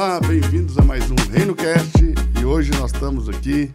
Olá, 0.00 0.18
bem-vindos 0.18 0.78
a 0.78 0.82
mais 0.82 1.10
um 1.10 1.14
Reino 1.30 1.54
Cast 1.54 1.92
e 2.40 2.42
hoje 2.42 2.70
nós 2.70 2.90
estamos 2.90 3.28
aqui 3.28 3.70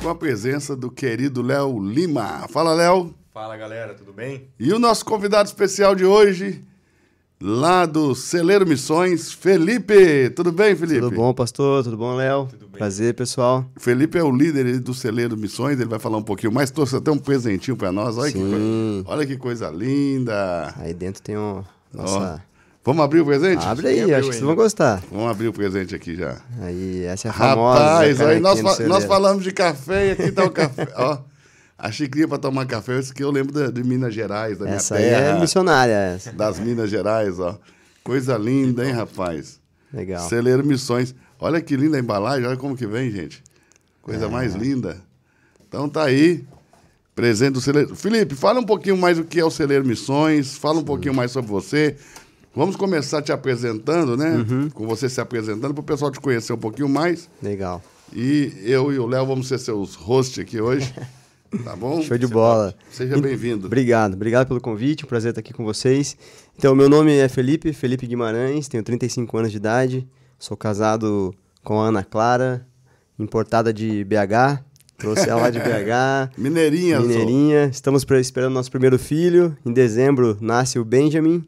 com 0.00 0.08
a 0.08 0.14
presença 0.14 0.76
do 0.76 0.88
querido 0.88 1.42
Léo 1.42 1.80
Lima. 1.80 2.46
Fala, 2.48 2.72
Léo. 2.72 3.12
Fala, 3.32 3.56
galera, 3.56 3.92
tudo 3.92 4.12
bem? 4.12 4.46
E 4.56 4.72
o 4.72 4.78
nosso 4.78 5.04
convidado 5.04 5.48
especial 5.48 5.96
de 5.96 6.04
hoje, 6.04 6.62
lá 7.42 7.86
do 7.86 8.14
Celeiro 8.14 8.64
Missões, 8.64 9.32
Felipe. 9.32 10.30
Tudo 10.30 10.52
bem, 10.52 10.76
Felipe? 10.76 11.00
Tudo 11.00 11.16
bom, 11.16 11.34
pastor? 11.34 11.82
Tudo 11.82 11.96
bom, 11.96 12.14
Léo? 12.14 12.46
Tudo 12.48 12.68
bem. 12.68 12.78
Prazer, 12.78 13.12
pessoal. 13.14 13.68
Felipe 13.76 14.16
é 14.16 14.22
o 14.22 14.30
líder 14.30 14.78
do 14.78 14.94
Celeiro 14.94 15.36
Missões, 15.36 15.80
ele 15.80 15.90
vai 15.90 15.98
falar 15.98 16.18
um 16.18 16.22
pouquinho 16.22 16.52
mais. 16.52 16.70
Trouxe 16.70 16.94
até 16.94 17.10
um 17.10 17.18
presentinho 17.18 17.76
para 17.76 17.90
nós. 17.90 18.16
Olha 18.16 18.30
que, 18.30 18.38
coisa, 18.38 19.04
olha 19.06 19.26
que 19.26 19.36
coisa 19.36 19.70
linda. 19.70 20.72
Aí 20.76 20.94
dentro 20.94 21.20
tem 21.20 21.36
um. 21.36 21.64
Nossa. 21.92 22.40
Vamos 22.84 23.02
abrir 23.02 23.20
o 23.20 23.24
presente? 23.24 23.64
Abre 23.64 23.88
aí, 23.88 24.12
acho 24.14 24.26
que 24.28 24.34
vocês 24.34 24.44
vão 24.44 24.54
gostar. 24.54 25.02
Vamos 25.10 25.30
abrir 25.30 25.48
o 25.48 25.52
presente 25.54 25.94
aqui 25.94 26.14
já. 26.14 26.36
Aí, 26.60 27.04
essa 27.04 27.28
é 27.28 27.30
a 27.30 27.34
famosa. 27.34 27.80
Rapaz, 27.82 28.20
aí 28.20 28.40
nós, 28.40 28.60
fa- 28.60 28.82
nós 28.84 29.04
falamos 29.04 29.42
de 29.42 29.52
café 29.52 30.08
e 30.08 30.10
aqui 30.12 30.30
tá 30.30 30.44
o 30.44 30.50
café. 30.50 30.88
Ó, 30.96 31.18
a 31.78 31.90
xicrinha 31.90 32.28
para 32.28 32.36
tomar 32.38 32.66
café, 32.66 32.98
isso 32.98 33.14
que 33.14 33.24
eu 33.24 33.30
lembro 33.30 33.52
da- 33.54 33.70
de, 33.70 33.82
Minas 33.82 34.12
Gerais, 34.12 34.58
da 34.58 34.66
minha 34.66 34.76
Essa 34.76 34.96
aí 34.96 35.04
terra. 35.04 35.36
é 35.36 35.40
missionária, 35.40 35.92
essa. 36.14 36.32
Das 36.32 36.58
Minas 36.60 36.90
Gerais, 36.90 37.40
ó. 37.40 37.58
Coisa 38.02 38.36
linda, 38.36 38.84
hein, 38.86 38.92
rapaz? 38.92 39.58
Legal. 39.90 40.28
Celeiro 40.28 40.64
Missões. 40.64 41.14
Olha 41.40 41.62
que 41.62 41.74
linda 41.76 41.96
a 41.96 42.00
embalagem, 42.00 42.46
olha 42.46 42.56
como 42.58 42.76
que 42.76 42.86
vem, 42.86 43.10
gente. 43.10 43.38
É. 43.38 43.50
Coisa 44.02 44.28
mais 44.28 44.54
linda. 44.54 44.98
Então 45.66 45.88
tá 45.88 46.04
aí, 46.04 46.44
presente 47.14 47.54
do 47.54 47.60
Celeiro. 47.62 47.96
Felipe, 47.96 48.34
fala 48.34 48.60
um 48.60 48.64
pouquinho 48.64 48.96
mais 48.98 49.18
o 49.18 49.24
que 49.24 49.40
é 49.40 49.44
o 49.44 49.50
Celeiro 49.50 49.86
Missões, 49.86 50.54
fala 50.58 50.80
um 50.80 50.84
pouquinho 50.84 51.14
mais 51.14 51.30
sobre 51.30 51.50
você. 51.50 51.96
Vamos 52.54 52.76
começar 52.76 53.20
te 53.22 53.32
apresentando, 53.32 54.16
né? 54.16 54.36
Uhum. 54.48 54.70
Com 54.70 54.86
você 54.86 55.08
se 55.08 55.20
apresentando, 55.20 55.74
para 55.74 55.80
o 55.80 55.84
pessoal 55.84 56.10
te 56.10 56.20
conhecer 56.20 56.52
um 56.52 56.58
pouquinho 56.58 56.88
mais. 56.88 57.28
Legal. 57.42 57.82
E 58.14 58.52
eu 58.64 58.92
e 58.92 58.98
o 58.98 59.06
Léo 59.06 59.26
vamos 59.26 59.48
ser 59.48 59.58
seus 59.58 59.94
hosts 59.94 60.38
aqui 60.38 60.60
hoje. 60.60 60.92
Tá 61.62 61.76
bom? 61.76 62.02
Show 62.02 62.18
de 62.18 62.26
bola. 62.26 62.74
Seja 62.90 63.16
bem-vindo. 63.20 63.66
Obrigado, 63.68 64.14
obrigado 64.14 64.48
pelo 64.48 64.60
convite, 64.60 65.04
um 65.04 65.06
prazer 65.06 65.28
estar 65.30 65.38
aqui 65.38 65.52
com 65.52 65.62
vocês. 65.64 66.16
Então, 66.58 66.74
meu 66.74 66.88
nome 66.88 67.12
é 67.16 67.28
Felipe, 67.28 67.72
Felipe 67.72 68.08
Guimarães, 68.08 68.66
tenho 68.66 68.82
35 68.82 69.38
anos 69.38 69.52
de 69.52 69.58
idade, 69.58 70.04
sou 70.36 70.56
casado 70.56 71.32
com 71.62 71.80
a 71.80 71.86
Ana 71.86 72.02
Clara, 72.02 72.66
importada 73.16 73.72
de 73.72 74.02
BH, 74.02 74.64
trouxe 74.98 75.30
ela 75.30 75.42
lá 75.42 75.50
de 75.50 75.60
BH. 75.60 76.32
Mineirinha, 76.36 76.98
sou. 76.98 77.06
Mineirinha, 77.06 77.66
estamos 77.66 78.04
pra- 78.04 78.18
esperando 78.18 78.54
nosso 78.54 78.72
primeiro 78.72 78.98
filho. 78.98 79.56
Em 79.64 79.72
dezembro 79.72 80.36
nasce 80.40 80.80
o 80.80 80.84
Benjamin. 80.84 81.44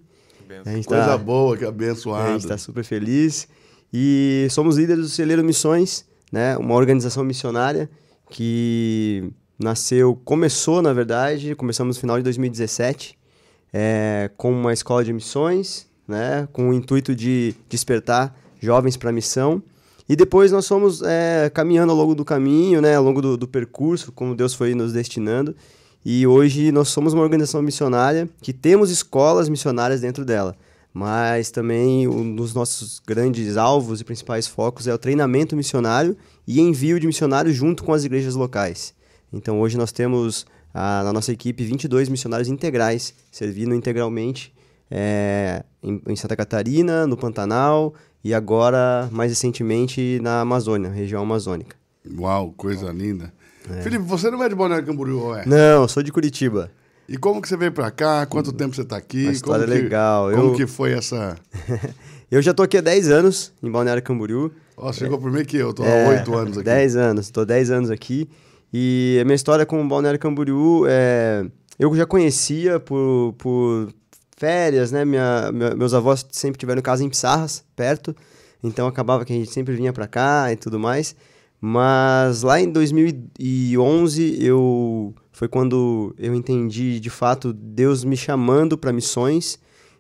A 0.65 0.71
gente 0.71 0.87
Coisa 0.87 1.05
tá, 1.05 1.19
boa, 1.19 1.57
que 1.57 1.65
a 1.65 1.69
abençoado. 1.69 2.33
gente 2.33 2.43
está 2.43 2.57
super 2.59 2.85
feliz. 2.85 3.49
E 3.93 4.47
somos 4.51 4.77
líderes 4.77 5.05
do 5.05 5.09
Celeiro 5.09 5.43
Missões, 5.45 6.05
né? 6.31 6.57
Uma 6.57 6.75
organização 6.75 7.25
missionária 7.25 7.89
que 8.31 9.31
nasceu, 9.59 10.19
começou 10.25 10.83
na 10.83 10.93
verdade, 10.93 11.55
começamos 11.55 11.97
no 11.97 12.01
final 12.01 12.17
de 12.19 12.25
2017, 12.25 13.17
é, 13.73 14.31
com 14.37 14.53
uma 14.53 14.73
escola 14.73 15.05
de 15.05 15.13
missões, 15.13 15.87
né? 16.07 16.49
Com 16.53 16.71
o 16.71 16.75
intuito 16.75 17.15
de 17.15 17.55
despertar 17.69 18.37
jovens 18.61 18.97
para 18.97 19.11
a 19.11 19.13
missão. 19.13 19.63
E 20.09 20.15
depois 20.15 20.53
nós 20.53 20.69
fomos 20.69 21.03
é, 21.03 21.51
caminhando 21.53 21.91
ao 21.91 21.97
longo 21.99 22.15
do 22.15 22.25
caminho, 22.25 22.81
né? 22.81 22.95
Ao 22.95 23.03
longo 23.03 23.21
do, 23.21 23.37
do 23.37 23.49
percurso, 23.49 24.13
como 24.13 24.35
Deus 24.35 24.55
foi 24.55 24.75
nos 24.75 24.93
destinando. 24.93 25.55
E 26.09 26.25
hoje 26.25 26.71
nós 26.71 26.87
somos 26.87 27.15
uma 27.15 27.23
organização 27.25 27.61
missionária 27.61 28.29
que 28.41 28.53
temos 28.53 28.91
escolas 28.91 29.49
missionárias 29.49 30.03
dentro 30.03 30.25
dela. 30.25 30.55
Mas 30.95 31.51
também 31.51 32.07
um 32.07 32.33
dos 32.33 32.55
nossos 32.55 33.03
grandes 33.05 33.57
alvos 33.57 34.01
e 34.01 34.05
principais 34.05 34.47
focos 34.47 34.87
é 34.87 34.95
o 34.95 34.99
treinamento 34.99 35.57
missionário 35.57 36.17
e 36.47 36.61
envio 36.61 37.01
de 37.01 37.09
missionários 37.09 37.57
junto 37.57 37.83
com 37.83 37.93
as 37.93 38.05
igrejas 38.05 38.37
locais. 38.37 38.95
Então 39.33 39.61
hoje 39.61 39.77
nós 39.77 39.91
temos 39.91 40.47
ah, 40.73 41.03
na 41.03 41.13
nossa 41.13 41.33
equipe 41.33 41.65
22 41.65 42.09
missionários 42.09 42.49
integrais, 42.49 43.13
servindo 43.33 43.75
integralmente 43.75 44.55
é, 44.89 45.65
em, 45.83 46.01
em 46.07 46.15
Santa 46.15 46.37
Catarina, 46.37 47.05
no 47.05 47.17
Pantanal 47.17 47.93
e 48.23 48.33
agora, 48.33 49.09
mais 49.11 49.33
recentemente, 49.33 50.21
na 50.23 50.43
Amazônia, 50.43 50.89
região 50.89 51.21
amazônica. 51.21 51.75
Uau, 52.17 52.55
coisa 52.57 52.93
linda. 52.93 53.33
Felipe, 53.83 54.05
você 54.05 54.31
não 54.31 54.43
é 54.43 54.49
de 54.49 54.55
Balneário 54.55 54.87
Camboriú, 54.87 55.19
ou 55.21 55.37
é? 55.37 55.45
Não, 55.47 55.83
eu 55.83 55.89
sou 55.89 56.03
de 56.03 56.13
Curitiba. 56.13 56.71
E 57.09 57.17
como 57.17 57.41
que 57.41 57.49
você 57.49 57.57
veio 57.57 57.71
pra 57.73 57.91
cá? 57.91 58.27
Quanto 58.27 58.53
tempo 58.53 58.75
você 58.75 58.85
tá 58.85 58.97
aqui? 58.97 59.25
Uma 59.25 59.33
história 59.33 59.65
como 59.65 59.77
que, 59.77 59.83
legal. 59.83 60.31
Como 60.33 60.43
Eu- 60.49 60.55
que 60.55 60.67
foi 60.67 60.93
essa... 60.93 61.37
Eu 62.29 62.43
já 62.43 62.53
tô 62.53 62.65
aqui 62.65 62.77
há 62.77 62.81
10 62.81 63.09
anos 63.09 63.53
em 63.63 63.71
Balneário 63.71 64.03
Camboriú. 64.03 64.51
Ó, 64.77 64.93
chegou 64.93 65.17
primeiro 65.17 65.47
que 65.47 65.57
eu, 65.57 65.73
tô 65.73 65.85
É, 65.85 66.05
há 66.07 66.09
oito 66.09 66.35
anos 66.37 66.57
aqui. 66.59 66.65
10 66.65 66.97
anos, 66.97 67.31
tô 67.31 67.45
10 67.45 67.71
anos 67.71 67.89
aqui. 67.91 68.29
E 68.75 69.17
a 69.23 69.25
minha 69.25 69.37
história 69.37 69.65
com 69.65 69.81
o 69.81 69.87
Balneário 69.89 70.19
Camboriú 70.19 70.85
é. 70.89 71.47
Eu 71.79 71.95
já 71.95 72.05
conhecia 72.05 72.81
por, 72.81 73.33
por 73.39 73.89
férias, 74.37 74.91
né? 74.91 75.05
Minha, 75.05 75.53
minha- 75.53 75.77
meus 75.77 75.95
avós 75.95 76.27
sempre 76.33 76.59
tiveram 76.59 76.83
casa 76.83 77.05
em 77.05 77.09
Pissarras, 77.09 77.63
perto. 77.77 78.15
Então 78.61 78.89
acabava 78.89 79.25
que 79.25 79.33
a 79.33 79.37
gente 79.37 79.53
sempre 79.53 79.77
vinha 79.77 79.93
pra 79.93 80.09
cá 80.09 80.53
e 80.53 80.57
tudo 80.57 80.81
mais. 80.81 81.15
Mas 81.61 82.43
lá 82.43 82.61
em 82.61 82.71
2011 82.71 84.39
eu 84.41 85.15
foi 85.33 85.49
quando 85.49 86.15
eu 86.19 86.35
entendi 86.35 87.01
de 87.01 87.11
fato 87.11 87.53
Deus 87.53 88.05
me 88.05 88.17
chamando 88.17 88.77
para 88.77 88.93
missões 88.93 89.59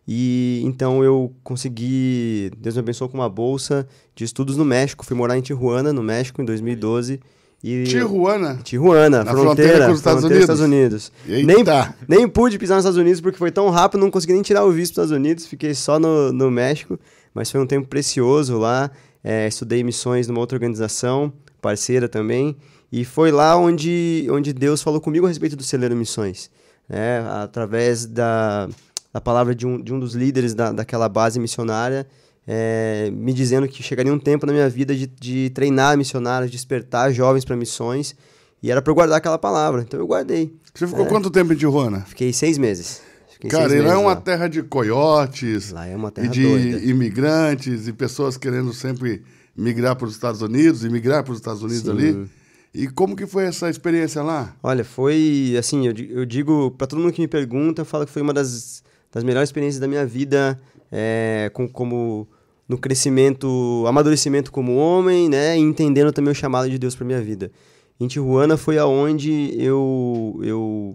e 0.08 0.62
então 0.64 1.02
eu 1.02 1.34
consegui, 1.42 2.50
Deus 2.58 2.76
me 2.76 2.80
abençoou 2.80 3.10
com 3.10 3.18
uma 3.18 3.28
bolsa 3.28 3.88
de 4.14 4.24
estudos 4.24 4.56
no 4.56 4.64
México. 4.64 5.04
Fui 5.04 5.16
morar 5.16 5.36
em 5.36 5.40
Tijuana, 5.40 5.92
no 5.92 6.02
México, 6.02 6.40
em 6.40 6.44
2012. 6.44 7.20
E 7.64 7.84
Tijuana. 7.84 8.60
Tijuana, 8.62 9.24
Na 9.24 9.32
fronteira, 9.32 9.44
fronteira 9.44 9.86
com 9.86 9.92
os 9.92 9.98
Estados 9.98 10.20
fronteira 10.20 10.44
Unidos? 10.44 10.60
Estados 10.60 10.60
Unidos. 10.60 11.12
Nem, 11.26 11.64
nem 12.06 12.28
pude 12.28 12.56
pisar 12.56 12.76
nos 12.76 12.84
Estados 12.84 12.98
Unidos 12.98 13.20
porque 13.20 13.38
foi 13.38 13.50
tão 13.50 13.68
rápido, 13.70 14.00
não 14.00 14.10
consegui 14.10 14.34
nem 14.34 14.42
tirar 14.42 14.64
o 14.64 14.70
visto 14.70 14.92
dos 14.94 15.04
Estados 15.04 15.10
Unidos, 15.10 15.46
fiquei 15.46 15.74
só 15.74 15.98
no, 15.98 16.32
no 16.32 16.50
México, 16.52 17.00
mas 17.34 17.50
foi 17.50 17.60
um 17.60 17.66
tempo 17.66 17.88
precioso 17.88 18.58
lá. 18.58 18.90
É, 19.24 19.48
estudei 19.48 19.82
missões 19.82 20.28
numa 20.28 20.38
outra 20.38 20.54
organização, 20.54 21.32
parceira 21.66 22.08
também, 22.08 22.56
e 22.92 23.04
foi 23.04 23.32
lá 23.32 23.56
onde, 23.56 24.28
onde 24.30 24.52
Deus 24.52 24.80
falou 24.80 25.00
comigo 25.00 25.26
a 25.26 25.28
respeito 25.28 25.56
do 25.56 25.64
Celeiro 25.64 25.96
Missões, 25.96 26.48
né? 26.88 27.26
através 27.42 28.06
da, 28.06 28.68
da 29.12 29.20
palavra 29.20 29.52
de 29.52 29.66
um, 29.66 29.82
de 29.82 29.92
um 29.92 29.98
dos 29.98 30.14
líderes 30.14 30.54
da, 30.54 30.70
daquela 30.70 31.08
base 31.08 31.40
missionária, 31.40 32.06
é, 32.46 33.10
me 33.12 33.32
dizendo 33.32 33.66
que 33.66 33.82
chegaria 33.82 34.14
um 34.14 34.18
tempo 34.18 34.46
na 34.46 34.52
minha 34.52 34.68
vida 34.68 34.94
de, 34.94 35.08
de 35.08 35.50
treinar 35.50 35.98
missionários, 35.98 36.52
despertar 36.52 37.12
jovens 37.12 37.44
para 37.44 37.56
missões, 37.56 38.14
e 38.62 38.70
era 38.70 38.80
para 38.80 38.92
eu 38.92 38.94
guardar 38.94 39.18
aquela 39.18 39.36
palavra, 39.36 39.82
então 39.82 39.98
eu 39.98 40.06
guardei. 40.06 40.54
Você 40.72 40.86
ficou 40.86 41.04
quanto 41.06 41.30
tempo 41.30 41.52
em 41.52 41.56
Tijuana? 41.56 42.02
Fiquei 42.02 42.32
seis 42.32 42.58
meses. 42.58 43.02
Fiquei 43.32 43.50
Cara, 43.50 43.68
seis 43.68 43.82
e 43.82 43.84
lá 43.84 43.94
é 43.94 43.96
uma 43.96 44.10
lá. 44.10 44.16
terra 44.16 44.46
de 44.46 44.62
coiotes. 44.62 45.72
Lá 45.72 45.84
é 45.84 45.96
uma 45.96 46.10
e 46.10 46.12
terra 46.12 46.28
de 46.28 46.42
doida. 46.42 46.78
imigrantes 46.78 47.88
e 47.88 47.92
pessoas 47.92 48.36
querendo 48.36 48.72
sempre 48.72 49.24
migrar 49.56 49.96
para 49.96 50.06
os 50.06 50.12
Estados 50.12 50.42
Unidos 50.42 50.84
e 50.84 50.90
migrar 50.90 51.24
para 51.24 51.32
os 51.32 51.38
Estados 51.38 51.62
Unidos 51.62 51.82
Sim. 51.82 51.90
ali. 51.90 52.28
E 52.74 52.88
como 52.88 53.16
que 53.16 53.26
foi 53.26 53.44
essa 53.44 53.70
experiência 53.70 54.22
lá? 54.22 54.54
Olha, 54.62 54.84
foi 54.84 55.56
assim, 55.58 55.86
eu, 55.86 55.94
eu 56.10 56.26
digo 56.26 56.72
para 56.72 56.86
todo 56.86 57.00
mundo 57.00 57.12
que 57.12 57.22
me 57.22 57.28
pergunta, 57.28 57.80
eu 57.80 57.86
falo 57.86 58.04
que 58.04 58.12
foi 58.12 58.20
uma 58.20 58.34
das, 58.34 58.82
das 59.10 59.24
melhores 59.24 59.48
experiências 59.48 59.80
da 59.80 59.88
minha 59.88 60.04
vida, 60.04 60.60
é, 60.92 61.50
com, 61.54 61.66
como 61.66 62.28
no 62.68 62.76
crescimento, 62.76 63.84
amadurecimento 63.86 64.52
como 64.52 64.76
homem, 64.76 65.28
né, 65.28 65.56
e 65.56 65.60
entendendo 65.60 66.12
também 66.12 66.32
o 66.32 66.34
chamado 66.34 66.68
de 66.68 66.78
Deus 66.78 66.94
para 66.94 67.06
minha 67.06 67.22
vida. 67.22 67.50
Em 67.98 68.06
Tijuana 68.06 68.58
foi 68.58 68.76
aonde 68.76 69.54
eu 69.56 70.38
eu 70.42 70.94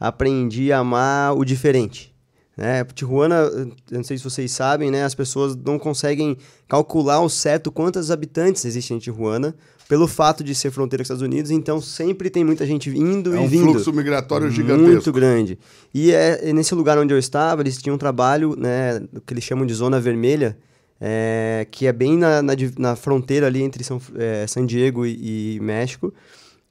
aprendi 0.00 0.72
a 0.72 0.78
amar 0.78 1.36
o 1.36 1.44
diferente. 1.44 2.09
Né? 2.56 2.84
Tijuana, 2.94 3.48
não 3.90 4.04
sei 4.04 4.18
se 4.18 4.24
vocês 4.24 4.50
sabem, 4.50 4.90
né? 4.90 5.04
As 5.04 5.14
pessoas 5.14 5.56
não 5.56 5.78
conseguem 5.78 6.36
calcular 6.68 7.14
ao 7.14 7.28
certo 7.28 7.72
quantos 7.72 8.10
habitantes 8.10 8.64
existem 8.64 8.96
em 8.98 9.00
Tijuana, 9.00 9.54
pelo 9.88 10.06
fato 10.06 10.44
de 10.44 10.54
ser 10.54 10.70
fronteira 10.70 11.00
com 11.00 11.04
os 11.04 11.06
Estados 11.08 11.22
Unidos, 11.22 11.50
então 11.50 11.80
sempre 11.80 12.30
tem 12.30 12.44
muita 12.44 12.64
gente 12.64 12.90
indo 12.90 13.34
É 13.34 13.36
e 13.36 13.40
um 13.40 13.48
vindo. 13.48 13.72
fluxo 13.72 13.92
migratório 13.92 14.48
gigantesco. 14.50 14.90
Muito 14.92 15.12
grande. 15.12 15.58
E 15.92 16.12
é, 16.12 16.52
nesse 16.52 16.74
lugar 16.74 16.96
onde 16.98 17.12
eu 17.12 17.18
estava, 17.18 17.62
eles 17.62 17.76
tinham 17.78 17.94
um 17.96 17.98
trabalho, 17.98 18.54
né, 18.56 19.00
que 19.26 19.32
eles 19.34 19.42
chamam 19.42 19.66
de 19.66 19.74
zona 19.74 19.98
vermelha, 19.98 20.56
é, 21.00 21.66
que 21.70 21.86
é 21.86 21.92
bem 21.92 22.16
na, 22.16 22.42
na, 22.42 22.52
na 22.78 22.94
fronteira 22.94 23.46
ali 23.46 23.62
entre 23.62 23.82
São, 23.82 24.00
é, 24.16 24.46
San 24.46 24.66
Diego 24.66 25.04
e, 25.06 25.56
e 25.56 25.60
México. 25.60 26.12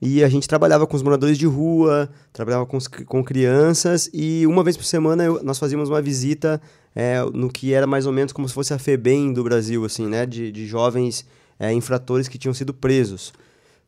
E 0.02 0.24
a 0.24 0.30
gente 0.30 0.48
trabalhava 0.48 0.88
com 0.88 0.96
os 0.96 1.04
moradores 1.04 1.38
de 1.38 1.46
rua, 1.46 2.10
trabalhava 2.32 2.66
com, 2.66 2.78
os 2.78 2.88
com 2.88 3.22
crianças, 3.24 4.10
e 4.14 4.48
uma 4.48 4.64
vez 4.64 4.78
por 4.78 4.86
semana 4.86 5.26
eu- 5.26 5.44
nós 5.44 5.60
fazíamos 5.60 5.90
uma 5.90 6.02
visita 6.02 6.62
é, 6.96 7.22
no 7.34 7.50
que 7.50 7.74
era 7.74 7.86
mais 7.86 8.06
ou 8.06 8.12
menos 8.14 8.32
como 8.34 8.48
se 8.48 8.54
fosse 8.54 8.74
a 8.74 8.80
FEBEM 8.80 9.34
do 9.34 9.44
Brasil, 9.44 9.84
assim, 9.86 10.08
né? 10.08 10.26
De, 10.26 10.52
de 10.52 10.66
jovens 10.66 11.26
é, 11.60 11.72
infratores 11.74 12.28
que 12.28 12.38
tinham 12.38 12.54
sido 12.54 12.74
presos. 12.74 13.34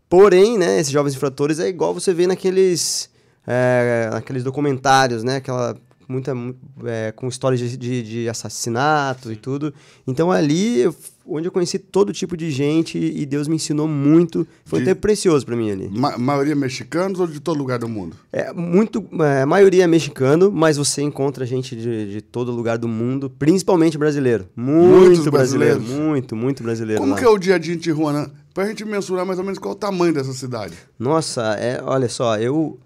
Porém, 0.09 0.57
né, 0.57 0.79
esses 0.79 0.91
jovens 0.91 1.13
infratores 1.15 1.57
é 1.59 1.67
igual 1.69 1.93
você 1.93 2.13
vê 2.13 2.27
naqueles, 2.27 3.09
é, 3.47 4.09
naqueles 4.11 4.43
documentários, 4.43 5.23
né? 5.23 5.37
Aquela 5.37 5.77
muita 6.11 6.33
é, 6.85 7.11
com 7.11 7.27
histórias 7.27 7.59
de, 7.59 7.77
de, 7.77 8.03
de 8.03 8.29
assassinato 8.29 9.31
e 9.31 9.35
tudo. 9.35 9.73
Então 10.05 10.31
ali 10.31 10.85
onde 11.25 11.47
eu 11.47 11.51
conheci 11.51 11.79
todo 11.79 12.11
tipo 12.11 12.35
de 12.35 12.51
gente 12.51 12.97
e 12.97 13.25
Deus 13.25 13.47
me 13.47 13.55
ensinou 13.55 13.87
muito. 13.87 14.45
Foi 14.65 14.79
de... 14.79 14.83
um 14.83 14.85
tempo 14.87 15.01
precioso 15.01 15.45
para 15.45 15.55
mim 15.55 15.71
ali. 15.71 15.89
Ma 15.89 16.17
maioria 16.17 16.55
mexicanos 16.55 17.19
ou 17.19 17.27
de 17.27 17.39
todo 17.39 17.57
lugar 17.57 17.79
do 17.79 17.87
mundo? 17.87 18.15
É, 18.31 18.51
muito, 18.51 19.05
é, 19.21 19.45
maioria 19.45 19.83
é 19.83 19.87
mexicano, 19.87 20.51
mas 20.51 20.77
você 20.77 21.01
encontra 21.01 21.45
gente 21.45 21.75
de, 21.75 22.11
de 22.11 22.21
todo 22.21 22.51
lugar 22.51 22.77
do 22.77 22.87
mundo, 22.87 23.29
principalmente 23.29 23.97
brasileiro. 23.97 24.47
Muito 24.55 25.31
brasileiro, 25.31 25.79
muito, 25.79 26.35
muito 26.35 26.63
brasileiro. 26.63 27.01
Como 27.01 27.13
lá. 27.13 27.19
que 27.19 27.25
é 27.25 27.29
o 27.29 27.37
dia 27.37 27.55
a 27.55 27.57
dia 27.57 27.73
em 27.73 27.77
Tijuana? 27.77 28.29
Pra 28.53 28.65
gente 28.67 28.83
mensurar 28.83 29.25
mais 29.25 29.39
ou 29.39 29.45
menos 29.45 29.59
qual 29.59 29.73
é 29.73 29.77
o 29.77 29.79
tamanho 29.79 30.13
dessa 30.13 30.33
cidade. 30.33 30.73
Nossa, 30.99 31.55
é, 31.55 31.81
olha 31.83 32.09
só, 32.09 32.37
eu 32.37 32.77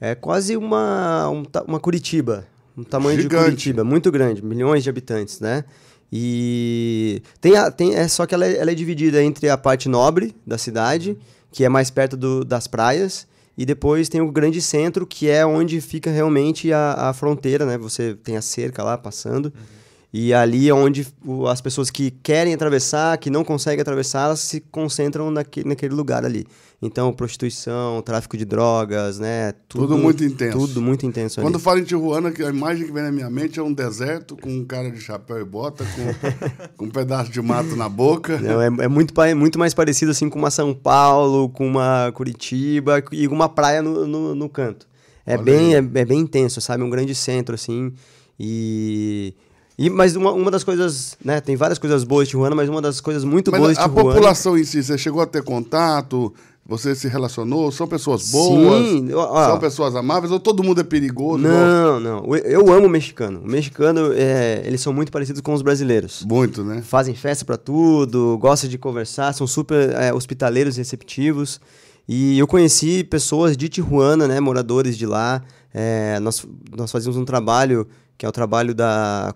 é 0.00 0.14
quase 0.14 0.56
uma, 0.56 1.28
um, 1.28 1.42
uma 1.66 1.80
Curitiba, 1.80 2.46
um 2.78 2.84
tamanho 2.84 3.20
Gigante. 3.20 3.44
de 3.44 3.50
Curitiba, 3.50 3.84
muito 3.84 4.10
grande, 4.10 4.44
milhões 4.44 4.84
de 4.84 4.90
habitantes, 4.90 5.40
né? 5.40 5.64
E 6.10 7.22
tem, 7.40 7.56
a, 7.56 7.70
tem 7.70 7.94
é 7.94 8.08
só 8.08 8.24
que 8.24 8.34
ela 8.34 8.46
é, 8.46 8.56
ela 8.56 8.70
é, 8.70 8.74
dividida 8.74 9.22
entre 9.22 9.48
a 9.50 9.58
parte 9.58 9.88
nobre 9.88 10.34
da 10.46 10.56
cidade, 10.56 11.18
que 11.50 11.64
é 11.64 11.68
mais 11.68 11.90
perto 11.90 12.16
do, 12.16 12.44
das 12.44 12.66
praias, 12.66 13.26
e 13.56 13.66
depois 13.66 14.08
tem 14.08 14.20
o 14.20 14.30
grande 14.30 14.62
centro, 14.62 15.06
que 15.06 15.28
é 15.28 15.44
onde 15.44 15.80
fica 15.80 16.10
realmente 16.10 16.72
a, 16.72 17.08
a 17.08 17.12
fronteira, 17.12 17.66
né? 17.66 17.76
Você 17.76 18.14
tem 18.14 18.36
a 18.36 18.42
cerca 18.42 18.82
lá 18.82 18.96
passando. 18.96 19.46
Uhum. 19.46 19.77
E 20.12 20.32
ali 20.32 20.68
é 20.68 20.74
onde 20.74 21.06
as 21.50 21.60
pessoas 21.60 21.90
que 21.90 22.10
querem 22.10 22.54
atravessar, 22.54 23.18
que 23.18 23.28
não 23.28 23.44
conseguem 23.44 23.80
atravessar, 23.80 24.24
elas 24.24 24.40
se 24.40 24.60
concentram 24.60 25.30
naquele, 25.30 25.68
naquele 25.68 25.94
lugar 25.94 26.24
ali. 26.24 26.46
Então, 26.80 27.12
prostituição, 27.12 28.00
tráfico 28.00 28.36
de 28.36 28.46
drogas, 28.46 29.18
né? 29.18 29.52
Tudo, 29.68 29.88
tudo 29.88 29.98
muito 29.98 30.24
intenso. 30.24 30.56
Tudo 30.56 30.80
muito 30.80 31.04
intenso 31.04 31.40
Quando 31.42 31.56
ali. 31.56 31.64
falo 31.64 31.80
em 31.80 31.84
Tijuana, 31.84 32.32
a 32.32 32.48
imagem 32.48 32.86
que 32.86 32.92
vem 32.92 33.02
na 33.02 33.12
minha 33.12 33.28
mente 33.28 33.58
é 33.58 33.62
um 33.62 33.72
deserto 33.72 34.36
com 34.36 34.48
um 34.48 34.64
cara 34.64 34.90
de 34.90 35.00
chapéu 35.00 35.40
e 35.40 35.44
bota, 35.44 35.84
com, 35.84 36.68
com 36.78 36.84
um 36.86 36.90
pedaço 36.90 37.30
de 37.30 37.42
mato 37.42 37.76
na 37.76 37.88
boca. 37.88 38.38
Não, 38.38 38.62
é, 38.62 38.66
é 38.84 38.88
muito, 38.88 39.12
muito 39.36 39.58
mais 39.58 39.74
parecido 39.74 40.12
assim 40.12 40.30
com 40.30 40.38
uma 40.38 40.50
São 40.50 40.72
Paulo, 40.72 41.50
com 41.50 41.66
uma 41.66 42.12
Curitiba 42.12 43.02
e 43.12 43.28
uma 43.28 43.48
praia 43.48 43.82
no, 43.82 44.06
no, 44.06 44.34
no 44.34 44.48
canto. 44.48 44.86
É 45.26 45.36
bem, 45.36 45.74
é, 45.74 45.78
é 45.78 46.04
bem 46.04 46.20
intenso, 46.20 46.60
sabe? 46.62 46.82
Um 46.82 46.88
grande 46.88 47.14
centro, 47.14 47.54
assim. 47.54 47.92
E 48.40 49.34
e, 49.78 49.88
mas 49.88 50.16
uma, 50.16 50.32
uma 50.32 50.50
das 50.50 50.64
coisas, 50.64 51.16
né, 51.24 51.40
tem 51.40 51.54
várias 51.54 51.78
coisas 51.78 52.02
boas 52.02 52.26
de 52.26 52.32
Tijuana, 52.32 52.56
mas 52.56 52.68
uma 52.68 52.82
das 52.82 53.00
coisas 53.00 53.22
muito 53.22 53.52
mas 53.52 53.60
boas 53.60 53.76
de 53.76 53.82
Tijuana... 53.84 54.00
a 54.00 54.14
população 54.14 54.58
em 54.58 54.64
si, 54.64 54.82
você 54.82 54.98
chegou 54.98 55.22
a 55.22 55.26
ter 55.26 55.44
contato, 55.44 56.34
você 56.66 56.94
se 56.96 57.06
relacionou, 57.06 57.70
são 57.70 57.86
pessoas 57.86 58.30
boas, 58.30 58.86
Sim, 58.86 59.14
ó, 59.14 59.46
são 59.46 59.58
pessoas 59.58 59.94
amáveis, 59.94 60.32
ou 60.32 60.40
todo 60.40 60.64
mundo 60.64 60.80
é 60.80 60.84
perigoso? 60.84 61.38
Não, 61.38 62.00
não, 62.00 62.36
eu 62.36 62.70
amo 62.72 62.86
o 62.86 62.90
mexicano. 62.90 63.40
O 63.40 63.48
mexicano, 63.48 64.12
é, 64.12 64.62
eles 64.66 64.80
são 64.80 64.92
muito 64.92 65.12
parecidos 65.12 65.40
com 65.40 65.54
os 65.54 65.62
brasileiros. 65.62 66.24
Muito, 66.28 66.64
né? 66.64 66.82
Fazem 66.82 67.14
festa 67.14 67.44
para 67.44 67.56
tudo, 67.56 68.36
gostam 68.38 68.68
de 68.68 68.76
conversar, 68.76 69.32
são 69.32 69.46
super 69.46 69.94
é, 69.94 70.12
hospitaleiros 70.12 70.76
e 70.76 70.80
receptivos. 70.80 71.60
E 72.08 72.38
eu 72.38 72.46
conheci 72.46 73.04
pessoas 73.04 73.56
de 73.56 73.68
Tijuana, 73.68 74.26
né, 74.26 74.40
moradores 74.40 74.98
de 74.98 75.06
lá. 75.06 75.40
É, 75.72 76.18
nós, 76.20 76.44
nós 76.76 76.90
fazíamos 76.90 77.16
um 77.16 77.24
trabalho, 77.24 77.86
que 78.16 78.26
é 78.26 78.28
o 78.28 78.32
trabalho 78.32 78.74
da 78.74 79.34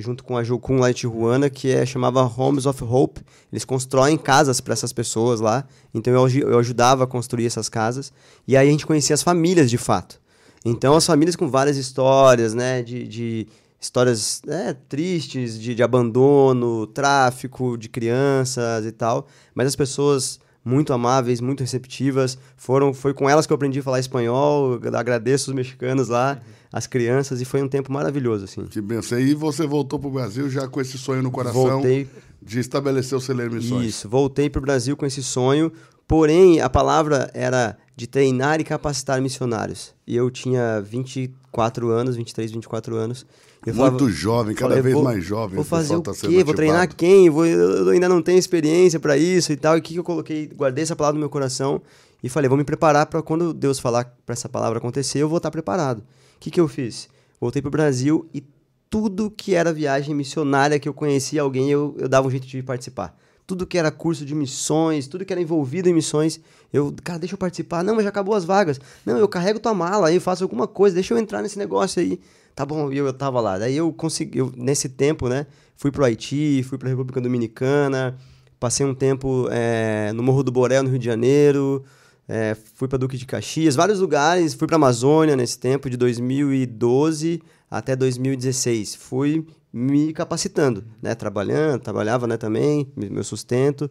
junto 0.00 0.24
com 0.24 0.36
a 0.36 0.44
Jocum 0.44 0.78
lá 0.78 0.90
em 0.90 0.94
Tijuana, 0.94 1.48
que 1.50 1.70
é, 1.70 1.84
chamava 1.84 2.22
Homes 2.22 2.66
of 2.66 2.82
Hope. 2.84 3.20
Eles 3.52 3.64
constroem 3.64 4.16
casas 4.16 4.60
para 4.60 4.72
essas 4.72 4.92
pessoas 4.92 5.40
lá. 5.40 5.64
Então 5.92 6.12
eu, 6.12 6.28
eu 6.48 6.58
ajudava 6.58 7.04
a 7.04 7.06
construir 7.06 7.46
essas 7.46 7.68
casas. 7.68 8.12
E 8.46 8.56
aí 8.56 8.68
a 8.68 8.70
gente 8.70 8.86
conhecia 8.86 9.14
as 9.14 9.22
famílias 9.22 9.70
de 9.70 9.78
fato. 9.78 10.20
Então 10.64 10.94
as 10.94 11.06
famílias 11.06 11.36
com 11.36 11.48
várias 11.48 11.76
histórias, 11.76 12.54
né? 12.54 12.82
De, 12.82 13.06
de 13.06 13.46
histórias 13.80 14.40
é, 14.48 14.72
tristes, 14.72 15.60
de, 15.60 15.74
de 15.74 15.82
abandono, 15.82 16.86
tráfico 16.86 17.76
de 17.76 17.88
crianças 17.88 18.86
e 18.86 18.92
tal. 18.92 19.26
Mas 19.54 19.68
as 19.68 19.76
pessoas 19.76 20.40
muito 20.64 20.92
amáveis, 20.92 21.40
muito 21.40 21.60
receptivas. 21.60 22.38
Foram, 22.56 22.94
foi 22.94 23.12
com 23.12 23.28
elas 23.28 23.46
que 23.46 23.52
eu 23.52 23.54
aprendi 23.56 23.80
a 23.80 23.82
falar 23.82 24.00
espanhol. 24.00 24.80
Agradeço 24.94 25.50
os 25.50 25.54
mexicanos 25.54 26.08
lá, 26.08 26.40
as 26.72 26.86
crianças, 26.86 27.40
e 27.40 27.44
foi 27.44 27.62
um 27.62 27.68
tempo 27.68 27.92
maravilhoso, 27.92 28.44
assim. 28.44 28.64
Que 28.66 28.80
benção. 28.80 29.20
E 29.20 29.34
você 29.34 29.66
voltou 29.66 29.98
para 29.98 30.08
o 30.08 30.12
Brasil 30.12 30.48
já 30.48 30.66
com 30.66 30.80
esse 30.80 30.96
sonho 30.96 31.22
no 31.22 31.30
coração 31.30 31.82
voltei, 31.82 32.08
de 32.42 32.58
estabelecer 32.58 33.16
o 33.16 33.20
Celeiro 33.20 33.52
Missões? 33.52 33.86
Isso, 33.86 34.08
voltei 34.08 34.48
para 34.48 34.60
o 34.60 34.62
Brasil 34.62 34.96
com 34.96 35.04
esse 35.04 35.22
sonho, 35.22 35.70
porém 36.08 36.60
a 36.60 36.70
palavra 36.70 37.30
era 37.34 37.76
de 37.94 38.06
treinar 38.06 38.60
e 38.60 38.64
capacitar 38.64 39.20
missionários. 39.20 39.94
E 40.06 40.16
eu 40.16 40.30
tinha 40.30 40.80
24 40.80 41.90
anos, 41.90 42.16
23, 42.16 42.50
24 42.50 42.96
anos. 42.96 43.26
Eu 43.66 43.74
Muito 43.74 43.98
falava, 43.98 44.10
jovem, 44.10 44.54
cada 44.54 44.68
falei, 44.70 44.82
vez 44.82 44.94
vou, 44.94 45.04
mais 45.04 45.24
jovem. 45.24 45.56
Vou 45.56 45.64
fazer 45.64 45.96
o 45.96 46.02
tá 46.02 46.12
quê? 46.12 46.44
Vou 46.44 46.54
treinar 46.54 46.94
quem? 46.94 47.30
Vou, 47.30 47.46
eu 47.46 47.88
ainda 47.88 48.08
não 48.08 48.20
tenho 48.20 48.38
experiência 48.38 49.00
para 49.00 49.16
isso 49.16 49.52
e 49.52 49.56
tal. 49.56 49.76
E 49.76 49.80
o 49.80 49.82
que, 49.82 49.94
que 49.94 49.98
eu 49.98 50.04
coloquei? 50.04 50.46
Guardei 50.48 50.82
essa 50.82 50.94
palavra 50.94 51.14
no 51.14 51.20
meu 51.20 51.30
coração 51.30 51.80
e 52.22 52.28
falei, 52.28 52.48
vou 52.48 52.58
me 52.58 52.64
preparar 52.64 53.06
para 53.06 53.22
quando 53.22 53.54
Deus 53.54 53.78
falar 53.78 54.04
para 54.24 54.32
essa 54.32 54.48
palavra 54.48 54.78
acontecer, 54.78 55.18
eu 55.18 55.28
vou 55.28 55.38
estar 55.38 55.50
preparado. 55.50 55.98
O 55.98 56.04
que, 56.40 56.50
que 56.50 56.60
eu 56.60 56.68
fiz? 56.68 57.08
Voltei 57.40 57.62
para 57.62 57.68
o 57.68 57.70
Brasil 57.70 58.28
e 58.34 58.42
tudo 58.88 59.30
que 59.30 59.54
era 59.54 59.72
viagem 59.72 60.14
missionária 60.14 60.78
que 60.78 60.88
eu 60.88 60.94
conhecia 60.94 61.42
alguém, 61.42 61.70
eu, 61.70 61.96
eu 61.98 62.08
dava 62.08 62.28
um 62.28 62.30
jeito 62.30 62.46
de 62.46 62.62
participar. 62.62 63.18
Tudo 63.46 63.66
que 63.66 63.76
era 63.76 63.90
curso 63.90 64.24
de 64.24 64.34
missões, 64.34 65.06
tudo 65.06 65.24
que 65.24 65.32
era 65.32 65.42
envolvido 65.42 65.88
em 65.88 65.92
missões, 65.92 66.40
eu, 66.72 66.94
cara, 67.02 67.18
deixa 67.18 67.34
eu 67.34 67.38
participar. 67.38 67.82
Não, 67.82 67.94
mas 67.94 68.04
já 68.04 68.10
acabou 68.10 68.34
as 68.34 68.44
vagas. 68.44 68.80
Não, 69.04 69.18
eu 69.18 69.28
carrego 69.28 69.58
tua 69.58 69.74
mala 69.74 70.08
aí, 70.08 70.20
faço 70.20 70.44
alguma 70.44 70.66
coisa, 70.66 70.94
deixa 70.94 71.12
eu 71.12 71.18
entrar 71.18 71.42
nesse 71.42 71.58
negócio 71.58 72.00
aí. 72.00 72.20
Tá 72.54 72.64
bom, 72.64 72.92
eu, 72.92 73.06
eu 73.06 73.12
tava 73.12 73.40
lá. 73.40 73.58
Daí 73.58 73.76
eu 73.76 73.92
consegui, 73.92 74.38
eu, 74.38 74.52
nesse 74.56 74.88
tempo, 74.88 75.28
né, 75.28 75.46
fui 75.76 75.90
pro 75.90 76.04
Haiti, 76.04 76.62
fui 76.62 76.78
pra 76.78 76.88
República 76.88 77.20
Dominicana, 77.20 78.16
passei 78.60 78.86
um 78.86 78.94
tempo 78.94 79.48
é, 79.50 80.12
no 80.12 80.22
Morro 80.22 80.42
do 80.42 80.52
Borel, 80.52 80.82
no 80.82 80.90
Rio 80.90 80.98
de 80.98 81.04
Janeiro, 81.04 81.84
é, 82.28 82.56
fui 82.74 82.86
para 82.88 82.98
Duque 82.98 83.16
de 83.16 83.26
Caxias, 83.26 83.74
vários 83.74 84.00
lugares, 84.00 84.54
fui 84.54 84.66
para 84.66 84.76
Amazônia 84.76 85.36
nesse 85.36 85.58
tempo, 85.58 85.90
de 85.90 85.96
2012 85.96 87.42
até 87.70 87.96
2016. 87.96 88.94
Fui 88.94 89.44
me 89.72 90.12
capacitando, 90.12 90.84
né, 91.02 91.14
trabalhando, 91.14 91.82
trabalhava 91.82 92.28
né, 92.28 92.36
também, 92.36 92.86
meu 92.96 93.24
sustento, 93.24 93.90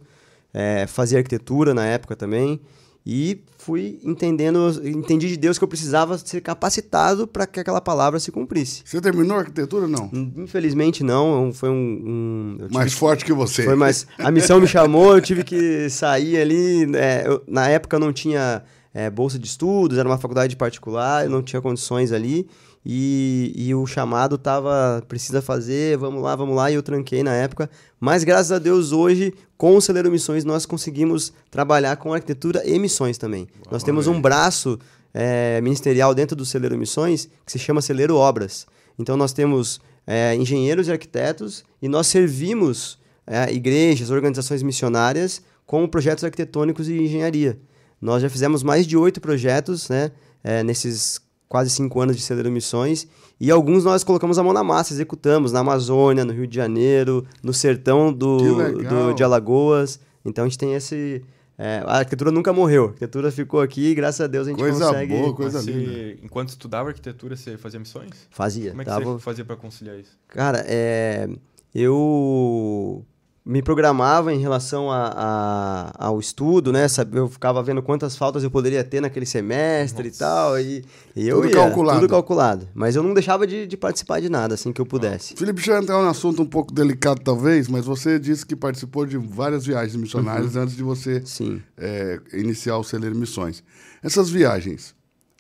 é, 0.54 0.88
fazia 0.88 1.18
arquitetura 1.18 1.74
na 1.74 1.86
época 1.86 2.15
também. 2.15 2.62
E 3.06 3.42
fui 3.58 4.00
entendendo, 4.04 4.82
entendi 4.86 5.28
de 5.28 5.36
Deus 5.36 5.58
que 5.58 5.64
eu 5.64 5.68
precisava 5.68 6.18
ser 6.18 6.40
capacitado 6.40 7.28
para 7.28 7.46
que 7.46 7.60
aquela 7.60 7.82
palavra 7.82 8.18
se 8.20 8.32
cumprisse. 8.32 8.82
Você 8.86 9.02
terminou 9.02 9.38
a 9.38 9.42
arquitetura 9.42 9.88
não? 9.88 10.10
Infelizmente 10.38 11.04
não, 11.04 11.51
foi 11.54 11.70
um... 11.70 12.58
um 12.63 12.68
mais 12.72 12.94
forte 12.94 13.25
que 13.25 13.34
você. 13.34 13.63
Foi 13.63 13.75
mais... 13.75 14.08
A 14.18 14.32
missão 14.32 14.60
me 14.60 14.68
chamou, 14.68 15.16
eu 15.16 15.22
tive 15.22 15.44
que 15.44 15.89
sair 15.89 16.38
ali, 16.38 16.96
é, 16.96 17.24
eu, 17.27 17.44
na 17.46 17.68
época 17.68 17.98
eu 17.98 18.00
não 18.00 18.13
tinha 18.13 18.63
é, 18.94 19.10
bolsa 19.10 19.38
de 19.38 19.48
estudos, 19.48 19.98
era 19.98 20.08
uma 20.08 20.18
faculdade 20.18 20.56
particular, 20.56 21.25
eu 21.25 21.30
não 21.30 21.44
tinha 21.44 21.62
condições 21.62 22.13
ali, 22.13 22.48
e, 22.86 23.54
e 23.56 23.74
o 23.74 23.86
chamado 23.86 24.38
tava, 24.38 25.04
precisa 25.08 25.42
fazer, 25.42 25.98
vamos 25.98 26.22
lá, 26.22 26.36
vamos 26.36 26.56
lá, 26.56 26.70
e 26.70 26.75
eu 26.75 26.84
tranquei 26.84 27.24
na 27.24 27.34
época. 27.34 27.70
Mas 28.00 28.24
graças 28.24 28.52
a 28.52 28.60
Deus 28.60 28.92
hoje, 28.92 29.34
com 29.58 29.75
o 29.75 29.82
Celeiro 29.82 30.12
Missões, 30.12 30.44
nós 30.44 30.66
conseguimos 30.66 31.32
trabalhar 31.50 31.96
com 31.96 32.13
arquitetura 32.13 32.62
e 32.66 32.78
missões 32.78 33.18
também. 33.18 33.48
Nós 33.72 33.84
temos 33.84 34.08
um 34.08 34.20
braço 34.20 34.78
é, 35.13 35.62
ministerial 35.62 36.13
dentro 36.13 36.36
do 36.36 36.46
Celeiro 36.46 36.78
Missões 36.78 37.30
que 37.46 37.52
se 37.52 37.60
chama 37.60 37.82
Celeiro 37.82 38.16
Obras. 38.16 38.66
Então 39.00 39.16
nós 39.16 39.32
temos 39.32 39.80
é, 40.06 40.36
engenheiros 40.36 40.88
e 40.88 40.92
arquitetos 40.92 41.63
e 41.82 41.88
nós 41.88 42.08
servimos 42.08 43.00
é, 43.25 43.52
igrejas, 43.54 44.10
organizações 44.10 44.62
missionárias 44.62 45.42
com 45.66 45.88
projetos 45.88 46.24
arquitetônicos 46.24 46.90
e 46.90 46.98
engenharia. 46.98 47.58
Nós 48.02 48.22
já 48.22 48.30
fizemos 48.30 48.63
mais 48.63 48.86
de 48.86 48.98
oito 48.98 49.22
projetos 49.22 49.88
né, 49.88 50.12
é, 50.44 50.62
nesses 50.62 51.22
quase 51.53 51.69
cinco 51.69 52.01
anos 52.01 52.15
de 52.15 52.24
Celeiro 52.24 52.50
Missões, 52.50 53.07
e 53.39 53.51
alguns 53.51 53.83
nós 53.83 54.03
colocamos 54.03 54.39
a 54.39 54.43
mão 54.43 54.51
na 54.51 54.63
massa, 54.63 54.91
executamos 54.91 55.51
na 55.51 55.60
Amazônia, 55.60 56.25
no 56.25 56.33
Rio 56.33 56.48
de 56.48 56.55
Janeiro, 56.55 57.27
no 57.43 57.53
sertão 57.53 58.12
do, 58.12 58.39
do 58.81 59.13
de 59.13 59.24
Alagoas. 59.24 60.00
Então 60.25 60.45
a 60.45 60.48
gente 60.48 60.57
tem 60.57 60.74
esse. 60.74 61.24
É, 61.55 61.83
a 61.86 61.98
arquitetura 61.98 62.31
nunca 62.31 62.51
morreu, 62.51 62.86
a 62.86 62.88
arquitetura 62.88 63.31
ficou 63.31 63.62
aqui 63.62 63.91
e 63.91 63.93
graças 63.93 64.19
a 64.22 64.25
Deus 64.25 64.48
a 64.48 64.50
gente 64.50 64.57
coisa 64.57 64.83
consegue. 64.83 65.13
Boa, 65.15 65.36
coisa 65.36 65.62
linda. 65.62 66.17
Enquanto 66.24 66.50
estudava 66.50 66.89
arquitetura, 66.89 67.36
você 67.36 67.55
fazia 67.55 67.79
missões? 67.79 68.27
Fazia. 68.31 68.72
Como 68.72 68.81
é 68.81 68.86
que 68.86 68.89
tava... 68.89 69.05
você 69.05 69.19
fazia 69.19 69.45
para 69.45 69.55
conciliar 69.55 70.00
isso? 70.00 70.17
Cara, 70.29 70.65
é, 70.67 71.29
eu 71.75 73.05
me 73.46 73.62
programava 73.62 74.34
em 74.34 74.40
relação 74.40 74.90
a, 74.90 75.92
a, 75.98 76.08
ao 76.08 76.20
estudo, 76.20 76.72
né? 76.72 76.88
Eu 77.12 77.28
ficava 77.28 77.62
vendo 77.62 77.82
quantas 77.82 78.16
faltas 78.16 78.42
eu 78.44 78.50
poderia 78.50 78.84
ter 78.84 79.02
naquele 79.02 79.26
semestre 79.26 80.08
Nossa. 80.08 80.16
e 80.16 80.20
tal. 80.20 80.60
E, 80.60 80.86
e 81.14 81.28
eu 81.28 81.42
tudo 81.42 81.50
ia, 81.50 81.54
calculado. 81.54 82.00
Tudo 82.00 82.10
calculado. 82.10 82.70
Mas 82.74 82.96
eu 82.96 83.04
não 83.04 83.14
deixava 83.14 83.46
de, 83.46 83.68
de 83.68 83.76
participar 83.76 84.22
de 84.22 84.30
nada, 84.30 84.54
assim 84.54 84.72
que 84.72 84.80
eu 84.80 84.86
pudesse. 84.86 85.36
Felipe, 85.36 85.56
deixa 85.56 85.74
eu 85.74 85.82
entrar 85.82 86.02
num 86.02 86.10
assunto 86.10 86.42
um 86.42 86.46
pouco 86.46 86.74
delicado, 86.74 87.20
talvez, 87.22 87.68
mas 87.68 87.86
você 87.86 88.18
disse 88.18 88.46
que 88.46 88.56
participou 88.56 89.06
de 89.06 89.18
várias 89.18 89.66
viagens 89.66 89.96
missionárias 89.98 90.56
uhum. 90.56 90.62
antes 90.62 90.76
de 90.76 90.84
você 90.84 91.22
Sim. 91.26 91.62
É, 91.78 92.20
iniciar 92.34 92.78
o 92.78 92.84
Celeiro 92.84 93.16
Missões. 93.16 93.62
Essas 94.02 94.30
viagens, 94.30 94.96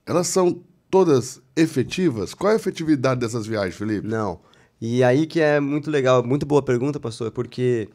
elas 0.05 0.27
são 0.27 0.61
todas 0.91 1.41
efetivas? 1.55 2.33
Qual 2.33 2.51
é 2.51 2.53
a 2.53 2.57
efetividade 2.57 3.21
dessas 3.21 3.47
viagens, 3.47 3.75
Felipe? 3.75 4.05
Não. 4.05 4.39
E 4.85 5.01
aí 5.01 5.25
que 5.25 5.39
é 5.39 5.61
muito 5.61 5.89
legal, 5.89 6.21
muito 6.21 6.45
boa 6.45 6.61
pergunta, 6.61 6.99
pastor, 6.99 7.31
porque 7.31 7.87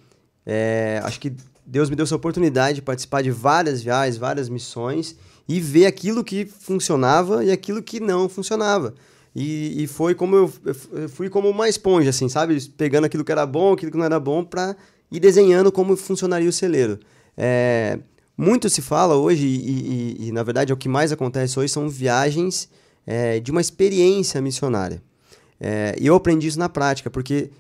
é, 0.47 0.99
acho 1.05 1.21
que 1.21 1.35
Deus 1.67 1.91
me 1.91 1.95
deu 1.95 2.05
essa 2.05 2.17
oportunidade 2.17 2.77
de 2.77 2.83
participar 2.83 3.23
de 3.23 3.31
várias 3.31 3.83
viagens, 3.83 4.17
várias 4.17 4.49
missões 4.49 5.15
e 5.47 5.61
ver 5.61 5.85
aquilo 5.85 6.25
que 6.25 6.47
funcionava 6.47 7.45
e 7.45 7.51
aquilo 7.51 7.83
que 7.83 8.01
não 8.01 8.27
funcionava. 8.27 8.95
E, 9.37 9.83
e 9.83 9.87
foi 9.87 10.15
como 10.15 10.35
eu, 10.35 10.53
eu 10.93 11.09
fui 11.11 11.29
como 11.29 11.51
uma 11.51 11.69
esponja, 11.69 12.09
assim, 12.09 12.27
sabe? 12.27 12.59
Pegando 12.71 13.05
aquilo 13.05 13.23
que 13.23 13.33
era 13.33 13.45
bom, 13.45 13.75
aquilo 13.75 13.93
que 13.93 13.99
não 13.99 14.07
era 14.07 14.19
bom, 14.19 14.43
para 14.43 14.75
ir 15.13 15.21
desenhando 15.21 15.71
como 15.71 15.95
funcionaria 15.95 16.49
o 16.49 16.53
celeiro. 16.53 16.99
É, 17.37 17.99
muito 18.35 18.71
se 18.71 18.81
fala 18.81 19.15
hoje, 19.15 19.47
e, 19.47 20.17
e, 20.23 20.29
e, 20.29 20.33
na 20.33 20.43
verdade 20.43 20.73
é 20.73 20.75
o 20.75 20.79
que 20.79 20.89
mais 20.89 21.13
acontece 21.13 21.61
hoje, 21.61 21.71
são 21.71 21.87
viagens 21.87 22.67
é, 23.07 23.41
de 23.41 23.51
uma 23.51 23.61
experiência 23.61 24.41
missionária. 24.41 25.03
É, 25.61 25.97
e 25.99 26.07
eu 26.07 26.15
aprendi 26.15 26.47
isso 26.47 26.59
na 26.59 26.69
prática, 26.69 27.11
porque, 27.11 27.51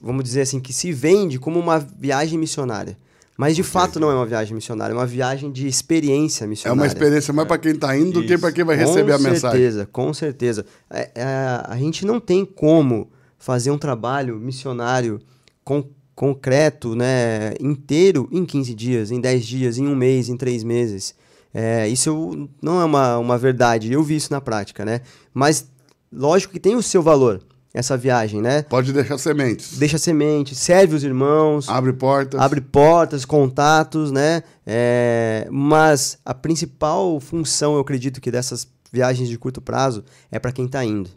vamos 0.00 0.24
dizer 0.24 0.42
assim, 0.42 0.60
que 0.60 0.72
se 0.72 0.92
vende 0.92 1.38
como 1.38 1.58
uma 1.58 1.78
viagem 1.78 2.38
missionária. 2.38 2.96
Mas 3.36 3.56
de 3.56 3.62
okay. 3.62 3.72
fato 3.72 3.98
não 3.98 4.10
é 4.10 4.14
uma 4.14 4.26
viagem 4.26 4.54
missionária, 4.54 4.92
é 4.92 4.96
uma 4.96 5.06
viagem 5.06 5.50
de 5.50 5.66
experiência 5.66 6.46
missionária. 6.46 6.80
É 6.80 6.82
uma 6.82 6.86
experiência 6.86 7.34
mais 7.34 7.48
para 7.48 7.58
quem 7.58 7.72
está 7.72 7.96
indo 7.96 8.20
do 8.20 8.26
que 8.26 8.38
para 8.38 8.52
quem 8.52 8.64
vai 8.64 8.76
receber 8.76 9.10
com 9.10 9.16
a 9.16 9.30
mensagem. 9.30 9.40
Com 9.40 9.50
certeza, 9.50 9.86
com 9.90 10.14
certeza. 10.14 10.66
É, 10.88 11.10
é, 11.16 11.24
a 11.64 11.76
gente 11.76 12.06
não 12.06 12.20
tem 12.20 12.44
como 12.44 13.10
fazer 13.36 13.72
um 13.72 13.78
trabalho 13.78 14.38
missionário 14.38 15.20
com, 15.64 15.84
concreto, 16.14 16.94
né, 16.94 17.54
inteiro, 17.60 18.28
em 18.30 18.44
15 18.44 18.74
dias, 18.74 19.10
em 19.10 19.20
10 19.20 19.44
dias, 19.44 19.78
em 19.78 19.86
um 19.88 19.96
mês, 19.96 20.28
em 20.28 20.36
3 20.36 20.62
meses. 20.62 21.14
É, 21.52 21.88
isso 21.88 22.48
não 22.62 22.80
é 22.80 22.84
uma, 22.84 23.18
uma 23.18 23.38
verdade, 23.38 23.92
eu 23.92 24.02
vi 24.02 24.16
isso 24.16 24.32
na 24.32 24.40
prática, 24.40 24.84
né? 24.84 25.00
Mas 25.32 25.68
lógico 26.14 26.52
que 26.52 26.60
tem 26.60 26.76
o 26.76 26.82
seu 26.82 27.02
valor 27.02 27.40
essa 27.74 27.96
viagem, 27.96 28.40
né? 28.40 28.62
Pode 28.62 28.92
deixar 28.92 29.18
sementes. 29.18 29.76
Deixa 29.76 29.98
sementes, 29.98 30.56
serve 30.56 30.94
os 30.94 31.02
irmãos. 31.02 31.68
Abre 31.68 31.92
portas. 31.92 32.40
Abre 32.40 32.60
portas, 32.60 33.24
contatos, 33.24 34.12
né? 34.12 34.44
É, 34.64 35.48
mas 35.50 36.16
a 36.24 36.32
principal 36.32 37.18
função, 37.18 37.74
eu 37.74 37.80
acredito 37.80 38.20
que 38.20 38.30
dessas 38.30 38.68
viagens 38.92 39.28
de 39.28 39.36
curto 39.36 39.60
prazo 39.60 40.04
é 40.30 40.38
para 40.38 40.52
quem 40.52 40.66
está 40.66 40.84
indo. 40.84 41.10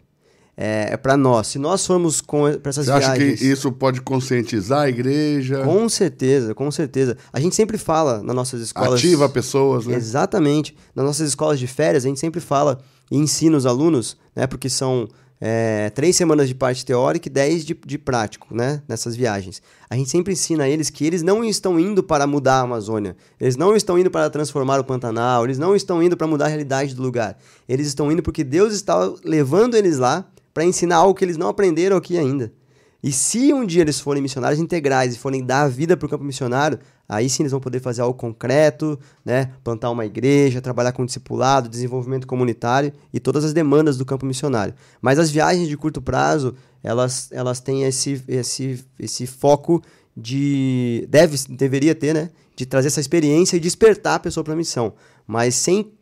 É, 0.60 0.88
é 0.94 0.96
para 0.96 1.16
nós. 1.16 1.46
Se 1.46 1.58
nós 1.60 1.86
formos 1.86 2.20
para 2.20 2.70
essas 2.70 2.86
Você 2.86 2.98
viagens. 2.98 3.06
Você 3.06 3.34
acha 3.34 3.36
que 3.36 3.44
isso 3.44 3.70
pode 3.70 4.00
conscientizar 4.00 4.80
a 4.80 4.88
igreja? 4.88 5.62
Com 5.62 5.88
certeza, 5.88 6.52
com 6.52 6.68
certeza. 6.72 7.16
A 7.32 7.38
gente 7.38 7.54
sempre 7.54 7.78
fala 7.78 8.20
nas 8.24 8.34
nossas 8.34 8.60
escolas. 8.60 8.94
Ativa 8.94 9.28
pessoas, 9.28 9.86
né? 9.86 9.94
Exatamente. 9.94 10.76
Nas 10.92 11.06
nossas 11.06 11.28
escolas 11.28 11.60
de 11.60 11.68
férias, 11.68 12.04
a 12.04 12.08
gente 12.08 12.18
sempre 12.18 12.40
fala 12.40 12.80
e 13.10 13.16
ensina 13.16 13.56
os 13.56 13.66
alunos, 13.66 14.16
né? 14.34 14.46
Porque 14.46 14.68
são 14.68 15.08
é, 15.40 15.90
três 15.90 16.16
semanas 16.16 16.48
de 16.48 16.54
parte 16.54 16.84
teórica 16.84 17.28
e 17.28 17.30
dez 17.30 17.64
de, 17.64 17.74
de 17.74 17.98
prático, 17.98 18.54
né? 18.54 18.82
Nessas 18.88 19.14
viagens. 19.14 19.62
A 19.88 19.96
gente 19.96 20.10
sempre 20.10 20.32
ensina 20.32 20.64
a 20.64 20.68
eles 20.68 20.90
que 20.90 21.06
eles 21.06 21.22
não 21.22 21.44
estão 21.44 21.78
indo 21.78 22.02
para 22.02 22.26
mudar 22.26 22.56
a 22.56 22.60
Amazônia. 22.62 23.16
Eles 23.40 23.56
não 23.56 23.76
estão 23.76 23.98
indo 23.98 24.10
para 24.10 24.28
transformar 24.30 24.80
o 24.80 24.84
Pantanal. 24.84 25.44
Eles 25.44 25.58
não 25.58 25.76
estão 25.76 26.02
indo 26.02 26.16
para 26.16 26.26
mudar 26.26 26.46
a 26.46 26.48
realidade 26.48 26.94
do 26.94 27.02
lugar. 27.02 27.38
Eles 27.68 27.86
estão 27.86 28.10
indo 28.10 28.22
porque 28.22 28.42
Deus 28.42 28.72
está 28.74 29.12
levando 29.24 29.76
eles 29.76 29.98
lá 29.98 30.28
para 30.52 30.64
ensinar 30.64 30.96
algo 30.96 31.14
que 31.14 31.24
eles 31.24 31.36
não 31.36 31.48
aprenderam 31.48 31.96
aqui 31.96 32.18
ainda. 32.18 32.52
E 33.02 33.12
se 33.12 33.52
um 33.52 33.64
dia 33.64 33.82
eles 33.82 34.00
forem 34.00 34.20
missionários 34.20 34.60
integrais 34.60 35.14
e 35.14 35.18
forem 35.18 35.44
dar 35.44 35.62
a 35.62 35.68
vida 35.68 35.96
para 35.96 36.06
o 36.06 36.08
campo 36.08 36.24
missionário, 36.24 36.80
aí 37.08 37.30
sim 37.30 37.42
eles 37.42 37.52
vão 37.52 37.60
poder 37.60 37.80
fazer 37.80 38.02
algo 38.02 38.18
concreto, 38.18 38.98
né? 39.24 39.52
plantar 39.62 39.90
uma 39.90 40.04
igreja, 40.04 40.60
trabalhar 40.60 40.90
com 40.90 41.06
discipulado, 41.06 41.68
desenvolvimento 41.68 42.26
comunitário 42.26 42.92
e 43.12 43.20
todas 43.20 43.44
as 43.44 43.52
demandas 43.52 43.96
do 43.96 44.04
campo 44.04 44.26
missionário. 44.26 44.74
Mas 45.00 45.18
as 45.18 45.30
viagens 45.30 45.68
de 45.68 45.76
curto 45.76 46.02
prazo, 46.02 46.56
elas, 46.82 47.30
elas 47.30 47.60
têm 47.60 47.84
esse, 47.84 48.22
esse, 48.26 48.84
esse 48.98 49.26
foco 49.26 49.80
de. 50.16 51.06
Deve, 51.08 51.36
deveria 51.50 51.94
ter, 51.94 52.12
né? 52.12 52.30
De 52.56 52.66
trazer 52.66 52.88
essa 52.88 53.00
experiência 53.00 53.56
e 53.56 53.60
despertar 53.60 54.16
a 54.16 54.18
pessoa 54.18 54.42
para 54.42 54.54
a 54.54 54.56
missão. 54.56 54.92
Mas 55.24 55.54
sem 55.54 55.92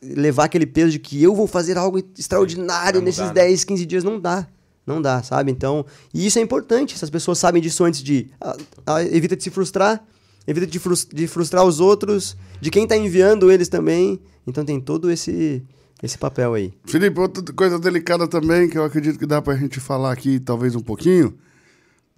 levar 0.00 0.44
aquele 0.44 0.66
peso 0.66 0.92
de 0.92 1.00
que 1.00 1.20
eu 1.20 1.34
vou 1.34 1.48
fazer 1.48 1.76
algo 1.76 2.00
extraordinário 2.16 3.00
nesses 3.00 3.20
mudar, 3.20 3.34
10, 3.34 3.64
15 3.64 3.86
dias, 3.86 4.04
não 4.04 4.20
dá. 4.20 4.46
Não 4.88 5.02
dá, 5.02 5.22
sabe? 5.22 5.52
Então, 5.52 5.84
e 6.14 6.26
isso 6.26 6.38
é 6.38 6.42
importante. 6.42 6.94
Essas 6.94 7.10
pessoas 7.10 7.38
sabem 7.38 7.60
disso 7.60 7.84
antes 7.84 8.02
de. 8.02 8.30
Ah, 8.40 8.56
ah, 8.86 9.02
evita 9.04 9.36
de 9.36 9.42
se 9.44 9.50
frustrar, 9.50 10.02
evita 10.46 10.66
de, 10.66 10.78
frust 10.78 11.14
de 11.14 11.26
frustrar 11.26 11.62
os 11.62 11.78
outros, 11.78 12.34
de 12.58 12.70
quem 12.70 12.84
está 12.84 12.96
enviando 12.96 13.52
eles 13.52 13.68
também. 13.68 14.18
Então 14.46 14.64
tem 14.64 14.80
todo 14.80 15.10
esse, 15.10 15.62
esse 16.02 16.16
papel 16.16 16.54
aí. 16.54 16.72
Felipe, 16.86 17.20
outra 17.20 17.44
coisa 17.52 17.78
delicada 17.78 18.26
também, 18.26 18.66
que 18.66 18.78
eu 18.78 18.84
acredito 18.84 19.18
que 19.18 19.26
dá 19.26 19.42
para 19.42 19.52
a 19.52 19.56
gente 19.58 19.78
falar 19.78 20.10
aqui, 20.10 20.40
talvez 20.40 20.74
um 20.74 20.80
pouquinho, 20.80 21.36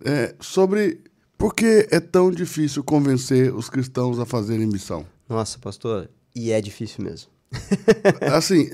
é 0.04 0.32
sobre 0.38 1.00
por 1.36 1.52
que 1.52 1.88
é 1.90 1.98
tão 1.98 2.30
difícil 2.30 2.84
convencer 2.84 3.52
os 3.52 3.68
cristãos 3.68 4.20
a 4.20 4.24
fazerem 4.24 4.68
missão. 4.68 5.04
Nossa, 5.28 5.58
pastor, 5.58 6.08
e 6.36 6.52
é 6.52 6.60
difícil 6.60 7.02
mesmo. 7.02 7.28
assim, 8.32 8.70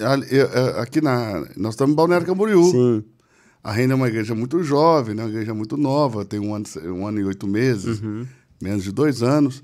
aqui 0.76 1.00
na. 1.00 1.47
Nós 1.57 1.73
estamos 1.73 1.95
em 1.95 1.97
Balneário 1.97 2.26
Camboriú. 2.26 2.71
Sim. 2.71 3.05
A 3.67 3.73
Reina 3.73 3.95
é 3.95 3.97
uma 3.97 4.07
igreja 4.07 4.33
muito 4.33 4.63
jovem, 4.63 5.13
né? 5.13 5.25
uma 5.25 5.29
igreja 5.29 5.53
muito 5.53 5.77
nova, 5.77 6.25
tem 6.25 6.39
um 6.39 6.55
ano, 6.55 6.65
um 6.85 7.05
ano 7.05 7.19
e 7.19 7.25
oito 7.25 7.49
meses, 7.49 8.01
uhum. 8.01 8.25
menos 8.63 8.85
de 8.85 8.93
dois 8.93 9.25
anos. 9.25 9.59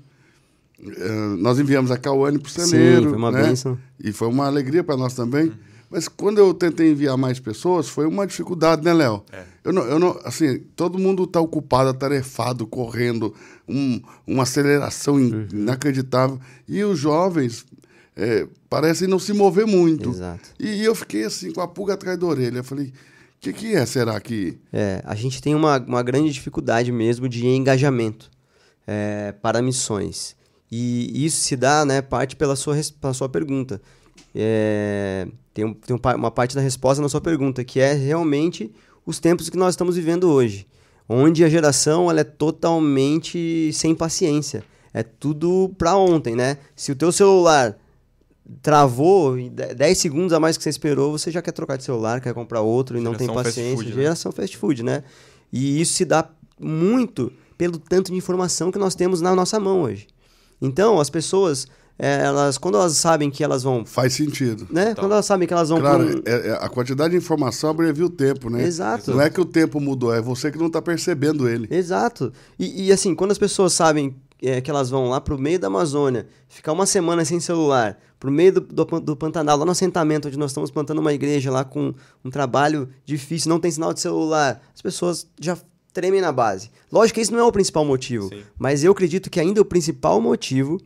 Uh, 0.77 1.37
nós 1.37 1.57
enviamos 1.57 1.89
a 1.89 1.97
Cauane 1.97 2.37
para 2.37 2.49
o 2.49 2.51
celeiro. 2.51 3.03
Sim, 3.03 3.09
foi 3.11 3.17
uma 3.17 3.31
né? 3.31 3.43
bênção. 3.43 3.79
E 3.97 4.11
foi 4.11 4.27
uma 4.27 4.45
alegria 4.45 4.83
para 4.83 4.97
nós 4.97 5.13
também. 5.13 5.45
Uhum. 5.45 5.53
Mas 5.89 6.09
quando 6.09 6.39
eu 6.39 6.53
tentei 6.53 6.91
enviar 6.91 7.15
mais 7.15 7.39
pessoas, 7.39 7.87
foi 7.87 8.05
uma 8.05 8.27
dificuldade, 8.27 8.83
né, 8.83 8.91
Léo? 8.91 9.23
É. 9.31 9.43
Eu 9.63 9.71
não, 9.71 9.83
eu 9.83 9.97
não, 9.97 10.19
assim, 10.25 10.59
todo 10.75 10.99
mundo 10.99 11.23
está 11.23 11.39
ocupado, 11.39 11.89
atarefado, 11.89 12.67
correndo, 12.67 13.33
um, 13.65 14.01
uma 14.27 14.43
aceleração 14.43 15.15
uhum. 15.15 15.47
inacreditável. 15.53 16.37
E 16.67 16.83
os 16.83 16.99
jovens 16.99 17.65
é, 18.17 18.49
parecem 18.69 19.07
não 19.07 19.17
se 19.17 19.31
mover 19.31 19.65
muito. 19.65 20.09
Exato. 20.09 20.49
E, 20.59 20.67
e 20.67 20.83
eu 20.83 20.93
fiquei 20.93 21.23
assim, 21.23 21.53
com 21.53 21.61
a 21.61 21.67
pulga 21.69 21.93
atrás 21.93 22.19
da 22.19 22.25
orelha. 22.25 22.57
Eu 22.57 22.63
falei, 22.65 22.91
que, 23.43 23.51
que 23.51 23.75
é, 23.75 23.85
será 23.85 24.19
que. 24.21 24.57
É, 24.71 25.01
a 25.03 25.15
gente 25.15 25.41
tem 25.41 25.53
uma, 25.53 25.77
uma 25.77 26.01
grande 26.01 26.31
dificuldade 26.31 26.91
mesmo 26.91 27.27
de 27.27 27.45
engajamento 27.45 28.31
é, 28.87 29.33
para 29.41 29.61
missões. 29.61 30.35
E 30.71 31.25
isso 31.25 31.41
se 31.41 31.55
dá, 31.55 31.85
né, 31.85 32.01
parte 32.01 32.35
pela 32.35 32.55
sua, 32.55 32.75
pela 33.01 33.13
sua 33.13 33.27
pergunta. 33.27 33.81
É, 34.33 35.27
tem, 35.53 35.65
um, 35.65 35.73
tem 35.73 35.95
uma 36.15 36.31
parte 36.31 36.55
da 36.55 36.61
resposta 36.61 37.01
na 37.01 37.09
sua 37.09 37.21
pergunta, 37.21 37.63
que 37.63 37.79
é 37.79 37.93
realmente 37.93 38.71
os 39.05 39.19
tempos 39.19 39.49
que 39.49 39.57
nós 39.57 39.73
estamos 39.73 39.97
vivendo 39.97 40.31
hoje. 40.31 40.65
Onde 41.07 41.43
a 41.43 41.49
geração 41.49 42.09
ela 42.09 42.21
é 42.21 42.23
totalmente 42.23 43.71
sem 43.73 43.93
paciência. 43.93 44.63
É 44.93 45.03
tudo 45.03 45.73
para 45.77 45.97
ontem, 45.97 46.33
né? 46.33 46.57
Se 46.75 46.93
o 46.93 46.95
teu 46.95 47.11
celular 47.11 47.77
travou, 48.61 49.35
10 49.35 49.97
segundos 49.97 50.33
a 50.33 50.39
mais 50.39 50.57
que 50.57 50.63
você 50.63 50.69
esperou, 50.69 51.11
você 51.11 51.31
já 51.31 51.41
quer 51.41 51.51
trocar 51.51 51.77
de 51.77 51.83
celular, 51.83 52.21
quer 52.21 52.33
comprar 52.33 52.61
outro 52.61 52.97
e 52.97 53.01
não 53.01 53.13
tem 53.13 53.27
paciência. 53.27 53.63
Fast 53.63 53.75
food, 53.75 53.95
né? 53.95 54.01
Geração 54.03 54.31
fast 54.31 54.57
food, 54.57 54.83
né? 54.83 55.03
E 55.51 55.81
isso 55.81 55.93
se 55.93 56.05
dá 56.05 56.29
muito 56.59 57.31
pelo 57.57 57.77
tanto 57.77 58.11
de 58.11 58.17
informação 58.17 58.71
que 58.71 58.79
nós 58.79 58.95
temos 58.95 59.21
na 59.21 59.35
nossa 59.35 59.59
mão 59.59 59.83
hoje. 59.83 60.07
Então, 60.61 60.99
as 60.99 61.09
pessoas, 61.09 61.67
é, 61.99 62.23
elas, 62.23 62.57
quando 62.57 62.75
elas 62.75 62.93
sabem 62.97 63.29
que 63.29 63.43
elas 63.43 63.63
vão. 63.63 63.85
Faz 63.85 64.13
sentido. 64.13 64.67
Né? 64.71 64.91
Então. 64.91 65.03
Quando 65.03 65.11
elas 65.11 65.25
sabem 65.25 65.47
que 65.47 65.53
elas 65.53 65.69
vão. 65.69 65.79
Claro, 65.79 66.03
um... 66.03 66.21
é, 66.25 66.47
é, 66.49 66.51
a 66.53 66.69
quantidade 66.69 67.11
de 67.11 67.17
informação 67.17 67.69
abrevia 67.69 68.05
o 68.05 68.09
tempo, 68.09 68.49
né? 68.49 68.63
Exato. 68.63 69.11
Não 69.11 69.21
é 69.21 69.29
que 69.29 69.39
o 69.39 69.45
tempo 69.45 69.79
mudou, 69.79 70.13
é 70.13 70.21
você 70.21 70.51
que 70.51 70.57
não 70.57 70.67
está 70.67 70.81
percebendo 70.81 71.47
ele. 71.47 71.67
Exato. 71.69 72.31
E, 72.57 72.87
e, 72.87 72.91
assim, 72.91 73.13
quando 73.13 73.31
as 73.31 73.37
pessoas 73.37 73.73
sabem 73.73 74.15
é, 74.43 74.59
que 74.59 74.69
elas 74.69 74.89
vão 74.89 75.09
lá 75.09 75.21
para 75.21 75.33
o 75.33 75.39
meio 75.39 75.57
da 75.57 75.67
Amazônia, 75.67 76.27
ficar 76.49 76.73
uma 76.73 76.85
semana 76.85 77.23
sem 77.23 77.39
celular, 77.39 77.97
para 78.19 78.29
o 78.29 78.33
meio 78.33 78.53
do, 78.53 78.61
do, 78.61 78.99
do, 78.99 79.15
Pantanal, 79.15 79.57
lá 79.57 79.65
no 79.65 79.71
assentamento, 79.71 80.27
onde 80.27 80.37
nós 80.37 80.51
estamos 80.51 80.69
plantando 80.69 80.99
uma 80.99 81.13
igreja 81.13 81.49
lá 81.49 81.63
com 81.63 81.93
um 82.23 82.29
trabalho 82.29 82.89
difícil, 83.05 83.49
não 83.49 83.59
tem 83.59 83.71
sinal 83.71 83.93
de 83.93 84.01
celular, 84.01 84.61
as 84.75 84.81
pessoas 84.81 85.25
já 85.39 85.57
tremem 85.93 86.19
na 86.19 86.31
base. 86.31 86.69
Lógico 86.91 87.15
que 87.15 87.21
isso 87.21 87.31
não 87.31 87.39
é 87.39 87.43
o 87.43 87.51
principal 87.51 87.85
motivo, 87.85 88.27
Sim. 88.27 88.43
mas 88.57 88.83
eu 88.83 88.91
acredito 88.91 89.29
que 89.29 89.39
ainda 89.39 89.61
o 89.61 89.65
principal 89.65 90.19
motivo 90.19 90.77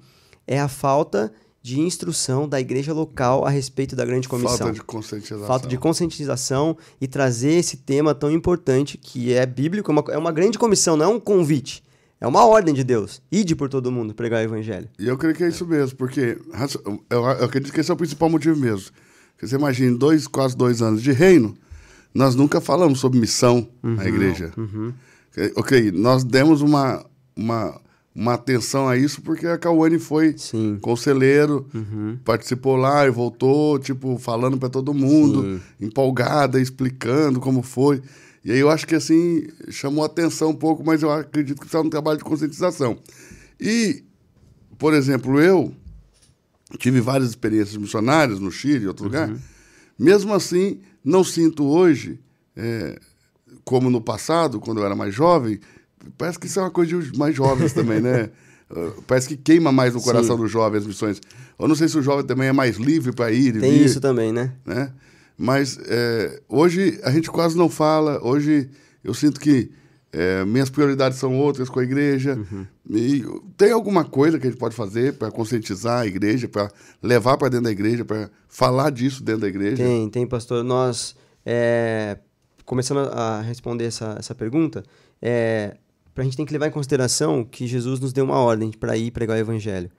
é 0.45 0.59
a 0.59 0.67
falta 0.67 1.33
de 1.63 1.79
instrução 1.79 2.47
da 2.47 2.61
igreja 2.61 2.93
local 2.93 3.43
a 3.43 3.49
respeito 3.49 3.95
da 3.95 4.05
grande 4.05 4.29
comissão. 4.29 4.57
Falta 4.57 4.73
de 4.73 4.81
conscientização. 4.83 5.47
Falta 5.47 5.67
de 5.67 5.77
conscientização 5.77 6.77
e 7.01 7.07
trazer 7.07 7.53
esse 7.53 7.77
tema 7.77 8.13
tão 8.13 8.31
importante 8.31 8.97
que 8.97 9.33
é 9.33 9.45
bíblico, 9.45 9.91
é 9.91 9.93
uma, 9.93 10.03
é 10.09 10.17
uma 10.17 10.31
grande 10.31 10.59
comissão, 10.59 10.95
não 10.95 11.05
é 11.05 11.09
um 11.09 11.19
convite. 11.19 11.83
É 12.19 12.25
uma 12.27 12.45
ordem 12.45 12.73
de 12.73 12.83
Deus. 12.83 13.21
Ide 13.31 13.55
por 13.55 13.69
todo 13.69 13.91
mundo 13.91 14.13
pregar 14.13 14.41
o 14.41 14.43
evangelho. 14.43 14.89
E 14.97 15.07
eu 15.07 15.17
creio 15.17 15.35
que 15.35 15.43
é 15.43 15.49
isso 15.49 15.65
mesmo, 15.67 15.95
porque 15.97 16.37
eu, 17.09 17.25
acredito 17.25 17.71
que 17.71 17.79
esse 17.79 17.91
é 17.91 17.93
o 17.93 17.97
principal 17.97 18.29
motivo 18.29 18.59
mesmo. 18.59 18.91
Porque 19.33 19.47
você 19.47 19.55
imagina, 19.55 19.95
dois, 19.95 20.25
quase 20.27 20.57
dois 20.57 20.81
anos 20.81 21.03
de 21.03 21.11
reino, 21.11 21.55
nós 22.13 22.33
nunca 22.33 22.59
falamos 22.59 22.99
sobre 22.99 23.19
missão 23.19 23.67
uhum, 23.83 23.95
na 23.95 24.07
igreja. 24.07 24.51
Uhum. 24.57 24.91
Ok, 25.55 25.91
nós 25.91 26.23
demos 26.23 26.61
uma, 26.63 27.05
uma, 27.35 27.79
uma 28.15 28.33
atenção 28.33 28.89
a 28.89 28.97
isso, 28.97 29.21
porque 29.21 29.45
a 29.45 29.55
Cauane 29.59 29.99
foi 29.99 30.33
Sim. 30.35 30.79
conselheiro, 30.81 31.67
Uhum. 31.71 32.17
participou 32.25 32.75
lá 32.75 33.05
e 33.05 33.11
voltou, 33.11 33.77
tipo, 33.77 34.17
falando 34.17 34.57
para 34.57 34.69
todo 34.69 34.91
mundo, 34.91 35.43
Sim. 35.43 35.61
empolgada, 35.79 36.59
explicando 36.59 37.39
como 37.39 37.61
foi. 37.61 38.01
E 38.47 38.51
aí 38.53 38.59
eu 38.59 38.69
acho 38.69 38.87
que 38.87 38.95
assim 38.95 39.45
chamou 39.69 40.05
atenção 40.05 40.51
um 40.51 40.55
pouco, 40.55 40.81
mas 40.81 41.03
eu 41.03 41.11
acredito 41.11 41.59
que 41.59 41.65
está 41.65 41.81
um 41.81 41.89
trabalho 41.89 42.17
de 42.17 42.23
conscientização. 42.23 42.97
E, 43.59 44.05
por 44.77 44.93
exemplo, 44.93 45.37
eu 45.41 45.73
tive 46.79 47.01
várias 47.01 47.31
experiências 47.31 47.75
missionárias 47.75 48.39
no 48.39 48.49
Chile 48.49 48.85
e 48.85 48.87
outro 48.87 49.03
lugar. 49.03 49.35
Mesmo 49.99 50.33
assim, 50.33 50.79
não 51.03 51.25
sinto 51.25 51.65
hoje, 51.65 52.21
é, 52.55 52.97
como 53.65 53.89
no 53.89 53.99
passado, 53.99 54.61
quando 54.61 54.77
eu 54.77 54.85
era 54.85 54.95
mais 54.95 55.13
jovem, 55.13 55.59
parece 56.17 56.39
que 56.39 56.47
isso 56.47 56.57
é 56.57 56.63
uma 56.63 56.71
coisa 56.71 57.01
de 57.01 57.17
mais 57.17 57.35
jovens 57.35 57.73
também, 57.73 57.99
né? 57.99 58.29
Uh, 58.71 59.01
Parece 59.05 59.27
que 59.27 59.35
queima 59.35 59.73
mais 59.73 59.93
no 59.93 60.01
coração 60.01 60.37
Sim. 60.37 60.43
do 60.43 60.47
jovem 60.47 60.79
as 60.79 60.87
missões. 60.87 61.21
Eu 61.59 61.67
não 61.67 61.75
sei 61.75 61.89
se 61.89 61.97
o 61.97 62.01
jovem 62.01 62.25
também 62.25 62.47
é 62.47 62.53
mais 62.53 62.77
livre 62.77 63.11
para 63.11 63.29
ir 63.29 63.57
e 63.57 63.59
Tem 63.59 63.73
vir 63.73 63.85
isso 63.85 63.99
também, 63.99 64.31
né? 64.31 64.53
né? 64.65 64.93
Mas 65.37 65.77
é, 65.85 66.41
hoje 66.49 66.99
a 67.03 67.11
gente 67.11 67.29
quase 67.29 67.55
não 67.55 67.69
fala. 67.69 68.19
Hoje 68.25 68.69
eu 69.03 69.13
sinto 69.13 69.39
que 69.39 69.71
é, 70.11 70.43
minhas 70.45 70.69
prioridades 70.69 71.19
são 71.19 71.37
outras 71.37 71.69
com 71.69 71.79
a 71.79 71.83
igreja. 71.83 72.35
Uhum. 72.35 72.65
E 72.89 73.23
tem 73.55 73.71
alguma 73.71 74.03
coisa 74.03 74.39
que 74.39 74.47
a 74.47 74.49
gente 74.49 74.59
pode 74.59 74.75
fazer 74.75 75.13
para 75.13 75.29
conscientizar 75.29 76.01
a 76.01 76.07
igreja, 76.07 76.47
para 76.47 76.71
levar 77.03 77.37
para 77.37 77.49
dentro 77.49 77.65
da 77.65 77.71
igreja, 77.71 78.03
para 78.03 78.29
falar 78.47 78.89
disso 78.89 79.23
dentro 79.23 79.41
da 79.41 79.47
igreja? 79.47 79.83
Tem, 79.83 80.09
tem, 80.09 80.25
pastor. 80.25 80.63
Nós, 80.63 81.15
é, 81.45 82.17
começando 82.65 83.09
a 83.11 83.41
responder 83.41 83.85
essa, 83.85 84.15
essa 84.17 84.33
pergunta, 84.33 84.83
é, 85.21 85.77
a 86.15 86.23
gente 86.23 86.35
tem 86.35 86.45
que 86.45 86.53
levar 86.53 86.67
em 86.67 86.71
consideração 86.71 87.43
que 87.43 87.67
Jesus 87.67 87.99
nos 87.99 88.11
deu 88.11 88.25
uma 88.25 88.39
ordem 88.39 88.71
para 88.71 88.97
ir 88.97 89.11
pregar 89.11 89.37
o 89.37 89.39
evangelho 89.39 89.91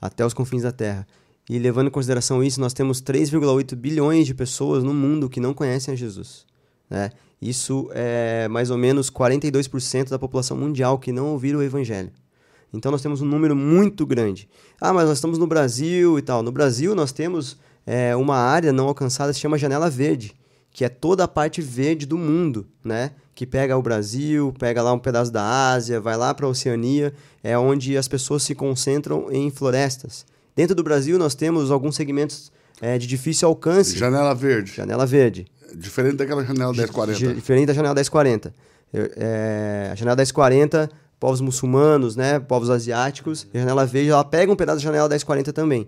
até 0.00 0.24
os 0.24 0.32
confins 0.32 0.62
da 0.62 0.72
terra. 0.72 1.06
E 1.48 1.58
levando 1.58 1.86
em 1.88 1.90
consideração 1.90 2.42
isso, 2.42 2.60
nós 2.60 2.72
temos 2.72 3.00
3,8 3.00 3.74
bilhões 3.76 4.26
de 4.26 4.34
pessoas 4.34 4.82
no 4.82 4.92
mundo 4.92 5.28
que 5.28 5.40
não 5.40 5.54
conhecem 5.54 5.94
a 5.94 5.96
Jesus. 5.96 6.44
Né? 6.90 7.10
Isso 7.40 7.88
é 7.92 8.48
mais 8.48 8.70
ou 8.70 8.78
menos 8.78 9.10
42% 9.10 10.08
da 10.08 10.18
população 10.18 10.56
mundial 10.56 10.98
que 10.98 11.12
não 11.12 11.32
ouviram 11.32 11.60
o 11.60 11.62
evangelho. 11.62 12.10
Então 12.72 12.90
nós 12.90 13.00
temos 13.00 13.20
um 13.20 13.26
número 13.26 13.54
muito 13.54 14.04
grande. 14.04 14.48
Ah, 14.80 14.92
mas 14.92 15.08
nós 15.08 15.18
estamos 15.18 15.38
no 15.38 15.46
Brasil 15.46 16.18
e 16.18 16.22
tal. 16.22 16.42
No 16.42 16.50
Brasil 16.50 16.94
nós 16.94 17.12
temos 17.12 17.56
é, 17.86 18.16
uma 18.16 18.36
área 18.36 18.72
não 18.72 18.88
alcançada 18.88 19.30
que 19.30 19.36
se 19.36 19.40
chama 19.40 19.56
Janela 19.56 19.88
Verde, 19.88 20.34
que 20.72 20.84
é 20.84 20.88
toda 20.88 21.24
a 21.24 21.28
parte 21.28 21.62
verde 21.62 22.04
do 22.04 22.18
mundo, 22.18 22.66
né? 22.84 23.12
Que 23.34 23.46
pega 23.46 23.76
o 23.76 23.82
Brasil, 23.82 24.52
pega 24.58 24.82
lá 24.82 24.92
um 24.92 24.98
pedaço 24.98 25.30
da 25.30 25.70
Ásia, 25.70 26.00
vai 26.00 26.16
lá 26.16 26.34
para 26.34 26.46
a 26.46 26.48
Oceania, 26.48 27.14
é 27.42 27.56
onde 27.56 27.96
as 27.96 28.08
pessoas 28.08 28.42
se 28.42 28.54
concentram 28.54 29.30
em 29.30 29.50
florestas. 29.50 30.26
Dentro 30.56 30.74
do 30.74 30.82
Brasil 30.82 31.18
nós 31.18 31.34
temos 31.34 31.70
alguns 31.70 31.94
segmentos 31.94 32.50
é, 32.80 32.96
de 32.98 33.06
difícil 33.06 33.46
alcance. 33.46 33.96
Janela 33.96 34.34
verde. 34.34 34.72
Janela 34.74 35.06
Verde. 35.06 35.46
Diferente 35.74 36.16
daquela 36.16 36.42
janela 36.44 36.72
1040. 36.72 37.18
Di- 37.18 37.34
Diferente 37.34 37.66
da 37.66 37.74
janela 37.74 37.94
1040. 37.94 38.54
Eu- 38.92 39.10
é, 39.16 39.90
a 39.92 39.94
janela 39.94 40.16
1040, 40.16 40.88
povos 41.20 41.40
muçulmanos, 41.40 42.16
né, 42.16 42.38
povos 42.38 42.70
asiáticos, 42.70 43.46
a 43.52 43.58
janela 43.58 43.84
verde, 43.84 44.10
ela 44.10 44.24
pega 44.24 44.50
um 44.50 44.56
pedaço 44.56 44.78
da 44.78 44.82
janela 44.84 45.08
1040 45.08 45.52
também. 45.52 45.86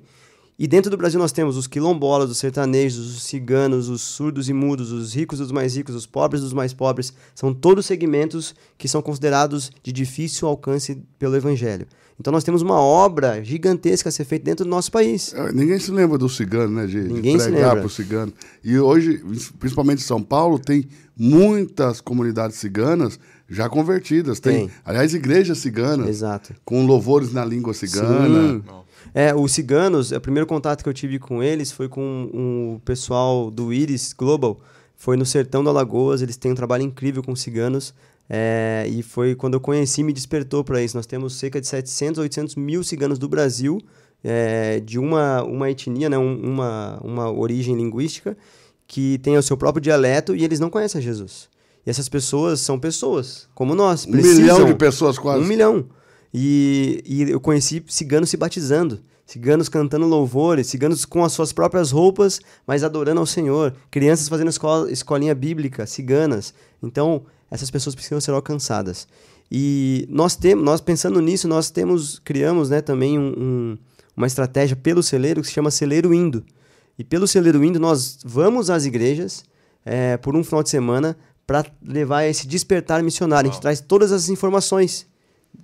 E 0.58 0.66
dentro 0.66 0.90
do 0.90 0.96
Brasil 0.96 1.20
nós 1.20 1.30
temos 1.30 1.56
os 1.56 1.68
quilombolas, 1.68 2.28
os 2.30 2.38
sertanejos, 2.38 3.14
os 3.14 3.22
ciganos, 3.22 3.88
os 3.88 4.00
surdos 4.02 4.48
e 4.48 4.52
mudos, 4.52 4.90
os 4.90 5.14
ricos 5.14 5.38
dos 5.38 5.52
mais 5.52 5.76
ricos, 5.76 5.94
os 5.94 6.04
pobres 6.04 6.42
dos 6.42 6.52
mais 6.52 6.72
pobres. 6.74 7.12
São 7.32 7.54
todos 7.54 7.86
segmentos 7.86 8.56
que 8.76 8.88
são 8.88 9.00
considerados 9.00 9.70
de 9.84 9.92
difícil 9.92 10.48
alcance 10.48 11.00
pelo 11.16 11.36
evangelho. 11.36 11.86
Então 12.18 12.32
nós 12.32 12.42
temos 12.42 12.60
uma 12.60 12.80
obra 12.80 13.44
gigantesca 13.44 14.08
a 14.08 14.12
ser 14.12 14.24
feita 14.24 14.44
dentro 14.46 14.64
do 14.64 14.68
nosso 14.70 14.90
país. 14.90 15.32
É, 15.32 15.52
Ninguém 15.52 15.78
se 15.78 15.92
lembra 15.92 16.18
do 16.18 16.28
cigano, 16.28 16.74
né? 16.74 16.86
De, 16.86 17.04
de 17.04 17.12
Ninguém 17.14 17.38
se 17.38 17.44
pregar 17.44 17.60
lembra. 17.68 17.76
para 17.82 17.86
o 17.86 17.90
cigano. 17.90 18.32
E 18.64 18.76
hoje, 18.76 19.22
principalmente 19.60 20.00
em 20.00 20.06
São 20.06 20.20
Paulo, 20.20 20.58
tem 20.58 20.88
muitas 21.16 22.00
comunidades 22.00 22.56
ciganas 22.56 23.20
já 23.48 23.68
convertidas. 23.68 24.40
Tem, 24.40 24.66
Tem. 24.66 24.70
aliás, 24.85 25.14
igrejas 25.14 25.59
ciganas, 25.59 26.09
Exato. 26.09 26.52
com 26.64 26.85
louvores 26.85 27.33
na 27.33 27.44
língua 27.44 27.72
cigana. 27.72 28.54
Sim. 28.54 28.62
É, 29.14 29.35
os 29.35 29.53
ciganos, 29.53 30.12
o 30.12 30.21
primeiro 30.21 30.47
contato 30.47 30.83
que 30.83 30.88
eu 30.88 30.94
tive 30.94 31.18
com 31.18 31.42
eles 31.42 31.73
foi 31.73 31.88
com 31.88 32.01
um, 32.33 32.75
o 32.77 32.81
pessoal 32.81 33.51
do 33.51 33.73
Iris 33.73 34.12
Global. 34.12 34.61
Foi 34.97 35.16
no 35.16 35.25
sertão 35.25 35.62
do 35.62 35.71
Alagoas, 35.71 36.23
eles 36.23 36.37
têm 36.37 36.53
um 36.53 36.55
trabalho 36.55 36.83
incrível 36.83 37.23
com 37.23 37.35
ciganos. 37.37 37.94
é, 38.31 38.85
e 38.90 39.03
foi 39.03 39.35
quando 39.35 39.55
eu 39.55 39.61
conheci, 39.61 40.03
me 40.03 40.12
despertou 40.12 40.62
para 40.62 40.83
isso. 40.83 40.94
Nós 40.97 41.07
temos 41.07 41.35
cerca 41.38 41.59
de 41.61 41.66
700, 41.66 42.18
800 42.21 42.57
mil 42.57 42.85
ciganos 42.85 43.18
do 43.18 43.27
Brasil, 43.29 43.81
é, 44.23 44.81
de 44.81 44.99
uma, 44.99 45.42
uma 45.44 45.71
etnia, 45.71 46.11
né, 46.11 46.18
um- 46.18 46.38
uma, 46.42 47.01
uma 47.03 47.33
origem 47.33 47.75
linguística, 47.75 48.37
que 48.87 49.16
tem 49.18 49.38
o 49.38 49.42
seu 49.42 49.57
próprio 49.57 49.81
dialeto 49.81 50.35
e 50.37 50.44
eles 50.44 50.61
não 50.61 50.68
conhecem 50.68 51.01
Jesus. 51.01 51.49
E 51.87 51.90
essas 51.90 52.07
pessoas 52.09 52.61
são 52.61 52.79
pessoas, 52.79 53.49
como 53.55 53.75
nós. 53.75 54.05
Um 54.05 54.11
milhão 54.11 54.23
precisam- 54.35 54.64
de 54.66 54.75
pessoas 54.75 55.18
quase. 55.18 55.42
um 55.42 55.47
milhão. 55.47 55.87
E, 56.32 57.02
e 57.06 57.22
eu 57.30 57.40
conheci 57.40 57.82
ciganos 57.88 58.30
se 58.30 58.36
batizando, 58.36 59.00
ciganos 59.24 59.68
cantando 59.68 60.06
louvores, 60.06 60.66
ciganos 60.66 61.04
com 61.04 61.24
as 61.24 61.32
suas 61.32 61.52
próprias 61.52 61.90
roupas, 61.90 62.40
mas 62.66 62.84
adorando 62.84 63.20
ao 63.20 63.26
Senhor, 63.26 63.74
crianças 63.90 64.28
fazendo 64.28 64.48
escola, 64.48 64.90
escolinha 64.90 65.34
bíblica, 65.34 65.86
ciganas. 65.86 66.52
Então, 66.82 67.22
essas 67.50 67.70
pessoas 67.70 67.94
precisam 67.94 68.20
ser 68.20 68.32
alcançadas. 68.32 69.08
E 69.50 70.06
nós 70.10 70.36
temos, 70.36 70.62
nós 70.64 70.80
pensando 70.80 71.20
nisso, 71.20 71.48
nós 71.48 71.70
temos, 71.70 72.18
criamos 72.18 72.68
né, 72.68 72.82
também 72.82 73.18
um- 73.18 73.34
um- 73.38 73.78
uma 74.16 74.26
estratégia 74.26 74.76
pelo 74.76 75.02
celeiro 75.02 75.40
que 75.40 75.46
se 75.46 75.54
chama 75.54 75.70
Celeiro 75.70 76.12
Indo. 76.12 76.44
E 76.98 77.04
pelo 77.04 77.26
Celeiro 77.26 77.62
Indo, 77.64 77.78
nós 77.80 78.18
vamos 78.24 78.68
às 78.68 78.84
igrejas 78.84 79.44
é, 79.86 80.18
por 80.18 80.36
um 80.36 80.44
final 80.44 80.62
de 80.62 80.68
semana 80.68 81.16
para 81.46 81.64
levar 81.82 82.24
esse 82.24 82.46
despertar 82.46 83.02
missionário. 83.02 83.48
A 83.48 83.52
gente 83.52 83.62
traz 83.62 83.80
todas 83.80 84.12
as 84.12 84.28
informações 84.28 85.06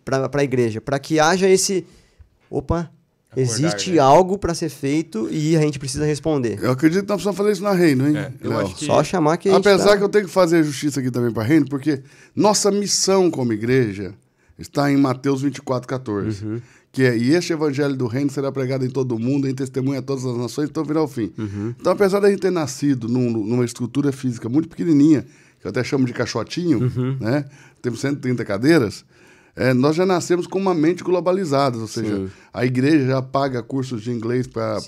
para 0.04 0.28
a 0.32 0.44
igreja, 0.44 0.80
para 0.80 0.98
que 0.98 1.18
haja 1.18 1.48
esse. 1.48 1.84
Opa, 2.50 2.90
Acordar, 3.30 3.42
existe 3.42 3.92
né? 3.92 3.98
algo 3.98 4.38
para 4.38 4.54
ser 4.54 4.68
feito 4.68 5.28
e 5.30 5.56
a 5.56 5.60
gente 5.60 5.78
precisa 5.78 6.04
responder. 6.04 6.58
Eu 6.62 6.70
acredito 6.70 7.02
que 7.02 7.08
nós 7.08 7.16
precisamos 7.16 7.36
fazer 7.36 7.52
isso 7.52 7.62
na 7.62 7.72
Reino, 7.72 8.06
hein? 8.08 8.16
É, 8.16 8.32
eu 8.40 8.56
acho 8.58 8.74
que- 8.76 8.84
Só 8.84 9.02
chamar 9.02 9.36
que 9.38 9.48
a 9.48 9.52
gente 9.52 9.66
Apesar 9.66 9.90
tá- 9.90 9.96
que 9.96 10.02
eu 10.04 10.08
tenho 10.08 10.24
que 10.26 10.30
fazer 10.30 10.62
justiça 10.62 11.00
aqui 11.00 11.10
também 11.10 11.32
para 11.32 11.42
Reino, 11.42 11.66
porque 11.68 12.02
nossa 12.36 12.70
missão 12.70 13.30
como 13.30 13.52
igreja 13.52 14.14
está 14.58 14.90
em 14.92 14.96
Mateus 14.96 15.42
24, 15.42 15.88
14. 15.88 16.44
Uhum. 16.44 16.60
Que 16.92 17.02
é, 17.02 17.16
e 17.18 17.34
este 17.34 17.52
evangelho 17.52 17.96
do 17.96 18.06
reino 18.06 18.30
será 18.30 18.52
pregado 18.52 18.86
em 18.86 18.88
todo 18.88 19.16
o 19.16 19.18
mundo, 19.18 19.48
em 19.48 19.54
testemunha 19.54 19.98
a 19.98 20.02
todas 20.02 20.24
as 20.24 20.36
nações, 20.36 20.68
então 20.70 20.84
virá 20.84 21.02
o 21.02 21.08
fim. 21.08 21.32
Uhum. 21.36 21.74
Então, 21.80 21.92
apesar 21.92 22.20
da 22.20 22.30
gente 22.30 22.38
ter 22.38 22.52
nascido 22.52 23.08
num- 23.08 23.30
numa 23.32 23.64
estrutura 23.64 24.12
física 24.12 24.48
muito 24.48 24.68
pequenininha, 24.68 25.22
que 25.60 25.66
eu 25.66 25.70
até 25.70 25.82
chamo 25.82 26.06
de 26.06 26.12
caixotinho, 26.12 26.78
Uhum. 26.84 27.16
né? 27.20 27.46
Temos 27.82 27.98
130 28.00 28.44
cadeiras, 28.44 29.04
é, 29.56 29.72
nós 29.72 29.94
já 29.96 30.04
nascemos 30.04 30.46
com 30.46 30.58
uma 30.58 30.74
mente 30.74 31.02
globalizada, 31.04 31.78
ou 31.78 31.86
seja, 31.86 32.16
Sim. 32.16 32.28
a 32.52 32.64
igreja 32.66 33.06
já 33.06 33.22
paga 33.22 33.62
cursos 33.62 34.02
de 34.02 34.10
inglês 34.10 34.46
para 34.46 34.78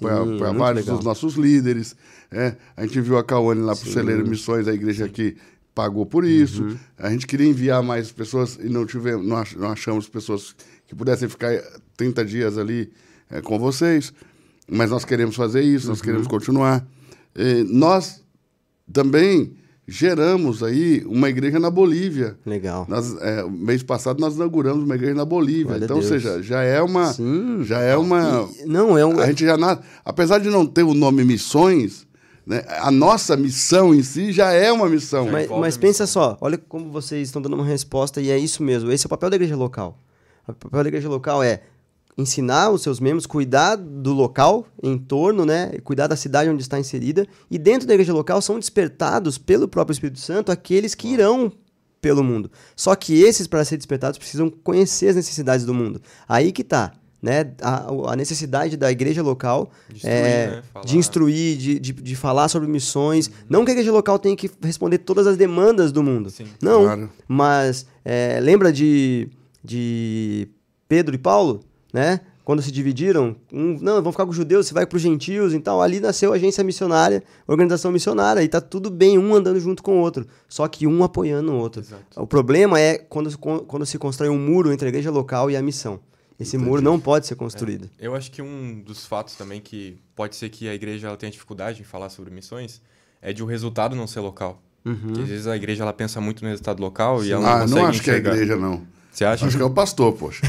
vários 0.56 0.84
legal. 0.84 0.96
dos 0.96 1.04
nossos 1.04 1.34
líderes. 1.34 1.94
é. 2.30 2.56
A 2.76 2.82
gente 2.86 3.00
viu 3.00 3.16
a 3.16 3.24
Cauane 3.24 3.60
lá 3.60 3.76
para 3.76 3.88
o 3.88 3.92
Celeiro 3.92 4.26
Missões, 4.28 4.66
a 4.66 4.74
igreja 4.74 5.04
aqui 5.04 5.36
pagou 5.74 6.04
por 6.06 6.24
isso. 6.24 6.64
Uhum. 6.64 6.76
A 6.98 7.10
gente 7.10 7.26
queria 7.26 7.46
enviar 7.46 7.82
mais 7.82 8.10
pessoas 8.10 8.58
e 8.60 8.68
não, 8.68 8.84
tivemos, 8.86 9.26
não, 9.26 9.36
ach- 9.36 9.54
não 9.56 9.70
achamos 9.70 10.08
pessoas 10.08 10.56
que 10.86 10.94
pudessem 10.94 11.28
ficar 11.28 11.52
30 11.96 12.24
dias 12.24 12.56
ali 12.58 12.90
é, 13.30 13.40
com 13.42 13.58
vocês. 13.58 14.12
Mas 14.68 14.90
nós 14.90 15.04
queremos 15.04 15.36
fazer 15.36 15.60
isso, 15.62 15.86
Uhum. 15.86 15.90
nós 15.92 16.02
queremos 16.02 16.26
continuar. 16.26 16.84
E 17.36 17.62
nós 17.68 18.22
também 18.92 19.52
geramos 19.86 20.62
aí 20.62 21.04
uma 21.06 21.28
igreja 21.28 21.60
na 21.60 21.70
Bolívia. 21.70 22.36
Legal. 22.44 22.86
Nós, 22.88 23.16
é, 23.20 23.42
mês 23.48 23.82
passado 23.82 24.20
nós 24.20 24.34
inauguramos 24.34 24.84
uma 24.84 24.94
igreja 24.94 25.14
na 25.14 25.24
Bolívia. 25.24 25.76
Então, 25.76 25.96
ou 25.96 26.02
seja, 26.02 26.42
já 26.42 26.62
é 26.62 26.82
uma. 26.82 27.12
Sim. 27.12 27.62
Já 27.62 27.80
é 27.80 27.96
uma. 27.96 28.48
E- 28.60 28.66
não, 28.66 28.98
é 28.98 29.06
um. 29.06 29.20
A 29.20 29.26
gente 29.26 29.44
já 29.44 29.56
na... 29.56 29.78
Apesar 30.04 30.38
de 30.38 30.48
não 30.48 30.66
ter 30.66 30.82
o 30.82 30.92
nome 30.92 31.24
missões, 31.24 32.06
né, 32.44 32.64
a 32.80 32.90
nossa 32.90 33.36
missão 33.36 33.94
em 33.94 34.02
si 34.02 34.32
já 34.32 34.52
é 34.52 34.72
uma 34.72 34.88
missão. 34.88 35.28
Mas, 35.30 35.48
mas 35.48 35.76
pensa 35.76 36.06
só, 36.06 36.36
olha 36.40 36.58
como 36.58 36.90
vocês 36.90 37.28
estão 37.28 37.40
dando 37.40 37.54
uma 37.54 37.64
resposta 37.64 38.20
e 38.20 38.30
é 38.30 38.38
isso 38.38 38.62
mesmo. 38.62 38.90
Esse 38.90 39.06
é 39.06 39.08
o 39.08 39.10
papel 39.10 39.30
da 39.30 39.36
igreja 39.36 39.56
local. 39.56 39.98
O 40.48 40.52
papel 40.52 40.82
da 40.82 40.88
igreja 40.88 41.08
local 41.08 41.42
é 41.42 41.62
ensinar 42.18 42.70
os 42.70 42.82
seus 42.82 42.98
membros, 42.98 43.26
cuidar 43.26 43.76
do 43.76 44.12
local, 44.12 44.66
em 44.82 44.96
torno, 44.96 45.44
né? 45.44 45.72
Cuidar 45.84 46.06
da 46.06 46.16
cidade 46.16 46.48
onde 46.48 46.62
está 46.62 46.78
inserida. 46.78 47.26
E 47.50 47.58
dentro 47.58 47.86
da 47.86 47.94
igreja 47.94 48.12
local 48.12 48.40
são 48.40 48.58
despertados 48.58 49.36
pelo 49.36 49.68
próprio 49.68 49.92
Espírito 49.92 50.18
Santo 50.18 50.50
aqueles 50.50 50.94
que 50.94 51.08
irão 51.08 51.52
pelo 52.00 52.24
mundo. 52.24 52.50
Só 52.74 52.94
que 52.94 53.20
esses, 53.22 53.46
para 53.46 53.64
ser 53.64 53.76
despertados, 53.76 54.18
precisam 54.18 54.48
conhecer 54.48 55.08
as 55.08 55.16
necessidades 55.16 55.66
do 55.66 55.74
mundo. 55.74 56.00
Aí 56.28 56.52
que 56.52 56.64
tá. 56.64 56.92
Né? 57.20 57.52
A, 57.60 58.12
a 58.12 58.16
necessidade 58.16 58.76
da 58.76 58.92
igreja 58.92 59.22
local 59.22 59.70
De 59.88 59.96
instruir, 59.96 60.14
é, 60.14 60.46
né? 60.46 60.62
De 60.84 60.98
instruir, 60.98 61.56
de, 61.56 61.78
de, 61.80 61.92
de 61.92 62.14
falar 62.16 62.48
sobre 62.48 62.68
missões. 62.68 63.30
Não 63.48 63.64
que 63.64 63.70
a 63.70 63.74
igreja 63.74 63.90
local 63.90 64.18
tenha 64.18 64.36
que 64.36 64.50
responder 64.62 64.98
todas 64.98 65.26
as 65.26 65.36
demandas 65.36 65.90
do 65.90 66.02
mundo. 66.02 66.30
Sim. 66.30 66.46
Não, 66.62 66.84
Claro. 66.84 67.10
mas 67.26 67.86
é, 68.04 68.38
lembra 68.40 68.72
de, 68.72 69.28
de 69.64 70.46
Pedro 70.88 71.14
e 71.14 71.18
Paulo, 71.18 71.64
né? 71.96 72.20
Quando 72.44 72.62
se 72.62 72.70
dividiram, 72.70 73.34
um, 73.52 73.76
não, 73.80 74.00
vão 74.02 74.12
ficar 74.12 74.24
com 74.24 74.30
os 74.30 74.36
judeus, 74.36 74.66
você 74.68 74.74
vai 74.74 74.86
para 74.86 74.94
os 74.96 75.02
gentios, 75.02 75.52
então 75.52 75.80
ali 75.82 75.98
nasceu 75.98 76.32
a 76.32 76.36
agência 76.36 76.62
missionária, 76.62 77.22
organização 77.46 77.90
missionária, 77.90 78.40
e 78.42 78.46
tá 78.48 78.60
tudo 78.60 78.88
bem, 78.88 79.18
um 79.18 79.34
andando 79.34 79.58
junto 79.58 79.82
com 79.82 79.96
o 79.98 80.00
outro, 80.00 80.26
só 80.48 80.68
que 80.68 80.86
um 80.86 81.02
apoiando 81.02 81.50
o 81.52 81.56
outro. 81.56 81.80
Exato. 81.80 82.04
O 82.22 82.26
problema 82.26 82.78
é 82.78 82.98
quando, 82.98 83.36
quando 83.36 83.84
se 83.84 83.98
constrói 83.98 84.28
um 84.28 84.38
muro 84.38 84.70
entre 84.72 84.86
a 84.86 84.90
igreja 84.90 85.10
local 85.10 85.50
e 85.50 85.56
a 85.56 85.62
missão. 85.62 85.98
Esse 86.38 86.56
muro 86.58 86.82
não 86.82 87.00
pode 87.00 87.26
ser 87.26 87.34
construído. 87.34 87.88
Eu 87.98 88.14
acho 88.14 88.30
que 88.30 88.42
um 88.42 88.80
dos 88.84 89.06
fatos 89.06 89.34
também 89.34 89.58
que 89.60 89.96
pode 90.14 90.36
ser 90.36 90.50
que 90.50 90.68
a 90.68 90.74
igreja 90.74 91.08
ela 91.08 91.16
tenha 91.16 91.32
dificuldade 91.32 91.80
em 91.80 91.84
falar 91.84 92.10
sobre 92.10 92.30
missões 92.32 92.80
é 93.22 93.32
de 93.32 93.42
o 93.42 93.46
resultado 93.46 93.96
não 93.96 94.06
ser 94.06 94.20
local. 94.20 94.62
Porque 94.84 95.22
às 95.22 95.28
vezes 95.28 95.46
a 95.48 95.56
igreja 95.56 95.82
ela 95.82 95.92
pensa 95.92 96.20
muito 96.20 96.44
no 96.44 96.50
resultado 96.50 96.78
local 96.78 97.24
e 97.24 97.32
ela 97.32 97.42
não 97.42 97.48
Ah, 97.48 97.60
consegue 97.62 97.80
não 97.80 97.86
acho 97.88 98.02
que 98.02 98.10
é 98.10 98.12
a 98.12 98.18
enxergar. 98.18 98.34
igreja, 98.36 98.54
não. 98.56 98.82
Você 99.16 99.24
acha? 99.24 99.46
Acho 99.46 99.56
que 99.56 99.62
é 99.62 99.66
o 99.66 99.70
pastor, 99.70 100.12
poxa. 100.12 100.42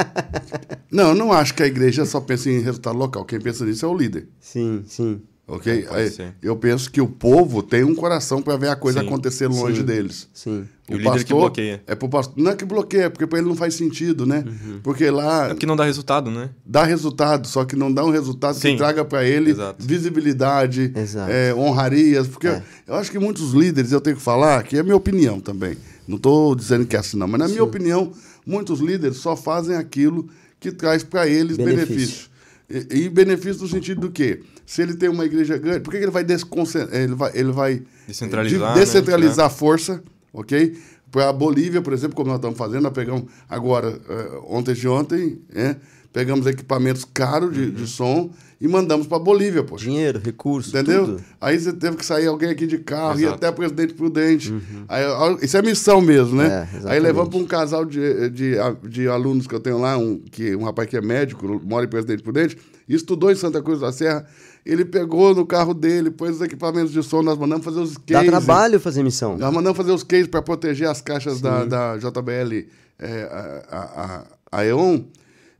não, 0.90 1.10
eu 1.10 1.14
não 1.14 1.30
acho 1.32 1.52
que 1.52 1.62
a 1.62 1.66
igreja 1.66 2.06
só 2.06 2.18
pensa 2.18 2.48
em 2.50 2.60
resultado 2.60 2.96
local. 2.96 3.26
Quem 3.26 3.38
pensa 3.38 3.62
nisso 3.66 3.84
é 3.84 3.88
o 3.88 3.94
líder. 3.94 4.26
Sim, 4.40 4.82
sim. 4.86 5.20
Ok? 5.46 5.82
Pode 5.82 6.22
Aí, 6.22 6.32
eu 6.42 6.56
penso 6.56 6.90
que 6.90 7.02
o 7.02 7.06
povo 7.06 7.62
tem 7.62 7.84
um 7.84 7.94
coração 7.94 8.40
para 8.40 8.56
ver 8.56 8.68
a 8.68 8.76
coisa 8.76 9.00
Sim, 9.00 9.06
acontecer 9.06 9.46
longe 9.48 9.80
sim. 9.80 9.84
deles. 9.84 10.26
Sim. 10.32 10.64
E 10.88 10.94
o 10.94 10.96
líder 10.96 11.24
que 11.24 11.34
bloqueia. 11.34 11.82
É 11.86 11.94
pro 11.94 12.08
pastor, 12.08 12.34
não 12.42 12.50
é 12.52 12.56
que 12.56 12.64
bloqueia, 12.64 13.10
porque 13.10 13.26
para 13.26 13.38
ele 13.40 13.48
não 13.48 13.54
faz 13.54 13.74
sentido, 13.74 14.24
né? 14.24 14.42
Uhum. 14.46 14.80
Porque 14.82 15.10
lá 15.10 15.46
É 15.46 15.48
porque 15.50 15.66
não 15.66 15.76
dá 15.76 15.84
resultado, 15.84 16.30
né? 16.30 16.48
dá 16.64 16.84
resultado, 16.84 17.46
só 17.46 17.66
que 17.66 17.76
não 17.76 17.92
dá 17.92 18.02
um 18.02 18.10
resultado 18.10 18.54
que 18.54 18.62
Sim. 18.62 18.76
traga 18.78 19.04
para 19.04 19.22
ele 19.26 19.50
Exato. 19.50 19.84
visibilidade, 19.86 20.90
Exato. 20.96 21.30
é, 21.30 21.54
honrarias. 21.54 22.26
Porque 22.26 22.48
É. 22.48 22.62
eu 22.88 22.94
acho 22.94 23.10
que 23.10 23.18
muitos 23.18 23.52
líderes, 23.52 23.92
eu 23.92 24.00
tenho 24.00 24.16
que 24.16 24.22
falar, 24.22 24.62
que 24.62 24.78
é 24.78 24.82
minha 24.82 24.96
opinião 24.96 25.40
também. 25.40 25.76
Não 26.06 26.16
estou 26.16 26.54
dizendo 26.54 26.86
que 26.86 26.96
é 26.96 26.98
assim, 26.98 27.16
não, 27.16 27.26
mas 27.26 27.38
na 27.40 27.48
minha 27.48 27.64
opinião, 27.64 28.12
muitos 28.46 28.80
líderes 28.80 29.16
só 29.18 29.34
fazem 29.36 29.76
aquilo 29.76 30.28
que 30.60 30.70
traz 30.72 31.02
para 31.02 31.26
eles 31.26 31.56
Benefício. 31.56 32.28
benefício. 32.68 32.94
E, 33.00 33.04
e 33.04 33.08
benefício 33.08 33.62
no 33.62 33.68
sentido 33.68 34.02
do 34.02 34.10
quê? 34.10 34.40
Se 34.66 34.80
ele 34.82 34.94
tem 34.94 35.08
uma 35.08 35.24
igreja 35.24 35.58
grande, 35.58 35.80
por 35.80 35.90
que 35.90 35.98
ele 35.98 36.10
vai 36.10 36.24
desconcentrar? 36.24 36.98
Ele 36.98 37.14
vai, 37.14 37.30
ele 37.34 37.52
vai 37.52 37.82
Descentralizar, 38.06 38.72
de- 38.72 38.78
né? 38.78 38.84
descentralizar 38.84 39.46
a 39.46 39.50
força, 39.50 40.02
ok? 40.32 40.76
Para 41.10 41.28
a 41.28 41.32
Bolívia, 41.32 41.80
por 41.82 41.92
exemplo, 41.92 42.16
como 42.16 42.28
nós 42.28 42.38
estamos 42.38 42.56
fazendo, 42.58 42.82
nós 42.82 42.92
pegamos 42.92 43.24
agora, 43.48 44.00
eh, 44.08 44.40
ontem 44.48 44.74
de 44.74 44.88
ontem, 44.88 45.38
né? 45.54 45.76
Pegamos 46.14 46.46
equipamentos 46.46 47.04
caros 47.04 47.52
de, 47.52 47.64
Uhum. 47.64 47.70
de 47.72 47.86
som 47.88 48.30
e 48.60 48.68
mandamos 48.68 49.06
para 49.06 49.16
a 49.16 49.20
Bolívia, 49.20 49.64
poxa. 49.64 49.84
Dinheiro, 49.84 50.20
recursos, 50.24 50.72
Entendeu? 50.72 51.04
tudo. 51.06 51.20
Aí 51.40 51.58
você 51.58 51.72
teve 51.72 51.96
que 51.96 52.06
sair 52.06 52.28
alguém 52.28 52.48
aqui 52.50 52.66
de 52.66 52.78
carro, 52.78 53.18
ir 53.18 53.24
Exato. 53.24 53.34
até 53.34 53.50
Presidente 53.52 53.94
Prudente. 53.94 54.54
Aí, 54.88 55.04
ó, 55.06 55.36
isso 55.42 55.56
é 55.56 55.60
missão 55.62 56.00
mesmo, 56.00 56.36
né? 56.36 56.68
É. 56.86 56.92
Aí 56.92 57.00
levamos 57.00 57.28
para 57.30 57.38
um 57.38 57.44
casal 57.44 57.84
de, 57.84 58.30
de, 58.30 58.54
de 58.88 59.08
alunos 59.08 59.46
que 59.48 59.54
eu 59.54 59.60
tenho 59.60 59.78
lá, 59.78 59.98
um, 59.98 60.18
que, 60.30 60.54
um 60.54 60.62
rapaz 60.62 60.88
que 60.88 60.96
é 60.96 61.00
médico, 61.02 61.60
mora 61.64 61.84
em 61.84 61.88
Presidente 61.88 62.22
Prudente, 62.22 62.56
e 62.88 62.94
estudou 62.94 63.30
em 63.32 63.34
Santa 63.34 63.60
Cruz 63.60 63.80
da 63.80 63.90
Serra. 63.92 64.24
Ele 64.64 64.84
pegou 64.84 65.34
no 65.34 65.44
carro 65.44 65.74
dele, 65.74 66.10
pôs 66.12 66.36
os 66.36 66.40
equipamentos 66.40 66.92
de 66.92 67.02
som, 67.02 67.22
nós 67.22 67.36
mandamos 67.36 67.64
fazer 67.64 67.80
os 67.80 67.94
Dá 67.94 68.20
cases. 68.20 68.30
trabalho 68.30 68.78
fazer 68.80 69.02
missão. 69.02 69.36
Nós 69.36 69.52
mandamos 69.52 69.76
fazer 69.76 69.90
os 69.92 70.04
cases 70.04 70.28
para 70.28 70.40
proteger 70.40 70.88
as 70.88 71.00
caixas 71.02 71.40
da, 71.40 71.64
da 71.64 71.96
JBL, 71.98 72.66
é, 73.00 73.22
a, 73.68 73.76
a, 73.76 74.04
a, 74.52 74.60
a 74.60 74.64
EON. 74.64 75.04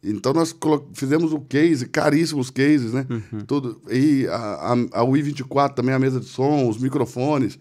Então 0.04 0.32
nós 0.32 0.54
fizemos 0.92 1.32
o 1.32 1.40
case, 1.40 1.86
caríssimos 1.86 2.50
cases, 2.50 2.92
né? 2.92 3.06
Tudo. 3.46 3.80
E 3.90 4.26
a, 4.28 4.36
a, 4.36 4.72
a 5.00 5.04
UI24 5.04 5.74
também, 5.74 5.94
a 5.94 5.98
mesa 5.98 6.20
de 6.20 6.26
som, 6.26 6.68
os 6.68 6.78
microfones. 6.78 7.58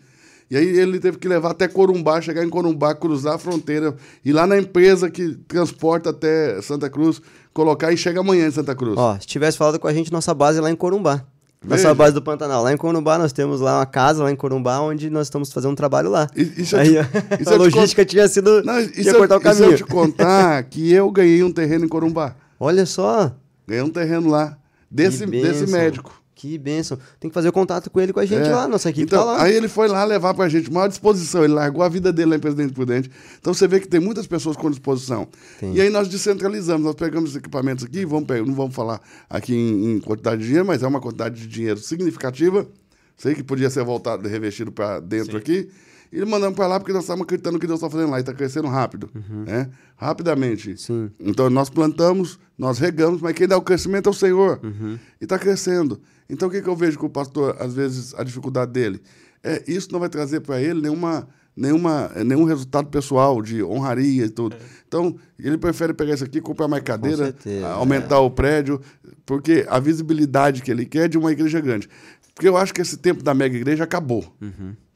E 0.52 0.58
aí 0.58 0.68
ele 0.78 1.00
teve 1.00 1.18
que 1.18 1.28
levar 1.28 1.52
até 1.52 1.68
Corumbá, 1.68 2.22
chegar 2.22 2.44
em 2.44 2.50
Corumbá, 2.50 2.94
cruzar 2.94 3.36
a 3.36 3.38
fronteira, 3.38 3.96
ir 4.24 4.34
lá 4.34 4.46
na 4.46 4.58
empresa 4.58 5.10
que 5.10 5.36
transporta 5.48 6.10
até 6.10 6.62
Santa 6.62 6.90
Cruz, 6.90 7.22
colocar 7.54 7.92
e 7.92 7.98
chega 7.98 8.20
amanhã 8.20 8.48
em 8.48 8.52
Santa 8.52 8.76
Cruz. 8.76 8.98
Ó, 8.98 9.18
se 9.20 9.26
tivesse 9.26 9.58
falado 9.58 9.80
com 9.80 9.88
a 9.88 9.94
gente, 9.94 10.12
nossa 10.12 10.34
base 10.34 10.60
é 10.60 10.62
lá 10.62 10.70
em 10.70 10.76
Corumbá. 10.76 11.26
Veja. 11.64 11.94
base 11.94 12.14
do 12.14 12.22
Pantanal. 12.22 12.64
Lá 12.64 12.74
em 12.74 12.78
Corumbá, 12.78 13.18
nós 13.18 13.32
temos 13.34 13.62
lá 13.62 13.80
uma 13.80 13.86
casa 13.86 14.24
lá 14.24 14.32
em 14.32 14.36
Corumbá, 14.36 14.80
onde 14.82 15.10
nós 15.10 15.28
estamos 15.28 15.52
fazendo 15.52 15.72
um 15.72 15.76
trabalho 15.76 16.10
lá. 16.10 16.28
Eu 16.36 16.46
Aí, 16.80 17.44
se 17.44 17.50
a 17.54 17.56
logística 17.56 18.04
tinha 18.06 18.28
sido. 18.28 18.64
Não, 18.64 18.80
e 18.80 18.88
tinha 18.90 19.12
eu- 19.12 19.18
cortar 19.18 19.38
o 19.38 19.40
e 19.40 19.44
se 19.44 19.48
eu 19.50 19.56
caminho. 19.58 19.78
te 19.78 19.84
contar 19.86 20.64
que 20.64 20.92
eu 20.92 21.10
ganhei 21.12 21.44
um 21.44 21.52
terreno 21.52 21.86
em 21.86 21.88
Corumbá? 21.90 22.36
Olha 22.60 22.86
só. 22.86 23.32
Ganhei 23.68 23.84
um 23.84 23.90
terreno 23.90 24.30
lá, 24.30 24.58
desse, 24.90 25.26
desse 25.26 25.72
médico. 25.72 26.23
Que 26.36 26.58
bênção. 26.58 26.98
Tem 27.20 27.30
que 27.30 27.34
fazer 27.34 27.50
o 27.50 27.52
contato 27.52 27.90
com 27.92 28.02
ele 28.02 28.12
com 28.12 28.20
a 28.20 28.26
gente 28.26 28.48
É. 28.48 28.52
lá. 28.56 28.68
Nossa 28.68 28.90
equipe 28.90 29.06
então, 29.06 29.20
tá 29.20 29.26
lá. 29.26 29.44
Aí 29.44 29.56
ele 29.56 29.68
foi 29.68 29.88
lá 29.88 30.04
levar 30.04 30.34
pra 30.34 30.50
gente, 30.50 30.72
maior 30.72 30.88
disposição. 30.88 31.44
Ele 31.44 31.54
largou 31.54 31.84
a 31.84 31.90
vida 31.90 32.12
dele 32.12 32.32
lá 32.32 32.36
em 32.38 32.40
Presidente 32.40 32.74
Prudente. 32.74 33.10
Então 33.40 33.54
você 33.54 33.68
vê 33.68 33.80
que 33.80 33.88
tem 33.88 34.00
muitas 34.00 34.26
pessoas 34.26 34.58
com 34.58 34.70
disposição. 34.70 35.28
Tem. 35.60 35.76
E 35.76 35.82
aí 35.82 35.90
nós 35.90 36.08
descentralizamos, 36.08 36.84
nós 36.86 36.96
pegamos 36.96 37.32
os 37.32 37.36
equipamentos 37.36 37.86
aqui, 37.86 38.04
vamos 38.06 38.26
pegar, 38.26 38.46
não 38.46 38.56
vamos 38.56 38.74
falar 38.76 39.00
aqui 39.30 39.54
em, 39.54 39.94
em 39.94 40.00
quantidade 40.00 40.42
de 40.42 40.48
dinheiro, 40.48 40.66
mas 40.66 40.82
é 40.82 40.88
uma 40.88 41.00
quantidade 41.00 41.40
de 41.40 41.48
dinheiro 41.48 41.80
significativa. 41.80 42.68
Sei 43.16 43.36
que 43.36 43.44
podia 43.44 43.70
ser 43.70 43.84
voltado, 43.84 44.28
revestido 44.28 44.72
para 44.72 45.00
dentro 45.00 45.34
Sim. 45.34 45.38
aqui. 45.38 45.70
E 46.14 46.24
mandamos 46.26 46.56
para 46.56 46.68
lá 46.68 46.80
porque 46.80 46.94
nós 46.94 47.04
estamos 47.04 47.24
acreditando 47.24 47.56
no 47.56 47.60
que 47.60 47.66
Deus 47.66 47.80
está 47.80 47.90
fazendo 47.90 48.12
lá. 48.12 48.18
E 48.18 48.20
está 48.20 48.34
crescendo 48.34 48.68
rápido. 48.68 49.10
Né? 49.48 49.68
Rapidamente. 49.98 50.70
Uhum. 50.70 50.78
Sim. 50.78 51.12
Então 51.20 51.50
nós 51.50 51.72
plantamos, 51.72 52.40
nós 52.56 52.78
regamos, 52.78 53.20
mas 53.20 53.34
quem 53.34 53.48
dá 53.48 53.58
o 53.58 53.62
crescimento 53.62 54.08
é 54.08 54.12
o 54.12 54.14
Senhor. 54.14 54.60
Uhum. 54.64 55.00
E 55.20 55.24
está 55.24 55.40
crescendo. 55.40 56.00
Então 56.30 56.48
o 56.48 56.52
que, 56.52 56.62
que 56.62 56.70
eu 56.70 56.76
vejo 56.76 57.00
com 57.00 57.08
o 57.08 57.10
pastor, 57.10 57.56
às 57.60 57.74
vezes, 57.74 58.14
a 58.14 58.24
dificuldade 58.24 58.72
dele? 58.72 59.02
É, 59.44 59.64
isso 59.68 59.92
não 59.92 60.00
vai 60.00 60.08
trazer 60.08 60.42
para 60.42 60.62
ele 60.62 60.82
nenhuma, 60.82 61.28
nenhuma, 61.56 62.12
eh, 62.16 62.24
nenhum 62.24 62.46
resultado 62.46 62.88
pessoal 62.88 63.42
de 63.42 63.64
honraria 63.64 64.26
e 64.26 64.30
tudo. 64.30 64.56
Então, 64.88 65.16
ele 65.38 65.58
prefere 65.58 65.94
pegar 65.94 66.14
isso 66.14 66.24
aqui, 66.24 66.40
comprar 66.40 66.68
mais 66.68 66.84
cadeira, 66.84 67.26
certeza, 67.26 67.68
aumentar 67.68 68.20
o 68.20 68.32
prédio, 68.32 68.80
porque 69.26 69.66
a 69.68 69.80
visibilidade 69.80 70.62
que 70.62 70.72
ele 70.72 70.86
quer 70.86 71.06
é 71.06 71.08
de 71.08 71.18
uma 71.18 71.32
igreja 71.32 71.60
grande. 71.60 71.90
Porque 72.34 72.48
eu 72.48 72.56
acho 72.56 72.74
que 72.74 72.82
esse 72.82 72.98
tempo 72.98 73.22
da 73.22 73.34
mega 73.34 73.56
igreja 73.56 73.84
acabou. 73.84 74.34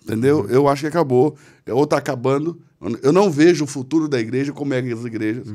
Entendeu? 0.07 0.47
Eu 0.49 0.67
acho 0.67 0.81
que 0.81 0.87
acabou. 0.87 1.35
Ou 1.69 1.83
está 1.83 1.97
acabando. 1.97 2.59
Eu 3.01 3.11
não 3.11 3.29
vejo 3.31 3.63
o 3.65 3.67
futuro 3.67 4.07
da 4.07 4.19
igreja 4.19 4.53
como 4.53 4.69
megas 4.69 5.03
igrejas, 5.03 5.47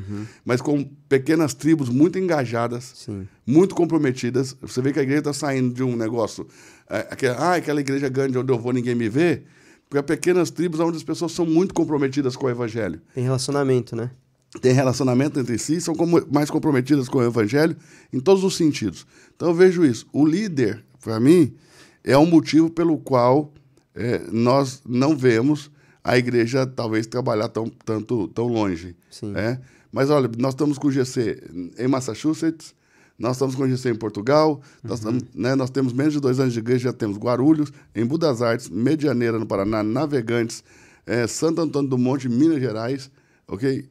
mas 0.45 0.61
com 0.61 0.83
pequenas 1.09 1.55
tribos 1.55 1.89
muito 1.89 2.19
engajadas, 2.19 2.93
Sim. 2.97 3.29
muito 3.47 3.75
comprometidas. 3.77 4.57
Você 4.61 4.83
vê 4.83 4.93
que 4.93 4.99
a 4.99 5.03
igreja 5.03 5.21
está 5.21 5.33
saindo 5.33 5.73
de 5.73 5.83
um 5.85 5.97
negócio. 5.97 6.47
É, 6.91 7.07
ah, 7.39 7.55
aquela 7.55 7.81
igreja 7.81 8.09
grande 8.09 8.37
onde 8.37 8.53
eu 8.53 8.59
vou 8.59 8.73
ninguém 8.73 8.95
me 8.97 9.09
vê. 9.09 9.43
Para 9.89 10.03
pequenas 10.03 10.51
tribos 10.51 10.81
onde 10.81 10.97
as 10.97 11.03
pessoas 11.05 11.33
são 11.33 11.47
muito 11.47 11.73
comprometidas 11.75 12.35
com 12.35 12.47
o 12.47 12.51
evangelho 12.51 13.01
Tem 13.15 13.23
relacionamento, 13.23 13.95
né? 13.95 14.11
têm 14.61 14.73
relacionamento 14.73 15.39
entre 15.41 15.57
si, 15.59 15.81
são 15.81 15.95
como- 15.95 16.27
mais 16.31 16.51
comprometidas 16.51 17.09
com 17.09 17.19
o 17.19 17.23
evangelho 17.25 17.75
em 18.13 18.19
todos 18.21 18.43
os 18.45 18.57
sentidos. 18.57 19.07
Então 19.37 19.49
eu 19.49 19.55
vejo 19.55 19.85
isso. 19.85 20.07
O 20.13 20.27
líder, 20.27 20.85
para 21.03 21.19
mim, 21.21 21.55
é 22.05 22.19
um 22.19 22.27
motivo 22.27 22.69
pelo 22.69 22.99
qual 22.99 23.53
é, 23.95 24.23
nós 24.31 24.83
não 24.87 25.17
vemos 25.17 25.71
a 26.03 26.19
igreja 26.19 26.67
talvez 26.67 27.07
trabalhar 27.07 27.49
tão, 27.49 27.69
tanto, 27.85 28.29
tão 28.29 28.47
longe. 28.47 28.97
Sim. 29.11 29.33
né? 29.33 29.61
Mas 29.91 30.11
olha, 30.11 30.29
nós 30.39 30.55
estamos 30.55 30.79
com 30.79 30.89
o 30.89 30.91
GC 30.91 31.43
em 31.79 31.87
Massachusetts, 31.87 32.75
nós 33.19 33.37
estamos 33.37 33.55
com 33.55 33.63
o 33.63 33.69
GC 33.69 33.91
em 33.91 33.95
Portugal, 33.95 34.61
nós, 34.83 34.99
estamos, 34.99 35.23
né, 35.35 35.55
nós 35.55 35.71
temos 35.71 35.93
menos 35.93 36.15
de 36.15 36.21
dois 36.21 36.41
anos 36.41 36.53
de 36.53 36.59
igreja, 36.59 36.85
já 36.85 36.93
temos 36.93 37.19
Guarulhos, 37.19 37.71
em 37.95 38.05
Budas 38.05 38.41
Artes, 38.41 38.69
Medianeira, 38.69 39.39
no 39.39 39.47
Paraná, 39.47 39.83
Navegantes, 39.83 40.65
eh, 41.07 41.27
Santo 41.27 41.61
Antônio 41.61 41.91
do 41.91 41.99
Monte, 41.99 42.29
Minas 42.29 42.59
Gerais, 42.59 43.11
ok? 43.47 43.87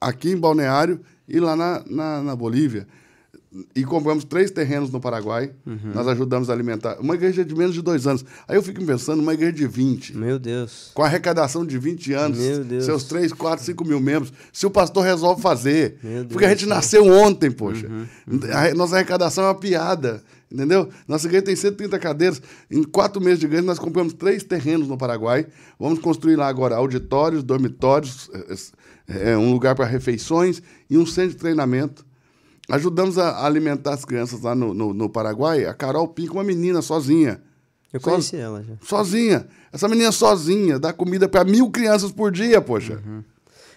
Aqui 0.00 0.32
em 0.32 0.36
Balneário 0.36 1.00
e 1.26 1.38
lá 1.38 1.54
na, 1.54 1.84
na, 1.88 2.22
na 2.22 2.36
Bolívia. 2.36 2.86
E 3.74 3.84
compramos 3.84 4.24
três 4.24 4.50
terrenos 4.50 4.90
no 4.90 5.00
Paraguai, 5.00 5.52
Uhum. 5.64 5.92
nós 5.94 6.08
ajudamos 6.08 6.50
a 6.50 6.52
alimentar. 6.52 6.98
Uma 6.98 7.14
igreja 7.14 7.44
de 7.44 7.54
menos 7.54 7.72
de 7.74 7.82
dois 7.82 8.04
anos. 8.06 8.24
Aí 8.48 8.56
eu 8.56 8.62
fico 8.62 8.84
pensando, 8.84 9.20
uma 9.22 9.32
igreja 9.32 9.52
de 9.52 9.66
20 9.66 10.16
Meu 10.16 10.38
Deus. 10.40 10.90
com 10.92 11.02
arrecadação 11.04 11.64
de 11.64 11.78
20 11.78 12.12
anos, 12.12 12.38
Meu 12.38 12.64
Deus. 12.64 12.84
seus 12.84 13.04
3, 13.04 13.32
4, 13.32 13.64
5 13.64 13.84
mil 13.84 14.00
membros, 14.00 14.32
se 14.52 14.66
o 14.66 14.70
pastor 14.70 15.04
resolve 15.04 15.40
fazer. 15.40 15.98
Meu 16.02 16.22
Deus 16.22 16.32
Porque 16.32 16.44
a 16.46 16.48
gente. 16.50 16.64
Uhum, 16.64 16.70
nasceu 16.70 17.06
ontem, 17.06 17.50
poxa. 17.50 17.88
A 18.52 18.74
nossa 18.74 18.96
arrecadação 18.96 19.44
é 19.44 19.48
uma 19.48 19.54
piada, 19.54 20.20
entendeu? 20.50 20.88
Nossa 21.06 21.26
igreja 21.28 21.44
tem 21.44 21.54
130 21.54 21.96
cadeiras. 22.00 22.42
Em 22.68 22.82
quatro 22.82 23.22
meses 23.22 23.38
de 23.38 23.46
igreja, 23.46 23.62
nós 23.62 23.78
compramos 23.78 24.14
três 24.14 24.42
terrenos 24.42 24.88
no 24.88 24.98
Paraguai. 24.98 25.46
Vamos 25.78 26.00
construir 26.00 26.34
lá 26.34 26.48
agora 26.48 26.74
auditórios, 26.74 27.44
dormitórios, 27.44 28.28
é, 29.06 29.30
é, 29.32 29.36
um 29.38 29.52
lugar 29.52 29.74
para 29.76 29.84
refeições 29.86 30.60
e 30.90 30.98
um 30.98 31.06
centro 31.06 31.30
de 31.30 31.36
treinamento. 31.36 32.04
Ajudamos 32.68 33.18
a 33.18 33.44
alimentar 33.44 33.92
as 33.94 34.04
crianças 34.04 34.40
lá 34.40 34.54
no, 34.54 34.72
no, 34.72 34.94
no 34.94 35.08
Paraguai. 35.10 35.66
A 35.66 35.74
Carol 35.74 36.08
Pinco, 36.08 36.34
uma 36.34 36.44
menina 36.44 36.80
sozinha. 36.80 37.42
Eu 37.92 38.00
conheci 38.00 38.36
ela 38.36 38.62
já. 38.62 38.74
Sozinha. 38.82 39.46
Essa 39.72 39.86
menina 39.86 40.10
sozinha 40.10 40.78
dá 40.78 40.92
comida 40.92 41.28
para 41.28 41.44
mil 41.44 41.70
crianças 41.70 42.10
por 42.10 42.32
dia, 42.32 42.60
poxa. 42.60 43.00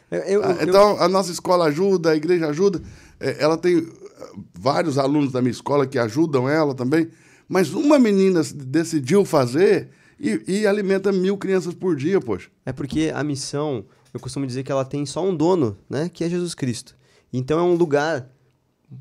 Eu, 0.09 0.19
eu- 0.21 0.43
Ah, 0.43 0.51
eu- 0.61 0.67
Então, 0.69 0.99
a 1.01 1.07
nossa 1.09 1.31
escola 1.31 1.65
ajuda, 1.65 2.11
a 2.11 2.15
igreja 2.15 2.47
ajuda. 2.47 2.81
É, 3.19 3.43
Ela 3.43 3.57
tem 3.57 3.85
ah, 4.19 4.29
vários 4.57 4.97
alunos 4.97 5.31
da 5.33 5.41
minha 5.41 5.51
escola 5.51 5.85
que 5.85 5.99
ajudam 5.99 6.47
ela 6.49 6.73
também. 6.73 7.09
Mas 7.47 7.73
uma 7.73 7.99
menina 7.99 8.41
decidiu 8.55 9.23
fazer 9.25 9.89
e, 10.19 10.41
e 10.47 10.65
alimenta 10.67 11.11
mil 11.11 11.37
crianças 11.37 11.73
por 11.73 11.95
dia, 11.95 12.19
poxa. 12.21 12.49
É 12.65 12.71
porque 12.73 13.11
a 13.13 13.23
missão, 13.23 13.85
eu 14.13 14.19
costumo 14.19 14.47
dizer 14.47 14.63
que 14.63 14.71
ela 14.71 14.83
tem 14.85 15.05
só 15.05 15.23
um 15.23 15.35
dono, 15.35 15.77
né? 15.89 16.09
Que 16.11 16.23
é 16.23 16.29
Jesus 16.29 16.55
Cristo. 16.55 16.95
Então 17.31 17.59
é 17.59 17.61
um 17.63 17.75
lugar, 17.75 18.27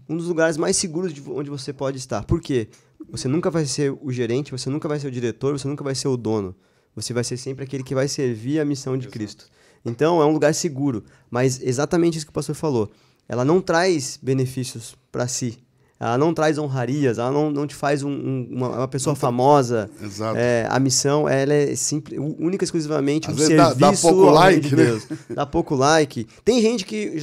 um 0.09 0.16
dos 0.16 0.27
lugares 0.27 0.57
mais 0.57 0.77
seguros 0.77 1.12
de 1.12 1.22
onde 1.29 1.51
você 1.51 1.72
pode 1.72 1.99
estar. 1.99 2.25
Por 2.25 2.40
quê? 2.40 2.68
Você 3.11 3.29
nunca 3.29 3.51
vai 3.51 3.64
ser 3.64 3.96
o 4.01 4.11
gerente, 4.11 4.51
você 4.51 4.68
nunca 4.68 4.88
vai 4.88 4.99
ser 4.99 5.09
o 5.09 5.11
diretor, 5.11 5.59
você 5.59 5.68
nunca 5.68 5.85
vai 5.85 5.94
ser 5.94 6.09
o 6.09 6.16
dono. 6.16 6.55
Você 6.94 7.12
vai 7.12 7.22
ser 7.22 7.37
sempre 7.37 7.64
aquele 7.64 7.83
que 7.83 7.94
vai 7.94 8.09
servir 8.09 8.59
a 8.59 8.64
missão 8.64 8.96
de 8.96 9.05
Exato. 9.05 9.12
Cristo. 9.12 9.46
Então 9.85 10.20
é 10.20 10.27
um 10.27 10.33
lugar 10.33 10.55
seguro. 10.55 11.05
Mas 11.31 11.61
exatamente 11.62 12.16
isso 12.16 12.27
que 12.27 12.31
o 12.31 12.35
pastor 12.35 12.55
falou. 12.55 12.90
Ela 13.29 13.44
não 13.44 13.61
traz 13.61 14.18
benefícios 14.20 14.96
para 15.12 15.29
si. 15.29 15.59
Ela 15.98 16.18
não 16.18 16.35
traz 16.35 16.59
honrarias, 16.59 17.18
ela 17.18 17.30
não, 17.30 17.50
não 17.50 17.66
te 17.66 17.74
faz 17.74 18.02
um, 18.02 18.11
um, 18.11 18.48
uma, 18.50 18.68
uma, 18.68 18.88
pessoa 18.88 19.12
não, 19.12 19.16
famosa. 19.16 19.88
Exato. 20.02 20.37
É, 20.38 20.66
a 20.68 20.78
missão 20.78 21.26
ela 21.26 21.54
é 21.54 21.74
simples, 21.74 22.20
única 22.38 22.64
e 22.64 22.66
exclusivamente 22.66 23.30
Às 23.30 23.35
um 23.35 23.38
serviço 23.38 23.74
dá, 23.76 23.90
dá 23.90 23.96
pouco 23.96 24.30
like, 24.30 24.61
de? 24.61 24.76
Deus. 24.76 25.09
Né? 25.09 25.16
Dá 25.30 25.46
pouco 25.46 25.74
like. 25.74 26.26
Tem 26.44 26.61
gente 26.61 26.85
que, 26.85 27.16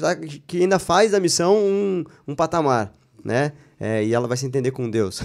que 0.48 0.62
ainda 0.62 0.80
faz 0.80 1.12
da 1.12 1.20
missão 1.20 1.56
um, 1.56 2.04
um 2.28 2.36
patamar, 2.36 2.92
né? 3.24 3.52
É, 3.80 4.04
e 4.04 4.14
ela 4.14 4.28
vai 4.28 4.38
se 4.38 4.46
entender 4.46 4.72
com 4.72 4.90
Deus. 4.90 5.22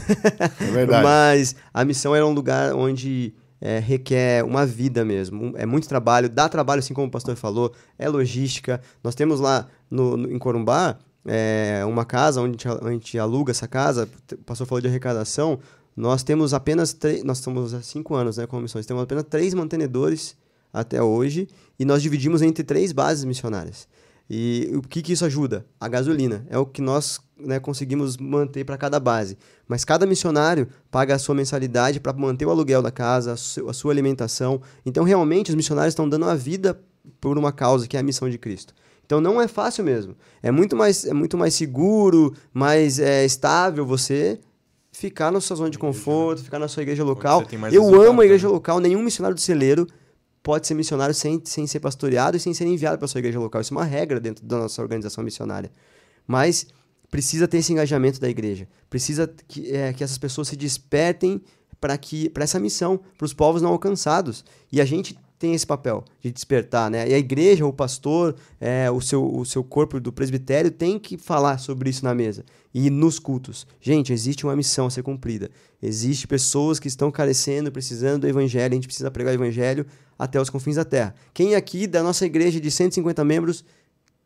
É 0.61 0.70
verdade. 0.70 1.02
Mas 1.06 1.56
a 1.72 1.84
missão 1.84 2.14
era 2.14 2.26
um 2.26 2.32
lugar 2.32 2.74
onde 2.74 3.32
é, 3.61 3.78
requer 3.78 4.44
uma 4.44 4.66
vida 4.66 5.04
mesmo. 5.04 5.54
É 5.56 5.64
muito 5.64 5.88
trabalho, 5.88 6.28
dá 6.28 6.48
trabalho, 6.48 6.80
assim 6.80 6.92
como 6.92 7.06
o 7.06 7.11
pastor 7.11 7.34
falou, 7.37 7.72
é 7.98 8.08
logística. 8.08 8.80
Nós 9.02 9.14
temos 9.14 9.40
lá 9.40 9.68
no, 9.90 10.16
no 10.16 10.32
em 10.32 10.38
Corumbá 10.38 10.98
é, 11.28 11.84
uma 11.84 12.04
casa 12.04 12.40
onde 12.40 12.66
a, 12.66 12.70
gente, 12.70 12.86
a 12.86 12.90
gente 12.90 13.18
aluga 13.18 13.50
essa 13.50 13.68
casa, 13.68 14.08
o 14.32 14.38
pastor 14.38 14.66
falou 14.66 14.80
de 14.80 14.88
arrecadação. 14.88 15.58
Nós 15.96 16.22
temos 16.22 16.54
apenas 16.54 16.92
três, 16.92 17.22
nós 17.22 17.38
estamos 17.38 17.74
há 17.74 17.82
cinco 17.82 18.14
anos 18.14 18.38
né, 18.38 18.46
com 18.46 18.58
missões, 18.60 18.86
temos 18.86 19.02
apenas 19.02 19.24
três 19.24 19.52
mantenedores 19.52 20.36
até 20.72 21.02
hoje 21.02 21.48
e 21.78 21.84
nós 21.84 22.02
dividimos 22.02 22.40
entre 22.40 22.64
três 22.64 22.92
bases 22.92 23.24
missionárias. 23.24 23.86
E 24.30 24.70
o 24.74 24.82
que, 24.82 25.00
que 25.00 25.12
isso 25.12 25.24
ajuda? 25.24 25.64
A 25.80 25.88
gasolina. 25.88 26.46
É 26.50 26.58
o 26.58 26.66
que 26.66 26.82
nós 26.82 27.18
né, 27.38 27.58
conseguimos 27.58 28.18
manter 28.18 28.62
para 28.64 28.76
cada 28.76 29.00
base. 29.00 29.38
Mas 29.66 29.84
cada 29.84 30.04
missionário 30.04 30.68
paga 30.90 31.14
a 31.14 31.18
sua 31.18 31.34
mensalidade 31.34 31.98
para 31.98 32.12
manter 32.12 32.44
o 32.44 32.50
aluguel 32.50 32.82
da 32.82 32.90
casa, 32.90 33.32
a 33.32 33.72
sua 33.72 33.92
alimentação. 33.92 34.60
Então, 34.84 35.02
realmente, 35.02 35.48
os 35.48 35.54
missionários 35.54 35.92
estão 35.92 36.06
dando 36.06 36.26
a 36.26 36.34
vida 36.34 36.78
por 37.20 37.38
uma 37.38 37.52
causa, 37.52 37.88
que 37.88 37.96
é 37.96 38.00
a 38.00 38.02
missão 38.02 38.28
de 38.28 38.36
Cristo. 38.36 38.74
Então, 39.08 39.22
não 39.22 39.40
é 39.40 39.48
fácil 39.48 39.82
mesmo. 39.82 40.14
É 40.42 40.50
muito 40.50 40.76
mais, 40.76 41.06
é 41.06 41.14
muito 41.14 41.38
mais 41.38 41.54
seguro, 41.54 42.34
mais 42.52 42.98
é, 42.98 43.24
estável 43.24 43.86
você 43.86 44.38
ficar 44.92 45.32
na 45.32 45.40
sua 45.40 45.56
zona 45.56 45.70
de 45.70 45.78
conforto, 45.78 46.44
ficar 46.44 46.58
na 46.58 46.68
sua 46.68 46.82
igreja 46.82 47.02
local. 47.02 47.42
Eu 47.72 48.02
amo 48.02 48.20
a 48.20 48.24
igreja 48.26 48.46
né? 48.46 48.52
local. 48.52 48.80
Nenhum 48.80 49.02
missionário 49.02 49.34
do 49.34 49.40
celeiro 49.40 49.86
pode 50.42 50.66
ser 50.66 50.74
missionário 50.74 51.14
sem, 51.14 51.40
sem 51.42 51.66
ser 51.66 51.80
pastoreado 51.80 52.36
e 52.36 52.40
sem 52.40 52.52
ser 52.52 52.66
enviado 52.66 52.98
para 52.98 53.08
sua 53.08 53.20
igreja 53.20 53.40
local. 53.40 53.62
Isso 53.62 53.72
é 53.72 53.78
uma 53.78 53.84
regra 53.86 54.20
dentro 54.20 54.44
da 54.44 54.58
nossa 54.58 54.82
organização 54.82 55.24
missionária. 55.24 55.72
Mas 56.26 56.66
precisa 57.10 57.48
ter 57.48 57.56
esse 57.56 57.72
engajamento 57.72 58.20
da 58.20 58.28
igreja. 58.28 58.68
Precisa 58.90 59.26
que, 59.48 59.74
é, 59.74 59.90
que 59.94 60.04
essas 60.04 60.18
pessoas 60.18 60.48
se 60.48 60.56
despertem 60.56 61.40
para 61.80 61.96
que 61.96 62.28
para 62.28 62.44
essa 62.44 62.60
missão, 62.60 63.00
para 63.16 63.24
os 63.24 63.32
povos 63.32 63.62
não 63.62 63.70
alcançados. 63.70 64.44
E 64.70 64.82
a 64.82 64.84
gente 64.84 65.16
tem 65.38 65.55
esse 65.55 65.66
papel 65.66 66.05
de 66.20 66.33
despertar, 66.33 66.90
né? 66.90 67.09
E 67.09 67.14
a 67.14 67.18
igreja, 67.18 67.64
o 67.64 67.72
pastor, 67.72 68.35
é, 68.61 68.90
o, 68.90 69.01
seu, 69.01 69.24
o 69.24 69.44
seu 69.44 69.62
corpo 69.62 70.01
do 70.01 70.12
presbitério 70.12 70.70
tem 70.70 70.98
que 70.98 71.16
falar 71.16 71.59
sobre 71.59 71.88
isso 71.88 72.05
na 72.05 72.14
mesa 72.14 72.44
e 72.74 72.90
nos 72.90 73.18
cultos. 73.18 73.66
Gente, 73.81 74.12
existe 74.12 74.44
uma 74.44 74.57
missão 74.57 74.87
a 74.87 74.90
ser 74.90 75.03
cumprida. 75.03 75.51
Existe 75.81 76.27
pessoas 76.27 76.81
que 76.81 76.88
estão 76.88 77.11
carecendo, 77.11 77.70
precisando 77.70 78.22
do 78.22 78.29
evangelho, 78.29 78.72
a 78.72 78.74
gente 78.74 78.88
precisa 78.88 79.11
pregar 79.11 79.33
o 79.33 79.37
evangelho 79.37 79.87
até 80.18 80.40
os 80.40 80.51
confins 80.51 80.77
da 80.77 80.85
terra. 80.85 81.14
Quem 81.33 81.55
aqui 81.55 81.87
da 81.87 82.03
nossa 82.03 82.27
igreja 82.27 82.61
de 82.61 82.70
150 82.70 83.24
membros 83.24 83.64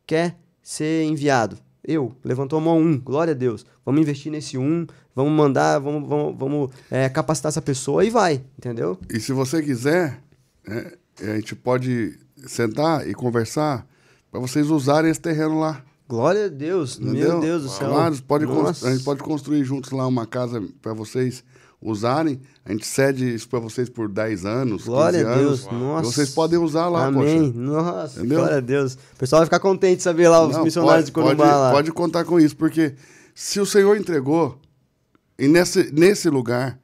quer 0.07 0.39
ser 0.63 1.05
enviado? 1.05 1.59
Eu, 1.85 2.15
levantou 2.25 2.59
a 2.59 2.63
mão 2.63 2.79
um, 2.79 2.99
glória 2.99 3.33
a 3.33 3.37
Deus. 3.37 3.67
Vamos 3.85 4.01
investir 4.01 4.31
nesse 4.31 4.57
um, 4.57 4.87
vamos 5.15 5.33
mandar, 5.33 5.79
vamos, 5.81 6.09
vamos, 6.09 6.39
vamos 6.39 6.71
é, 6.91 7.09
capacitar 7.09 7.51
essa 7.51 7.61
pessoa 7.61 8.05
e 8.05 8.11
vai, 8.11 8.43
entendeu? 8.57 8.99
E 9.11 9.19
se 9.19 9.33
você 9.33 9.61
quiser, 9.61 10.23
é, 10.67 10.97
a 11.31 11.35
gente 11.37 11.55
pode 11.55 12.19
sentar 12.47 13.09
e 13.09 13.15
conversar 13.15 13.87
para 14.31 14.41
vocês 14.41 14.71
usarem 14.71 15.11
esse 15.11 15.21
terreno 15.21 15.61
lá. 15.61 15.83
Glória 16.09 16.47
a 16.47 16.49
Deus, 16.49 16.99
Entendeu? 16.99 17.33
meu 17.33 17.41
Deus 17.41 17.63
do 17.63 17.69
céu. 17.69 17.91
Lá, 17.91 18.13
pode 18.27 18.45
a 18.45 18.91
gente 18.93 19.05
pode 19.05 19.23
construir 19.23 19.65
juntos 19.65 19.91
lá 19.93 20.07
uma 20.07 20.27
casa 20.27 20.63
para 20.81 20.93
vocês 20.93 21.43
usarem. 21.81 22.41
A 22.65 22.73
gente 22.73 22.87
cede 22.87 23.35
isso 23.35 23.49
para 23.49 23.59
vocês 23.59 23.89
por 23.89 24.09
10 24.09 24.45
anos, 24.45 24.85
Glória 24.85 25.29
a 25.29 25.37
Deus, 25.37 25.67
anos, 25.67 25.81
nossa. 25.81 26.11
vocês 26.11 26.31
podem 26.31 26.59
usar 26.59 26.89
lá, 26.89 27.07
Amém. 27.07 27.51
Poxa. 27.53 27.59
Nossa, 27.59 28.19
Entendeu? 28.21 28.39
glória 28.39 28.57
a 28.59 28.61
Deus. 28.61 28.95
O 28.95 29.19
pessoal 29.19 29.41
vai 29.41 29.47
ficar 29.47 29.61
contente 29.61 29.99
de 29.99 30.03
saber 30.03 30.29
lá 30.29 30.47
os 30.47 30.57
Não, 30.57 30.65
missionários 30.65 31.05
pode, 31.05 31.07
de 31.07 31.13
Corumbá 31.13 31.45
pode, 31.45 31.59
lá. 31.59 31.71
Pode 31.73 31.93
contar 31.93 32.25
com 32.25 32.39
isso, 32.39 32.57
porque 32.57 32.95
se 33.35 33.59
o 33.59 33.67
Senhor 33.67 33.97
entregou, 33.97 34.59
e 35.39 35.49
nesse, 35.49 35.91
nesse 35.93 36.31
lugar, 36.31 36.79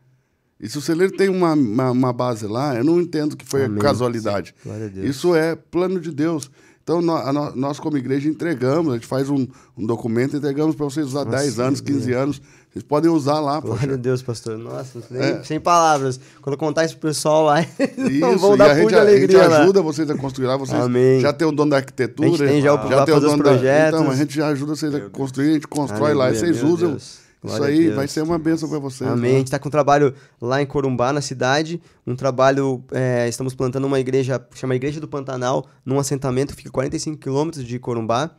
e 0.60 0.68
se 0.68 0.76
o 0.76 0.80
celeiro 0.80 1.16
tem 1.16 1.28
uma, 1.28 1.52
uma, 1.52 1.90
uma, 1.90 2.12
base 2.12 2.46
lá, 2.46 2.74
eu 2.74 2.82
não 2.82 3.00
entendo 3.00 3.36
que 3.36 3.44
foi 3.44 3.64
Amém. 3.64 3.78
casualidade. 3.78 4.54
Isso 4.96 5.34
é 5.34 5.54
plano 5.54 6.00
de 6.00 6.10
Deus. 6.10 6.50
Então, 6.82 7.02
nós, 7.02 7.54
nós, 7.54 7.78
como 7.78 7.98
igreja, 7.98 8.28
entregamos, 8.30 8.92
a 8.92 8.96
gente 8.96 9.06
faz 9.06 9.28
um, 9.28 9.46
um 9.76 9.86
documento, 9.86 10.36
entregamos 10.36 10.74
para 10.74 10.86
vocês 10.86 11.06
usar 11.06 11.26
Nossa, 11.26 11.36
10 11.36 11.60
anos, 11.60 11.80
15 11.82 12.12
anos. 12.12 12.42
Vocês 12.72 12.82
podem 12.82 13.10
usar 13.10 13.40
lá. 13.40 13.60
Glória 13.60 13.80
poxa. 13.82 13.92
a 13.92 13.96
Deus, 13.96 14.22
pastor. 14.22 14.56
Nossa, 14.56 15.00
sem, 15.02 15.18
é. 15.18 15.44
sem 15.44 15.60
palavras. 15.60 16.18
Quando 16.40 16.54
eu 16.54 16.58
contar 16.58 16.86
isso 16.86 16.96
pro 16.96 17.10
pessoal 17.10 17.44
lá, 17.44 17.60
isso, 17.60 18.38
vão 18.38 18.56
dar 18.56 18.70
a 18.70 18.74
gente, 18.74 18.88
de 18.88 18.94
alegria. 18.94 19.40
A 19.40 19.44
gente 19.44 19.54
ajuda 19.54 19.82
vocês 19.82 20.10
a 20.10 20.16
construir 20.16 20.46
lá. 20.46 20.56
Vocês 20.56 20.80
Amém. 20.80 21.20
já 21.20 21.30
tem 21.30 21.46
o 21.46 21.52
dono 21.52 21.70
da 21.70 21.76
arquitetura. 21.76 22.26
A 22.26 22.30
gente 22.30 22.46
tem 22.46 22.62
já, 22.62 22.72
o, 22.72 22.88
já 22.88 23.04
tem 23.04 23.14
o 23.14 23.20
dono 23.20 23.38
projetos. 23.38 23.92
Da, 23.92 23.98
então, 24.00 24.10
a 24.10 24.16
gente 24.16 24.34
já 24.34 24.48
ajuda 24.48 24.74
vocês 24.74 24.94
a 24.94 25.00
construir, 25.10 25.50
a 25.50 25.52
gente 25.54 25.68
constrói 25.68 26.12
Aleluia, 26.12 26.24
lá. 26.24 26.30
E 26.30 26.36
vocês 26.38 26.62
usam. 26.62 26.90
Deus 26.92 27.27
Glória 27.42 27.72
Isso 27.72 27.82
aí 27.82 27.90
vai 27.90 28.08
ser 28.08 28.22
uma 28.22 28.38
bênção 28.38 28.68
para 28.68 28.78
vocês. 28.78 29.08
Amém. 29.08 29.30
Né? 29.30 29.36
A 29.36 29.38
gente 29.38 29.46
está 29.46 29.58
com 29.58 29.68
um 29.68 29.70
trabalho 29.70 30.12
lá 30.40 30.60
em 30.60 30.66
Corumbá, 30.66 31.12
na 31.12 31.20
cidade. 31.20 31.80
Um 32.06 32.16
trabalho. 32.16 32.82
É, 32.90 33.28
estamos 33.28 33.54
plantando 33.54 33.86
uma 33.86 34.00
igreja, 34.00 34.44
chama 34.54 34.74
Igreja 34.74 35.00
do 35.00 35.06
Pantanal, 35.06 35.66
num 35.84 35.98
assentamento 35.98 36.50
que 36.50 36.56
fica 36.56 36.70
45 36.70 37.16
quilômetros 37.18 37.64
de 37.64 37.78
Corumbá. 37.78 38.30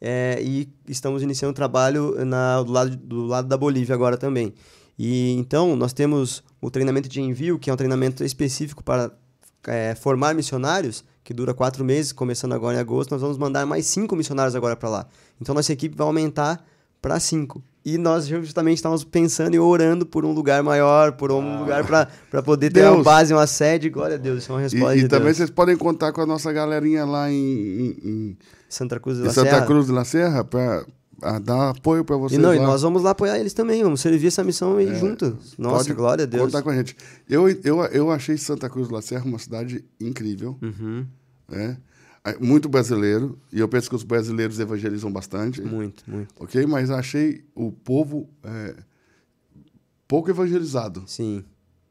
É, 0.00 0.38
e 0.42 0.68
estamos 0.86 1.22
iniciando 1.22 1.52
um 1.52 1.54
trabalho 1.54 2.24
na, 2.24 2.62
do, 2.62 2.72
lado, 2.72 2.96
do 2.96 3.24
lado 3.24 3.48
da 3.48 3.56
Bolívia 3.56 3.94
agora 3.94 4.18
também. 4.18 4.52
E 4.98 5.32
então 5.38 5.74
nós 5.74 5.92
temos 5.92 6.42
o 6.60 6.70
treinamento 6.70 7.08
de 7.08 7.20
envio, 7.20 7.58
que 7.58 7.70
é 7.70 7.72
um 7.72 7.76
treinamento 7.76 8.22
específico 8.22 8.84
para 8.84 9.10
é, 9.66 9.94
formar 9.94 10.34
missionários, 10.34 11.04
que 11.24 11.32
dura 11.32 11.54
quatro 11.54 11.84
meses, 11.84 12.12
começando 12.12 12.52
agora 12.52 12.76
em 12.76 12.80
agosto. 12.80 13.12
Nós 13.12 13.20
vamos 13.20 13.38
mandar 13.38 13.64
mais 13.64 13.86
cinco 13.86 14.14
missionários 14.14 14.54
agora 14.54 14.76
para 14.76 14.88
lá. 14.88 15.06
Então 15.40 15.54
nossa 15.54 15.72
equipe 15.72 15.96
vai 15.96 16.06
aumentar 16.06 16.62
para 17.00 17.18
cinco. 17.18 17.62
E 17.84 17.98
nós 17.98 18.26
justamente 18.26 18.76
estávamos 18.76 19.02
pensando 19.02 19.54
e 19.54 19.58
orando 19.58 20.06
por 20.06 20.24
um 20.24 20.32
lugar 20.32 20.62
maior, 20.62 21.12
por 21.12 21.32
um 21.32 21.40
ah. 21.40 21.60
lugar 21.60 21.84
para 21.84 22.42
poder 22.42 22.70
ter 22.70 22.82
Deus. 22.82 22.94
uma 22.94 23.02
base, 23.02 23.34
uma 23.34 23.46
sede. 23.46 23.90
Glória 23.90 24.14
a 24.14 24.18
Deus, 24.18 24.42
isso 24.42 24.52
é 24.52 24.54
uma 24.54 24.60
resposta. 24.60 24.96
E, 24.96 25.00
e 25.00 25.08
também 25.08 25.26
Deus. 25.26 25.36
vocês 25.38 25.50
podem 25.50 25.76
contar 25.76 26.12
com 26.12 26.20
a 26.20 26.26
nossa 26.26 26.52
galerinha 26.52 27.04
lá 27.04 27.28
em, 27.30 27.34
em, 27.34 27.96
em 28.04 28.38
Santa 28.68 29.00
Cruz 29.00 29.18
de 29.18 29.24
la 29.24 29.32
Santa 29.32 29.50
Serra. 29.50 29.66
Cruz 29.66 29.86
de 29.86 29.92
la 29.92 30.04
Serra 30.04 30.44
para 30.44 30.84
dar 31.40 31.70
apoio 31.70 32.04
para 32.04 32.16
vocês. 32.16 32.38
E, 32.38 32.42
não, 32.42 32.50
lá. 32.50 32.56
e 32.56 32.60
nós 32.60 32.82
vamos 32.82 33.02
lá 33.02 33.10
apoiar 33.10 33.36
eles 33.38 33.52
também, 33.52 33.82
vamos 33.82 34.00
servir 34.00 34.28
essa 34.28 34.44
missão 34.44 34.76
aí 34.76 34.88
é, 34.88 34.94
juntos. 34.94 35.54
Nossa, 35.58 35.92
glória 35.92 36.22
a 36.22 36.26
Deus. 36.26 36.44
Contar 36.44 36.62
com 36.62 36.70
a 36.70 36.76
gente. 36.76 36.96
Eu, 37.28 37.48
eu, 37.48 37.84
eu 37.86 38.10
achei 38.12 38.38
Santa 38.38 38.70
Cruz 38.70 38.86
de 38.86 38.94
la 38.94 39.02
Serra 39.02 39.24
uma 39.24 39.40
cidade 39.40 39.84
incrível. 40.00 40.56
Uhum. 40.62 41.04
É 41.50 41.76
muito 42.40 42.68
brasileiro, 42.68 43.38
e 43.52 43.58
eu 43.58 43.68
penso 43.68 43.88
que 43.88 43.96
os 43.96 44.04
brasileiros 44.04 44.60
evangelizam 44.60 45.10
bastante. 45.10 45.60
Muito, 45.60 46.04
muito. 46.06 46.32
Ok? 46.38 46.64
Mas 46.66 46.90
achei 46.90 47.44
o 47.54 47.72
povo 47.72 48.28
é, 48.44 48.76
pouco 50.06 50.30
evangelizado. 50.30 51.02
Sim. 51.06 51.44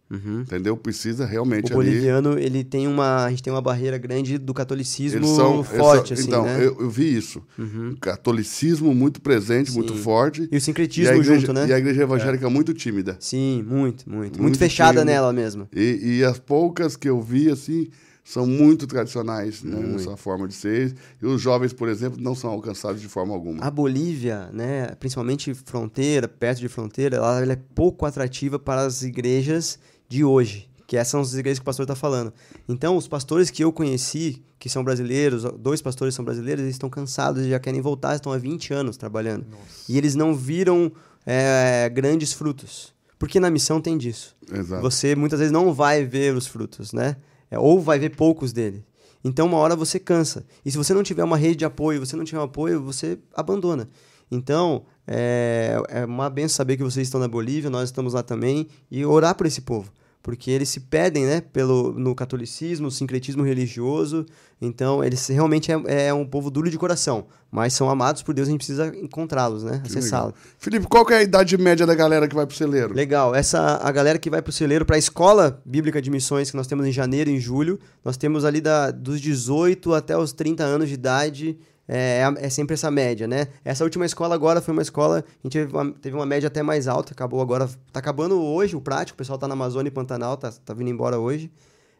Uhum. 0.09 0.41
Entendeu? 0.41 0.75
Precisa 0.75 1.25
realmente 1.25 1.71
o 1.71 1.75
boliviano, 1.75 2.33
ali... 2.33 2.45
ele 2.45 2.63
tem 2.65 2.85
uma... 2.85 3.25
A 3.25 3.29
gente 3.29 3.43
tem 3.43 3.51
uma 3.51 3.61
barreira 3.61 3.97
grande 3.97 4.37
do 4.37 4.53
catolicismo 4.53 5.25
são, 5.25 5.63
forte, 5.63 6.13
assim, 6.13 6.27
Então, 6.27 6.43
né? 6.43 6.57
eu, 6.57 6.77
eu, 6.81 6.89
vi 6.89 7.15
isso. 7.15 7.41
Uhum. 7.57 7.95
Catolicismo 7.99 8.93
muito 8.93 9.21
presente, 9.21 9.71
Sim. 9.71 9.77
muito 9.77 9.95
forte. 9.95 10.49
E 10.51 10.57
o 10.57 10.61
sincretismo 10.61 11.13
igreja, 11.13 11.39
junto, 11.39 11.53
né? 11.53 11.67
E 11.67 11.73
a 11.73 11.77
igreja 11.77 12.03
evangélica 12.03 12.45
é. 12.45 12.49
muito 12.49 12.73
tímida. 12.73 13.15
Sim, 13.21 13.63
muito, 13.63 14.09
muito. 14.09 14.17
Muito, 14.19 14.41
muito 14.41 14.57
fechada 14.57 14.99
tímida. 14.99 15.05
nela 15.05 15.31
mesmo. 15.31 15.67
E, 15.73 16.17
e 16.19 16.23
as 16.25 16.39
poucas 16.39 16.97
que 16.97 17.09
eu 17.09 17.21
vi, 17.21 17.49
assim 17.49 17.87
são 18.23 18.45
muito 18.45 18.85
tradicionais 18.87 19.63
né, 19.63 19.75
muito. 19.75 19.93
nessa 19.93 20.15
forma 20.15 20.47
de 20.47 20.53
ser. 20.53 20.95
E 21.21 21.25
os 21.25 21.41
jovens, 21.41 21.73
por 21.73 21.89
exemplo, 21.89 22.21
não 22.21 22.35
são 22.35 22.51
alcançados 22.51 23.01
de 23.01 23.07
forma 23.07 23.33
alguma. 23.33 23.63
A 23.63 23.71
Bolívia, 23.71 24.49
né, 24.53 24.87
principalmente 24.99 25.53
fronteira, 25.53 26.27
perto 26.27 26.59
de 26.59 26.67
fronteira, 26.67 27.17
ela, 27.17 27.41
ela 27.41 27.53
é 27.53 27.59
pouco 27.75 28.05
atrativa 28.05 28.59
para 28.59 28.81
as 28.81 29.01
igrejas 29.01 29.79
de 30.07 30.23
hoje. 30.23 30.69
Que 30.85 30.97
essas 30.97 31.11
são 31.11 31.21
as 31.21 31.33
igrejas 31.33 31.59
que 31.59 31.63
o 31.63 31.65
pastor 31.65 31.85
está 31.85 31.95
falando. 31.95 32.33
Então, 32.67 32.97
os 32.97 33.07
pastores 33.07 33.49
que 33.49 33.63
eu 33.63 33.71
conheci, 33.71 34.43
que 34.59 34.69
são 34.69 34.83
brasileiros, 34.83 35.43
dois 35.57 35.81
pastores 35.81 36.13
são 36.13 36.23
brasileiros, 36.23 36.61
eles 36.63 36.75
estão 36.75 36.89
cansados 36.89 37.45
e 37.45 37.49
já 37.49 37.59
querem 37.59 37.79
voltar, 37.79 38.15
estão 38.15 38.31
há 38.31 38.37
20 38.37 38.73
anos 38.73 38.97
trabalhando. 38.97 39.45
Nossa. 39.49 39.89
E 39.89 39.97
eles 39.97 40.15
não 40.15 40.35
viram 40.35 40.91
é, 41.25 41.89
grandes 41.89 42.33
frutos. 42.33 42.93
Porque 43.17 43.39
na 43.39 43.49
missão 43.49 43.79
tem 43.79 43.97
disso. 43.97 44.35
Exato. 44.51 44.81
Você 44.81 45.15
muitas 45.15 45.39
vezes 45.39 45.51
não 45.51 45.73
vai 45.73 46.03
ver 46.03 46.35
os 46.35 46.47
frutos, 46.47 46.91
né? 46.91 47.15
É, 47.51 47.59
ou 47.59 47.79
vai 47.79 47.99
ver 47.99 48.15
poucos 48.15 48.51
dele. 48.51 48.83
Então, 49.23 49.45
uma 49.45 49.57
hora 49.57 49.75
você 49.75 49.99
cansa. 49.99 50.43
E 50.65 50.71
se 50.71 50.77
você 50.77 50.93
não 50.93 51.03
tiver 51.03 51.23
uma 51.23 51.37
rede 51.37 51.57
de 51.57 51.65
apoio, 51.65 51.99
você 51.99 52.15
não 52.15 52.23
tiver 52.23 52.39
um 52.39 52.45
apoio, 52.45 52.81
você 52.81 53.19
abandona. 53.35 53.87
Então, 54.31 54.85
é, 55.05 55.75
é 55.89 56.05
uma 56.05 56.29
benção 56.29 56.55
saber 56.55 56.77
que 56.77 56.83
vocês 56.83 57.05
estão 57.05 57.19
na 57.19 57.27
Bolívia, 57.27 57.69
nós 57.69 57.89
estamos 57.89 58.13
lá 58.13 58.23
também, 58.23 58.67
e 58.89 59.05
orar 59.05 59.35
por 59.35 59.45
esse 59.45 59.61
povo 59.61 59.91
porque 60.21 60.51
eles 60.51 60.69
se 60.69 60.79
perdem 60.79 61.25
né, 61.25 61.41
pelo, 61.41 61.91
no 61.93 62.13
catolicismo, 62.13 62.85
no 62.85 62.91
sincretismo 62.91 63.43
religioso. 63.43 64.25
Então, 64.61 65.03
eles 65.03 65.27
realmente 65.27 65.71
é, 65.71 66.07
é 66.07 66.13
um 66.13 66.25
povo 66.25 66.51
duro 66.51 66.69
de 66.69 66.77
coração, 66.77 67.25
mas 67.49 67.73
são 67.73 67.89
amados 67.89 68.21
por 68.21 68.33
Deus 68.33 68.47
e 68.47 68.49
a 68.49 68.53
gente 68.53 68.59
precisa 68.59 68.87
encontrá-los, 68.95 69.63
né? 69.63 69.81
Acessá-los. 69.83 70.35
Felipe, 70.59 70.85
qual 70.87 71.09
é 71.09 71.17
a 71.17 71.23
idade 71.23 71.57
média 71.57 71.85
da 71.85 71.95
galera 71.95 72.27
que 72.27 72.35
vai 72.35 72.45
para 72.45 72.53
o 72.53 72.57
celeiro? 72.57 72.93
Legal. 72.93 73.33
Essa, 73.33 73.77
a 73.77 73.91
galera 73.91 74.19
que 74.19 74.29
vai 74.29 74.41
para 74.41 74.51
o 74.51 74.53
celeiro, 74.53 74.85
para 74.85 74.97
a 74.97 74.99
escola 74.99 75.59
bíblica 75.65 75.99
de 75.99 76.11
missões 76.11 76.51
que 76.51 76.57
nós 76.57 76.67
temos 76.67 76.85
em 76.85 76.91
janeiro 76.91 77.31
e 77.31 77.33
em 77.33 77.39
julho, 77.39 77.79
nós 78.05 78.17
temos 78.17 78.45
ali 78.45 78.61
da, 78.61 78.91
dos 78.91 79.19
18 79.19 79.93
até 79.95 80.15
os 80.15 80.31
30 80.31 80.63
anos 80.63 80.87
de 80.87 80.93
idade 80.93 81.57
é, 81.93 82.21
é, 82.21 82.45
é 82.45 82.49
sempre 82.49 82.73
essa 82.73 82.89
média, 82.89 83.27
né? 83.27 83.47
Essa 83.65 83.83
última 83.83 84.05
escola 84.05 84.33
agora 84.33 84.61
foi 84.61 84.71
uma 84.71 84.81
escola, 84.81 85.25
a 85.27 85.43
gente 85.43 85.51
teve 85.51 85.73
uma, 85.73 85.91
teve 85.91 86.15
uma 86.15 86.25
média 86.25 86.47
até 86.47 86.63
mais 86.63 86.87
alta, 86.87 87.11
acabou 87.11 87.41
agora, 87.41 87.69
tá 87.91 87.99
acabando 87.99 88.41
hoje 88.41 88.77
o 88.77 88.81
prático, 88.81 89.15
o 89.15 89.17
pessoal 89.17 89.37
tá 89.37 89.45
na 89.45 89.53
Amazônia 89.55 89.89
e 89.89 89.91
Pantanal, 89.91 90.37
tá, 90.37 90.53
tá 90.63 90.73
vindo 90.73 90.89
embora 90.89 91.19
hoje. 91.19 91.51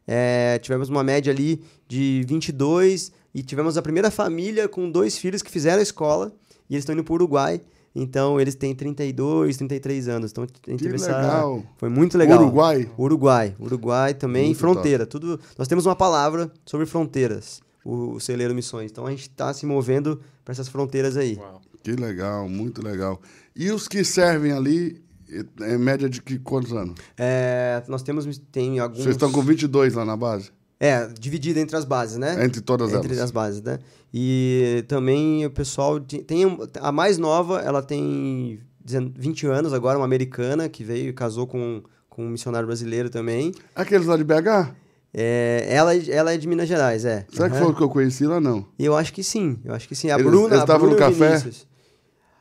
É, 0.08 0.58
tivemos 0.60 0.88
uma 0.88 1.04
média 1.04 1.34
ali 1.34 1.62
de 1.89 2.23
22 2.25 3.12
e 3.36 3.43
tivemos 3.43 3.77
a 3.77 3.82
primeira 3.82 4.10
família 4.10 4.65
com 4.69 4.89
dois 4.89 5.17
filhos 5.17 5.41
que 5.41 5.51
fizeram 5.51 5.80
a 5.80 5.84
escola 5.84 6.32
e 6.69 6.75
eles 6.75 6.84
estão 6.84 6.93
indo 6.93 7.04
para 7.04 7.12
o 7.12 7.15
Uruguai. 7.15 7.60
Então 7.93 8.39
eles 8.39 8.56
têm 8.56 8.73
32, 8.73 9.58
33 9.58 10.08
anos. 10.08 10.32
Então 10.32 10.45
a 10.45 10.71
gente 10.71 10.82
que 10.82 10.88
legal. 10.88 11.58
Essa... 11.58 11.67
Foi 11.75 11.89
muito 11.89 12.17
legal. 12.17 12.39
Uruguai? 12.39 12.89
Uruguai. 12.97 13.56
Uruguai 13.60 14.13
também, 14.13 14.45
muito 14.45 14.58
fronteira. 14.58 15.06
Top. 15.06 15.19
Tudo. 15.19 15.39
Nós 15.58 15.67
temos 15.67 15.86
uma 15.86 15.97
palavra 15.97 16.49
sobre 16.65 16.86
fronteiras 16.86 17.60
o, 17.84 18.20
Celeiro 18.20 18.54
Missões. 18.54 18.91
Então 18.91 19.06
a 19.06 19.12
gente 19.12 19.24
está 19.24 19.54
se 19.54 19.65
movendo 19.65 20.22
para 20.44 20.52
essas 20.52 20.67
fronteiras 20.67 21.17
aí. 21.17 21.36
Uau. 21.36 21.62
Que 21.84 21.94
legal, 21.94 22.48
muito 22.48 22.84
legal. 22.84 23.20
E 23.56 23.72
os 23.72 23.88
que 23.88 24.04
servem 24.04 24.52
ali, 24.52 25.02
é 25.62 25.78
média 25.78 26.10
de 26.10 26.22
que, 26.22 26.38
quantos 26.38 26.74
anos? 26.74 26.96
É, 27.17 27.82
nós 27.88 28.04
temos 28.04 28.26
tem 28.52 28.80
alguns... 28.80 29.04
Vocês 29.04 29.15
estão 29.15 29.32
com 29.32 29.41
22 29.41 29.96
lá 29.96 30.06
na 30.06 30.15
base? 30.15 30.52
É, 30.80 31.08
dividido 31.08 31.60
entre 31.60 31.76
as 31.76 31.86
bases, 31.86 32.17
né? 32.17 32.44
Entre 32.44 32.60
todas 32.60 32.88
entre 32.88 32.98
elas. 32.98 33.12
Entre 33.12 33.24
as 33.24 33.32
bases, 33.32 33.62
né? 33.62 33.80
E 34.13 34.84
também 34.88 35.46
o 35.46 35.52
pessoal 35.52 36.00
tem 36.00 36.58
a 36.80 36.91
mais 36.91 37.17
nova, 37.17 37.60
ela 37.60 37.82
tem 37.82 38.60
20 38.84 39.46
anos 39.46 39.74
agora, 39.74 39.98
uma 39.98 40.06
americana 40.06 40.67
que 40.67 40.84
veio 40.84 41.10
e 41.10 41.13
casou 41.13 41.46
com, 41.46 41.84
com 42.10 42.26
um 42.26 42.30
missionário 42.30 42.67
brasileiro 42.67 43.10
também. 43.10 43.54
Aqueles 43.76 44.08
lá 44.08 44.17
de 44.17 44.24
BH? 44.24 44.74
É, 45.13 45.67
ela, 45.69 45.95
ela 45.95 46.34
é 46.34 46.38
de 46.38 46.47
Minas 46.47 46.67
Gerais, 46.67 47.04
é. 47.04 47.26
Será 47.32 47.45
uhum. 47.45 47.52
que 47.52 47.58
foi 47.58 47.67
o 47.67 47.76
que 47.76 47.82
eu 47.82 47.89
conheci 47.89 48.26
lá, 48.26 48.39
não? 48.39 48.65
Eu 48.80 48.95
acho 48.95 49.12
que 49.12 49.24
sim, 49.24 49.58
eu 49.65 49.74
acho 49.74 49.88
que 49.88 49.95
sim. 49.95 50.10
A 50.10 50.15
eles, 50.15 50.26
Bruna, 50.26 50.47
eles 50.47 50.60
estavam 50.62 50.89
no 50.89 50.95
café? 50.95 51.30
Vinícius. 51.30 51.67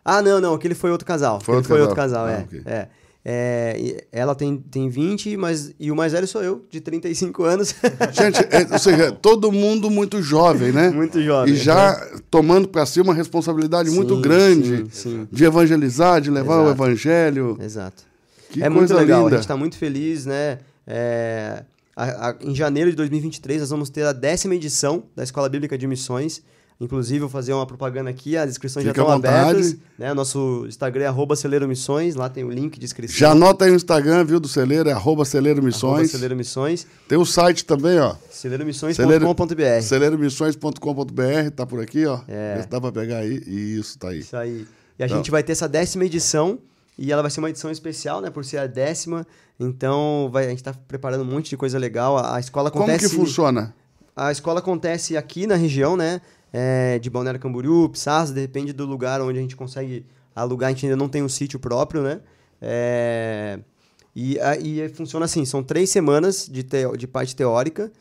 Ah, 0.04 0.22
não, 0.22 0.40
não, 0.40 0.54
aquele 0.54 0.74
foi 0.74 0.90
outro 0.90 1.06
casal. 1.06 1.40
Foi, 1.40 1.56
outro, 1.56 1.68
foi 1.68 1.78
casal. 1.78 1.88
outro 1.88 2.02
casal, 2.02 2.26
ah, 2.26 2.32
é. 2.32 2.40
Okay. 2.42 2.62
é. 2.64 2.88
É, 3.22 4.06
ela 4.10 4.34
tem, 4.34 4.56
tem 4.56 4.88
20, 4.88 5.36
mas, 5.36 5.74
e 5.78 5.90
o 5.90 5.96
mais 5.96 6.12
velho 6.12 6.26
sou 6.26 6.42
eu, 6.42 6.64
de 6.70 6.80
35 6.80 7.44
anos. 7.44 7.74
Gente, 8.12 8.38
é, 8.50 8.66
ou 8.72 8.78
seja, 8.78 9.12
todo 9.12 9.52
mundo 9.52 9.90
muito 9.90 10.22
jovem, 10.22 10.72
né? 10.72 10.88
Muito 10.88 11.20
jovem. 11.20 11.52
E 11.52 11.56
já 11.56 11.92
né? 11.92 12.18
tomando 12.30 12.68
para 12.68 12.86
si 12.86 12.98
uma 12.98 13.12
responsabilidade 13.12 13.90
sim, 13.90 13.96
muito 13.96 14.18
grande 14.20 14.86
sim, 14.90 15.10
sim. 15.10 15.28
de 15.30 15.44
evangelizar, 15.44 16.20
de 16.20 16.30
levar 16.30 16.54
Exato. 16.54 16.68
o 16.68 16.70
evangelho. 16.70 17.58
Exato. 17.60 18.04
Que 18.48 18.62
é 18.62 18.70
coisa 18.70 18.78
muito 18.78 18.94
legal, 18.94 19.24
linda. 19.24 19.34
a 19.34 19.36
gente 19.36 19.44
está 19.44 19.56
muito 19.56 19.76
feliz, 19.76 20.24
né? 20.24 20.58
É, 20.86 21.62
a, 22.04 22.30
a, 22.30 22.36
em 22.40 22.54
janeiro 22.54 22.90
de 22.90 22.96
2023, 22.96 23.60
nós 23.60 23.70
vamos 23.70 23.90
ter 23.90 24.04
a 24.04 24.12
décima 24.12 24.54
edição 24.54 25.04
da 25.14 25.22
Escola 25.22 25.48
Bíblica 25.48 25.76
de 25.76 25.86
Missões. 25.86 26.42
Inclusive, 26.82 27.20
vou 27.20 27.28
fazer 27.28 27.52
uma 27.52 27.66
propaganda 27.66 28.08
aqui, 28.08 28.38
as 28.38 28.48
inscrições 28.48 28.86
Fique 28.86 28.96
já 28.96 29.02
estão 29.02 29.14
abertas. 29.14 29.76
Né? 29.98 30.14
Nosso 30.14 30.64
Instagram 30.66 31.04
é 31.04 31.06
arroba 31.08 31.36
Celeiro 31.36 31.68
Missões, 31.68 32.14
lá 32.14 32.30
tem 32.30 32.42
o 32.42 32.50
link 32.50 32.78
de 32.78 32.86
inscrição. 32.86 33.18
Já 33.18 33.32
anota 33.32 33.66
aí 33.66 33.70
o 33.70 33.74
Instagram, 33.74 34.24
viu, 34.24 34.40
do 34.40 34.48
Celeiro, 34.48 34.88
é 34.88 34.92
arroba 34.92 35.26
Celeiro 35.26 35.62
Missões. 35.62 35.92
Arroba 35.92 36.08
Celeiro 36.08 36.34
Missões. 36.36 36.86
Tem 37.06 37.18
o 37.18 37.26
site 37.26 37.66
também, 37.66 37.98
ó. 37.98 38.14
CeleiroMissões.com.br 38.30 39.82
CeleiroMissões.com.br, 39.82 41.50
tá 41.54 41.66
por 41.66 41.82
aqui, 41.82 42.06
ó. 42.06 42.20
É. 42.26 42.64
Dá 42.68 42.80
pra 42.80 42.90
pegar 42.92 43.18
aí. 43.18 43.42
Isso, 43.46 43.98
tá 43.98 44.08
aí. 44.08 44.20
Isso 44.20 44.36
aí. 44.36 44.66
E 44.98 45.02
a 45.02 45.06
Então. 45.06 45.18
gente 45.18 45.30
vai 45.30 45.42
ter 45.42 45.52
essa 45.52 45.68
décima 45.68 46.04
edição, 46.06 46.58
e 46.98 47.12
ela 47.12 47.22
vai 47.22 47.30
ser 47.30 47.40
uma 47.40 47.50
edição 47.50 47.70
especial, 47.70 48.20
né, 48.20 48.30
por 48.30 48.44
ser 48.44 48.58
a 48.58 48.66
décima. 48.66 49.26
Então, 49.62 50.30
vai, 50.32 50.46
a 50.46 50.48
gente 50.48 50.58
está 50.58 50.72
preparando 50.72 51.20
um 51.20 51.26
monte 51.26 51.50
de 51.50 51.56
coisa 51.56 51.78
legal. 51.78 52.16
A, 52.16 52.36
a 52.36 52.40
escola 52.40 52.70
Como 52.70 52.84
acontece... 52.84 53.10
que 53.10 53.14
funciona? 53.14 53.74
A 54.16 54.32
escola 54.32 54.60
acontece 54.60 55.16
aqui 55.18 55.46
na 55.46 55.54
região, 55.54 55.96
né? 55.98 56.22
É, 56.52 56.98
de 56.98 57.08
Balneário 57.10 57.38
Camboriú, 57.38 57.88
Pissarras, 57.90 58.30
depende 58.30 58.72
do 58.72 58.86
lugar 58.86 59.20
onde 59.20 59.38
a 59.38 59.42
gente 59.42 59.54
consegue 59.54 60.04
alugar. 60.34 60.68
A 60.68 60.72
gente 60.72 60.86
ainda 60.86 60.96
não 60.96 61.08
tem 61.08 61.22
um 61.22 61.28
sítio 61.28 61.60
próprio, 61.60 62.02
né? 62.02 62.20
É, 62.60 63.58
e, 64.16 64.38
a- 64.40 64.56
e 64.56 64.88
funciona 64.88 65.26
assim, 65.26 65.44
são 65.44 65.62
três 65.62 65.90
semanas 65.90 66.48
de, 66.50 66.62
teo- 66.62 66.96
de 66.96 67.06
parte 67.06 67.36
teórica. 67.36 67.92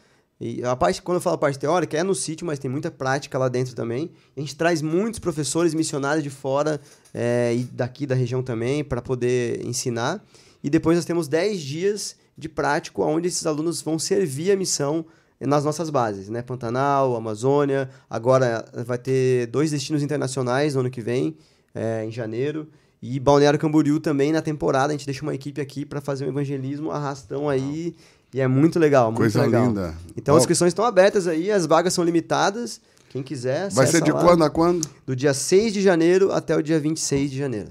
E 0.41 0.63
a 0.63 0.73
parte, 0.75 1.01
quando 1.01 1.17
eu 1.17 1.21
falo 1.21 1.37
parte 1.37 1.59
teórica, 1.59 1.97
é 1.97 2.03
no 2.03 2.15
sítio, 2.15 2.47
mas 2.47 2.57
tem 2.57 2.71
muita 2.71 2.89
prática 2.89 3.37
lá 3.37 3.49
dentro 3.49 3.75
também. 3.75 4.09
A 4.35 4.39
gente 4.39 4.55
traz 4.55 4.81
muitos 4.81 5.19
professores 5.19 5.73
missionários 5.73 6.23
de 6.23 6.29
fora 6.29 6.79
é, 7.13 7.53
e 7.53 7.63
daqui 7.65 8.05
da 8.05 8.15
região 8.15 8.41
também 8.41 8.81
para 8.83 9.01
poder 9.01 9.61
ensinar. 9.65 10.23
E 10.63 10.69
depois 10.69 10.97
nós 10.97 11.05
temos 11.05 11.27
10 11.27 11.61
dias 11.61 12.15
de 12.37 12.49
prático, 12.49 13.03
onde 13.03 13.27
esses 13.27 13.45
alunos 13.45 13.81
vão 13.81 13.97
servir 13.99 14.51
a 14.51 14.55
missão 14.55 15.05
nas 15.39 15.63
nossas 15.63 15.89
bases, 15.89 16.27
né? 16.29 16.41
Pantanal, 16.41 17.15
Amazônia. 17.15 17.89
Agora 18.09 18.65
vai 18.85 18.97
ter 18.97 19.47
dois 19.47 19.71
destinos 19.71 20.03
internacionais 20.03 20.73
no 20.75 20.81
ano 20.81 20.89
que 20.89 21.01
vem, 21.01 21.37
é, 21.73 22.03
em 22.03 22.11
janeiro. 22.11 22.67
E 23.01 23.17
Balneário 23.19 23.57
Camboriú 23.57 23.99
também 24.01 24.33
na 24.33 24.41
temporada. 24.41 24.87
A 24.87 24.91
gente 24.97 25.05
deixa 25.05 25.21
uma 25.23 25.33
equipe 25.33 25.61
aqui 25.61 25.85
para 25.85 26.01
fazer 26.01 26.25
um 26.25 26.29
evangelismo 26.29 26.91
arrastão 26.91 27.47
aí. 27.47 27.95
E 28.33 28.41
é 28.41 28.47
muito 28.47 28.77
legal, 28.77 29.05
muito 29.07 29.19
Coisa 29.19 29.41
legal. 29.43 29.67
linda. 29.67 29.95
Então 30.15 30.35
as 30.35 30.39
Ó, 30.39 30.43
inscrições 30.43 30.71
estão 30.71 30.83
abertas 30.85 31.25
aí, 31.25 31.49
as 31.49 31.65
vagas 31.65 31.93
são 31.93 32.03
limitadas. 32.03 32.81
Quem 33.09 33.23
quiser, 33.23 33.71
Vai 33.71 33.87
ser 33.87 34.03
de 34.03 34.11
lá. 34.11 34.21
quando 34.23 34.43
a 34.43 34.49
quando? 34.51 34.87
Do 35.07 35.15
dia 35.15 35.33
6 35.33 35.73
de 35.73 35.81
janeiro 35.81 36.31
até 36.31 36.55
o 36.55 36.61
dia 36.61 36.79
26 36.79 37.31
de 37.31 37.37
janeiro. 37.37 37.69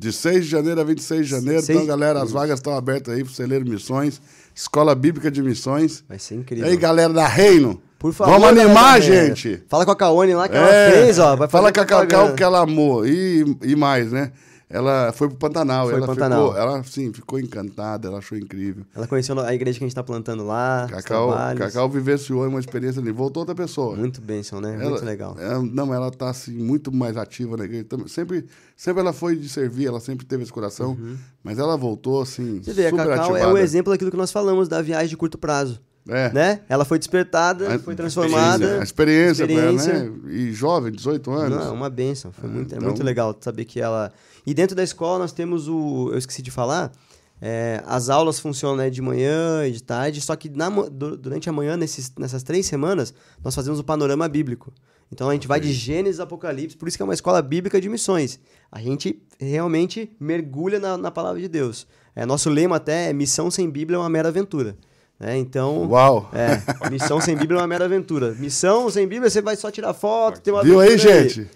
De 0.00 0.10
6 0.14 0.46
de 0.46 0.50
janeiro 0.50 0.80
a 0.80 0.84
26 0.84 1.26
de 1.26 1.30
janeiro. 1.30 1.60
Seis- 1.62 1.76
Então, 1.78 1.86
galera, 1.86 2.22
as 2.22 2.32
vagas 2.32 2.58
estão 2.58 2.74
abertas 2.74 3.12
aí 3.14 3.22
pro 3.22 3.32
Celeiro 3.34 3.68
Missões, 3.68 4.18
Escola 4.54 4.94
Bíblica 4.94 5.30
de 5.30 5.42
Missões. 5.42 6.02
Vai 6.08 6.18
ser 6.18 6.36
E 6.36 6.38
incrível. 6.38 6.64
aí, 6.64 6.76
galera 6.78 7.12
da 7.12 7.26
Reino, 7.26 7.82
Por 7.98 8.14
favor, 8.14 8.32
vamos 8.32 8.48
galera 8.48 8.64
animar, 8.66 8.98
Reino. 8.98 9.26
gente. 9.36 9.62
Fala 9.68 9.84
com 9.84 9.90
a 9.90 9.96
Kaone 9.96 10.32
lá 10.34 10.48
que 10.48 10.56
ela 10.56 10.72
É, 10.74 10.90
fez, 11.04 11.18
ó. 11.18 11.36
Vai 11.36 11.48
Fala 11.48 11.70
com 11.70 11.80
a 11.80 11.84
Cacau 11.84 12.32
que 12.34 12.42
ela 12.42 12.60
amou. 12.60 13.06
E, 13.06 13.44
e 13.62 13.76
mais, 13.76 14.10
né? 14.10 14.32
Ela 14.72 15.12
foi 15.12 15.26
pro 15.28 15.36
Pantanal. 15.36 15.86
Foi 15.88 15.96
ela 15.96 16.06
Pantanal. 16.06 16.46
ficou, 16.46 16.60
ela 16.62 16.82
sim, 16.84 17.12
ficou 17.12 17.40
encantada, 17.40 18.06
ela 18.06 18.18
achou 18.18 18.38
incrível. 18.38 18.84
Ela 18.94 19.04
conheceu 19.08 19.36
a 19.40 19.52
igreja 19.52 19.78
que 19.78 19.84
a 19.84 19.88
gente 19.88 19.94
tá 19.96 20.02
plantando 20.04 20.44
lá, 20.44 20.86
Cacau. 20.88 21.30
Cacau 21.58 21.88
vivenciou 21.90 22.46
uma 22.46 22.60
experiência 22.60 23.02
ali. 23.02 23.10
Voltou 23.10 23.40
outra 23.40 23.54
pessoa. 23.54 23.96
Muito 23.96 24.20
bênção, 24.20 24.60
né? 24.60 24.76
Ela- 24.80 24.90
Muito 24.90 25.04
legal. 25.04 25.36
é, 25.40 25.58
não, 25.60 25.92
ela 25.92 26.08
tá 26.12 26.30
assim, 26.30 26.52
muito 26.52 26.92
mais 26.92 27.16
ativa 27.16 27.56
na 27.56 27.64
igreja. 27.64 27.84
Sempre, 28.06 28.46
sempre 28.76 29.00
ela 29.00 29.12
foi 29.12 29.34
de 29.34 29.48
servir, 29.48 29.88
ela 29.88 29.98
sempre 29.98 30.24
teve 30.24 30.44
esse 30.44 30.52
coração. 30.52 30.96
Mas 31.42 31.58
ela 31.58 31.76
voltou 31.76 32.22
assim, 32.22 32.40
Uhum. 32.58 32.62
Você 32.62 32.72
vê, 32.72 32.86
a 32.86 32.90
Cacau 32.92 33.12
ativada. 33.34 33.38
é 33.40 33.46
o 33.48 33.58
exemplo 33.58 33.92
daquilo 33.92 34.10
que 34.12 34.16
nós 34.16 34.30
falamos 34.30 34.68
da 34.68 34.80
viagem 34.80 35.08
de 35.08 35.16
curto 35.16 35.36
prazo. 35.36 35.80
É. 36.08 36.32
Né? 36.32 36.60
Ela 36.68 36.84
foi 36.84 36.98
despertada, 36.98 37.74
A- 37.74 37.78
foi 37.78 37.94
transformada. 37.94 38.80
A 38.80 38.82
experiência, 38.84 39.46
com 39.46 39.52
ela, 39.52 39.72
experiência. 39.74 40.10
né? 40.10 40.32
E 40.32 40.52
jovem, 40.52 40.90
18 40.92 41.30
anos. 41.30 41.58
Não, 41.58 41.66
é 41.66 41.70
uma 41.70 41.90
benção. 41.90 42.32
Foi 42.32 42.48
muito, 42.48 42.72
é 42.72 42.76
então- 42.78 42.88
muito 42.88 43.02
legal 43.04 43.36
saber 43.40 43.64
que 43.64 43.80
ela. 43.80 44.10
E 44.46 44.54
dentro 44.54 44.74
da 44.74 44.82
escola 44.82 45.18
nós 45.18 45.32
temos 45.32 45.68
o. 45.68 46.10
Eu 46.12 46.18
esqueci 46.18 46.42
de 46.42 46.50
falar. 46.50 46.92
é, 47.40 47.82
as 47.86 48.10
aulas 48.10 48.38
funcionam 48.38 48.76
né, 48.76 48.90
de 48.90 49.00
manhã 49.00 49.66
e 49.66 49.72
de 49.72 49.82
tarde, 49.82 50.20
só 50.20 50.36
que 50.36 50.48
na 50.48 50.68
durante 50.68 51.48
a 51.48 51.52
manhã, 51.52 51.76
nesses, 51.76 52.12
nessas 52.18 52.42
três 52.42 52.66
semanas, 52.66 53.14
nós 53.42 53.54
fazemos 53.54 53.78
o 53.78 53.84
panorama 53.84 54.28
bíblico. 54.28 54.72
Então 55.12 55.28
a 55.28 55.32
gente 55.32 55.48
vai 55.48 55.58
de 55.58 55.72
Gênesis 55.72 56.20
a 56.20 56.22
Apocalipse, 56.22 56.76
por 56.76 56.86
isso 56.86 56.96
que 56.96 57.02
é 57.02 57.04
uma 57.04 57.14
escola 57.14 57.42
bíblica 57.42 57.80
de 57.80 57.88
missões. 57.88 58.38
A 58.70 58.80
gente 58.80 59.20
realmente 59.40 60.14
mergulha 60.20 60.78
na, 60.78 60.96
na 60.96 61.10
palavra 61.10 61.40
de 61.40 61.48
Deus. 61.48 61.86
É, 62.14 62.24
nosso 62.24 62.48
lema 62.48 62.76
até 62.76 63.10
é 63.10 63.12
missão 63.12 63.50
sem 63.50 63.68
Bíblia 63.68 63.96
é 63.96 63.98
uma 63.98 64.08
mera 64.08 64.28
aventura. 64.28 64.76
Né? 65.20 65.36
então, 65.38 65.86
Uau! 65.88 66.30
é, 66.32 66.90
missão 66.90 67.20
sem 67.20 67.36
Bíblia 67.36 67.58
é 67.58 67.60
uma 67.60 67.66
mera 67.68 67.84
aventura. 67.84 68.32
Missão 68.38 68.88
sem 68.90 69.06
Bíblia, 69.06 69.28
você 69.30 69.42
vai 69.42 69.54
só 69.56 69.70
tirar 69.70 69.92
foto, 69.94 70.40
ter 70.40 70.50
uma 70.50 70.62
Viu 70.62 70.80
aí, 70.80 70.94
aventura 70.94 71.28
gente? 71.28 71.48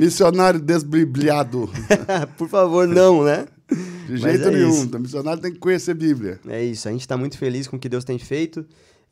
Missionário 0.00 0.60
desbibliado. 0.60 1.68
Por 2.38 2.48
favor, 2.48 2.86
não, 2.86 3.24
né? 3.24 3.46
De 4.06 4.16
jeito 4.16 4.48
é 4.48 4.50
nenhum. 4.50 4.70
isso. 4.70 4.96
O 4.96 5.00
missionário 5.00 5.40
tem 5.42 5.52
que 5.52 5.58
conhecer 5.58 5.94
Bíblia. 5.94 6.38
É 6.48 6.62
isso, 6.62 6.88
a 6.88 6.92
gente 6.92 7.00
está 7.02 7.16
muito 7.16 7.36
feliz 7.38 7.66
com 7.66 7.76
o 7.76 7.78
que 7.78 7.88
Deus 7.88 8.04
tem 8.04 8.18
feito. 8.18 8.64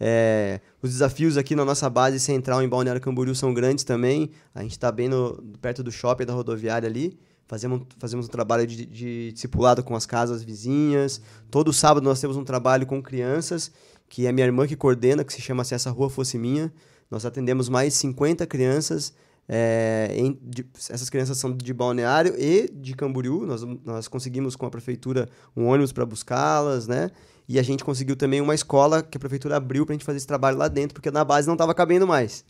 É, 0.03 0.61
os 0.83 0.91
desafios 0.93 1.37
aqui 1.37 1.55
na 1.55 1.65
nossa 1.65 1.89
base 1.91 2.19
central 2.19 2.63
em 2.63 2.69
Balneário 2.69 3.01
Camboriú 3.03 3.35
são 3.35 3.53
grandes 3.53 3.85
também. 3.85 4.31
A 4.55 4.63
gente 4.63 4.73
está 4.73 4.91
bem 4.91 5.09
no- 5.09 5.43
perto 5.61 5.83
do 5.83 5.93
shopping 5.93 6.25
da 6.25 6.33
rodoviária 6.33 6.89
ali. 6.89 7.19
Fazemos, 7.51 7.83
fazemos 7.99 8.27
um 8.27 8.29
trabalho 8.29 8.65
de, 8.65 8.87
de 8.87 9.33
discipulado 9.33 9.83
com 9.83 9.97
as 9.97 10.07
casas 10.07 10.41
vizinhas. 10.41 11.21
Todo 11.51 11.73
sábado 11.73 12.05
nós 12.05 12.21
temos 12.21 12.37
um 12.37 12.45
trabalho 12.45 12.87
com 12.87 13.03
crianças, 13.03 13.73
que 14.09 14.25
é 14.25 14.31
minha 14.31 14.47
irmã 14.47 14.69
que 14.69 14.77
coordena, 14.77 15.25
que 15.25 15.33
se 15.33 15.43
chama 15.43 15.65
Se 15.65 15.75
Essa 15.75 15.91
Rua 15.91 16.09
Fosse 16.09 16.39
Minha. 16.39 16.73
Nós 17.11 17.27
atendemos 17.27 17.69
mais 17.69 17.95
50 17.95 18.47
crianças. 18.47 19.13
É, 19.49 20.15
em, 20.17 20.39
de, 20.41 20.65
essas 20.89 21.11
crianças 21.11 21.39
são 21.39 21.53
de 21.53 21.75
Balneário 21.75 22.37
e 22.39 22.71
de 22.73 22.95
Camboriú. 22.95 23.45
Nós, 23.45 23.65
nós 23.85 24.07
conseguimos 24.07 24.55
com 24.55 24.67
a 24.67 24.71
prefeitura 24.71 25.29
um 25.57 25.67
ônibus 25.67 25.91
para 25.91 26.07
buscá-las, 26.07 26.87
né? 26.87 27.11
E 27.49 27.59
a 27.59 27.65
gente 27.65 27.83
conseguiu 27.83 28.15
também 28.15 28.41
uma 28.41 28.55
escola 28.55 29.03
que 29.03 29.17
a 29.17 29.21
prefeitura 29.21 29.57
abriu 29.57 29.85
para 29.85 29.93
a 29.93 29.97
gente 29.97 30.05
fazer 30.05 30.19
esse 30.19 30.27
trabalho 30.29 30.57
lá 30.57 30.69
dentro, 30.69 30.95
porque 30.95 31.11
na 31.11 31.25
base 31.25 31.49
não 31.49 31.55
estava 31.55 31.75
cabendo 31.75 32.07
mais. 32.07 32.45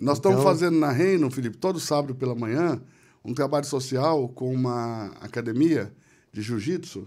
Nós 0.00 0.18
então... 0.18 0.32
estamos 0.32 0.42
fazendo 0.42 0.78
na 0.78 0.90
Reino, 0.90 1.30
Felipe, 1.30 1.58
todo 1.58 1.78
sábado 1.78 2.14
pela 2.14 2.34
manhã, 2.34 2.80
um 3.26 3.34
trabalho 3.34 3.66
social 3.66 4.28
com 4.28 4.52
uma 4.52 5.06
academia 5.20 5.92
de 6.32 6.40
jiu-jitsu. 6.40 7.06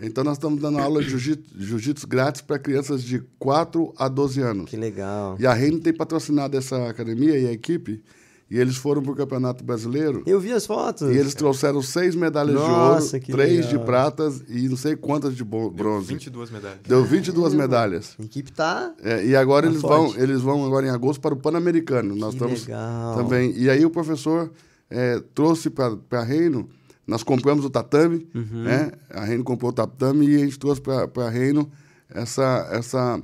Então, 0.00 0.22
nós 0.22 0.36
estamos 0.36 0.60
dando 0.60 0.78
aula 0.78 1.02
de 1.02 1.08
jiu-jitsu 1.08 2.06
grátis 2.06 2.42
para 2.42 2.58
crianças 2.58 3.02
de 3.02 3.20
4 3.38 3.94
a 3.96 4.08
12 4.08 4.40
anos. 4.42 4.70
Que 4.70 4.76
legal. 4.76 5.36
E 5.38 5.46
a 5.46 5.54
Reino 5.54 5.80
tem 5.80 5.92
patrocinado 5.92 6.56
essa 6.56 6.88
academia 6.88 7.38
e 7.38 7.46
a 7.46 7.52
equipe 7.52 8.02
e 8.48 8.58
eles 8.58 8.76
foram 8.76 9.02
para 9.02 9.12
o 9.12 9.16
Campeonato 9.16 9.64
Brasileiro. 9.64 10.22
Eu 10.24 10.38
vi 10.38 10.52
as 10.52 10.64
fotos. 10.66 11.10
E 11.12 11.18
eles 11.18 11.34
trouxeram 11.34 11.82
seis 11.82 12.14
medalhas 12.14 12.54
Nossa, 12.54 13.18
de 13.18 13.32
ouro, 13.32 13.42
três 13.42 13.66
legal. 13.66 13.70
de 13.70 13.78
pratas 13.84 14.44
e 14.48 14.68
não 14.68 14.76
sei 14.76 14.94
quantas 14.94 15.34
de 15.34 15.42
bronze. 15.42 16.06
Deu 16.06 16.16
22 16.16 16.50
medalhas. 16.50 16.78
Deu 16.86 17.04
22 17.04 17.52
ah, 17.52 17.56
medalhas. 17.56 18.16
A 18.18 18.22
equipe 18.22 18.52
tá. 18.52 18.92
É, 19.02 19.26
e 19.26 19.34
agora 19.34 19.66
tá 19.66 19.72
eles 19.72 19.82
vão, 19.82 20.16
eles 20.16 20.40
vão 20.40 20.64
agora 20.64 20.86
em 20.86 20.90
agosto 20.90 21.20
para 21.20 21.34
o 21.34 21.36
Pan-Americano. 21.36 22.14
Nós 22.14 22.30
que 22.30 22.36
estamos 22.36 22.66
legal. 22.66 23.16
também. 23.16 23.52
E 23.56 23.68
aí 23.68 23.84
o 23.84 23.90
professor 23.90 24.52
é, 24.90 25.20
trouxe 25.34 25.70
para 25.70 26.22
Reino. 26.22 26.68
Nós 27.06 27.22
compramos 27.22 27.64
o 27.64 27.70
tatame, 27.70 28.26
uhum. 28.34 28.62
né? 28.64 28.90
A 29.10 29.24
Reino 29.24 29.44
comprou 29.44 29.70
o 29.70 29.74
tatame 29.74 30.26
e 30.26 30.36
a 30.36 30.38
gente 30.38 30.58
trouxe 30.58 30.80
para 30.80 31.30
Reino 31.30 31.70
essa 32.08 32.68
essa 32.70 33.20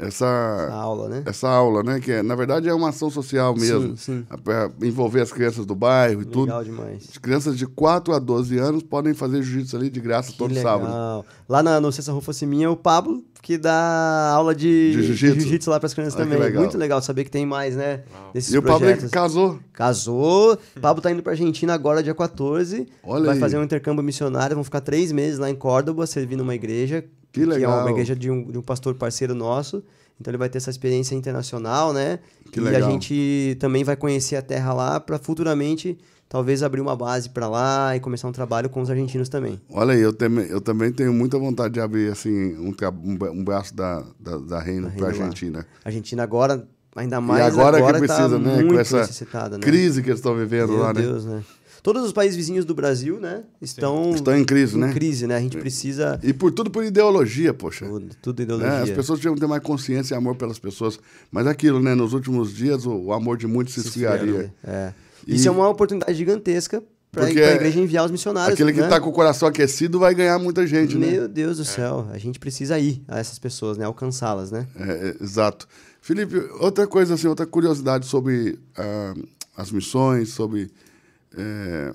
essa, 0.00 0.66
essa, 0.66 0.72
aula, 0.72 1.08
né? 1.08 1.22
Essa 1.26 1.48
aula, 1.48 1.82
né? 1.82 2.00
Que 2.00 2.12
é, 2.12 2.22
na 2.22 2.34
verdade 2.34 2.68
é 2.68 2.74
uma 2.74 2.90
ação 2.90 3.10
social 3.10 3.54
mesmo. 3.54 3.96
Sim, 3.96 4.24
sim. 4.26 4.26
Para 4.42 4.70
envolver 4.82 5.20
as 5.20 5.32
crianças 5.32 5.64
do 5.64 5.74
bairro 5.74 6.14
e 6.14 6.24
legal 6.24 6.32
tudo. 6.32 6.46
Legal 6.46 6.64
demais. 6.64 7.08
As 7.10 7.18
crianças 7.18 7.56
de 7.56 7.66
4 7.66 8.14
a 8.14 8.18
12 8.18 8.58
anos 8.58 8.82
podem 8.82 9.14
fazer 9.14 9.42
jiu-jitsu 9.42 9.76
ali 9.76 9.90
de 9.90 10.00
graça 10.00 10.32
que 10.32 10.38
todo 10.38 10.52
legal. 10.52 10.80
sábado. 10.80 11.24
Lá 11.48 11.62
na, 11.62 11.80
no 11.80 11.90
Cessa 11.92 12.12
Rufa 12.12 12.32
Siminha, 12.32 12.70
o 12.70 12.76
Pablo, 12.76 13.24
que 13.42 13.56
dá 13.56 14.32
aula 14.34 14.54
de, 14.54 14.92
de 14.92 15.02
jiu-jitsu 15.14 15.48
jiu 15.48 15.72
lá 15.72 15.78
para 15.78 15.86
as 15.86 15.94
crianças 15.94 16.14
Olha 16.16 16.24
também. 16.24 16.38
Legal. 16.38 16.62
Muito 16.62 16.76
legal 16.76 17.00
saber 17.00 17.24
que 17.24 17.30
tem 17.30 17.46
mais, 17.46 17.76
né? 17.76 18.02
Desses 18.34 18.52
e 18.52 18.60
projetos. 18.60 19.04
o 19.04 19.10
Pablo 19.10 19.10
casou. 19.10 19.58
Casou. 19.72 20.58
O 20.76 20.80
Pablo 20.80 21.02
tá 21.02 21.10
indo 21.10 21.22
para 21.22 21.32
Argentina 21.32 21.72
agora, 21.72 22.02
dia 22.02 22.14
14. 22.14 22.86
Olha 23.02 23.26
vai 23.26 23.34
aí. 23.34 23.40
fazer 23.40 23.56
um 23.58 23.62
intercâmbio 23.62 24.02
missionário. 24.02 24.56
Vão 24.56 24.64
ficar 24.64 24.80
três 24.80 25.12
meses 25.12 25.38
lá 25.38 25.48
em 25.48 25.54
Córdoba, 25.54 26.06
servindo 26.06 26.40
uma 26.40 26.54
igreja. 26.54 27.04
Que 27.40 27.44
legal. 27.44 27.72
Que 27.72 27.78
é 27.78 27.82
uma 27.82 27.90
igreja 27.90 28.16
de 28.16 28.30
um, 28.30 28.50
de 28.50 28.56
um 28.56 28.62
pastor 28.62 28.94
parceiro 28.94 29.34
nosso. 29.34 29.82
Então 30.18 30.30
ele 30.30 30.38
vai 30.38 30.48
ter 30.48 30.56
essa 30.56 30.70
experiência 30.70 31.14
internacional, 31.14 31.92
né? 31.92 32.18
Que 32.50 32.58
legal. 32.58 32.80
E 32.80 32.84
a 32.84 32.90
gente 32.90 33.56
também 33.60 33.84
vai 33.84 33.94
conhecer 33.94 34.36
a 34.36 34.42
terra 34.42 34.72
lá 34.72 34.98
para 34.98 35.18
futuramente 35.18 35.98
talvez 36.28 36.62
abrir 36.62 36.80
uma 36.80 36.96
base 36.96 37.28
para 37.28 37.46
lá 37.46 37.94
e 37.94 38.00
começar 38.00 38.26
um 38.26 38.32
trabalho 38.32 38.70
com 38.70 38.80
os 38.80 38.88
argentinos 38.88 39.28
também. 39.28 39.60
Olha 39.70 39.92
aí, 39.92 40.00
eu, 40.00 40.14
tem, 40.14 40.28
eu 40.48 40.62
também 40.62 40.90
tenho 40.90 41.12
muita 41.12 41.38
vontade 41.38 41.74
de 41.74 41.80
abrir 41.80 42.10
assim 42.10 42.56
um, 42.56 42.74
um 43.30 43.44
braço 43.44 43.76
da, 43.76 44.02
da, 44.18 44.38
da 44.38 44.60
Reino 44.60 44.90
para 44.90 45.06
a 45.06 45.08
Argentina. 45.10 45.66
Argentina 45.84 46.22
agora, 46.22 46.66
ainda 46.96 47.20
mais. 47.20 47.40
E 47.40 47.46
agora, 47.46 47.76
agora 47.76 48.00
que 48.00 48.06
tá 48.06 48.14
precisa, 48.14 48.40
tá 48.40 48.44
né? 48.44 48.64
Com 48.64 48.80
essa 48.80 49.48
né? 49.50 49.58
crise 49.60 50.02
que 50.02 50.08
eles 50.08 50.20
estão 50.20 50.34
vivendo 50.34 50.70
Meu 50.70 50.78
lá, 50.78 50.92
Deus, 50.94 51.26
né? 51.26 51.36
né? 51.36 51.44
Todos 51.86 52.02
os 52.02 52.10
países 52.10 52.34
vizinhos 52.34 52.64
do 52.64 52.74
Brasil, 52.74 53.20
né, 53.20 53.44
estão, 53.62 54.10
estão 54.10 54.36
em 54.36 54.44
crise, 54.44 54.76
em 54.76 54.80
né? 54.80 54.92
crise, 54.92 55.24
né? 55.24 55.36
A 55.36 55.40
gente 55.40 55.56
precisa 55.56 56.18
E 56.20 56.32
por 56.32 56.50
tudo 56.50 56.68
por 56.68 56.82
ideologia, 56.82 57.54
poxa. 57.54 57.86
Tudo, 57.86 58.08
tudo 58.20 58.42
ideologia. 58.42 58.72
É, 58.72 58.82
as 58.82 58.90
pessoas 58.90 59.20
tinham 59.20 59.34
que 59.34 59.40
ter 59.40 59.46
mais 59.46 59.62
consciência 59.62 60.12
e 60.12 60.18
amor 60.18 60.34
pelas 60.34 60.58
pessoas, 60.58 60.98
mas 61.30 61.46
é 61.46 61.50
aquilo, 61.50 61.80
né, 61.80 61.94
nos 61.94 62.12
últimos 62.12 62.52
dias 62.52 62.84
o, 62.86 62.92
o 62.92 63.12
amor 63.12 63.36
de 63.36 63.46
muitos 63.46 63.72
se, 63.72 63.82
se 63.82 63.86
esfriaria. 63.86 64.52
É. 64.64 64.92
E... 65.24 65.36
Isso 65.36 65.46
é 65.46 65.50
uma 65.52 65.68
oportunidade 65.68 66.18
gigantesca 66.18 66.82
para 67.12 67.26
a 67.26 67.30
igreja 67.30 67.78
enviar 67.78 68.04
os 68.04 68.10
missionários. 68.10 68.54
Aquele 68.54 68.72
que 68.72 68.80
está 68.80 68.96
né? 68.96 69.00
com 69.00 69.10
o 69.10 69.12
coração 69.12 69.46
aquecido 69.46 70.00
vai 70.00 70.12
ganhar 70.12 70.40
muita 70.40 70.66
gente, 70.66 70.96
Meu 70.96 71.08
né? 71.08 71.16
Meu 71.18 71.28
Deus 71.28 71.58
do 71.58 71.64
céu, 71.64 72.08
a 72.10 72.18
gente 72.18 72.40
precisa 72.40 72.76
ir 72.80 73.00
a 73.06 73.20
essas 73.20 73.38
pessoas, 73.38 73.78
né? 73.78 73.84
Alcançá-las, 73.84 74.50
né? 74.50 74.66
É, 74.74 74.90
é, 74.90 75.22
exato. 75.22 75.68
Felipe, 76.00 76.36
outra 76.58 76.84
coisa 76.84 77.14
assim, 77.14 77.28
outra 77.28 77.46
curiosidade 77.46 78.06
sobre 78.06 78.58
uh, 78.76 79.28
as 79.56 79.70
missões, 79.70 80.30
sobre 80.30 80.68
é, 81.36 81.94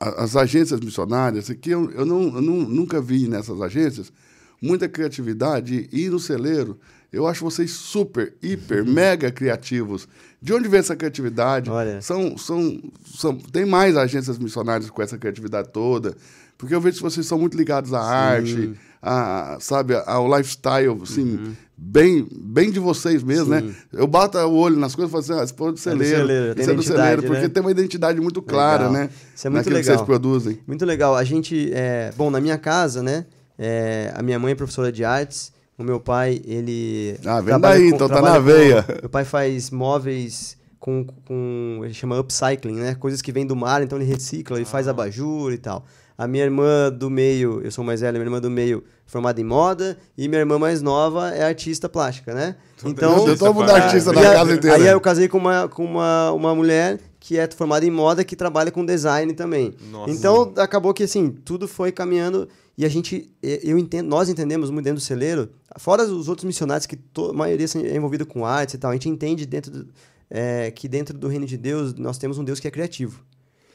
as 0.00 0.36
agências 0.36 0.80
missionárias, 0.80 1.48
que 1.48 1.70
eu, 1.70 1.90
eu, 1.92 2.04
não, 2.04 2.22
eu 2.34 2.42
não, 2.42 2.56
nunca 2.68 3.00
vi 3.00 3.28
nessas 3.28 3.60
agências 3.60 4.12
muita 4.60 4.88
criatividade 4.88 5.88
e 5.92 6.08
no 6.08 6.20
celeiro 6.20 6.78
eu 7.12 7.26
acho 7.26 7.44
vocês 7.44 7.70
super, 7.72 8.34
hiper, 8.42 8.84
mega 8.86 9.30
criativos. 9.30 10.08
De 10.40 10.54
onde 10.54 10.66
vem 10.66 10.80
essa 10.80 10.96
criatividade? 10.96 11.68
Olha. 11.68 12.00
São, 12.00 12.38
são, 12.38 12.80
são, 13.04 13.36
tem 13.36 13.66
mais 13.66 13.96
agências 13.96 14.38
missionárias 14.38 14.88
com 14.88 15.02
essa 15.02 15.18
criatividade 15.18 15.68
toda, 15.70 16.16
porque 16.56 16.74
eu 16.74 16.80
vejo 16.80 16.96
que 16.96 17.02
vocês 17.02 17.26
são 17.26 17.38
muito 17.38 17.56
ligados 17.56 17.92
à 17.92 18.00
Sim. 18.00 18.06
arte, 18.08 18.80
a, 19.02 19.58
sabe, 19.60 19.94
ao 20.06 20.26
lifestyle, 20.26 21.02
assim, 21.02 21.36
uhum. 21.36 21.52
Bem, 21.82 22.26
bem 22.30 22.70
de 22.70 22.78
vocês 22.78 23.22
mesmo, 23.22 23.50
né? 23.50 23.60
Sim. 23.60 23.66
né? 23.66 23.74
Eu 23.92 24.06
bato 24.06 24.38
o 24.38 24.54
olho 24.54 24.76
nas 24.76 24.94
coisas 24.94 25.10
e 25.10 25.12
falo 25.12 25.24
assim, 25.24 25.40
ah, 25.40 25.44
esse 25.44 25.54
povo 25.54 25.70
é 25.70 25.72
do 25.72 25.78
celeiro, 25.78 26.30
é 26.30 26.54
esse 26.56 26.70
é 26.70 26.74
do 26.74 26.82
celeiro, 26.82 27.22
porque 27.22 27.42
né? 27.42 27.48
tem 27.48 27.60
uma 27.60 27.70
identidade 27.70 28.20
muito 28.20 28.40
clara, 28.40 28.88
legal. 28.88 28.92
né? 28.92 29.10
Isso 29.34 29.46
é 29.46 29.50
muito 29.50 29.66
legal. 29.66 29.80
que 29.80 29.86
vocês 29.86 30.02
produzem. 30.02 30.58
Muito 30.66 30.84
legal. 30.84 31.16
A 31.16 31.24
gente, 31.24 31.70
é, 31.72 32.12
bom, 32.16 32.30
na 32.30 32.40
minha 32.40 32.56
casa, 32.56 33.02
né, 33.02 33.26
é, 33.58 34.12
a 34.14 34.22
minha 34.22 34.38
mãe 34.38 34.52
é 34.52 34.54
professora 34.54 34.92
de 34.92 35.04
artes, 35.04 35.52
o 35.76 35.82
meu 35.82 35.98
pai, 35.98 36.40
ele. 36.44 37.18
Ah, 37.24 37.40
vem 37.40 37.58
daí, 37.58 37.90
com, 37.90 37.96
então 37.96 38.08
tá 38.08 38.22
na 38.22 38.38
veia. 38.38 38.82
Com, 38.82 38.92
meu 39.00 39.10
pai 39.10 39.24
faz 39.24 39.70
móveis 39.70 40.56
com, 40.78 41.04
com. 41.26 41.80
Ele 41.82 41.94
chama 41.94 42.18
upcycling, 42.18 42.74
né? 42.74 42.94
Coisas 42.94 43.20
que 43.20 43.32
vêm 43.32 43.46
do 43.46 43.56
mar, 43.56 43.82
então 43.82 43.98
ele 43.98 44.08
recicla, 44.08 44.56
ele 44.56 44.64
faz 44.64 44.86
ah. 44.86 44.92
abajur 44.92 45.52
e 45.52 45.58
tal. 45.58 45.84
A 46.22 46.28
minha 46.28 46.44
irmã 46.44 46.90
do 46.90 47.10
meio, 47.10 47.60
eu 47.64 47.70
sou 47.70 47.82
mais 47.82 48.00
velha, 48.00 48.12
minha 48.12 48.26
irmã 48.26 48.40
do 48.40 48.50
meio 48.50 48.84
formada 49.04 49.40
em 49.40 49.44
moda, 49.44 49.98
e 50.16 50.28
minha 50.28 50.40
irmã 50.40 50.58
mais 50.58 50.80
nova 50.80 51.30
é 51.30 51.42
artista 51.42 51.88
plástica, 51.88 52.32
né? 52.32 52.56
Então. 52.84 53.26
Eu 53.26 53.36
todo 53.36 53.54
mundo 53.54 53.70
artista 53.70 54.12
na 54.12 54.22
casa 54.22 54.54
inteira. 54.54 54.76
Aí 54.76 54.86
eu 54.86 55.00
casei 55.00 55.28
com 55.28 55.38
uma, 55.38 55.68
com 55.68 55.84
uma, 55.84 56.30
uma 56.30 56.54
mulher 56.54 57.00
que 57.18 57.38
é 57.38 57.48
formada 57.50 57.84
em 57.84 57.90
moda, 57.90 58.24
que 58.24 58.36
trabalha 58.36 58.70
com 58.70 58.84
design 58.84 59.32
também. 59.34 59.74
Nossa. 59.90 60.12
Então, 60.12 60.52
acabou 60.56 60.94
que, 60.94 61.02
assim, 61.02 61.30
tudo 61.30 61.66
foi 61.66 61.90
caminhando 61.90 62.48
e 62.76 62.84
a 62.84 62.88
gente, 62.88 63.30
eu 63.42 63.76
entendo, 63.76 64.08
nós 64.08 64.28
entendemos 64.28 64.70
muito 64.70 64.84
dentro 64.84 65.00
do 65.00 65.04
celeiro, 65.04 65.50
fora 65.76 66.04
os 66.04 66.28
outros 66.28 66.44
missionários 66.44 66.86
que 66.86 66.96
a 66.96 67.32
maioria 67.32 67.66
é 67.84 67.96
envolvida 67.96 68.24
com 68.24 68.46
artes 68.46 68.74
e 68.74 68.78
tal, 68.78 68.90
a 68.90 68.94
gente 68.94 69.08
entende 69.08 69.44
dentro 69.44 69.70
do, 69.70 69.88
é, 70.30 70.70
que 70.70 70.88
dentro 70.88 71.16
do 71.16 71.28
reino 71.28 71.46
de 71.46 71.56
Deus 71.56 71.94
nós 71.94 72.16
temos 72.16 72.38
um 72.38 72.44
Deus 72.44 72.58
que 72.58 72.66
é 72.66 72.70
criativo. 72.70 73.20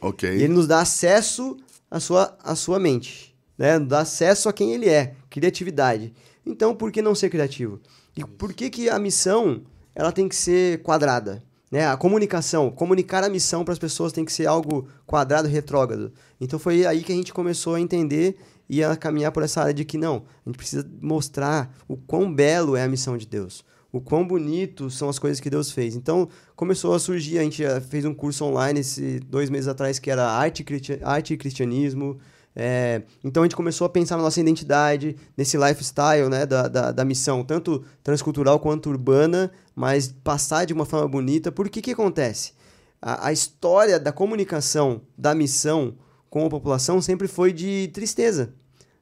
Ok. 0.02 0.30
E 0.30 0.44
ele 0.44 0.54
nos 0.54 0.68
dá 0.68 0.82
acesso 0.82 1.58
à 1.90 2.00
sua, 2.00 2.38
à 2.44 2.56
sua 2.56 2.80
mente, 2.80 3.36
né? 3.58 3.80
Dá 3.80 4.00
acesso 4.00 4.50
a 4.50 4.54
quem 4.54 4.74
ele 4.74 4.90
é, 4.90 5.14
criatividade. 5.30 6.14
Então, 6.46 6.76
por 6.76 6.92
que 6.92 7.02
não 7.02 7.16
ser 7.16 7.30
criativo? 7.30 7.80
E 8.16 8.24
por 8.24 8.54
que, 8.54 8.70
que 8.70 8.90
a 8.90 8.98
missão 8.98 9.62
ela 9.94 10.12
tem 10.12 10.28
que 10.28 10.36
ser 10.36 10.82
quadrada? 10.82 11.44
Né? 11.72 11.86
A 11.86 11.98
comunicação, 11.98 12.72
comunicar 12.72 13.24
a 13.24 13.30
missão 13.30 13.66
para 13.66 13.74
as 13.74 13.80
pessoas 13.80 14.14
tem 14.14 14.24
que 14.24 14.32
ser 14.32 14.46
algo 14.48 14.88
quadrado, 15.06 15.48
retrógrado. 15.48 16.14
Então 16.40 16.58
foi 16.58 16.86
aí 16.86 17.04
que 17.04 17.12
a 17.12 17.16
gente 17.16 17.34
começou 17.34 17.76
a 17.76 17.82
entender 17.82 18.38
e 18.70 18.84
a 18.84 18.96
caminhar 18.96 19.32
por 19.32 19.44
essa 19.44 19.62
área 19.62 19.74
de 19.74 19.86
que 19.86 19.98
não, 19.98 20.24
a 20.46 20.50
gente 20.50 20.58
precisa 20.58 20.90
mostrar 21.02 21.74
o 21.88 21.96
quão 21.96 22.34
belo 22.34 22.76
é 22.76 22.84
a 22.84 22.88
missão 22.88 23.18
de 23.18 23.26
Deus, 23.26 23.64
o 23.92 24.02
quão 24.02 24.28
bonito 24.28 24.90
são 24.90 25.10
as 25.10 25.18
coisas 25.18 25.40
que 25.40 25.50
Deus 25.50 25.72
fez. 25.72 25.96
Então 25.96 26.28
começou 26.56 26.94
a 26.94 27.00
surgir, 27.00 27.40
a 27.40 27.44
gente 27.44 27.64
fez 27.90 28.06
um 28.06 28.14
curso 28.14 28.46
online 28.46 28.82
esse, 28.82 29.20
dois 29.22 29.50
meses 29.50 29.68
atrás 29.68 30.00
que 30.00 30.12
era 30.12 30.28
arte, 30.28 30.66
arte 31.04 31.34
e 31.34 31.38
cristianismo. 31.38 32.20
É, 32.60 33.04
então 33.24 33.44
a 33.44 33.46
gente 33.46 33.56
começou 33.56 33.86
a 33.86 33.90
pensar 33.90 34.18
na 34.18 34.24
nossa 34.24 34.40
identidade, 34.40 35.16
nesse 35.38 35.56
lifestyle 35.58 36.28
né, 36.28 36.44
da, 36.44 36.68
da, 36.68 36.92
da, 36.92 37.06
missão, 37.06 37.44
tanto 37.44 37.86
transcultural 38.04 38.60
quanto 38.60 38.90
urbana, 38.90 39.52
mas 39.76 40.08
passar 40.08 40.66
de 40.66 40.74
uma 40.74 40.84
forma 40.84 41.08
bonita. 41.08 41.52
Por 41.52 41.70
que 41.70 41.84
que 41.84 41.92
acontece? 41.92 42.54
A, 43.00 43.28
a 43.28 43.32
história 43.32 44.00
da 44.00 44.12
comunicação 44.12 45.02
da 45.16 45.36
missão 45.36 45.96
com 46.32 46.48
a 46.48 46.50
população 46.50 47.00
sempre 47.00 47.28
foi 47.28 47.54
de 47.54 47.90
tristeza. 47.94 48.54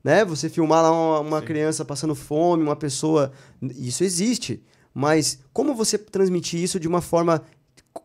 Né? 0.04 0.24
Você 0.26 0.50
filmar 0.50 0.84
lá 0.84 0.92
uma, 0.92 1.20
uma 1.22 1.42
criança 1.42 1.84
passando 1.86 2.14
fome, 2.14 2.62
uma 2.62 2.76
pessoa. 2.76 3.32
Isso 3.62 4.04
existe. 4.04 4.62
Mas 4.96 5.40
como 5.52 5.76
você 5.76 5.98
transmitir 5.98 6.64
isso 6.64 6.80
de 6.80 6.88
uma 6.88 7.02
forma 7.02 7.44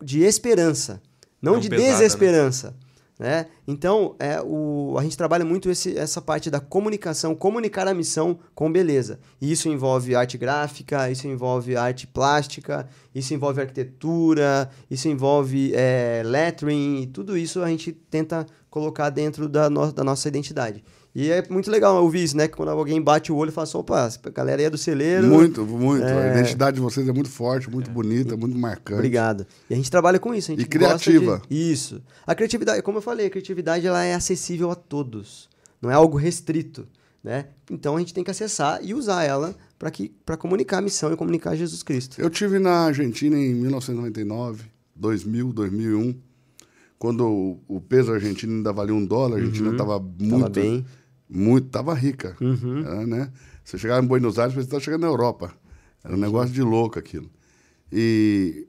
de 0.01 0.19
esperança, 0.23 1.01
não, 1.41 1.53
não 1.53 1.59
de 1.59 1.69
pesada, 1.69 1.87
né? 1.87 1.97
desesperança? 1.97 2.67
Né? 2.71 2.91
Né? 3.21 3.45
Então, 3.67 4.15
é, 4.17 4.41
o, 4.41 4.95
a 4.97 5.03
gente 5.03 5.15
trabalha 5.15 5.45
muito 5.45 5.69
esse, 5.69 5.95
essa 5.95 6.19
parte 6.19 6.49
da 6.49 6.59
comunicação, 6.59 7.35
comunicar 7.35 7.87
a 7.87 7.93
missão 7.93 8.39
com 8.55 8.71
beleza. 8.71 9.19
E 9.39 9.51
isso 9.51 9.69
envolve 9.69 10.15
arte 10.15 10.39
gráfica, 10.39 11.07
isso 11.07 11.27
envolve 11.27 11.75
arte 11.75 12.07
plástica, 12.07 12.89
isso 13.13 13.31
envolve 13.31 13.61
arquitetura, 13.61 14.71
isso 14.89 15.07
envolve 15.07 15.71
é, 15.75 16.23
lettering, 16.25 17.11
tudo 17.13 17.37
isso 17.37 17.61
a 17.61 17.69
gente 17.69 17.91
tenta 17.91 18.43
colocar 18.71 19.11
dentro 19.11 19.47
da, 19.47 19.69
no, 19.69 19.91
da 19.91 20.03
nossa 20.03 20.27
identidade. 20.27 20.83
E 21.13 21.29
é 21.29 21.43
muito 21.49 21.69
legal 21.69 22.01
ouvir 22.01 22.23
isso, 22.23 22.37
né? 22.37 22.47
Que 22.47 22.55
quando 22.55 22.69
alguém 22.69 23.01
bate 23.01 23.31
o 23.31 23.35
olho 23.35 23.49
e 23.49 23.51
fala 23.51 23.63
assim, 23.63 23.77
opa, 23.77 24.07
a 24.07 24.29
galera 24.29 24.61
aí 24.61 24.65
é 24.65 24.69
do 24.69 24.77
celeiro. 24.77 25.27
Muito, 25.27 25.65
muito. 25.65 26.05
É... 26.05 26.29
A 26.29 26.39
identidade 26.39 26.75
de 26.75 26.81
vocês 26.81 27.07
é 27.07 27.11
muito 27.11 27.29
forte, 27.29 27.69
muito 27.69 27.89
é. 27.89 27.93
bonita, 27.93 28.37
muito 28.37 28.57
marcante. 28.57 28.99
Obrigado. 28.99 29.45
E 29.69 29.73
a 29.73 29.77
gente 29.77 29.91
trabalha 29.91 30.19
com 30.19 30.33
isso. 30.33 30.51
A 30.51 30.55
gente 30.55 30.65
e 30.65 30.69
criativa. 30.69 31.41
De... 31.49 31.71
Isso. 31.71 32.01
A 32.25 32.33
criatividade, 32.33 32.81
como 32.81 32.99
eu 32.99 33.01
falei, 33.01 33.25
a 33.27 33.29
criatividade 33.29 33.85
ela 33.85 34.03
é 34.03 34.13
acessível 34.13 34.71
a 34.71 34.75
todos. 34.75 35.49
Não 35.81 35.91
é 35.91 35.93
algo 35.93 36.17
restrito, 36.17 36.87
né? 37.21 37.47
Então 37.69 37.97
a 37.97 37.99
gente 37.99 38.13
tem 38.13 38.23
que 38.23 38.31
acessar 38.31 38.79
e 38.81 38.93
usar 38.93 39.23
ela 39.23 39.53
para 40.25 40.37
comunicar 40.37 40.77
a 40.77 40.81
missão 40.81 41.11
e 41.11 41.17
comunicar 41.17 41.55
Jesus 41.55 41.83
Cristo. 41.83 42.21
Eu 42.21 42.29
tive 42.29 42.57
na 42.57 42.85
Argentina 42.85 43.35
em 43.35 43.53
1999, 43.55 44.63
2000, 44.95 45.51
2001 45.51 46.31
quando 47.01 47.27
o, 47.27 47.59
o, 47.67 47.81
peso 47.81 48.13
argentino 48.13 48.57
ainda 48.57 48.71
valia 48.71 48.93
um 48.93 49.03
dólar, 49.03 49.37
a 49.37 49.39
Argentina 49.39 49.71
estava 49.71 49.97
uhum. 49.97 50.13
muito. 50.19 50.37
Tava 50.37 50.49
bem 50.49 50.85
muito, 51.31 51.69
tava 51.69 51.93
rica. 51.93 52.35
Uhum. 52.41 52.79
Era, 52.79 53.07
né? 53.07 53.31
Você 53.63 53.77
chegava 53.77 54.03
em 54.03 54.07
Buenos 54.07 54.37
Aires, 54.37 54.53
você 54.53 54.61
estava 54.61 54.83
chegando 54.83 55.01
na 55.01 55.07
Europa. 55.07 55.53
Era 56.03 56.13
um 56.13 56.19
negócio 56.19 56.53
de 56.53 56.61
louco 56.61 56.99
aquilo. 56.99 57.29
E 57.91 58.67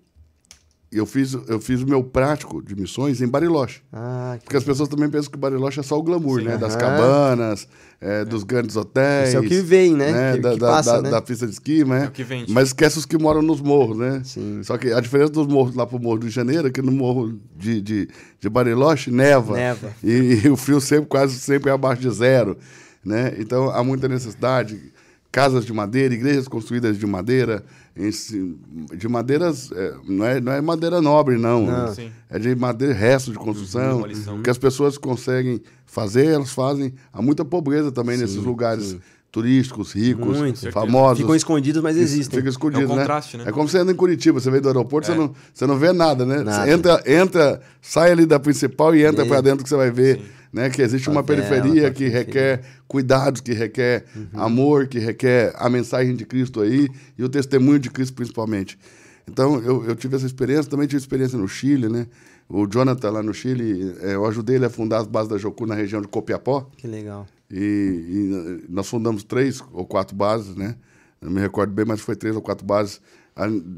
eu 0.98 1.06
fiz, 1.06 1.32
eu 1.48 1.58
fiz 1.58 1.80
o 1.80 1.86
meu 1.86 2.04
prático 2.04 2.62
de 2.62 2.76
missões 2.76 3.22
em 3.22 3.26
Bariloche. 3.26 3.80
Ah, 3.90 4.36
porque 4.42 4.56
as 4.56 4.62
pessoas 4.62 4.88
também 4.90 5.08
pensam 5.08 5.30
que 5.30 5.38
Bariloche 5.38 5.80
é 5.80 5.82
só 5.82 5.98
o 5.98 6.02
glamour, 6.02 6.40
Sim, 6.40 6.46
né? 6.46 6.58
Das 6.58 6.76
cabanas, 6.76 7.66
é, 7.98 8.24
dos 8.26 8.44
grandes 8.44 8.76
hotéis. 8.76 9.28
Isso 9.28 9.38
é 9.38 9.40
o 9.40 9.42
que 9.44 9.60
vem, 9.62 9.94
né? 9.94 10.12
né? 10.12 10.32
Que, 10.34 10.40
da, 10.40 10.52
que 10.52 10.60
passa, 10.60 10.92
da, 10.92 11.02
né? 11.02 11.10
da, 11.10 11.22
pista 11.22 11.46
de 11.46 11.52
esqui, 11.52 11.82
né? 11.82 12.04
É 12.04 12.08
o 12.08 12.10
que 12.10 12.22
vende. 12.22 12.52
Mas 12.52 12.68
esquece 12.68 12.98
os 12.98 13.06
que 13.06 13.16
moram 13.16 13.40
nos 13.40 13.62
morros, 13.62 13.96
né? 13.96 14.20
Sim. 14.22 14.62
Só 14.62 14.76
que 14.76 14.92
a 14.92 15.00
diferença 15.00 15.32
dos 15.32 15.46
morros 15.46 15.74
lá 15.74 15.86
pro 15.86 15.98
Morro 15.98 16.18
de 16.18 16.28
Janeiro 16.28 16.68
é 16.68 16.70
que 16.70 16.82
no 16.82 16.92
Morro 16.92 17.38
de, 17.56 17.80
de, 17.80 18.08
de 18.38 18.50
Bariloche 18.50 19.10
neva. 19.10 19.54
Neva. 19.54 19.92
E, 20.04 20.42
e 20.44 20.48
o 20.50 20.56
frio 20.56 20.80
sempre, 20.80 21.06
quase 21.06 21.38
sempre 21.38 21.70
é 21.70 21.72
abaixo 21.72 22.02
de 22.02 22.10
zero. 22.10 22.58
Né? 23.02 23.34
Então 23.38 23.70
há 23.70 23.82
muita 23.82 24.08
necessidade. 24.08 24.92
Casas 25.30 25.64
de 25.64 25.72
madeira, 25.72 26.12
igrejas 26.12 26.46
construídas 26.46 26.98
de 26.98 27.06
madeira, 27.06 27.64
de 27.94 29.08
madeiras, 29.08 29.70
é, 29.72 29.94
não, 30.08 30.24
é, 30.24 30.40
não 30.40 30.52
é 30.52 30.60
madeira 30.60 31.00
nobre, 31.02 31.36
não. 31.36 31.66
não. 31.66 31.94
É 32.30 32.38
de 32.38 32.54
madeira, 32.54 32.94
resto 32.94 33.30
de 33.32 33.38
construção. 33.38 34.04
que 34.42 34.48
as 34.48 34.58
pessoas 34.58 34.96
conseguem 34.96 35.60
fazer, 35.84 36.26
elas 36.26 36.52
fazem. 36.52 36.94
Há 37.12 37.20
muita 37.20 37.44
pobreza 37.44 37.92
também 37.92 38.16
sim, 38.16 38.22
nesses 38.22 38.38
lugares. 38.38 38.84
Sim 38.84 39.00
turísticos, 39.32 39.92
ricos, 39.94 40.38
Muito. 40.38 40.70
famosos. 40.70 41.20
Ficam 41.20 41.34
escondidos, 41.34 41.82
mas 41.82 41.96
existem. 41.96 42.38
Fica 42.38 42.50
escondido, 42.50 42.82
é 42.82 42.84
um 42.84 42.98
contraste, 42.98 43.38
né? 43.38 43.44
né? 43.44 43.48
É 43.48 43.52
como 43.52 43.66
você 43.66 43.78
anda 43.78 43.90
em 43.90 43.94
Curitiba, 43.94 44.38
você 44.38 44.50
vem 44.50 44.60
do 44.60 44.68
aeroporto, 44.68 45.10
é. 45.10 45.14
você, 45.14 45.18
não, 45.18 45.34
você 45.54 45.66
não 45.66 45.78
vê 45.78 45.90
nada, 45.90 46.26
né? 46.26 46.42
Nada. 46.42 46.66
Você 46.66 46.70
entra, 46.70 47.02
entra, 47.06 47.60
sai 47.80 48.12
ali 48.12 48.26
da 48.26 48.38
principal 48.38 48.94
e 48.94 49.02
entra 49.02 49.24
para 49.24 49.40
dentro 49.40 49.64
que 49.64 49.70
você 49.70 49.76
vai 49.76 49.90
ver. 49.90 50.18
Sim 50.18 50.41
né? 50.52 50.68
Que 50.68 50.82
existe 50.82 51.08
uma 51.08 51.22
periferia 51.22 51.90
que 51.90 52.06
requer 52.08 52.62
cuidados, 52.86 53.40
que 53.40 53.52
requer 53.52 54.04
uhum. 54.14 54.40
amor, 54.40 54.86
que 54.86 54.98
requer 54.98 55.54
a 55.56 55.70
mensagem 55.70 56.14
de 56.14 56.26
Cristo 56.26 56.60
aí 56.60 56.88
e 57.16 57.24
o 57.24 57.28
testemunho 57.28 57.78
de 57.78 57.90
Cristo 57.90 58.14
principalmente. 58.14 58.78
Então, 59.26 59.60
eu, 59.60 59.84
eu 59.84 59.96
tive 59.96 60.16
essa 60.16 60.26
experiência, 60.26 60.70
também 60.70 60.86
tive 60.86 61.00
experiência 61.00 61.38
no 61.38 61.48
Chile, 61.48 61.88
né? 61.88 62.06
O 62.48 62.66
Jonathan 62.66 63.10
lá 63.10 63.22
no 63.22 63.32
Chile, 63.32 63.94
é, 64.00 64.14
eu 64.14 64.26
ajudei 64.26 64.56
ele 64.56 64.66
a 64.66 64.70
fundar 64.70 64.98
as 64.98 65.06
bases 65.06 65.30
da 65.30 65.38
Jocu 65.38 65.64
na 65.64 65.74
região 65.74 66.02
de 66.02 66.08
Copiapó. 66.08 66.68
Que 66.76 66.86
legal. 66.86 67.26
E, 67.50 67.56
e, 67.56 68.64
nós 68.68 68.88
fundamos 68.88 69.24
três 69.24 69.62
ou 69.72 69.86
quatro 69.86 70.14
bases, 70.14 70.54
né? 70.54 70.76
Não 71.20 71.30
me 71.30 71.40
recordo 71.40 71.72
bem, 71.72 71.84
mas 71.86 72.00
foi 72.00 72.16
três 72.16 72.34
ou 72.34 72.42
quatro 72.42 72.66
bases 72.66 73.00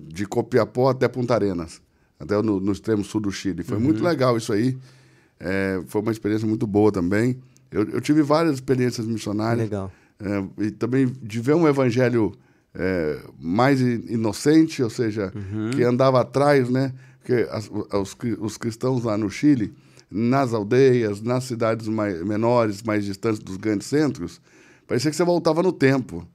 de 0.08 0.26
Copiapó 0.26 0.88
até 0.88 1.06
Punta 1.06 1.34
Arenas, 1.34 1.80
até 2.18 2.40
no, 2.42 2.58
no 2.58 2.72
extremo 2.72 3.04
sul 3.04 3.20
do 3.20 3.30
Chile. 3.30 3.62
Foi 3.62 3.76
uhum. 3.76 3.84
muito 3.84 4.02
legal 4.02 4.36
isso 4.36 4.52
aí. 4.52 4.76
É, 5.38 5.82
foi 5.86 6.00
uma 6.00 6.12
experiência 6.12 6.46
muito 6.46 6.66
boa 6.66 6.90
também. 6.92 7.38
Eu, 7.70 7.88
eu 7.88 8.00
tive 8.00 8.22
várias 8.22 8.54
experiências 8.54 9.06
missionárias. 9.06 9.64
Legal. 9.64 9.92
É, 10.20 10.64
e 10.64 10.70
também 10.70 11.12
de 11.22 11.40
ver 11.40 11.54
um 11.54 11.66
evangelho 11.66 12.32
é, 12.74 13.20
mais 13.38 13.80
inocente, 13.80 14.82
ou 14.82 14.90
seja, 14.90 15.32
uhum. 15.34 15.70
que 15.70 15.82
andava 15.82 16.20
atrás, 16.20 16.68
né? 16.68 16.92
Porque 17.18 17.48
as, 17.50 17.70
os, 17.70 18.16
os 18.40 18.56
cristãos 18.56 19.04
lá 19.04 19.16
no 19.16 19.30
Chile, 19.30 19.72
nas 20.10 20.52
aldeias, 20.52 21.20
nas 21.20 21.44
cidades 21.44 21.88
mais, 21.88 22.22
menores, 22.22 22.82
mais 22.82 23.04
distantes 23.04 23.40
dos 23.40 23.56
grandes 23.56 23.86
centros, 23.86 24.40
parecia 24.86 25.10
que 25.10 25.16
você 25.16 25.24
voltava 25.24 25.62
no 25.62 25.72
tempo. 25.72 26.26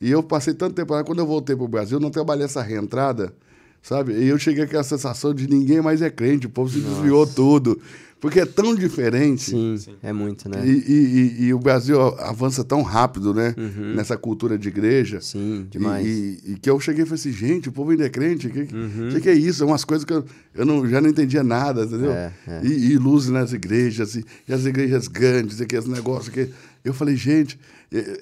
E 0.00 0.10
eu 0.10 0.22
passei 0.22 0.54
tanto 0.54 0.74
tempo 0.74 0.92
lá, 0.92 1.04
quando 1.04 1.18
eu 1.18 1.26
voltei 1.26 1.54
para 1.54 1.64
o 1.64 1.68
Brasil, 1.68 1.98
não 2.00 2.10
trabalhei 2.10 2.44
essa 2.44 2.62
reentrada, 2.62 3.34
sabe? 3.82 4.12
E 4.12 4.28
eu 4.28 4.38
cheguei 4.38 4.66
com 4.66 4.78
a 4.78 4.82
sensação 4.82 5.34
de 5.34 5.48
ninguém 5.48 5.82
mais 5.82 6.00
é 6.00 6.10
crente, 6.10 6.46
o 6.46 6.50
povo 6.50 6.70
se 6.70 6.78
Nossa. 6.78 6.94
desviou 6.94 7.26
tudo. 7.26 7.80
Porque 8.20 8.40
é 8.40 8.46
tão 8.46 8.74
diferente. 8.74 9.50
Sim, 9.50 9.76
Sim. 9.78 9.94
é 10.02 10.12
muito, 10.12 10.48
né? 10.48 10.66
E, 10.66 10.70
e, 10.70 11.44
e, 11.44 11.54
o 11.54 11.58
Brasil 11.58 12.00
avança 12.18 12.64
tão 12.64 12.82
rápido, 12.82 13.32
né? 13.32 13.54
Uhum. 13.56 13.94
Nessa 13.94 14.16
cultura 14.16 14.58
de 14.58 14.68
igreja. 14.68 15.20
Sim, 15.20 15.66
demais. 15.70 16.04
E, 16.04 16.40
e, 16.44 16.56
que 16.56 16.68
eu 16.68 16.80
cheguei 16.80 17.04
e 17.04 17.06
falei 17.06 17.20
assim, 17.20 17.32
gente, 17.32 17.68
o 17.68 17.72
povo 17.72 17.92
ainda 17.92 18.04
é 18.04 18.08
crente. 18.08 18.48
O 18.48 18.50
que, 18.50 18.74
uhum. 18.74 19.10
que, 19.12 19.20
que, 19.20 19.28
é 19.28 19.34
isso? 19.34 19.62
É 19.62 19.66
umas 19.66 19.84
coisas 19.84 20.04
que 20.04 20.12
eu, 20.12 20.24
eu 20.54 20.66
não, 20.66 20.88
já 20.88 21.00
não 21.00 21.08
entendia 21.08 21.44
nada, 21.44 21.84
entendeu? 21.84 22.10
É, 22.10 22.32
é. 22.46 22.60
E, 22.64 22.92
e 22.92 22.98
luz 22.98 23.28
nas 23.28 23.52
igrejas, 23.52 24.16
e, 24.16 24.24
e, 24.48 24.52
as 24.52 24.64
igrejas 24.64 25.06
grandes, 25.06 25.60
e 25.60 25.62
aqueles 25.62 25.86
negócios 25.86 26.28
que... 26.28 26.48
Eu 26.84 26.94
falei, 26.94 27.16
gente, 27.16 27.58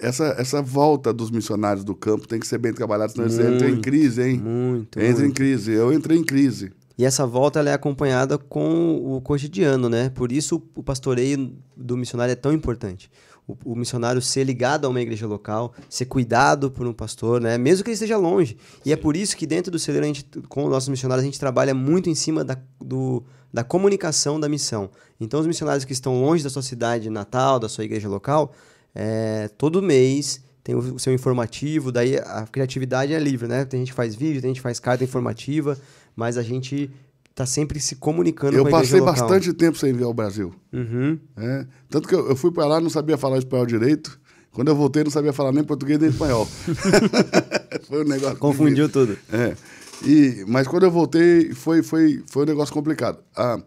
essa, 0.01 0.35
essa 0.39 0.63
volta 0.63 1.13
dos 1.13 1.31
missionários 1.31 1.85
do 1.85 1.95
campo 1.95 2.27
tem 2.27 2.39
que 2.39 2.47
ser 2.47 2.59
bem 2.59 2.73
trabalhada, 2.73 3.13
senão 3.13 3.29
muito, 3.29 3.43
entra 3.43 3.69
em 3.69 3.81
crise, 3.81 4.23
hein? 4.23 4.43
Muito, 4.43 4.99
Entra 4.99 5.23
muito. 5.23 5.31
em 5.31 5.31
crise. 5.33 5.73
Eu 5.73 5.93
entrei 5.93 6.19
em 6.19 6.25
crise. 6.25 6.73
E 6.99 7.05
essa 7.05 7.27
volta 7.27 7.59
ela 7.59 7.71
é 7.71 7.75
acompanhada 7.75 8.39
com 8.39 8.97
o 9.17 9.21
cotidiano, 9.21 9.89
né? 9.89 10.09
Por 10.09 10.33
isso 10.33 10.63
o 10.75 10.83
pastoreio 10.83 11.55
do 11.77 11.97
missionário 11.97 12.33
é 12.33 12.37
tão 12.37 12.53
importante. 12.53 13.11
O, 13.47 13.57
o, 13.65 13.77
missionário 13.77 14.21
ser 14.21 14.45
ligado 14.45 14.87
a 14.87 14.89
uma 14.89 15.01
igreja 15.01 15.27
local, 15.27 15.73
ser 15.89 16.07
cuidado 16.07 16.71
por 16.71 16.87
um 16.87 16.93
pastor, 16.93 17.41
né? 17.41 17.59
Mesmo 17.59 17.85
que 17.85 17.91
ele 17.91 17.95
esteja 17.95 18.17
longe. 18.17 18.57
E 18.85 18.93
é 18.93 18.97
por 18.97 19.17
isso 19.17 19.37
que 19.37 19.47
dentro 19.47 19.71
do 19.71 19.79
celeiro, 19.79 20.05
a 20.05 20.09
gente, 20.09 20.25
com 20.49 20.65
os 20.65 20.71
nossos 20.71 20.89
missionários, 20.89 21.23
a 21.23 21.27
gente 21.27 21.39
trabalha 21.39 21.75
muito 21.75 22.09
em 22.09 22.15
cima 22.15 22.43
da, 22.43 22.57
do, 22.81 23.23
da 23.53 23.63
comunicação 23.63 24.41
da 24.41 24.49
missão. 24.49 24.91
Então, 25.21 25.39
os 25.39 25.47
missionários 25.47 25.85
que 25.85 25.93
estão 25.93 26.21
longe 26.21 26.43
da 26.43 26.51
sua 26.51 26.63
cidade 26.63 27.09
natal, 27.09 27.61
da 27.61 27.69
sua 27.69 27.85
igreja 27.85 28.09
local, 28.09 28.53
é, 28.95 29.49
todo 29.57 29.83
mês 29.83 30.43
tem 30.65 30.75
o 30.75 30.99
seu 30.99 31.15
informativo, 31.15 31.93
daí 31.93 32.17
a 32.17 32.45
criatividade 32.51 33.13
é 33.15 33.19
livre, 33.21 33.47
né? 33.47 33.65
Tem 33.65 33.79
gente 33.79 33.91
que 33.91 33.95
faz 33.95 34.17
vídeo, 34.17 34.41
tem 34.41 34.51
gente 34.51 34.57
que 34.57 34.63
faz 34.63 34.81
carta 34.81 35.05
informativa, 35.05 35.79
mas 36.17 36.39
a 36.39 36.43
gente 36.43 36.91
está 37.31 37.45
sempre 37.45 37.79
se 37.79 37.97
comunicando 37.97 38.57
eu 38.57 38.63
com 38.63 38.69
a 38.69 38.81
passei 38.81 39.01
bastante 39.01 39.53
tempo 39.53 39.77
sem 39.77 39.93
vir 39.93 40.05
ao 40.05 40.15
Brasil. 40.15 40.55
Uhum. 40.73 41.19
É, 41.37 41.67
tanto 41.91 42.09
que 42.09 42.15
eu, 42.15 42.27
eu 42.31 42.35
fui 42.35 42.51
para 42.51 42.67
lá 42.67 42.81
não 42.81 42.89
sabia 42.89 43.19
falar 43.19 43.37
espanhol 43.37 43.67
direito. 43.67 44.19
Quando 44.51 44.69
eu 44.69 44.75
voltei, 44.75 45.05
não 45.05 45.11
sabia 45.11 45.35
falar 45.35 45.53
nem 45.53 45.63
português 45.63 46.01
nem 46.01 46.09
espanhol. 46.09 46.49
foi 47.87 48.03
um 48.03 48.09
negócio. 48.09 48.39
Confundiu 48.39 48.89
tudo. 48.89 49.19
É. 49.31 49.55
E, 50.03 50.45
mas 50.49 50.67
quando 50.67 50.85
eu 50.85 50.91
voltei, 50.91 51.53
foi, 51.53 51.83
foi, 51.83 52.23
foi 52.27 52.45
um 52.45 52.47
negócio 52.47 52.73
complicado. 52.73 53.19
Ah, 53.37 53.61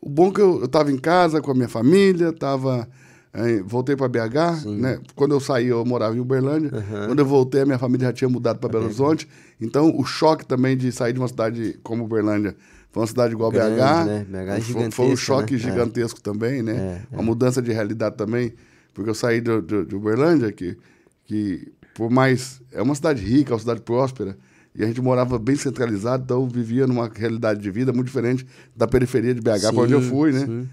o 0.00 0.08
bom 0.08 0.28
é 0.28 0.32
que 0.32 0.40
eu 0.40 0.64
estava 0.64 0.90
em 0.90 0.98
casa 0.98 1.42
com 1.42 1.50
a 1.50 1.54
minha 1.54 1.68
família, 1.68 2.30
estava 2.30 2.88
voltei 3.64 3.94
para 3.94 4.08
BH, 4.08 4.62
Sim. 4.62 4.80
né? 4.80 4.98
Quando 5.14 5.32
eu 5.32 5.40
saí, 5.40 5.68
eu 5.68 5.84
morava 5.84 6.16
em 6.16 6.20
Uberlândia. 6.20 6.70
Uhum. 6.74 7.06
Quando 7.06 7.18
eu 7.20 7.26
voltei, 7.26 7.62
a 7.62 7.66
minha 7.66 7.78
família 7.78 8.08
já 8.08 8.12
tinha 8.12 8.28
mudado 8.28 8.58
para 8.58 8.68
Belo 8.68 8.84
Horizonte. 8.84 9.28
Então, 9.60 9.94
o 9.96 10.04
choque 10.04 10.44
também 10.44 10.76
de 10.76 10.90
sair 10.90 11.12
de 11.12 11.18
uma 11.20 11.28
cidade 11.28 11.78
como 11.82 12.04
Uberlândia 12.04 12.56
foi 12.90 13.02
uma 13.02 13.06
cidade 13.06 13.32
igual 13.32 13.50
Grande, 13.50 13.76
BH. 13.76 14.06
Né? 14.06 14.26
BH 14.28 14.86
é 14.86 14.90
foi, 14.90 15.06
um 15.06 15.16
choque 15.16 15.52
né? 15.54 15.58
gigantesco 15.60 16.18
é. 16.18 16.22
também, 16.22 16.62
né? 16.62 17.04
É, 17.10 17.14
uma 17.14 17.22
mudança 17.22 17.62
de 17.62 17.72
realidade 17.72 18.16
também, 18.16 18.52
porque 18.92 19.08
eu 19.08 19.14
saí 19.14 19.40
de, 19.40 19.60
de, 19.60 19.84
de 19.84 19.94
Uberlândia, 19.94 20.50
que, 20.50 20.76
que 21.24 21.72
por 21.94 22.10
mais. 22.10 22.60
É 22.72 22.82
uma 22.82 22.94
cidade 22.94 23.24
rica, 23.24 23.52
é 23.52 23.54
uma 23.54 23.60
cidade 23.60 23.80
próspera. 23.82 24.36
E 24.74 24.84
a 24.84 24.86
gente 24.86 25.00
morava 25.00 25.38
bem 25.38 25.56
centralizado, 25.56 26.22
então 26.24 26.48
vivia 26.48 26.86
numa 26.86 27.10
realidade 27.12 27.60
de 27.60 27.70
vida 27.70 27.92
muito 27.92 28.06
diferente 28.06 28.46
da 28.74 28.86
periferia 28.86 29.34
de 29.34 29.40
BH, 29.40 29.72
para 29.72 29.82
onde 29.82 29.92
eu 29.92 30.00
fui, 30.00 30.32
né? 30.32 30.46
Sim. 30.46 30.68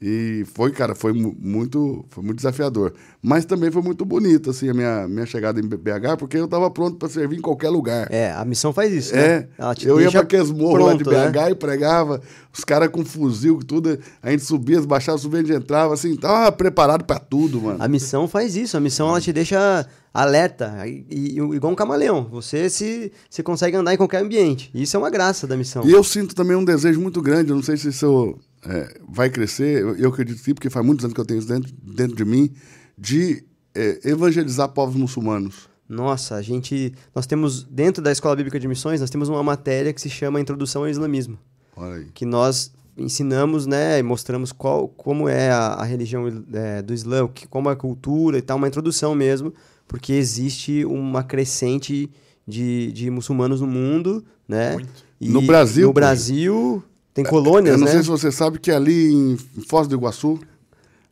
E 0.00 0.44
foi, 0.54 0.70
cara, 0.70 0.94
foi 0.94 1.12
muito, 1.12 2.04
foi 2.08 2.22
muito 2.22 2.36
desafiador. 2.36 2.94
Mas 3.20 3.44
também 3.44 3.68
foi 3.68 3.82
muito 3.82 4.04
bonito, 4.04 4.50
assim, 4.50 4.68
a 4.68 4.74
minha, 4.74 5.08
minha 5.08 5.26
chegada 5.26 5.58
em 5.58 5.66
BH, 5.66 6.16
porque 6.16 6.36
eu 6.36 6.44
estava 6.44 6.70
pronto 6.70 6.96
para 6.96 7.08
servir 7.08 7.38
em 7.38 7.40
qualquer 7.40 7.68
lugar. 7.68 8.06
É, 8.08 8.30
a 8.30 8.44
missão 8.44 8.72
faz 8.72 8.92
isso, 8.92 9.16
é, 9.16 9.40
né? 9.40 9.48
eu 9.84 10.00
ia 10.00 10.08
para 10.08 10.20
aqueles 10.20 10.52
morros 10.52 10.86
lá 10.86 10.94
de 10.94 11.02
BH 11.02 11.10
né? 11.10 11.50
e 11.50 11.54
pregava, 11.56 12.22
os 12.56 12.62
caras 12.62 12.88
com 12.90 13.04
fuzil, 13.04 13.58
tudo, 13.58 13.98
a 14.22 14.30
gente 14.30 14.44
subia, 14.44 14.80
baixava, 14.82 15.18
subia, 15.18 15.40
a 15.40 15.42
gente 15.42 15.56
entrava, 15.56 15.94
assim, 15.94 16.14
tava 16.14 16.52
preparado 16.52 17.04
para 17.04 17.18
tudo, 17.18 17.60
mano. 17.60 17.82
A 17.82 17.88
missão 17.88 18.28
faz 18.28 18.54
isso, 18.54 18.76
a 18.76 18.80
missão 18.80 19.08
ela 19.08 19.20
te 19.20 19.32
deixa 19.32 19.84
alerta, 20.14 20.86
e, 20.86 21.04
e, 21.10 21.38
igual 21.38 21.72
um 21.72 21.76
camaleão. 21.76 22.28
Você 22.30 22.70
se, 22.70 23.10
se 23.28 23.42
consegue 23.42 23.76
andar 23.76 23.94
em 23.94 23.96
qualquer 23.96 24.22
ambiente. 24.22 24.70
Isso 24.72 24.96
é 24.96 24.98
uma 24.98 25.10
graça 25.10 25.44
da 25.44 25.56
missão. 25.56 25.84
E 25.84 25.90
eu 25.90 26.04
sinto 26.04 26.36
também 26.36 26.56
um 26.56 26.64
desejo 26.64 27.00
muito 27.00 27.20
grande, 27.20 27.50
eu 27.50 27.56
não 27.56 27.62
sei 27.64 27.76
se 27.76 27.88
isso 27.88 28.38
é, 28.64 29.00
vai 29.08 29.30
crescer, 29.30 29.82
eu, 29.82 29.96
eu 29.96 30.08
acredito 30.10 30.42
que 30.42 30.54
porque 30.54 30.70
faz 30.70 30.84
muitos 30.84 31.04
anos 31.04 31.14
que 31.14 31.20
eu 31.20 31.24
tenho 31.24 31.38
isso 31.38 31.48
dentro, 31.48 31.72
dentro 31.82 32.16
de 32.16 32.24
mim, 32.24 32.50
de 32.96 33.44
é, 33.74 34.00
evangelizar 34.04 34.68
povos 34.68 34.96
muçulmanos. 34.96 35.68
Nossa, 35.88 36.34
a 36.34 36.42
gente. 36.42 36.92
Nós 37.14 37.26
temos, 37.26 37.64
dentro 37.64 38.02
da 38.02 38.12
Escola 38.12 38.36
Bíblica 38.36 38.60
de 38.60 38.68
Missões, 38.68 39.00
nós 39.00 39.08
temos 39.08 39.28
uma 39.28 39.42
matéria 39.42 39.92
que 39.92 40.00
se 40.00 40.10
chama 40.10 40.40
Introdução 40.40 40.82
ao 40.82 40.88
Islamismo. 40.88 41.38
Olha 41.74 41.94
aí. 41.94 42.06
Que 42.12 42.26
nós 42.26 42.72
ensinamos, 42.96 43.64
né, 43.64 43.98
e 43.98 44.02
mostramos 44.02 44.50
qual, 44.50 44.88
como 44.88 45.28
é 45.28 45.50
a, 45.50 45.74
a 45.74 45.84
religião 45.84 46.26
é, 46.52 46.82
do 46.82 46.92
Islã, 46.92 47.28
que, 47.28 47.46
como 47.46 47.70
é 47.70 47.72
a 47.72 47.76
cultura 47.76 48.36
e 48.36 48.42
tal, 48.42 48.56
uma 48.56 48.66
introdução 48.66 49.14
mesmo, 49.14 49.54
porque 49.86 50.12
existe 50.12 50.84
uma 50.84 51.22
crescente 51.22 52.10
de, 52.46 52.90
de 52.92 53.08
muçulmanos 53.08 53.60
no 53.60 53.68
mundo, 53.68 54.24
né? 54.48 54.74
Muito. 54.74 55.06
E 55.20 55.28
no 55.28 55.42
Brasil? 55.42 55.86
No 55.86 55.92
Brasil 55.92 56.82
tem 57.18 57.24
colônias, 57.24 57.74
Eu 57.74 57.78
não 57.78 57.86
né? 57.86 57.92
sei 57.92 58.02
se 58.02 58.08
você 58.08 58.30
sabe 58.30 58.60
que 58.60 58.70
ali 58.70 59.12
em 59.12 59.36
Foz 59.68 59.88
do 59.88 59.94
Iguaçu 59.96 60.38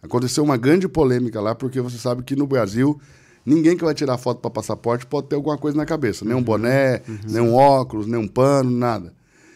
aconteceu 0.00 0.44
uma 0.44 0.57
grande 0.57 0.86
polêmica 0.86 1.40
lá, 1.40 1.52
porque 1.52 1.80
você 1.80 1.98
sabe 1.98 2.22
que 2.22 2.36
no 2.36 2.46
Brasil 2.46 3.00
ninguém 3.44 3.76
que 3.76 3.84
vai 3.84 3.92
tirar 3.92 4.16
foto 4.16 4.40
para 4.40 4.50
passaporte 4.50 5.04
pode 5.04 5.26
ter 5.26 5.34
alguma 5.34 5.59
coisa 5.59 5.76
na 5.76 5.84
cabeça, 5.84 6.24
nem 6.24 6.34
um 6.34 6.38
uhum. 6.38 6.44
boné, 6.44 7.02
uhum. 7.09 7.18
nem 7.26 7.42
um 7.42 7.54
óculos, 7.54 8.07
nem 8.07 8.20
um 8.20 8.28
pano, 8.28 8.70
nada. 8.70 9.12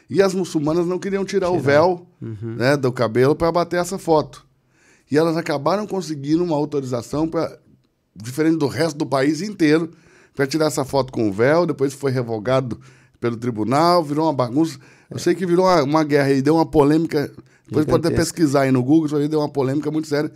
E 0.09 0.20
as 0.20 0.34
muçulmanas 0.34 0.86
não 0.86 0.98
queriam 0.98 1.24
tirar, 1.24 1.46
tirar. 1.46 1.57
o 1.57 1.62
véu 1.62 2.07
uhum. 2.20 2.57
né, 2.57 2.76
do 2.76 2.90
cabelo 2.90 3.36
para 3.36 3.53
bater 3.53 3.78
essa 3.78 3.96
foto. 3.96 4.44
E 5.09 5.16
elas 5.16 5.36
acabaram 5.36 5.86
conseguindo 5.86 6.42
uma 6.42 6.57
autorização 6.57 7.28
para 7.28 7.59
diferente 8.16 8.57
do 8.57 8.66
resto 8.66 8.98
do 8.98 9.07
país 9.07 9.40
inteiro 9.40 9.92
para 10.34 10.48
tirar 10.48 10.66
essa 10.66 10.84
foto 10.84 11.12
com 11.12 11.28
o 11.28 11.32
véu, 11.32 11.64
depois 11.64 11.94
foi 11.94 12.11
revogado 12.11 12.80
pelo 13.20 13.36
tribunal, 13.36 14.03
virou 14.03 14.26
uma 14.26 14.32
bagunça. 14.32 14.80
Eu 15.11 15.18
sei 15.18 15.34
que 15.34 15.44
virou 15.44 15.64
uma, 15.66 15.82
uma 15.82 16.04
guerra 16.04 16.30
e 16.30 16.40
deu 16.40 16.54
uma 16.54 16.66
polêmica. 16.66 17.30
Depois 17.66 17.86
pode 17.86 18.06
até 18.06 18.16
pesquisar 18.16 18.62
aí 18.62 18.72
no 18.72 18.82
Google, 18.82 19.06
isso 19.06 19.16
aí 19.16 19.28
deu 19.28 19.40
uma 19.40 19.48
polêmica 19.48 19.90
muito 19.90 20.08
séria. 20.08 20.30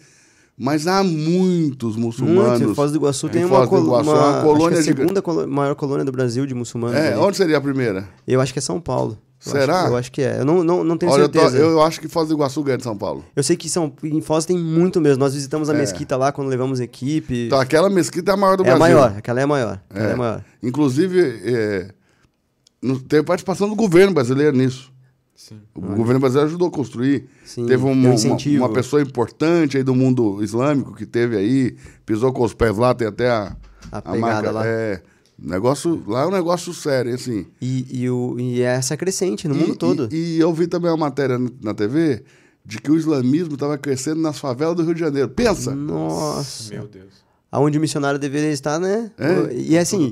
Mas 0.56 0.86
há 0.86 1.02
muitos 1.02 1.96
muçulmanos. 1.96 2.60
Muito. 2.60 2.74
Foz 2.74 2.92
do 2.92 2.98
Iguaçu 2.98 3.28
tem 3.28 3.44
uma, 3.44 3.64
Iguaçu, 3.64 3.84
uma, 3.84 4.00
uma 4.00 4.42
colônia. 4.42 4.78
Acho 4.78 4.84
que 4.84 4.90
é 4.90 4.92
a 4.92 4.96
segunda 4.96 5.20
de... 5.20 5.46
maior 5.50 5.74
colônia 5.74 6.04
do 6.04 6.12
Brasil 6.12 6.46
de 6.46 6.54
muçulmanos. 6.54 6.96
É, 6.96 7.12
ali. 7.12 7.20
onde 7.20 7.36
seria 7.36 7.58
a 7.58 7.60
primeira? 7.60 8.08
Eu 8.26 8.40
acho 8.40 8.52
que 8.52 8.60
é 8.60 8.62
São 8.62 8.80
Paulo. 8.80 9.18
Eu 9.44 9.52
Será? 9.52 9.80
Acho, 9.80 9.88
eu 9.88 9.96
acho 9.96 10.12
que 10.12 10.22
é. 10.22 10.38
Eu 10.38 10.44
não, 10.44 10.62
não, 10.62 10.84
não 10.84 10.96
tenho 10.96 11.10
Olha, 11.10 11.24
certeza. 11.24 11.58
Eu, 11.58 11.66
tô, 11.66 11.70
eu, 11.72 11.82
acho 11.82 12.00
que 12.00 12.08
Foz 12.08 12.28
do 12.28 12.34
Iguaçu 12.34 12.62
ganha 12.62 12.78
de 12.78 12.84
São 12.84 12.96
Paulo. 12.96 13.24
Eu 13.34 13.42
sei 13.42 13.56
que 13.56 13.68
são, 13.68 13.92
em 14.02 14.20
Foz 14.20 14.46
tem 14.46 14.56
muito 14.56 15.00
mesmo. 15.00 15.18
Nós 15.18 15.34
visitamos 15.34 15.68
a 15.68 15.74
é. 15.74 15.76
mesquita 15.76 16.16
lá 16.16 16.30
quando 16.30 16.48
levamos 16.48 16.80
equipe. 16.80 17.46
Então, 17.46 17.58
aquela 17.58 17.90
mesquita 17.90 18.30
é 18.30 18.34
a 18.34 18.36
maior 18.36 18.56
do 18.56 18.62
é 18.62 18.66
Brasil. 18.66 18.86
É 18.86 18.90
a 18.90 18.94
maior, 18.94 19.18
aquela 19.18 19.40
é 19.40 19.42
a 19.42 19.46
maior. 19.46 19.80
É. 19.92 20.12
é 20.12 20.14
maior. 20.14 20.44
Inclusive, 20.62 21.90
teve 23.08 23.22
participação 23.22 23.68
do 23.68 23.74
governo 23.74 24.12
brasileiro 24.12 24.56
nisso. 24.56 24.92
Sim. 25.34 25.60
O 25.74 25.80
governo 25.80 26.20
brasileiro 26.20 26.48
ajudou 26.48 26.68
a 26.68 26.70
construir. 26.70 27.26
Sim, 27.44 27.66
teve 27.66 27.82
uma, 27.82 27.92
uma, 27.92 28.36
uma, 28.58 28.72
pessoa 28.72 29.02
importante 29.02 29.76
aí 29.76 29.82
do 29.82 29.94
mundo 29.94 30.42
islâmico 30.42 30.94
que 30.94 31.04
teve 31.04 31.36
aí, 31.36 31.76
pisou 32.06 32.32
com 32.32 32.44
os 32.44 32.54
pés 32.54 32.76
lá, 32.76 32.94
tem 32.94 33.08
até 33.08 33.28
a, 33.28 33.56
a, 33.90 34.12
a 34.12 34.16
marca. 34.16 34.50
Lá. 34.50 34.66
É, 34.66 35.02
negócio, 35.38 36.02
lá 36.06 36.22
é 36.22 36.26
um 36.26 36.30
negócio 36.30 36.72
sério, 36.72 37.14
assim. 37.14 37.46
E, 37.60 38.02
e, 38.02 38.10
o, 38.10 38.36
e 38.38 38.62
é 38.62 38.66
essa 38.66 38.96
crescente 38.96 39.48
no 39.48 39.54
e, 39.54 39.58
mundo 39.58 39.76
todo. 39.76 40.08
E, 40.12 40.36
e, 40.36 40.40
eu 40.40 40.52
vi 40.54 40.66
também 40.66 40.90
uma 40.90 40.96
matéria 40.96 41.38
na 41.60 41.74
TV 41.74 42.22
de 42.64 42.78
que 42.80 42.90
o 42.90 42.96
islamismo 42.96 43.54
estava 43.54 43.76
crescendo 43.76 44.20
nas 44.20 44.38
favelas 44.38 44.76
do 44.76 44.84
Rio 44.84 44.94
de 44.94 45.00
Janeiro. 45.00 45.28
Pensa! 45.28 45.74
Nossa! 45.74 46.72
Meu 46.72 46.86
Deus. 46.86 47.24
Aonde 47.50 47.76
o 47.78 47.80
missionário 47.80 48.18
deveria 48.18 48.50
estar, 48.50 48.78
né? 48.78 49.10
É. 49.18 49.54
E 49.54 49.78
assim, 49.78 50.10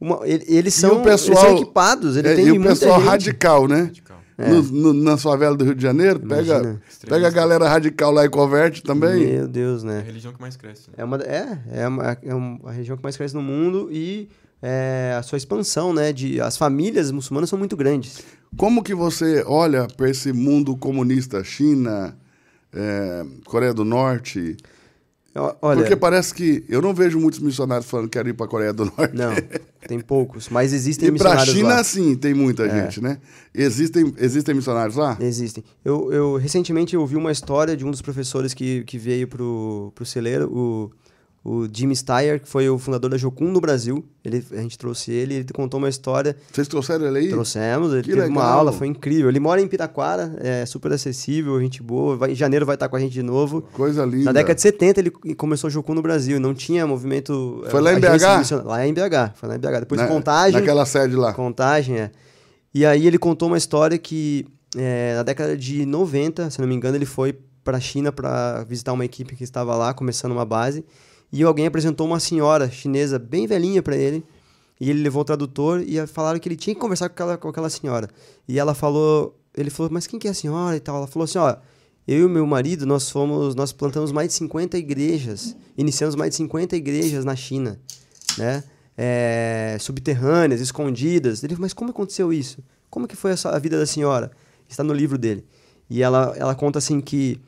uma, 0.00 0.20
eles 0.24 0.74
são, 0.74 1.02
pessoal, 1.02 1.38
eles 1.38 1.50
são 1.50 1.56
equipados. 1.56 2.16
Ele 2.16 2.28
é, 2.28 2.34
tem 2.34 2.46
e 2.46 2.52
o 2.52 2.62
pessoal 2.62 3.00
gente. 3.00 3.08
radical, 3.08 3.66
né? 3.66 3.82
Radical. 3.82 4.18
É. 4.38 4.48
No, 4.48 4.62
no, 4.62 4.94
nas 4.94 5.20
favelas 5.20 5.58
do 5.58 5.64
Rio 5.64 5.74
de 5.74 5.82
Janeiro, 5.82 6.20
pega, 6.20 6.80
pega 7.08 7.26
a 7.26 7.30
galera 7.30 7.68
radical 7.68 8.12
lá 8.12 8.24
e 8.24 8.28
converte 8.28 8.84
também. 8.84 9.26
Meu 9.26 9.48
Deus, 9.48 9.82
né? 9.82 9.96
É 9.96 9.98
a 9.98 10.02
religião 10.02 10.32
que 10.32 10.40
mais 10.40 10.56
cresce. 10.56 10.90
Né? 10.90 10.94
É, 10.98 11.04
uma, 11.04 11.16
é, 11.16 11.58
é, 11.72 11.88
uma, 11.88 12.18
é 12.22 12.34
uma, 12.34 12.70
a 12.70 12.72
região 12.72 12.96
que 12.96 13.02
mais 13.02 13.16
cresce 13.16 13.34
no 13.34 13.42
mundo 13.42 13.88
e 13.90 14.28
é, 14.62 15.16
a 15.18 15.22
sua 15.24 15.38
expansão, 15.38 15.92
né? 15.92 16.12
De, 16.12 16.40
as 16.40 16.56
famílias 16.56 17.10
muçulmanas 17.10 17.50
são 17.50 17.58
muito 17.58 17.76
grandes. 17.76 18.22
Como 18.56 18.80
que 18.80 18.94
você 18.94 19.42
olha 19.44 19.88
para 19.88 20.08
esse 20.08 20.32
mundo 20.32 20.76
comunista, 20.76 21.42
China, 21.42 22.16
é, 22.72 23.26
Coreia 23.44 23.74
do 23.74 23.84
Norte? 23.84 24.56
Olha, 25.38 25.80
Porque 25.80 25.96
parece 25.96 26.34
que 26.34 26.64
eu 26.68 26.82
não 26.82 26.92
vejo 26.92 27.18
muitos 27.18 27.40
missionários 27.40 27.88
falando 27.88 28.06
que 28.06 28.18
querem 28.18 28.30
ir 28.30 28.34
para 28.34 28.46
a 28.46 28.48
Coreia 28.48 28.72
do 28.72 28.84
Norte. 28.84 29.14
Não, 29.14 29.32
tem 29.86 30.00
poucos, 30.00 30.48
mas 30.48 30.72
existem 30.72 31.08
e 31.08 31.12
missionários 31.12 31.46
lá. 31.48 31.52
para 31.54 31.80
a 31.80 31.84
China, 31.84 31.84
sim, 31.84 32.16
tem 32.16 32.34
muita 32.34 32.64
é. 32.64 32.84
gente, 32.84 33.00
né? 33.00 33.18
Existem, 33.54 34.12
existem 34.18 34.54
missionários 34.54 34.96
lá? 34.96 35.16
Existem. 35.20 35.64
Eu, 35.84 36.12
eu 36.12 36.36
recentemente 36.36 36.96
ouvi 36.96 37.16
uma 37.16 37.32
história 37.32 37.76
de 37.76 37.84
um 37.84 37.90
dos 37.90 38.02
professores 38.02 38.54
que, 38.54 38.82
que 38.84 38.98
veio 38.98 39.28
para 39.28 39.42
o 39.42 39.92
celeiro, 40.04 40.50
o 40.52 40.90
o 41.48 41.66
Jim 41.72 41.94
Steyer, 41.94 42.40
que 42.40 42.46
foi 42.46 42.68
o 42.68 42.78
fundador 42.78 43.10
da 43.10 43.16
Jocum 43.16 43.50
no 43.50 43.58
Brasil. 43.58 44.04
Ele, 44.22 44.44
a 44.52 44.60
gente 44.60 44.76
trouxe 44.76 45.10
ele, 45.10 45.36
ele 45.36 45.46
contou 45.54 45.78
uma 45.78 45.88
história. 45.88 46.36
Vocês 46.52 46.68
trouxeram 46.68 47.06
ele 47.06 47.18
aí? 47.20 47.28
Trouxemos, 47.30 47.92
ele 47.94 48.02
que 48.02 48.10
teve 48.10 48.20
legal. 48.20 48.36
uma 48.36 48.44
aula, 48.44 48.70
foi 48.70 48.86
incrível. 48.86 49.30
Ele 49.30 49.40
mora 49.40 49.58
em 49.58 49.66
Piraquara, 49.66 50.36
é 50.40 50.66
super 50.66 50.92
acessível, 50.92 51.58
gente 51.58 51.82
boa. 51.82 52.16
Vai, 52.18 52.32
em 52.32 52.34
janeiro 52.34 52.66
vai 52.66 52.76
estar 52.76 52.86
com 52.90 52.96
a 52.96 53.00
gente 53.00 53.14
de 53.14 53.22
novo. 53.22 53.62
Coisa 53.72 54.04
linda. 54.04 54.26
Na 54.26 54.32
década 54.32 54.54
de 54.54 54.60
70 54.60 55.00
ele 55.00 55.10
começou 55.36 55.68
a 55.68 55.70
Jocum 55.70 55.94
no 55.94 56.02
Brasil, 56.02 56.38
não 56.38 56.52
tinha 56.52 56.86
movimento. 56.86 57.64
Foi 57.70 57.80
lá 57.80 57.94
em 57.94 58.00
BH? 58.00 58.64
Lá 58.64 58.86
em 58.86 58.92
BH, 58.92 59.32
foi 59.34 59.48
lá 59.48 59.56
em 59.56 59.58
BH. 59.58 59.80
Depois 59.80 60.00
na, 60.00 60.06
Contagem. 60.06 60.60
Naquela 60.60 60.84
sede 60.84 61.16
lá. 61.16 61.32
Contagem, 61.32 61.96
é. 61.96 62.10
E 62.74 62.84
aí 62.84 63.06
ele 63.06 63.16
contou 63.16 63.48
uma 63.48 63.56
história 63.56 63.96
que 63.96 64.46
é, 64.76 65.14
na 65.14 65.22
década 65.22 65.56
de 65.56 65.86
90, 65.86 66.50
se 66.50 66.60
não 66.60 66.68
me 66.68 66.74
engano, 66.74 66.96
ele 66.96 67.06
foi 67.06 67.38
para 67.64 67.78
a 67.78 67.80
China 67.80 68.12
para 68.12 68.64
visitar 68.64 68.92
uma 68.92 69.04
equipe 69.04 69.34
que 69.34 69.44
estava 69.44 69.74
lá, 69.74 69.94
começando 69.94 70.32
uma 70.32 70.44
base 70.44 70.84
e 71.32 71.42
alguém 71.42 71.66
apresentou 71.66 72.06
uma 72.06 72.20
senhora 72.20 72.70
chinesa 72.70 73.18
bem 73.18 73.46
velhinha 73.46 73.82
para 73.82 73.96
ele. 73.96 74.24
E 74.80 74.90
ele 74.90 75.02
levou 75.02 75.22
o 75.22 75.24
tradutor 75.24 75.82
e 75.82 76.06
falaram 76.06 76.38
que 76.38 76.48
ele 76.48 76.56
tinha 76.56 76.74
que 76.74 76.80
conversar 76.80 77.08
com 77.08 77.14
aquela, 77.14 77.36
com 77.36 77.48
aquela 77.48 77.68
senhora. 77.68 78.08
E 78.46 78.58
ela 78.58 78.74
falou, 78.74 79.36
ele 79.56 79.70
falou, 79.70 79.90
mas 79.92 80.06
quem 80.06 80.18
que 80.18 80.28
é 80.28 80.30
a 80.30 80.34
senhora 80.34 80.76
e 80.76 80.80
tal? 80.80 80.96
Ela 80.96 81.06
falou 81.06 81.24
assim, 81.24 81.38
ó, 81.38 81.56
eu 82.06 82.26
e 82.26 82.28
meu 82.28 82.46
marido, 82.46 82.86
nós 82.86 83.10
fomos, 83.10 83.54
nós 83.54 83.72
plantamos 83.72 84.12
mais 84.12 84.28
de 84.28 84.34
50 84.34 84.78
igrejas, 84.78 85.56
iniciamos 85.76 86.14
mais 86.14 86.30
de 86.30 86.36
50 86.36 86.76
igrejas 86.76 87.24
na 87.24 87.34
China, 87.34 87.78
né? 88.38 88.62
É, 88.96 89.76
subterrâneas, 89.80 90.60
escondidas. 90.60 91.42
Ele 91.44 91.54
falou, 91.54 91.64
mas 91.64 91.72
como 91.72 91.90
aconteceu 91.90 92.32
isso? 92.32 92.64
Como 92.88 93.06
que 93.06 93.14
foi 93.14 93.32
a, 93.32 93.58
vida 93.58 93.78
da 93.78 93.86
senhora? 93.86 94.30
Está 94.68 94.82
no 94.82 94.92
livro 94.92 95.18
dele. 95.18 95.44
E 95.90 96.02
ela, 96.02 96.34
ela 96.36 96.54
conta 96.54 96.78
assim 96.78 97.00
que 97.00 97.40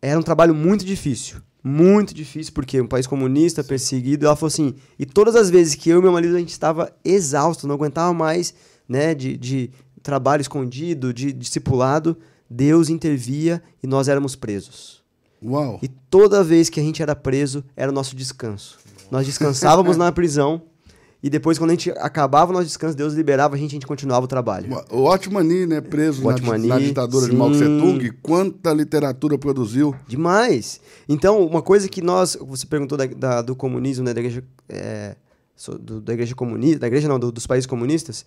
era 0.00 0.18
um 0.18 0.22
trabalho 0.22 0.54
muito 0.54 0.84
difícil 0.84 1.40
muito 1.62 2.12
difícil, 2.12 2.52
porque 2.52 2.80
um 2.80 2.86
país 2.86 3.06
comunista, 3.06 3.62
perseguido, 3.62 4.26
ela 4.26 4.34
falou 4.34 4.48
assim, 4.48 4.74
e 4.98 5.06
todas 5.06 5.36
as 5.36 5.48
vezes 5.48 5.74
que 5.74 5.90
eu 5.90 5.98
e 5.98 6.02
meu 6.02 6.12
marido 6.12 6.34
a 6.34 6.38
gente 6.38 6.50
estava 6.50 6.92
exausto, 7.04 7.66
não 7.66 7.74
aguentava 7.74 8.12
mais, 8.12 8.54
né, 8.88 9.14
de, 9.14 9.36
de 9.36 9.70
trabalho 10.02 10.40
escondido, 10.40 11.14
de 11.14 11.32
discipulado, 11.32 12.16
Deus 12.50 12.88
intervia 12.88 13.62
e 13.82 13.86
nós 13.86 14.08
éramos 14.08 14.34
presos. 14.34 15.02
Uau. 15.44 15.78
E 15.82 15.88
toda 15.88 16.44
vez 16.44 16.68
que 16.68 16.80
a 16.80 16.82
gente 16.82 17.02
era 17.02 17.16
preso, 17.16 17.64
era 17.76 17.90
o 17.90 17.94
nosso 17.94 18.14
descanso. 18.14 18.78
Nós 19.10 19.26
descansávamos 19.26 19.96
na 19.98 20.10
prisão 20.12 20.62
e 21.22 21.30
depois, 21.30 21.56
quando 21.56 21.70
a 21.70 21.74
gente 21.74 21.90
acabava 21.92 22.50
o 22.50 22.52
nosso 22.52 22.66
descanso, 22.66 22.96
Deus 22.96 23.14
liberava 23.14 23.54
a 23.54 23.58
gente 23.58 23.70
e 23.70 23.74
a 23.74 23.76
gente 23.76 23.86
continuava 23.86 24.24
o 24.24 24.28
trabalho. 24.28 24.68
O 24.90 25.04
Otmani, 25.04 25.66
né? 25.66 25.80
Preso 25.80 26.20
na, 26.24 26.58
na, 26.58 26.78
ditadura 26.80 27.26
sim. 27.26 27.30
de 27.30 27.36
Mao 27.36 27.52
Tse 27.52 27.64
Tung. 27.64 28.10
Quanta 28.20 28.72
literatura 28.72 29.38
produziu. 29.38 29.94
Demais. 30.08 30.80
Então, 31.08 31.46
uma 31.46 31.62
coisa 31.62 31.88
que 31.88 32.02
nós... 32.02 32.36
Você 32.40 32.66
perguntou 32.66 32.98
da, 32.98 33.06
da 33.06 33.40
do 33.40 33.54
comunismo, 33.54 34.04
né? 34.04 34.12
Da 34.12 34.18
igreja, 34.20 34.42
é, 34.68 35.14
do, 35.80 36.00
da 36.00 36.12
igreja 36.12 36.34
comunista... 36.34 36.80
Da 36.80 36.88
igreja 36.88 37.06
não, 37.06 37.20
do, 37.20 37.30
dos 37.30 37.46
países 37.46 37.68
comunistas. 37.68 38.26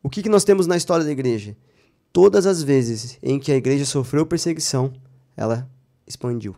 O 0.00 0.08
que, 0.08 0.22
que 0.22 0.28
nós 0.28 0.44
temos 0.44 0.68
na 0.68 0.76
história 0.76 1.04
da 1.04 1.10
igreja? 1.10 1.56
Todas 2.12 2.46
as 2.46 2.62
vezes 2.62 3.18
em 3.20 3.40
que 3.40 3.50
a 3.50 3.56
igreja 3.56 3.84
sofreu 3.84 4.24
perseguição, 4.24 4.92
ela 5.36 5.68
expandiu. 6.06 6.54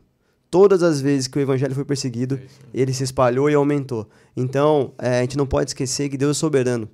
Todas 0.51 0.83
as 0.83 1.01
vezes 1.01 1.29
que 1.29 1.39
o 1.39 1.41
evangelho 1.41 1.75
foi 1.75 1.85
perseguido, 1.85 2.35
é 2.35 2.41
ele 2.75 2.93
se 2.93 3.05
espalhou 3.05 3.49
e 3.49 3.55
aumentou. 3.55 4.09
Então, 4.37 4.93
é, 4.99 5.19
a 5.19 5.21
gente 5.23 5.37
não 5.37 5.47
pode 5.47 5.71
esquecer 5.71 6.09
que 6.09 6.17
Deus 6.17 6.37
é 6.37 6.41
soberano, 6.41 6.89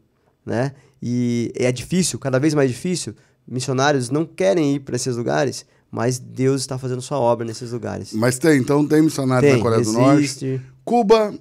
né? 0.44 0.72
E 1.02 1.52
é 1.54 1.72
difícil, 1.72 2.18
cada 2.18 2.38
vez 2.38 2.52
mais 2.52 2.70
difícil. 2.70 3.14
Missionários 3.48 4.10
não 4.10 4.26
querem 4.26 4.74
ir 4.74 4.80
para 4.80 4.96
esses 4.96 5.16
lugares, 5.16 5.64
mas 5.90 6.18
Deus 6.18 6.60
está 6.60 6.76
fazendo 6.76 7.00
sua 7.00 7.18
obra 7.18 7.46
nesses 7.46 7.72
lugares. 7.72 8.12
Mas 8.12 8.38
tem, 8.38 8.58
então 8.58 8.86
tem 8.86 9.02
missionários 9.02 9.50
tem, 9.50 9.58
na 9.58 9.62
Coreia 9.62 9.80
existe. 9.80 9.96
do 9.96 10.02
Norte. 10.02 10.62
Cuba 10.84 11.34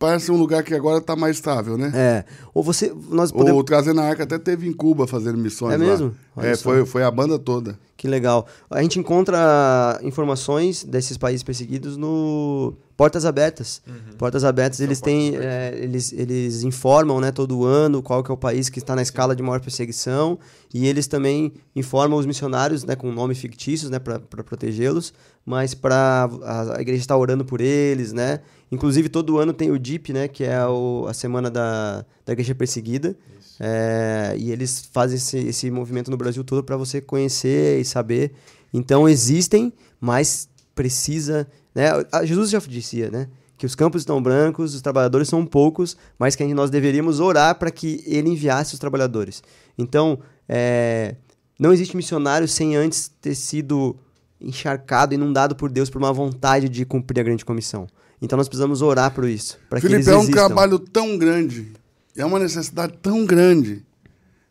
parece 0.00 0.32
um 0.32 0.36
lugar 0.36 0.64
que 0.64 0.74
agora 0.74 0.96
está 0.96 1.14
mais 1.14 1.36
estável, 1.36 1.76
né? 1.76 1.92
É. 1.94 2.24
Ou 2.54 2.62
você. 2.62 2.90
Nós 3.10 3.30
podemos... 3.30 3.60
O 3.60 3.62
Trazendo 3.62 4.00
a 4.00 4.04
Arca 4.04 4.22
até 4.22 4.38
teve 4.38 4.66
em 4.66 4.72
Cuba 4.72 5.06
fazendo 5.06 5.36
missões. 5.36 5.74
É 5.74 5.78
mesmo? 5.78 6.16
Lá. 6.34 6.46
é, 6.46 6.56
foi, 6.56 6.86
foi 6.86 7.04
a 7.04 7.10
banda 7.10 7.38
toda. 7.38 7.78
Que 7.98 8.08
legal. 8.08 8.46
A 8.70 8.80
gente 8.80 8.98
encontra 8.98 10.00
informações 10.02 10.84
desses 10.84 11.18
países 11.18 11.42
perseguidos 11.42 11.98
no 11.98 12.72
Portas 12.96 13.26
Abertas. 13.26 13.82
Uhum. 13.86 14.16
Portas 14.16 14.42
Abertas, 14.42 14.80
eles 14.80 15.02
têm. 15.02 15.36
É, 15.36 15.78
eles, 15.78 16.10
eles 16.14 16.62
informam 16.62 17.20
né, 17.20 17.30
todo 17.30 17.66
ano 17.66 18.02
qual 18.02 18.24
que 18.24 18.30
é 18.30 18.34
o 18.34 18.38
país 18.38 18.70
que 18.70 18.78
está 18.78 18.96
na 18.96 19.02
escala 19.02 19.36
de 19.36 19.42
maior 19.42 19.60
perseguição. 19.60 20.38
E 20.72 20.86
eles 20.86 21.06
também 21.06 21.52
informam 21.76 22.18
os 22.18 22.24
missionários 22.24 22.84
né, 22.84 22.96
com 22.96 23.12
nomes 23.12 23.38
fictícios 23.38 23.90
né, 23.90 23.98
para 23.98 24.18
protegê-los. 24.18 25.12
Mas 25.44 25.74
para 25.74 26.30
a, 26.42 26.78
a 26.78 26.80
igreja 26.80 27.02
está 27.02 27.14
orando 27.14 27.44
por 27.44 27.60
eles, 27.60 28.14
né? 28.14 28.40
Inclusive, 28.70 29.08
todo 29.08 29.38
ano 29.38 29.52
tem 29.52 29.70
o 29.70 29.78
DIP, 29.78 30.12
né? 30.12 30.28
Que 30.28 30.44
é 30.44 30.64
o, 30.66 31.06
a 31.08 31.14
semana 31.14 31.50
da, 31.50 32.04
da 32.24 32.32
igreja 32.32 32.54
perseguida. 32.54 33.16
É, 33.58 34.34
e 34.38 34.50
eles 34.50 34.88
fazem 34.92 35.16
esse, 35.16 35.38
esse 35.38 35.70
movimento 35.70 36.10
no 36.10 36.16
Brasil 36.16 36.42
todo 36.42 36.64
para 36.64 36.78
você 36.78 36.98
conhecer 36.98 37.78
e 37.78 37.84
saber 37.84 38.32
Então 38.72 39.08
existem, 39.08 39.72
mas 40.00 40.48
precisa. 40.74 41.46
Né? 41.74 41.90
Jesus 42.24 42.50
já 42.50 42.58
dizia, 42.58 43.10
né? 43.10 43.28
Que 43.58 43.66
os 43.66 43.74
campos 43.74 44.02
estão 44.02 44.22
brancos, 44.22 44.74
os 44.74 44.80
trabalhadores 44.80 45.28
são 45.28 45.44
poucos, 45.44 45.94
mas 46.18 46.34
que 46.34 46.54
nós 46.54 46.70
deveríamos 46.70 47.20
orar 47.20 47.58
para 47.58 47.70
que 47.70 48.02
ele 48.06 48.30
enviasse 48.30 48.72
os 48.72 48.80
trabalhadores. 48.80 49.42
Então, 49.76 50.20
é, 50.48 51.16
não 51.58 51.70
existe 51.70 51.94
missionário 51.94 52.48
sem 52.48 52.74
antes 52.74 53.08
ter 53.20 53.34
sido 53.34 53.94
encharcado, 54.40 55.14
inundado 55.14 55.54
por 55.54 55.70
Deus 55.70 55.90
por 55.90 55.98
uma 55.98 56.12
vontade 56.12 56.68
de 56.68 56.84
cumprir 56.84 57.20
a 57.20 57.24
grande 57.24 57.44
comissão. 57.44 57.86
Então 58.20 58.36
nós 58.36 58.48
precisamos 58.48 58.82
orar 58.82 59.12
por 59.12 59.28
isso. 59.28 59.58
Felipe, 59.80 60.08
é 60.08 60.16
um 60.16 60.30
trabalho 60.30 60.78
tão 60.78 61.16
grande, 61.16 61.72
é 62.16 62.24
uma 62.24 62.38
necessidade 62.38 62.94
tão 63.02 63.24
grande. 63.24 63.84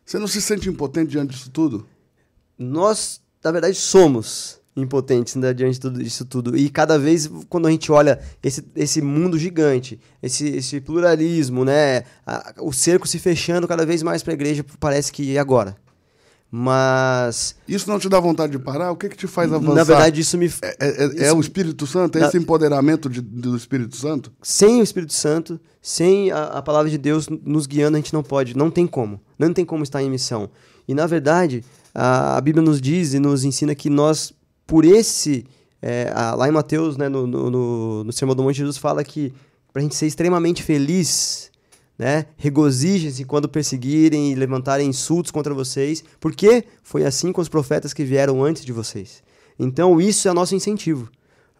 Você 0.04 0.18
não 0.18 0.26
se 0.26 0.40
sente 0.40 0.68
impotente 0.68 1.10
diante 1.10 1.30
disso 1.30 1.50
tudo? 1.50 1.86
Nós, 2.58 3.20
na 3.42 3.52
verdade, 3.52 3.76
somos 3.76 4.60
impotentes 4.76 5.34
né, 5.36 5.52
diante 5.52 5.74
de 5.74 5.80
tudo, 5.80 6.02
disso 6.02 6.24
tudo. 6.24 6.56
E 6.56 6.68
cada 6.68 6.98
vez, 6.98 7.30
quando 7.48 7.66
a 7.66 7.70
gente 7.70 7.90
olha 7.90 8.20
esse, 8.42 8.64
esse 8.74 9.00
mundo 9.00 9.38
gigante, 9.38 10.00
esse, 10.22 10.48
esse 10.48 10.80
pluralismo, 10.80 11.64
né, 11.64 12.04
a, 12.26 12.54
o 12.60 12.72
cerco 12.72 13.06
se 13.06 13.18
fechando 13.18 13.68
cada 13.68 13.84
vez 13.84 14.02
mais 14.02 14.22
para 14.22 14.32
a 14.32 14.34
igreja, 14.34 14.64
parece 14.78 15.12
que 15.12 15.36
é 15.36 15.38
agora. 15.38 15.76
Mas. 16.50 17.54
Isso 17.68 17.88
não 17.88 17.98
te 17.98 18.08
dá 18.08 18.18
vontade 18.18 18.52
de 18.52 18.58
parar? 18.58 18.90
O 18.90 18.96
que, 18.96 19.08
que 19.08 19.16
te 19.16 19.28
faz 19.28 19.52
avançar? 19.52 19.74
Na 19.74 19.84
verdade, 19.84 20.20
isso 20.20 20.36
me. 20.36 20.46
É, 20.46 20.76
é, 20.80 21.04
é 21.04 21.06
isso... 21.06 21.24
é 21.24 21.32
o 21.32 21.38
Espírito 21.38 21.86
Santo? 21.86 22.18
É 22.18 22.22
Na... 22.22 22.26
esse 22.26 22.36
empoderamento 22.36 23.08
de, 23.08 23.20
do 23.20 23.56
Espírito 23.56 23.96
Santo? 23.96 24.32
Sem 24.42 24.80
o 24.80 24.82
Espírito 24.82 25.12
Santo, 25.12 25.60
sem 25.80 26.32
a, 26.32 26.44
a, 26.44 26.62
palavra 26.62 26.90
de 26.90 26.98
Deus 26.98 27.28
nos 27.28 27.66
guiando, 27.66 27.96
a 27.96 28.00
gente 28.00 28.12
não 28.12 28.22
pode. 28.22 28.56
Não 28.56 28.68
tem 28.68 28.84
como. 28.84 29.20
Não 29.38 29.52
tem 29.52 29.64
como 29.64 29.84
estar 29.84 30.02
em 30.02 30.10
missão. 30.10 30.50
E, 30.88 30.94
na 30.94 31.06
verdade, 31.06 31.62
a, 31.94 32.36
a 32.36 32.40
Bíblia 32.40 32.64
nos 32.64 32.80
diz 32.80 33.14
e 33.14 33.20
nos 33.20 33.44
ensina 33.44 33.72
que 33.74 33.88
nós, 33.88 34.32
por 34.66 34.84
esse. 34.84 35.46
É, 35.80 36.12
a, 36.12 36.34
lá 36.34 36.48
em 36.48 36.52
Mateus, 36.52 36.96
né, 36.96 37.08
no, 37.08 37.28
no, 37.28 37.48
no, 37.48 38.04
no 38.04 38.12
Sermão 38.12 38.34
do 38.34 38.42
Monte, 38.42 38.56
Jesus 38.56 38.76
fala 38.76 39.04
que 39.04 39.32
para 39.72 39.80
a 39.80 39.82
gente 39.82 39.94
ser 39.94 40.06
extremamente 40.06 40.64
feliz 40.64 41.49
né? 42.00 42.24
Regozijem-se 42.38 43.26
quando 43.26 43.46
perseguirem 43.46 44.32
e 44.32 44.34
levantarem 44.34 44.88
insultos 44.88 45.30
contra 45.30 45.52
vocês, 45.52 46.02
porque 46.18 46.64
foi 46.82 47.04
assim 47.04 47.30
com 47.30 47.42
os 47.42 47.48
profetas 47.48 47.92
que 47.92 48.02
vieram 48.02 48.42
antes 48.42 48.64
de 48.64 48.72
vocês. 48.72 49.22
Então, 49.58 50.00
isso 50.00 50.26
é 50.26 50.32
nosso 50.32 50.54
incentivo. 50.54 51.10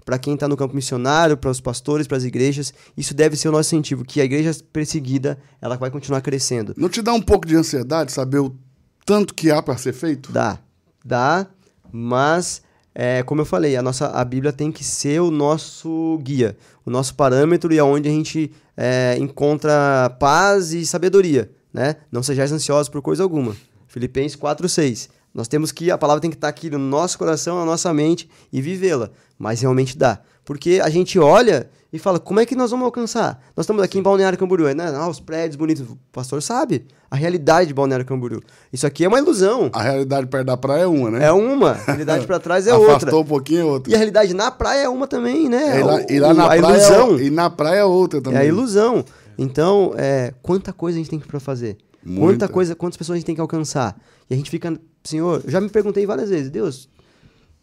Para 0.03 0.18
quem 0.18 0.32
está 0.32 0.49
no 0.49 0.57
campo 0.57 0.74
missionário, 0.74 1.36
para 1.36 1.51
os 1.51 1.61
pastores, 1.61 2.07
para 2.07 2.16
as 2.16 2.24
igrejas, 2.24 2.72
isso 2.97 3.12
deve 3.12 3.36
ser 3.36 3.51
o 3.51 3.53
nosso 3.53 3.74
incentivo, 3.74 4.03
que 4.03 4.18
a 4.18 4.24
igreja 4.24 4.57
perseguida, 4.72 5.38
ela 5.61 5.76
vai 5.76 5.91
continuar 5.91 6.22
crescendo. 6.22 6.72
Não 6.74 6.88
te 6.88 7.03
dá 7.03 7.12
um 7.12 7.20
pouco 7.20 7.47
de 7.47 7.55
ansiedade 7.55 8.11
saber 8.11 8.38
o 8.38 8.57
tanto 9.05 9.34
que 9.34 9.51
há 9.51 9.61
para 9.61 9.76
ser 9.76 9.93
feito? 9.93 10.32
Dá, 10.32 10.59
dá, 11.05 11.47
mas 11.93 12.62
é, 12.95 13.22
como 13.22 13.43
eu 13.43 13.45
falei, 13.45 13.76
a 13.76 13.82
nossa 13.82 14.07
a 14.07 14.24
Bíblia 14.24 14.53
tem 14.53 14.72
que 14.72 14.82
ser 14.82 15.20
o 15.20 15.30
nosso 15.30 16.18
guia, 16.22 16.57
o 16.85 16.91
nosso 16.91 17.14
parâmetro 17.14 17.72
e 17.72 17.78
aonde 17.78 18.09
a 18.09 18.12
gente 18.12 18.51
é, 18.76 19.16
encontra 19.18 20.11
paz 20.18 20.72
e 20.72 20.85
sabedoria, 20.87 21.51
né? 21.72 21.97
Não 22.11 22.22
sejais 22.22 22.53
ansiosos 22.53 22.89
por 22.89 23.03
coisa 23.03 23.22
alguma. 23.22 23.57
Filipenses 23.87 24.37
4:6. 24.37 25.09
Nós 25.33 25.47
temos 25.47 25.70
que 25.70 25.91
a 25.91 25.99
palavra 25.99 26.20
tem 26.20 26.31
que 26.31 26.37
estar 26.37 26.49
aqui 26.49 26.68
no 26.70 26.78
nosso 26.78 27.16
coração, 27.16 27.59
na 27.59 27.64
nossa 27.64 27.93
mente 27.95 28.28
e 28.53 28.61
vivê-la, 28.61 29.11
mas 29.39 29.61
realmente 29.61 29.97
dá. 29.97 30.20
Porque 30.45 30.81
a 30.83 30.89
gente 30.89 31.18
olha 31.18 31.70
e 31.93 31.99
fala, 31.99 32.20
como 32.20 32.38
é 32.38 32.47
que 32.47 32.55
nós 32.55 32.70
vamos 32.70 32.84
alcançar? 32.84 33.43
Nós 33.57 33.64
estamos 33.64 33.82
aqui 33.82 33.99
em 33.99 34.03
Balneário 34.03 34.38
Camboriú, 34.38 34.72
né? 34.74 34.93
Ah, 34.95 35.09
os 35.09 35.18
prédios 35.18 35.57
bonitos. 35.57 35.88
O 35.88 35.99
pastor 36.12 36.41
sabe 36.41 36.86
a 37.11 37.16
realidade 37.16 37.66
de 37.68 37.74
Balneário 37.74 38.07
Camboriú. 38.07 38.41
Isso 38.72 38.86
aqui 38.86 39.05
é 39.05 39.09
uma 39.09 39.18
ilusão. 39.18 39.70
A 39.72 39.82
realidade 39.82 40.28
perto 40.28 40.47
da 40.47 40.57
praia 40.57 40.82
é 40.82 40.86
uma, 40.86 41.11
né? 41.11 41.24
É 41.24 41.32
uma. 41.32 41.72
A 41.72 41.74
realidade 41.74 42.24
para 42.28 42.38
trás 42.38 42.68
é 42.68 42.74
outra. 42.74 42.97
Afastou 42.97 43.22
um 43.22 43.26
pouquinho 43.26 43.61
é 43.61 43.64
outra. 43.64 43.91
E 43.91 43.95
a 43.95 43.99
realidade 43.99 44.32
na 44.34 44.53
praia 44.53 44.84
é 44.84 44.88
uma 44.88 45.09
também, 45.09 45.49
né? 45.49 45.80
E 45.80 45.82
lá, 45.82 46.07
e 46.09 46.20
lá 46.20 46.32
na 46.32 46.45
a 46.45 46.47
praia 46.47 46.61
ilusão. 46.61 47.18
É, 47.18 47.22
e 47.22 47.30
na 47.30 47.51
praia 47.51 47.78
é 47.80 47.84
outra 47.84 48.20
também. 48.20 48.38
É 48.38 48.43
a 48.43 48.45
ilusão. 48.47 49.05
Então, 49.36 49.93
é, 49.97 50.32
quanta 50.43 50.72
coisa 50.72 50.97
a 50.97 51.01
gente 51.01 51.11
tem 51.11 51.18
para 51.18 51.41
fazer? 51.41 51.76
Muita. 52.05 52.20
Quanta 52.20 52.49
coisa, 52.49 52.74
quantas 52.76 52.97
pessoas 52.97 53.16
a 53.16 53.18
gente 53.18 53.26
tem 53.26 53.34
que 53.34 53.41
alcançar? 53.41 54.01
E 54.28 54.34
a 54.34 54.36
gente 54.36 54.49
fica, 54.49 54.78
Senhor, 55.03 55.43
eu 55.45 55.51
já 55.51 55.61
me 55.61 55.68
perguntei 55.68 56.07
várias 56.07 56.30
vezes, 56.30 56.51
Deus, 56.51 56.88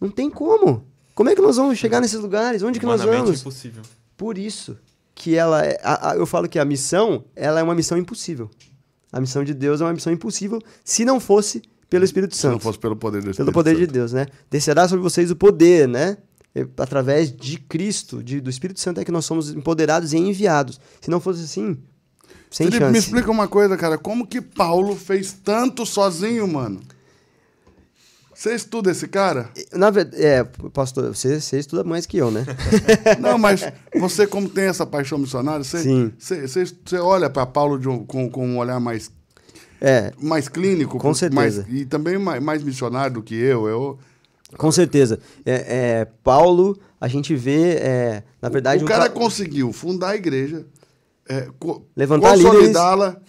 não 0.01 0.09
tem 0.09 0.30
como. 0.30 0.84
Como 1.15 1.30
é 1.30 1.36
que 1.36 1.41
nós 1.41 1.55
vamos 1.55 1.80
chegar 1.80 2.01
nesses 2.01 2.19
lugares? 2.19 2.61
Onde 2.61 2.80
que 2.80 2.86
nós 2.86 3.01
vamos? 3.01 3.41
impossível. 3.41 3.82
Por 4.18 4.38
isso 4.38 4.78
que 5.13 5.36
ela 5.36 5.63
é, 5.65 5.80
a, 5.84 6.11
a, 6.11 6.15
eu 6.15 6.26
falo 6.26 6.49
que 6.49 6.59
a 6.59 6.65
missão, 6.65 7.24
ela 7.36 7.59
é 7.59 7.63
uma 7.63 7.76
missão 7.76 7.97
impossível. 7.97 8.49
A 9.11 9.22
missão 9.22 9.43
de 9.43 9.53
Deus 9.53 9.80
é 9.80 9.84
uma 9.86 9.93
missão 9.93 10.11
impossível 10.11 10.61
se 10.84 11.05
não 11.05 11.20
fosse 11.20 11.61
pelo 11.89 12.03
Espírito 12.03 12.36
Santo. 12.36 12.51
Se 12.51 12.55
não 12.55 12.59
fosse 12.59 12.80
pelo 12.80 12.95
poder 12.95 13.22
do 13.22 13.30
Espírito 13.32 13.45
Pelo 13.45 13.53
poder 13.53 13.72
Santo. 13.72 13.88
de 13.88 13.93
Deus, 13.93 14.11
né? 14.11 14.26
Descerá 14.49 14.88
sobre 14.88 15.01
vocês 15.01 15.32
o 15.32 15.36
poder, 15.36 15.88
né? 15.88 16.18
Através 16.78 17.32
de 17.32 17.57
Cristo, 17.57 18.24
de, 18.24 18.41
do 18.41 18.49
Espírito 18.49 18.80
Santo 18.80 18.99
é 18.99 19.05
que 19.05 19.11
nós 19.11 19.26
somos 19.26 19.51
empoderados 19.51 20.11
e 20.11 20.18
enviados. 20.18 20.80
Se 20.99 21.09
não 21.09 21.20
fosse 21.20 21.43
assim, 21.43 21.78
sem 22.49 22.68
Felipe, 22.68 22.80
chance. 22.80 22.91
me 22.91 22.97
explica 22.97 23.32
uma 23.32 23.47
coisa, 23.47 23.78
cara. 23.78 23.97
Como 23.97 24.26
que 24.26 24.41
Paulo 24.41 24.95
fez 24.95 25.34
tanto 25.34 25.86
sozinho, 25.86 26.47
mano? 26.47 26.82
Você 28.38 28.53
estuda 28.53 28.91
esse 28.91 29.07
cara? 29.07 29.49
Na 29.73 29.89
verdade, 29.89 30.23
é, 30.23 30.43
pastor, 30.71 31.07
você, 31.07 31.41
você 31.41 31.57
estuda 31.57 31.83
mais 31.83 32.05
que 32.05 32.17
eu, 32.17 32.29
né? 32.29 32.45
Não, 33.19 33.35
mas 33.35 33.61
você, 33.99 34.27
como 34.27 34.47
tem 34.47 34.65
essa 34.65 34.85
paixão 34.85 35.17
missionária, 35.17 35.63
você, 35.63 35.79
Sim. 35.79 36.13
você, 36.19 36.47
você, 36.47 36.65
você 36.65 36.97
olha 36.97 37.31
para 37.31 37.47
Paulo 37.47 37.79
um, 37.89 38.05
com, 38.05 38.29
com 38.29 38.47
um 38.47 38.59
olhar 38.59 38.79
mais, 38.79 39.11
é, 39.81 40.13
mais 40.21 40.47
clínico. 40.47 40.99
Com 40.99 41.15
certeza. 41.15 41.65
Mais, 41.67 41.81
e 41.81 41.83
também 41.83 42.19
mais, 42.19 42.43
mais 42.43 42.63
missionário 42.63 43.15
do 43.15 43.23
que 43.23 43.33
eu. 43.33 43.67
eu 43.67 43.97
com 44.55 44.71
certeza. 44.71 45.19
É, 45.43 45.53
é, 46.01 46.07
Paulo, 46.23 46.77
a 47.01 47.07
gente 47.07 47.35
vê, 47.35 47.71
é, 47.79 48.23
na 48.39 48.49
verdade... 48.49 48.83
O, 48.83 48.85
o 48.85 48.88
cara 48.88 49.09
conseguiu 49.09 49.73
fundar 49.73 50.09
a 50.09 50.15
igreja, 50.15 50.63
é, 51.27 51.47
Levantar 51.95 52.33
consolidá-la 52.35 53.19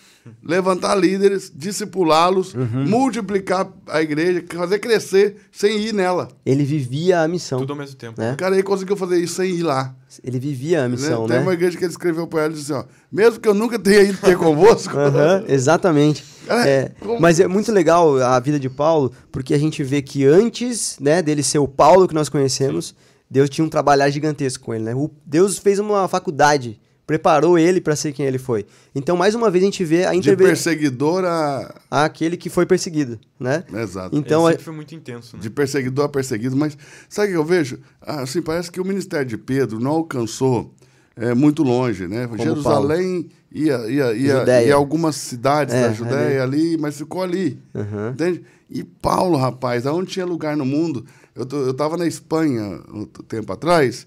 levantar 0.43 0.95
líderes, 0.95 1.53
discipulá-los, 1.55 2.55
uhum. 2.55 2.87
multiplicar 2.87 3.71
a 3.87 4.03
igreja, 4.03 4.45
fazer 4.55 4.79
crescer 4.79 5.37
sem 5.53 5.79
ir 5.79 5.95
nela. 5.95 6.29
Ele 6.45 6.65
vivia 6.65 7.21
a 7.21 7.29
missão. 7.29 7.59
Tudo 7.61 7.73
ao 7.73 7.79
mesmo 7.79 7.97
tempo. 7.97 8.21
Né? 8.21 8.33
O 8.33 8.37
cara 8.37 8.55
aí 8.55 8.63
conseguiu 8.63 8.97
fazer 8.97 9.19
isso 9.19 9.35
sem 9.35 9.51
ir 9.51 9.63
lá. 9.63 9.95
Ele 10.25 10.39
vivia 10.39 10.85
a 10.85 10.89
missão, 10.89 11.27
né? 11.27 11.35
Tem 11.35 11.43
uma 11.43 11.53
igreja 11.53 11.77
que 11.77 11.85
ele 11.85 11.91
escreveu 11.91 12.27
para 12.27 12.45
ela 12.45 12.53
e 12.53 12.57
disse 12.57 12.73
assim, 12.73 12.83
ó, 12.83 12.91
mesmo 13.13 13.41
que 13.41 13.49
eu 13.49 13.55
nunca 13.55 13.79
tenha 13.79 14.03
ido 14.03 14.19
ter 14.19 14.37
convosco... 14.37 14.95
uhum, 14.97 15.45
exatamente. 15.47 16.25
É, 16.49 16.93
como... 16.99 17.21
Mas 17.21 17.39
é 17.39 17.47
muito 17.47 17.71
legal 17.71 18.17
a 18.23 18.41
vida 18.41 18.59
de 18.59 18.71
Paulo, 18.71 19.13
porque 19.31 19.53
a 19.53 19.59
gente 19.59 19.85
vê 19.85 20.01
que 20.01 20.25
antes 20.25 20.97
né, 20.99 21.21
dele 21.21 21.43
ser 21.43 21.59
o 21.59 21.69
Paulo 21.69 22.09
que 22.09 22.15
nós 22.15 22.31
conhecemos, 22.31 22.95
Deus 23.31 23.51
tinha 23.51 23.63
um 23.63 23.69
trabalhar 23.69 24.09
gigantesco 24.09 24.65
com 24.65 24.75
ele. 24.75 24.85
Né? 24.85 24.95
O 24.95 25.11
Deus 25.27 25.59
fez 25.59 25.79
uma 25.79 26.09
faculdade 26.09 26.81
preparou 27.09 27.59
ele 27.59 27.81
para 27.81 27.97
ser 27.97 28.13
quem 28.13 28.27
ele 28.27 28.37
foi. 28.37 28.67
Então, 28.95 29.17
mais 29.17 29.35
uma 29.35 29.51
vez, 29.51 29.65
a 29.65 29.65
gente 29.65 29.83
vê 29.83 30.05
a 30.05 30.15
intervenção. 30.15 30.37
De 30.37 30.63
perseguidor 30.63 31.25
a. 31.25 31.75
Aquele 31.91 32.37
que 32.37 32.51
foi 32.51 32.67
perseguido, 32.67 33.19
né? 33.41 33.65
Exato. 33.73 34.15
Então, 34.15 34.47
ele 34.47 34.59
foi 34.59 34.75
muito 34.75 34.95
intenso. 34.95 35.35
Né? 35.35 35.43
De 35.43 35.49
perseguidor 35.49 36.05
a 36.05 36.09
perseguido, 36.11 36.55
mas 36.55 36.77
sabe 37.09 37.29
o 37.29 37.31
que 37.31 37.37
eu 37.39 37.45
vejo? 37.47 37.79
Assim, 38.03 38.43
parece 38.43 38.71
que 38.71 38.79
o 38.79 38.85
ministério 38.85 39.27
de 39.27 39.39
Pedro 39.39 39.81
não 39.81 39.93
alcançou 39.93 40.75
é, 41.17 41.33
muito 41.33 41.63
longe, 41.63 42.07
né? 42.07 42.27
Como 42.27 42.43
Jerusalém 42.43 43.31
ia, 43.51 43.79
ia, 43.89 44.13
ia, 44.13 44.63
ia, 44.65 44.75
algumas 44.75 45.17
cidades 45.17 45.75
é, 45.75 45.89
da 45.89 45.95
Judéia 45.95 46.43
ali. 46.43 46.73
ali, 46.73 46.77
mas 46.77 46.99
ficou 46.99 47.23
ali. 47.23 47.59
Uhum. 47.75 48.11
Entende? 48.11 48.43
E 48.69 48.85
Paulo, 48.85 49.39
rapaz, 49.39 49.87
aonde 49.87 50.11
tinha 50.11 50.27
lugar 50.27 50.59
no 50.59 50.67
mundo? 50.67 51.07
Eu, 51.35 51.47
tô, 51.47 51.57
eu 51.57 51.73
tava 51.73 51.97
na 51.97 52.07
Espanha 52.07 52.83
um 52.93 53.07
tempo 53.07 53.51
atrás. 53.51 54.07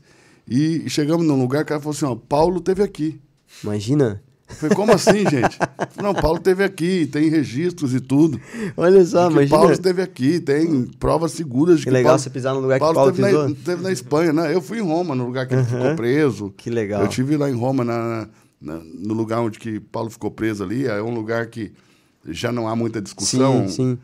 E 0.53 0.89
chegamos 0.89 1.25
num 1.25 1.39
lugar, 1.39 1.63
o 1.63 1.65
cara 1.65 1.79
falou 1.79 1.95
assim: 1.95 2.03
ó, 2.03 2.13
Paulo 2.13 2.59
teve 2.59 2.83
aqui. 2.83 3.21
Imagina. 3.63 4.21
Eu 4.49 4.55
falei, 4.57 4.75
como 4.75 4.91
assim, 4.91 5.19
gente? 5.29 5.57
Não, 6.03 6.13
Paulo 6.13 6.41
teve 6.41 6.61
aqui, 6.61 7.05
tem 7.05 7.29
registros 7.29 7.93
e 7.93 8.01
tudo. 8.01 8.37
Olha 8.75 9.05
só, 9.05 9.31
imagina. 9.31 9.57
Paulo 9.57 9.71
esteve 9.71 10.01
aqui, 10.01 10.41
tem 10.41 10.83
provas 10.99 11.31
seguras 11.31 11.79
de 11.79 11.85
que, 11.85 11.89
que 11.89 11.93
legal 11.93 12.09
Paulo, 12.09 12.19
você 12.19 12.29
pisar 12.29 12.53
no 12.53 12.59
lugar 12.59 12.79
Paulo 12.79 12.93
que 12.93 12.99
Paulo 12.99 13.11
teve 13.13 13.27
pisou. 13.29 13.47
Na, 13.47 13.55
teve 13.63 13.81
na 13.81 13.91
Espanha, 13.93 14.33
né? 14.33 14.53
Eu 14.53 14.61
fui 14.61 14.79
em 14.79 14.81
Roma, 14.81 15.15
no 15.15 15.25
lugar 15.25 15.47
que 15.47 15.53
ele 15.53 15.63
ficou 15.63 15.95
preso. 15.95 16.53
Que 16.57 16.69
legal. 16.69 17.01
Eu 17.01 17.07
tive 17.07 17.37
lá 17.37 17.49
em 17.49 17.55
Roma, 17.55 17.85
na, 17.85 18.27
na, 18.59 18.81
no 18.83 19.13
lugar 19.13 19.39
onde 19.39 19.57
que 19.57 19.79
Paulo 19.79 20.09
ficou 20.09 20.29
preso 20.29 20.65
ali. 20.65 20.85
É 20.85 21.01
um 21.01 21.13
lugar 21.13 21.45
que 21.45 21.71
já 22.27 22.51
não 22.51 22.67
há 22.67 22.75
muita 22.75 23.01
discussão. 23.01 23.69
Sim, 23.69 23.73
sim. 23.73 23.99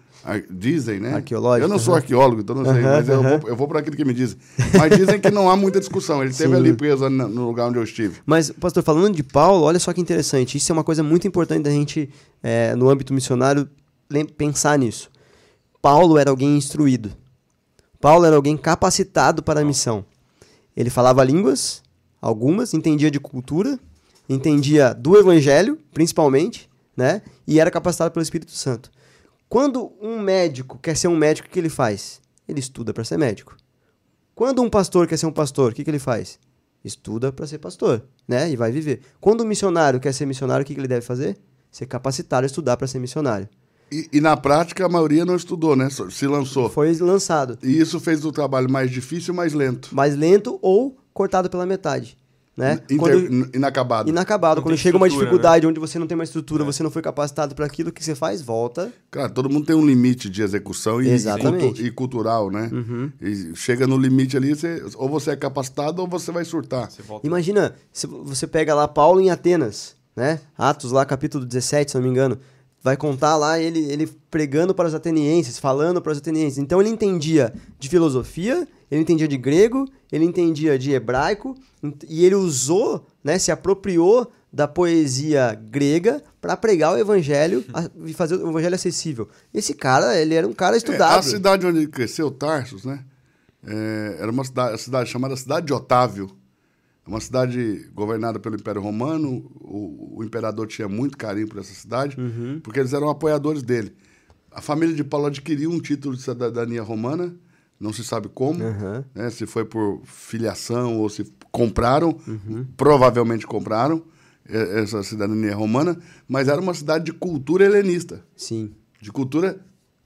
Dizem, 0.49 0.99
né? 0.99 1.15
Arqueológico. 1.15 1.65
Eu 1.65 1.69
não 1.69 1.79
sou 1.79 1.95
arqueólogo, 1.95 2.41
então 2.41 2.55
não 2.55 2.65
sei, 2.65 2.81
mas 2.81 3.07
eu 3.07 3.23
vou, 3.23 3.49
eu 3.49 3.55
vou 3.55 3.67
para 3.67 3.79
aquilo 3.79 3.95
que 3.95 4.03
me 4.03 4.13
dizem. 4.13 4.37
Mas 4.77 4.97
dizem 4.97 5.19
que 5.19 5.31
não 5.31 5.49
há 5.49 5.55
muita 5.55 5.79
discussão. 5.79 6.21
Ele 6.21 6.31
esteve 6.31 6.53
ali 6.53 6.73
preso 6.73 7.09
no 7.09 7.47
lugar 7.47 7.69
onde 7.69 7.77
eu 7.77 7.83
estive. 7.83 8.19
Mas, 8.25 8.51
pastor, 8.51 8.83
falando 8.83 9.15
de 9.15 9.23
Paulo, 9.23 9.63
olha 9.63 9.79
só 9.79 9.93
que 9.93 10.01
interessante. 10.01 10.57
Isso 10.57 10.71
é 10.71 10.73
uma 10.73 10.83
coisa 10.83 11.01
muito 11.01 11.27
importante 11.27 11.63
da 11.63 11.71
gente, 11.71 12.09
é, 12.43 12.75
no 12.75 12.89
âmbito 12.89 13.13
missionário, 13.13 13.69
pensar 14.37 14.77
nisso. 14.77 15.09
Paulo 15.81 16.17
era 16.17 16.29
alguém 16.29 16.57
instruído. 16.57 17.11
Paulo 18.01 18.25
era 18.25 18.35
alguém 18.35 18.57
capacitado 18.57 19.41
para 19.41 19.61
a 19.61 19.65
missão. 19.65 20.03
Ele 20.75 20.89
falava 20.89 21.23
línguas, 21.23 21.81
algumas, 22.21 22.73
entendia 22.73 23.09
de 23.09 23.19
cultura, 23.19 23.79
entendia 24.27 24.93
do 24.93 25.17
evangelho, 25.17 25.79
principalmente, 25.93 26.69
né? 26.95 27.21
E 27.47 27.59
era 27.59 27.71
capacitado 27.71 28.11
pelo 28.11 28.21
Espírito 28.21 28.51
Santo. 28.51 28.91
Quando 29.49 29.93
um 30.01 30.19
médico 30.19 30.77
quer 30.77 30.95
ser 30.97 31.07
um 31.07 31.15
médico, 31.15 31.47
o 31.47 31.51
que 31.51 31.57
ele 31.57 31.69
faz? 31.69 32.21
Ele 32.47 32.59
estuda 32.59 32.93
para 32.93 33.03
ser 33.03 33.17
médico. 33.17 33.55
Quando 34.35 34.61
um 34.61 34.69
pastor 34.69 35.07
quer 35.07 35.17
ser 35.17 35.25
um 35.25 35.31
pastor, 35.31 35.71
o 35.71 35.75
que, 35.75 35.83
que 35.83 35.89
ele 35.89 35.99
faz? 35.99 36.37
Estuda 36.83 37.31
para 37.31 37.47
ser 37.47 37.57
pastor, 37.57 38.03
né? 38.27 38.49
E 38.51 38.55
vai 38.55 38.71
viver. 38.71 39.01
Quando 39.19 39.43
um 39.43 39.47
missionário 39.47 39.99
quer 39.99 40.13
ser 40.13 40.25
missionário, 40.25 40.63
o 40.63 40.65
que, 40.65 40.73
que 40.73 40.79
ele 40.79 40.87
deve 40.87 41.05
fazer? 41.05 41.37
Ser 41.71 41.85
capacitado 41.85 42.43
a 42.43 42.47
estudar 42.47 42.77
para 42.77 42.87
ser 42.87 42.99
missionário. 42.99 43.47
E, 43.91 44.09
e, 44.11 44.21
na 44.21 44.35
prática 44.35 44.85
a 44.85 44.89
maioria 44.89 45.25
não 45.25 45.35
estudou, 45.35 45.75
né? 45.75 45.89
Se 45.89 46.27
lançou. 46.27 46.69
Foi 46.69 46.93
lançado. 46.97 47.57
E 47.63 47.79
isso 47.79 48.01
fez 48.01 48.25
o 48.25 48.33
trabalho 48.33 48.69
mais 48.69 48.91
difícil 48.91 49.33
e 49.33 49.37
mais 49.37 49.53
lento. 49.53 49.95
Mais 49.95 50.13
lento 50.15 50.59
ou 50.61 50.97
cortado 51.13 51.49
pela 51.49 51.65
metade. 51.65 52.17
Né? 52.57 52.79
Inter... 52.89 52.97
Quando... 52.97 53.55
Inacabado. 53.55 54.09
Inacabado. 54.09 54.55
Não 54.55 54.63
Quando 54.63 54.77
chega 54.77 54.97
uma 54.97 55.07
dificuldade 55.07 55.63
né? 55.63 55.69
onde 55.69 55.79
você 55.79 55.99
não 55.99 56.07
tem 56.07 56.15
uma 56.15 56.23
estrutura, 56.23 56.63
é. 56.63 56.65
você 56.65 56.81
não 56.81 56.89
foi 56.89 57.03
capacitado 57.03 57.53
para 57.53 57.67
aquilo, 57.67 57.91
que 57.91 58.03
você 58.03 58.15
faz? 58.15 58.41
Volta. 58.41 58.91
Claro, 59.11 59.31
todo 59.31 59.47
mundo 59.47 59.67
tem 59.67 59.75
um 59.75 59.85
limite 59.85 60.27
de 60.27 60.41
execução 60.41 60.99
e, 60.99 61.07
Exatamente. 61.07 61.85
e 61.85 61.91
cultural, 61.91 62.49
né? 62.49 62.67
Uhum. 62.73 63.11
E 63.21 63.55
chega 63.55 63.85
no 63.85 63.95
limite 63.95 64.35
ali, 64.35 64.55
você, 64.55 64.83
ou 64.95 65.07
você 65.07 65.31
é 65.31 65.35
capacitado 65.35 66.01
ou 66.01 66.07
você 66.07 66.31
vai 66.31 66.43
surtar. 66.43 66.89
Você 66.89 67.03
Imagina, 67.23 67.75
se 67.93 68.07
você 68.07 68.47
pega 68.47 68.73
lá 68.73 68.87
Paulo 68.87 69.21
em 69.21 69.29
Atenas, 69.29 69.95
né? 70.15 70.39
Atos 70.57 70.91
lá, 70.91 71.05
capítulo 71.05 71.45
17, 71.45 71.91
se 71.91 71.97
não 71.97 72.03
me 72.03 72.09
engano 72.09 72.39
vai 72.87 72.95
contar 72.95 73.35
lá 73.35 73.59
ele, 73.59 73.79
ele 73.91 74.07
pregando 74.31 74.73
para 74.73 74.87
os 74.87 74.93
atenienses, 74.93 75.59
falando 75.59 76.01
para 76.01 76.13
os 76.13 76.19
atenienses. 76.19 76.57
Então 76.57 76.79
ele 76.79 76.89
entendia 76.89 77.53
de 77.77 77.89
filosofia, 77.89 78.65
ele 78.89 79.01
entendia 79.01 79.27
de 79.27 79.37
grego, 79.37 79.85
ele 80.11 80.25
entendia 80.25 80.77
de 80.77 80.91
hebraico, 80.91 81.55
e 82.09 82.25
ele 82.25 82.35
usou, 82.35 83.05
né, 83.23 83.37
se 83.37 83.51
apropriou 83.51 84.31
da 84.51 84.67
poesia 84.67 85.53
grega 85.69 86.23
para 86.39 86.55
pregar 86.55 86.93
o 86.93 86.97
evangelho 86.97 87.63
e 88.05 88.13
fazer 88.13 88.35
o 88.35 88.49
evangelho 88.49 88.75
acessível. 88.75 89.27
Esse 89.53 89.73
cara, 89.73 90.17
ele 90.19 90.33
era 90.33 90.47
um 90.47 90.53
cara 90.53 90.77
estudado. 90.77 91.15
É, 91.15 91.19
a 91.19 91.21
cidade 91.21 91.65
onde 91.65 91.79
ele 91.79 91.87
cresceu, 91.87 92.31
Tarsus, 92.31 92.85
né? 92.85 93.03
É, 93.65 94.17
era 94.19 94.31
uma 94.31 94.43
cidade, 94.43 94.81
cidade 94.81 95.09
chamada 95.09 95.35
Cidade 95.35 95.65
de 95.65 95.73
Otávio. 95.73 96.31
É 97.05 97.09
uma 97.09 97.19
cidade 97.19 97.89
governada 97.93 98.39
pelo 98.39 98.55
Império 98.55 98.81
Romano. 98.81 99.51
O, 99.59 100.19
o 100.19 100.23
imperador 100.23 100.67
tinha 100.67 100.87
muito 100.87 101.17
carinho 101.17 101.47
por 101.47 101.59
essa 101.59 101.73
cidade, 101.73 102.19
uhum. 102.19 102.59
porque 102.63 102.79
eles 102.79 102.93
eram 102.93 103.09
apoiadores 103.09 103.61
dele. 103.61 103.93
A 104.51 104.61
família 104.61 104.95
de 104.95 105.03
Paulo 105.03 105.27
adquiriu 105.27 105.69
um 105.69 105.79
título 105.79 106.15
de 106.15 106.21
cidadania 106.21 106.81
romana, 106.81 107.35
não 107.79 107.93
se 107.93 108.03
sabe 108.03 108.29
como, 108.29 108.63
uhum. 108.63 109.03
né, 109.13 109.29
se 109.29 109.45
foi 109.45 109.63
por 109.63 110.01
filiação 110.03 110.97
ou 110.97 111.09
se 111.09 111.25
compraram, 111.51 112.17
uhum. 112.27 112.65
provavelmente 112.75 113.45
compraram 113.45 114.03
essa 114.49 115.03
cidadania 115.03 115.53
romana, 115.53 115.97
mas 116.27 116.47
era 116.47 116.59
uma 116.59 116.73
cidade 116.73 117.05
de 117.05 117.13
cultura 117.13 117.65
helenista. 117.65 118.23
Sim. 118.35 118.71
De 119.01 119.11
cultura 119.11 119.59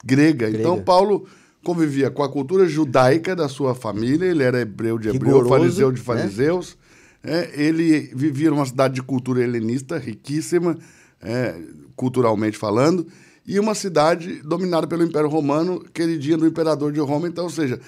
grega. 0.03 0.49
grega. 0.49 0.57
Então 0.57 0.81
Paulo 0.81 1.27
convivia 1.63 2.09
com 2.09 2.23
a 2.23 2.29
cultura 2.29 2.67
judaica 2.67 3.35
da 3.35 3.47
sua 3.47 3.75
família, 3.75 4.25
ele 4.25 4.43
era 4.43 4.59
hebreu 4.59 4.97
de 4.97 5.09
hebreu, 5.09 5.47
fariseu 5.47 5.91
de 5.91 5.99
né? 5.99 6.05
fariseus. 6.05 6.77
Né? 7.23 7.43
É, 7.43 7.61
ele 7.61 8.11
vivia 8.15 8.49
numa 8.49 8.65
cidade 8.65 8.95
de 8.95 9.03
cultura 9.03 9.43
helenista, 9.43 9.99
riquíssima, 9.99 10.75
é, 11.21 11.55
culturalmente 11.95 12.57
falando, 12.57 13.05
e 13.45 13.59
uma 13.59 13.75
cidade 13.75 14.41
dominada 14.43 14.87
pelo 14.87 15.03
Império 15.03 15.29
Romano, 15.29 15.83
queridinha 15.93 16.37
do 16.37 16.47
imperador 16.47 16.91
de 16.91 16.99
Roma. 16.99 17.27
Então, 17.27 17.45
ou 17.45 17.49
seja, 17.49 17.79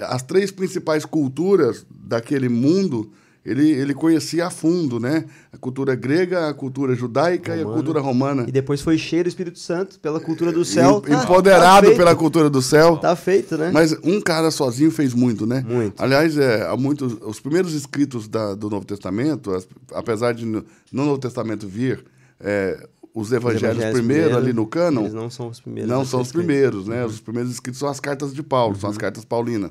as 0.00 0.22
três 0.22 0.50
principais 0.50 1.04
culturas 1.04 1.84
daquele 1.90 2.48
mundo 2.48 3.10
ele, 3.44 3.70
ele 3.70 3.92
conhecia 3.92 4.46
a 4.46 4.50
fundo, 4.50 5.00
né? 5.00 5.24
A 5.52 5.58
cultura 5.58 5.96
grega, 5.96 6.48
a 6.48 6.54
cultura 6.54 6.94
judaica 6.94 7.50
Romano. 7.50 7.68
e 7.68 7.70
a 7.70 7.74
cultura 7.74 8.00
romana. 8.00 8.44
E 8.46 8.52
depois 8.52 8.80
foi 8.80 8.96
cheio 8.96 9.24
do 9.24 9.28
Espírito 9.28 9.58
Santo 9.58 9.98
pela 9.98 10.20
cultura 10.20 10.52
do 10.52 10.64
céu. 10.64 11.02
E, 11.08 11.12
empoderado 11.12 11.90
tá 11.90 11.96
pela 11.96 12.14
cultura 12.14 12.48
do 12.48 12.62
céu. 12.62 12.98
Tá 12.98 13.16
feito, 13.16 13.58
né? 13.58 13.72
Mas 13.72 13.96
um 14.04 14.20
cara 14.20 14.48
sozinho 14.52 14.92
fez 14.92 15.12
muito, 15.12 15.44
né? 15.44 15.64
Muito. 15.66 16.00
Aliás, 16.00 16.38
é, 16.38 16.68
há 16.68 16.76
muitos, 16.76 17.16
os 17.20 17.40
primeiros 17.40 17.74
escritos 17.74 18.28
da, 18.28 18.54
do 18.54 18.70
Novo 18.70 18.86
Testamento, 18.86 19.50
apesar 19.92 20.34
de 20.34 20.46
no, 20.46 20.64
no 20.92 21.04
Novo 21.04 21.18
Testamento 21.18 21.66
vir 21.66 22.04
é, 22.38 22.86
os 23.14 23.30
evangelhos, 23.32 23.62
evangelhos 23.62 23.92
primeiro, 23.92 24.22
primeiro, 24.24 24.36
ali 24.36 24.52
no 24.52 24.66
cânon. 24.66 25.02
Eles 25.02 25.14
não 25.14 25.30
são 25.30 25.48
os 25.48 25.60
primeiros. 25.60 25.90
Não 25.90 26.04
são 26.04 26.20
os 26.20 26.32
primeiros, 26.32 26.86
né? 26.86 27.02
Uhum. 27.02 27.10
Os 27.10 27.20
primeiros 27.20 27.52
escritos 27.52 27.78
são 27.78 27.88
as 27.88 28.00
cartas 28.00 28.32
de 28.34 28.42
Paulo, 28.42 28.74
uhum. 28.74 28.80
são 28.80 28.90
as 28.90 28.96
uhum. 28.96 29.00
cartas 29.00 29.24
paulinas. 29.24 29.70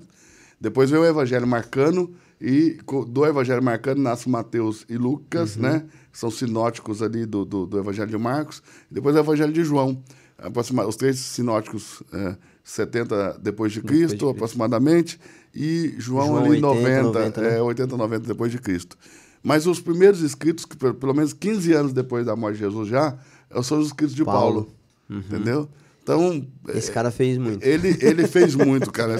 Depois 0.60 0.90
vem 0.90 1.00
o 1.00 1.06
evangelho 1.06 1.48
marcano 1.48 2.14
e 2.42 2.80
do 3.08 3.24
Evangelho 3.24 3.62
Marcano 3.62 4.02
nasce 4.02 4.28
Mateus 4.28 4.84
e 4.90 4.98
Lucas, 4.98 5.56
uhum. 5.56 5.62
né? 5.62 5.86
São 6.12 6.32
sinóticos 6.32 7.04
ali 7.04 7.24
do, 7.24 7.46
do, 7.46 7.68
do, 7.68 7.78
Evangelho 7.78 8.10
de 8.10 8.18
Marcos. 8.18 8.64
Depois 8.90 9.16
o 9.16 9.20
Evangelho 9.20 9.54
de 9.54 9.64
João. 9.64 10.04
Os 10.88 10.96
três 10.96 11.20
sinóticos, 11.20 12.02
é, 12.12 12.36
70 12.64 13.38
depois 13.40 13.72
de 13.72 13.80
Cristo, 13.80 14.14
depois 14.14 14.32
de 14.32 14.38
aproximadamente. 14.38 15.20
E 15.54 15.94
João, 16.00 16.28
João 16.28 16.38
ali 16.40 16.50
80, 16.50 16.68
90, 16.68 17.04
90 17.04 17.42
né? 17.42 17.58
é, 17.58 17.62
80, 17.62 17.98
90 17.98 18.28
depois 18.28 18.52
de 18.52 18.58
Cristo. 18.58 18.98
Mas 19.44 19.68
os 19.68 19.80
primeiros 19.80 20.22
escritos, 20.22 20.66
que 20.66 20.76
pelo 20.76 21.14
menos 21.14 21.34
15 21.34 21.74
anos 21.74 21.94
depois 21.94 22.26
da 22.26 22.36
morte 22.36 22.56
de 22.56 22.62
Jesus 22.62 22.90
já, 22.90 23.20
são 23.64 23.80
os 23.80 23.88
escritos 23.88 24.16
de 24.16 24.24
Paulo. 24.24 24.64
Paulo. 24.64 24.70
Uhum. 25.10 25.20
Entendeu? 25.20 25.70
Então. 26.04 26.46
Esse 26.70 26.92
cara 26.92 27.12
fez 27.12 27.38
muito. 27.38 27.64
Ele, 27.64 27.98
ele 28.02 28.28
fez 28.28 28.56
muito, 28.56 28.92
cara. 28.92 29.20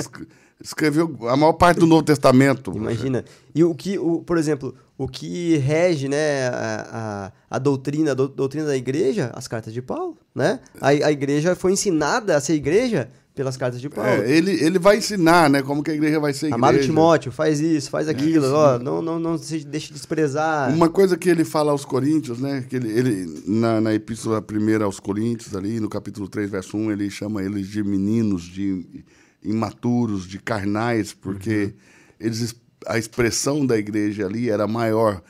escreveu 0.64 1.18
a 1.28 1.36
maior 1.36 1.54
parte 1.54 1.80
do 1.80 1.88
Novo 1.88 2.04
Testamento. 2.04 2.72
Imagina. 2.76 3.26
E 3.54 3.64
o 3.64 3.74
que, 3.74 3.98
o, 3.98 4.22
por 4.22 4.38
exemplo, 4.38 4.76
o 4.98 5.08
que 5.08 5.58
rege 5.58 6.08
né, 6.08 6.48
a, 6.48 7.32
a, 7.50 7.56
a 7.56 7.60
doutrina, 7.60 8.12
a 8.12 8.16
doutrina 8.16 8.68
da 8.68 8.78
igreja, 8.78 9.32
as 9.34 9.48
cartas 9.48 9.74
de 9.74 9.82
Paulo, 9.82 10.18
né? 10.34 10.60
A, 10.80 10.90
a 10.90 11.12
igreja 11.12 11.56
foi 11.56 11.74
ensinada 11.74 12.36
a 12.36 12.42
ser 12.42 12.54
igreja 12.54 13.10
pelas 13.34 13.56
cartas 13.56 13.80
de 13.80 13.90
Paulo. 13.90 14.10
É, 14.10 14.30
ele, 14.30 14.52
ele 14.52 14.78
vai 14.78 14.98
ensinar, 14.98 15.50
né, 15.50 15.62
como 15.62 15.82
que 15.82 15.92
a 15.92 15.94
igreja 15.94 16.20
vai 16.20 16.34
ser 16.34 16.48
igreja. 16.48 16.56
Amado 16.56 16.80
Timóteo, 16.80 17.32
faz 17.32 17.60
isso, 17.60 17.90
faz 17.90 18.08
é 18.08 18.12
aquilo, 18.12 18.46
é 18.46 18.52
ó, 18.52 18.80
não, 18.80 19.02
não, 19.02 19.20
não 19.20 19.38
se 19.38 19.64
deixe 19.64 19.94
desprezar. 19.94 20.74
Uma 20.74 20.90
coisa 20.90 21.18
que 21.18 21.30
ele 21.30 21.46
fala 21.46 21.72
aos 21.72 21.86
Coríntios, 21.86 22.40
né, 22.40 22.66
que 22.68 22.76
ele, 22.76 22.90
ele 22.92 23.44
na, 23.48 23.80
na 23.80 23.94
epístola 23.94 24.42
primeira 24.42 24.86
aos 24.86 25.00
Coríntios, 25.00 25.56
ali 25.56 25.80
no 25.80 25.90
capítulo 25.90 26.28
3, 26.28 26.50
verso 26.50 26.78
1, 26.78 26.92
ele 26.92 27.10
chama 27.10 27.42
eles 27.42 27.68
de 27.68 27.84
meninos, 27.84 28.44
de 28.44 29.04
imaturos, 29.44 30.28
de 30.28 30.38
carnais, 30.38 31.14
porque 31.14 31.64
uhum. 31.64 31.74
eles, 32.20 32.56
a 32.86 32.98
expressão 32.98 33.66
da 33.66 33.78
igreja 33.78 34.26
ali 34.26 34.50
era 34.50 34.68
maior 34.68 35.22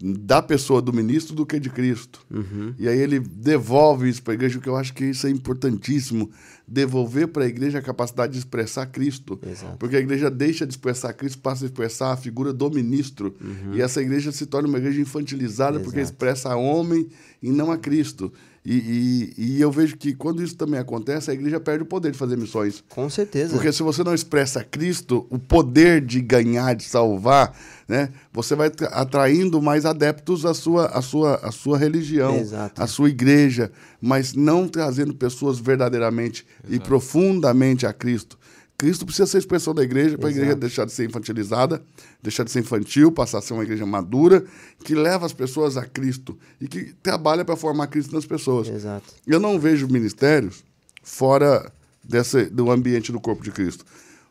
da 0.00 0.40
pessoa 0.40 0.80
do 0.80 0.92
ministro 0.92 1.34
do 1.34 1.44
que 1.44 1.58
de 1.58 1.70
Cristo. 1.70 2.20
Uhum. 2.30 2.74
E 2.78 2.88
aí 2.88 2.98
ele 2.98 3.18
devolve 3.18 4.08
isso 4.08 4.22
para 4.22 4.32
a 4.32 4.36
igreja, 4.36 4.60
que 4.60 4.68
eu 4.68 4.76
acho 4.76 4.94
que 4.94 5.04
isso 5.06 5.26
é 5.26 5.30
importantíssimo, 5.30 6.30
devolver 6.66 7.28
para 7.28 7.44
a 7.44 7.46
igreja 7.48 7.78
a 7.78 7.82
capacidade 7.82 8.32
de 8.32 8.38
expressar 8.38 8.86
Cristo. 8.86 9.38
Exato. 9.42 9.76
Porque 9.78 9.96
a 9.96 10.00
igreja 10.00 10.30
deixa 10.30 10.66
de 10.66 10.72
expressar 10.72 11.12
Cristo, 11.14 11.38
passa 11.38 11.64
a 11.64 11.66
expressar 11.66 12.12
a 12.12 12.16
figura 12.16 12.52
do 12.52 12.70
ministro. 12.70 13.34
Uhum. 13.40 13.74
E 13.74 13.82
essa 13.82 14.00
igreja 14.00 14.30
se 14.30 14.46
torna 14.46 14.68
uma 14.68 14.78
igreja 14.78 15.00
infantilizada 15.00 15.76
Exato. 15.76 15.84
porque 15.84 16.00
expressa 16.00 16.50
a 16.50 16.56
homem 16.56 17.08
e 17.42 17.50
não 17.50 17.72
a 17.72 17.78
Cristo. 17.78 18.32
E, 18.70 19.32
e, 19.38 19.44
e, 19.56 19.60
eu 19.62 19.72
vejo 19.72 19.96
que 19.96 20.12
quando 20.12 20.42
isso 20.42 20.54
também 20.54 20.78
acontece, 20.78 21.30
a 21.30 21.34
igreja 21.34 21.58
perde 21.58 21.84
o 21.84 21.86
poder 21.86 22.12
de 22.12 22.18
fazer 22.18 22.36
missões. 22.36 22.84
Com 22.90 23.08
certeza. 23.08 23.54
Porque 23.54 23.72
se 23.72 23.82
você 23.82 24.04
não 24.04 24.12
expressa 24.14 24.62
Cristo, 24.62 25.26
o 25.30 25.38
poder 25.38 26.04
de 26.04 26.20
ganhar, 26.20 26.74
de 26.76 26.84
salvar, 26.84 27.56
né, 27.88 28.10
você 28.30 28.54
vai 28.54 28.70
atraindo 28.90 29.62
mais 29.62 29.86
adeptos 29.86 30.44
à 30.44 30.52
sua, 30.52 30.84
à 30.88 31.00
sua, 31.00 31.36
à 31.36 31.50
sua 31.50 31.78
religião, 31.78 32.36
Exato. 32.36 32.82
à 32.82 32.86
sua 32.86 33.08
igreja, 33.08 33.72
mas 34.02 34.34
não 34.34 34.68
trazendo 34.68 35.14
pessoas 35.14 35.58
verdadeiramente 35.58 36.46
Exato. 36.62 36.74
e 36.74 36.78
profundamente 36.78 37.86
a 37.86 37.92
Cristo. 37.94 38.37
Cristo 38.78 39.04
precisa 39.04 39.26
ser 39.26 39.38
a 39.38 39.40
expressão 39.40 39.74
da 39.74 39.82
igreja 39.82 40.16
para 40.16 40.28
a 40.28 40.30
igreja 40.30 40.54
deixar 40.54 40.84
de 40.84 40.92
ser 40.92 41.04
infantilizada, 41.04 41.82
deixar 42.22 42.44
de 42.44 42.52
ser 42.52 42.60
infantil, 42.60 43.10
passar 43.10 43.38
a 43.38 43.42
ser 43.42 43.52
uma 43.52 43.64
igreja 43.64 43.84
madura, 43.84 44.44
que 44.84 44.94
leva 44.94 45.26
as 45.26 45.32
pessoas 45.32 45.76
a 45.76 45.84
Cristo 45.84 46.38
e 46.60 46.68
que 46.68 46.94
trabalha 47.02 47.44
para 47.44 47.56
formar 47.56 47.88
Cristo 47.88 48.14
nas 48.14 48.24
pessoas. 48.24 48.68
Exato. 48.68 49.12
Eu 49.26 49.40
não 49.40 49.58
vejo 49.58 49.88
ministérios 49.88 50.62
fora 51.02 51.72
desse, 52.04 52.44
do 52.44 52.70
ambiente 52.70 53.10
do 53.10 53.18
corpo 53.18 53.42
de 53.42 53.50
Cristo. 53.50 53.84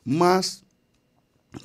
Mas, 0.06 0.64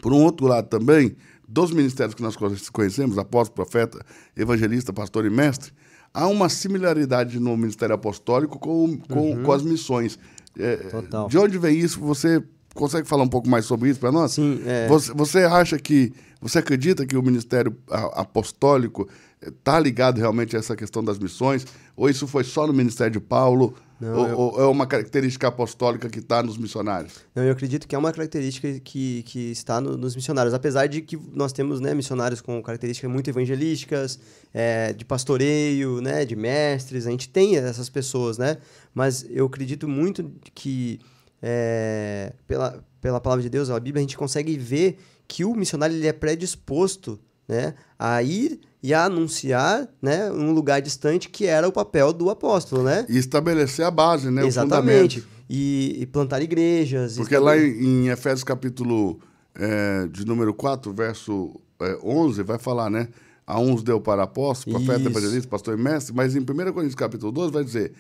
por 0.01 0.13
um 0.13 0.21
outro 0.21 0.49
lado 0.49 0.67
também, 0.67 1.15
dos 1.47 1.71
ministérios 1.71 2.17
que 2.17 2.23
nós 2.23 2.35
conhecemos, 2.73 3.17
apóstolo, 3.17 3.55
profeta, 3.55 4.05
evangelista, 4.37 4.93
pastor 4.93 5.25
e 5.25 5.31
mestre, 5.31 5.71
há 6.13 6.27
uma 6.27 6.49
similaridade 6.49 7.39
no 7.39 7.57
ministério 7.57 7.95
apostólico 7.95 8.59
com, 8.59 8.99
com, 8.99 9.35
uhum. 9.35 9.43
com 9.45 9.53
as 9.53 9.63
missões. 9.63 10.19
É. 10.59 10.81
De 11.29 11.39
onde 11.39 11.59
vem 11.59 11.79
isso? 11.79 12.01
Você 12.01 12.43
consegue 12.75 13.09
falar 13.09 13.23
um 13.23 13.29
pouco 13.29 13.49
mais 13.49 13.65
sobre 13.65 13.91
isso 13.91 14.01
para 14.01 14.13
nós? 14.13 14.33
Sim. 14.33 14.61
É... 14.67 14.89
Você, 14.89 15.13
você 15.13 15.39
acha 15.41 15.79
que. 15.79 16.13
Você 16.41 16.59
acredita 16.59 17.07
que 17.07 17.17
o 17.17 17.23
ministério 17.23 17.77
apostólico 17.89 19.09
está 19.41 19.79
ligado 19.79 20.19
realmente 20.19 20.57
a 20.57 20.59
essa 20.59 20.75
questão 20.75 21.03
das 21.03 21.19
missões? 21.19 21.65
Ou 21.97 22.11
isso 22.11 22.27
foi 22.27 22.43
só 22.43 22.67
no 22.67 22.73
ministério 22.73 23.13
de 23.13 23.21
Paulo? 23.21 23.75
Não, 24.01 24.19
ou, 24.19 24.27
eu... 24.27 24.39
ou, 24.39 24.61
é 24.63 24.67
uma 24.67 24.85
característica 24.85 25.47
apostólica 25.47 26.09
que 26.09 26.19
está 26.19 26.43
nos 26.43 26.59
missionários? 26.59 27.21
Não, 27.33 27.45
eu 27.45 27.53
acredito 27.53 27.87
que 27.87 27.95
é 27.95 27.99
uma 27.99 28.13
característica 28.13 28.81
que, 28.81 29.23
que 29.23 29.53
está 29.53 29.81
no, 29.81 29.97
nos 29.97 30.17
missionários. 30.17 30.53
Apesar 30.53 30.89
de 30.89 31.01
que 31.01 31.17
nós 31.33 31.53
temos 31.53 31.79
né, 31.79 31.95
missionários 31.95 32.41
com 32.41 32.61
características 32.61 33.09
muito 33.09 33.31
evangelísticas, 33.31 34.19
é, 34.53 34.93
de 34.93 35.05
pastoreio, 35.05 36.01
né, 36.01 36.25
de 36.25 36.35
mestres, 36.35 37.07
a 37.07 37.11
gente 37.13 37.29
tem 37.29 37.57
essas 37.57 37.89
pessoas, 37.89 38.39
né? 38.39 38.59
Mas 38.93 39.25
eu 39.31 39.47
acredito 39.47 39.87
muito 39.87 40.33
que 40.53 40.99
é, 41.43 42.33
pela, 42.47 42.85
pela 43.01 43.21
palavra 43.21 43.43
de 43.43 43.51
Deus, 43.51 43.69
a 43.69 43.81
Bíblia, 43.81 44.01
a 44.01 44.07
gente 44.07 44.17
consegue 44.17 44.57
ver 44.57 44.99
que 45.27 45.45
o 45.45 45.55
missionário 45.55 45.97
ele 45.97 46.07
é 46.07 46.13
predisposto 46.13 47.19
né, 47.49 47.75
a 47.99 48.23
ir 48.23 48.61
e 48.83 48.95
a 48.95 49.05
anunciar 49.05 49.89
né, 50.01 50.31
um 50.31 50.53
lugar 50.53 50.81
distante 50.81 51.29
que 51.29 51.47
era 51.47 51.67
o 51.67 51.73
papel 51.73 52.13
do 52.13 52.31
apóstolo, 52.31 52.83
né? 52.83 53.07
E 53.09 53.19
estabelecer 53.19 53.85
a 53.85 53.91
base, 53.91 54.31
né? 54.31 54.45
Exatamente. 54.47 55.25
E, 55.49 55.99
e, 56.01 56.07
plantar 56.07 56.41
igrejas. 56.41 57.17
Porque 57.17 57.37
lá 57.37 57.57
em, 57.57 58.07
em 58.07 58.09
Efésios 58.09 58.43
capítulo 58.43 59.21
é, 59.55 60.07
de 60.11 60.25
número 60.25 60.55
4, 60.55 60.93
verso 60.93 61.61
é, 61.81 61.99
11, 62.03 62.43
vai 62.43 62.59
falar, 62.59 62.89
né? 62.89 63.09
A 63.47 63.59
uns 63.59 63.83
deu 63.83 64.01
para 64.01 64.23
apóstolo, 64.23 64.77
profeta, 64.77 65.09
evangelista, 65.09 65.49
pastor 65.49 65.79
e 65.79 65.83
mestre, 65.83 66.15
mas 66.15 66.35
em 66.35 66.41
1 66.41 66.45
Coríntios 66.45 66.95
capítulo 66.95 67.33
12 67.33 67.53
vai 67.53 67.65
dizer 67.65 67.93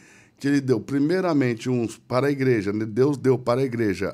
que 0.42 0.48
ele 0.48 0.60
deu 0.60 0.80
primeiramente 0.80 1.70
uns 1.70 1.96
para 1.96 2.26
a 2.26 2.30
igreja, 2.32 2.72
né? 2.72 2.84
Deus 2.84 3.16
deu 3.16 3.38
para 3.38 3.60
a 3.60 3.64
igreja 3.64 4.12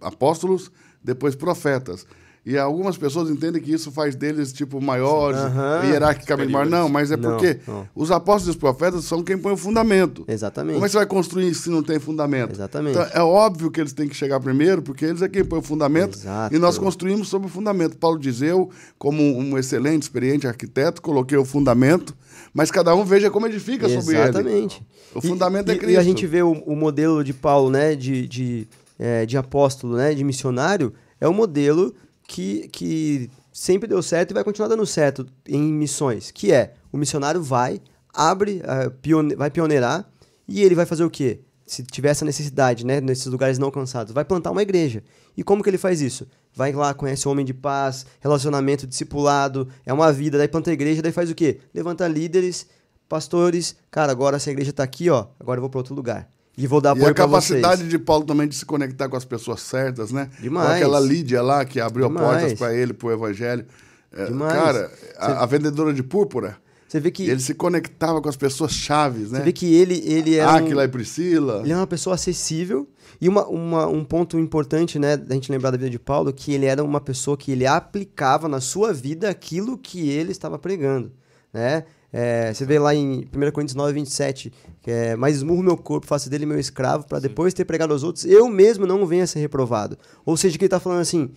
apóstolos, 0.00 0.72
depois 1.04 1.34
profetas. 1.34 2.06
E 2.46 2.56
algumas 2.56 2.96
pessoas 2.96 3.28
entendem 3.28 3.60
que 3.60 3.72
isso 3.72 3.90
faz 3.90 4.14
deles, 4.14 4.52
tipo, 4.52 4.80
maiores, 4.80 5.40
uhum. 5.40 5.90
hierarquicamente 5.90 6.52
maiores. 6.52 6.70
Não, 6.70 6.88
mas 6.88 7.10
é 7.10 7.16
porque 7.16 7.58
não, 7.66 7.74
não. 7.74 7.88
os 7.92 8.12
apóstolos 8.12 8.46
e 8.46 8.50
os 8.50 8.56
profetas 8.56 9.04
são 9.04 9.20
quem 9.24 9.36
põe 9.36 9.52
o 9.52 9.56
fundamento. 9.56 10.24
Exatamente. 10.28 10.74
Como 10.74 10.86
é 10.86 10.88
que 10.88 10.92
você 10.92 10.98
vai 10.98 11.06
construir 11.06 11.52
se 11.56 11.68
não 11.68 11.82
tem 11.82 11.98
fundamento? 11.98 12.52
Exatamente. 12.52 12.96
Então, 12.96 13.10
é 13.12 13.20
óbvio 13.20 13.68
que 13.68 13.80
eles 13.80 13.92
têm 13.92 14.08
que 14.08 14.14
chegar 14.14 14.38
primeiro, 14.38 14.80
porque 14.80 15.04
eles 15.04 15.22
é 15.22 15.28
quem 15.28 15.44
põe 15.44 15.58
o 15.58 15.62
fundamento. 15.62 16.16
Exato. 16.16 16.54
E 16.54 16.58
nós 16.60 16.78
construímos 16.78 17.26
sobre 17.26 17.48
o 17.48 17.50
fundamento. 17.50 17.96
Paulo 17.96 18.16
diz, 18.16 18.40
eu, 18.40 18.70
como 18.96 19.20
um 19.20 19.58
excelente, 19.58 20.02
experiente 20.02 20.46
arquiteto, 20.46 21.02
coloquei 21.02 21.36
o 21.36 21.44
fundamento, 21.44 22.16
mas 22.54 22.70
cada 22.70 22.94
um 22.94 23.04
veja 23.04 23.28
como 23.28 23.48
edifica 23.48 23.86
Exatamente. 23.86 24.04
sobre 24.04 24.20
ele. 24.20 24.28
Exatamente. 24.28 24.86
O 25.16 25.20
fundamento 25.20 25.68
e, 25.68 25.72
é 25.72 25.78
Cristo. 25.78 25.94
E 25.94 25.96
a 25.96 26.02
gente 26.04 26.24
vê 26.28 26.42
o, 26.44 26.52
o 26.52 26.76
modelo 26.76 27.24
de 27.24 27.32
Paulo, 27.32 27.70
né, 27.70 27.96
de, 27.96 28.28
de, 28.28 28.68
é, 28.96 29.26
de 29.26 29.36
apóstolo, 29.36 29.96
né, 29.96 30.14
de 30.14 30.22
missionário, 30.22 30.92
é 31.20 31.26
o 31.26 31.34
modelo 31.34 31.92
que, 32.26 32.68
que 32.68 33.30
sempre 33.52 33.88
deu 33.88 34.02
certo 34.02 34.30
e 34.30 34.34
vai 34.34 34.44
continuar 34.44 34.68
dando 34.68 34.84
certo 34.86 35.26
em 35.46 35.62
missões, 35.62 36.30
que 36.30 36.52
é 36.52 36.74
o 36.92 36.96
missionário 36.96 37.42
vai, 37.42 37.80
abre, 38.12 38.62
uh, 38.62 38.90
pione 38.90 39.34
vai 39.34 39.50
pioneirar 39.50 40.08
e 40.48 40.62
ele 40.62 40.74
vai 40.74 40.86
fazer 40.86 41.04
o 41.04 41.10
quê? 41.10 41.40
Se 41.66 41.82
tiver 41.82 42.10
essa 42.10 42.24
necessidade, 42.24 42.86
né, 42.86 43.00
nesses 43.00 43.26
lugares 43.26 43.58
não 43.58 43.66
alcançados, 43.66 44.12
vai 44.12 44.24
plantar 44.24 44.52
uma 44.52 44.62
igreja. 44.62 45.02
E 45.36 45.42
como 45.42 45.62
que 45.62 45.70
ele 45.70 45.78
faz 45.78 46.00
isso? 46.00 46.26
Vai 46.54 46.72
lá, 46.72 46.94
conhece 46.94 47.26
o 47.26 47.30
homem 47.30 47.44
de 47.44 47.52
paz, 47.52 48.06
relacionamento, 48.20 48.86
discipulado, 48.86 49.68
é 49.84 49.92
uma 49.92 50.12
vida, 50.12 50.38
daí 50.38 50.48
planta 50.48 50.70
a 50.70 50.72
igreja, 50.72 51.02
daí 51.02 51.12
faz 51.12 51.30
o 51.30 51.34
quê? 51.34 51.58
Levanta 51.74 52.06
líderes, 52.06 52.66
pastores, 53.08 53.76
cara, 53.90 54.12
agora 54.12 54.36
essa 54.36 54.50
igreja 54.50 54.70
está 54.70 54.82
aqui, 54.82 55.10
ó, 55.10 55.26
agora 55.40 55.58
eu 55.58 55.62
vou 55.62 55.70
para 55.70 55.78
outro 55.78 55.94
lugar. 55.94 56.28
E 56.56 56.66
vou 56.66 56.80
dar 56.80 56.92
apoio 56.92 57.08
E 57.08 57.10
a 57.10 57.14
capacidade 57.14 57.86
de 57.86 57.98
Paulo 57.98 58.24
também 58.24 58.48
de 58.48 58.54
se 58.54 58.64
conectar 58.64 59.08
com 59.08 59.16
as 59.16 59.24
pessoas 59.24 59.60
certas, 59.60 60.10
né? 60.10 60.30
Demais. 60.40 60.66
Com 60.66 60.74
aquela 60.74 61.00
Lídia 61.00 61.42
lá 61.42 61.64
que 61.64 61.78
abriu 61.78 62.08
Demais. 62.08 62.26
portas 62.26 62.58
para 62.58 62.74
ele, 62.74 62.94
para 62.94 63.08
o 63.08 63.12
evangelho. 63.12 63.66
É, 64.10 64.26
Demais. 64.26 64.54
Cara, 64.54 64.90
a, 65.18 65.42
a, 65.42 65.46
vendedora 65.46 65.92
de 65.92 66.02
púrpura. 66.02 66.56
Você 66.88 67.00
vê 67.00 67.10
que 67.10 67.28
ele 67.28 67.40
se 67.40 67.52
conectava 67.52 68.22
com 68.22 68.28
as 68.28 68.36
pessoas 68.36 68.72
chaves, 68.72 69.32
né? 69.32 69.40
Você 69.40 69.44
vê 69.44 69.52
que 69.52 69.74
ele 69.74 70.02
ele 70.06 70.36
é 70.36 70.44
Aquila 70.44 70.82
um, 70.82 70.84
e 70.84 70.88
Priscila. 70.88 71.60
Ele 71.62 71.72
é 71.72 71.76
uma 71.76 71.86
pessoa 71.86 72.14
acessível 72.14 72.88
e 73.20 73.28
uma, 73.28 73.46
uma, 73.46 73.86
um 73.86 74.04
ponto 74.04 74.38
importante, 74.38 74.98
né, 74.98 75.16
da 75.16 75.34
gente 75.34 75.50
lembrar 75.50 75.70
da 75.70 75.76
vida 75.76 75.90
de 75.90 75.98
Paulo, 75.98 76.32
que 76.32 76.52
ele 76.52 76.66
era 76.66 76.82
uma 76.84 77.00
pessoa 77.00 77.36
que 77.36 77.50
ele 77.50 77.66
aplicava 77.66 78.48
na 78.48 78.60
sua 78.60 78.92
vida 78.92 79.28
aquilo 79.28 79.76
que 79.76 80.08
ele 80.08 80.32
estava 80.32 80.58
pregando, 80.58 81.12
né? 81.52 81.84
É, 82.12 82.52
você 82.52 82.64
vê 82.64 82.78
lá 82.78 82.94
em 82.94 83.28
1 83.32 83.50
Coríntios 83.52 83.74
9, 83.74 83.92
27, 83.92 84.52
que 84.82 84.90
é, 84.90 85.16
mas 85.16 85.36
esmurro 85.36 85.62
meu 85.62 85.76
corpo, 85.76 86.06
faço 86.06 86.30
dele 86.30 86.46
meu 86.46 86.58
escravo, 86.58 87.06
para 87.06 87.18
depois 87.18 87.52
ter 87.52 87.64
pregado 87.64 87.92
aos 87.92 88.02
outros, 88.02 88.24
eu 88.24 88.48
mesmo 88.48 88.86
não 88.86 89.04
venha 89.06 89.24
a 89.24 89.26
ser 89.26 89.40
reprovado. 89.40 89.98
Ou 90.24 90.36
seja, 90.36 90.56
que 90.56 90.64
ele 90.64 90.68
está 90.68 90.80
falando 90.80 91.00
assim, 91.00 91.30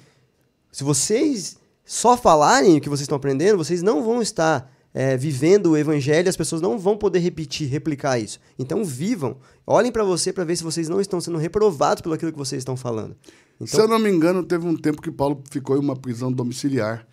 se 0.72 0.84
vocês 0.84 1.58
só 1.84 2.16
falarem 2.16 2.78
o 2.78 2.82
que 2.82 2.90
vocês 2.90 3.02
estão 3.02 3.18
aprendendo, 3.18 3.58
vocês 3.58 3.82
não 3.82 4.04
vão 4.04 4.22
estar 4.22 4.72
é, 4.94 5.18
vivendo 5.18 5.72
o 5.72 5.78
evangelho, 5.78 6.30
as 6.30 6.38
pessoas 6.38 6.62
não 6.62 6.78
vão 6.78 6.98
poder 6.98 7.20
repetir, 7.20 7.68
replicar 7.68 8.20
isso. 8.20 8.40
Então 8.58 8.84
vivam, 8.84 9.38
olhem 9.66 9.92
para 9.92 10.04
você 10.04 10.32
para 10.32 10.44
ver 10.44 10.56
se 10.56 10.64
vocês 10.64 10.90
não 10.90 11.00
estão 11.02 11.20
sendo 11.20 11.38
reprovados 11.38 12.02
pelo 12.02 12.16
aquilo 12.16 12.32
que 12.32 12.38
vocês 12.38 12.62
estão 12.62 12.76
falando. 12.76 13.16
Então, 13.56 13.68
se 13.68 13.80
eu 13.80 13.88
não 13.88 14.00
me 14.00 14.10
engano, 14.10 14.44
teve 14.44 14.66
um 14.66 14.76
tempo 14.76 15.02
que 15.02 15.12
Paulo 15.12 15.42
ficou 15.50 15.76
em 15.78 15.80
uma 15.80 15.96
prisão 15.96 16.32
domiciliar 16.32 17.06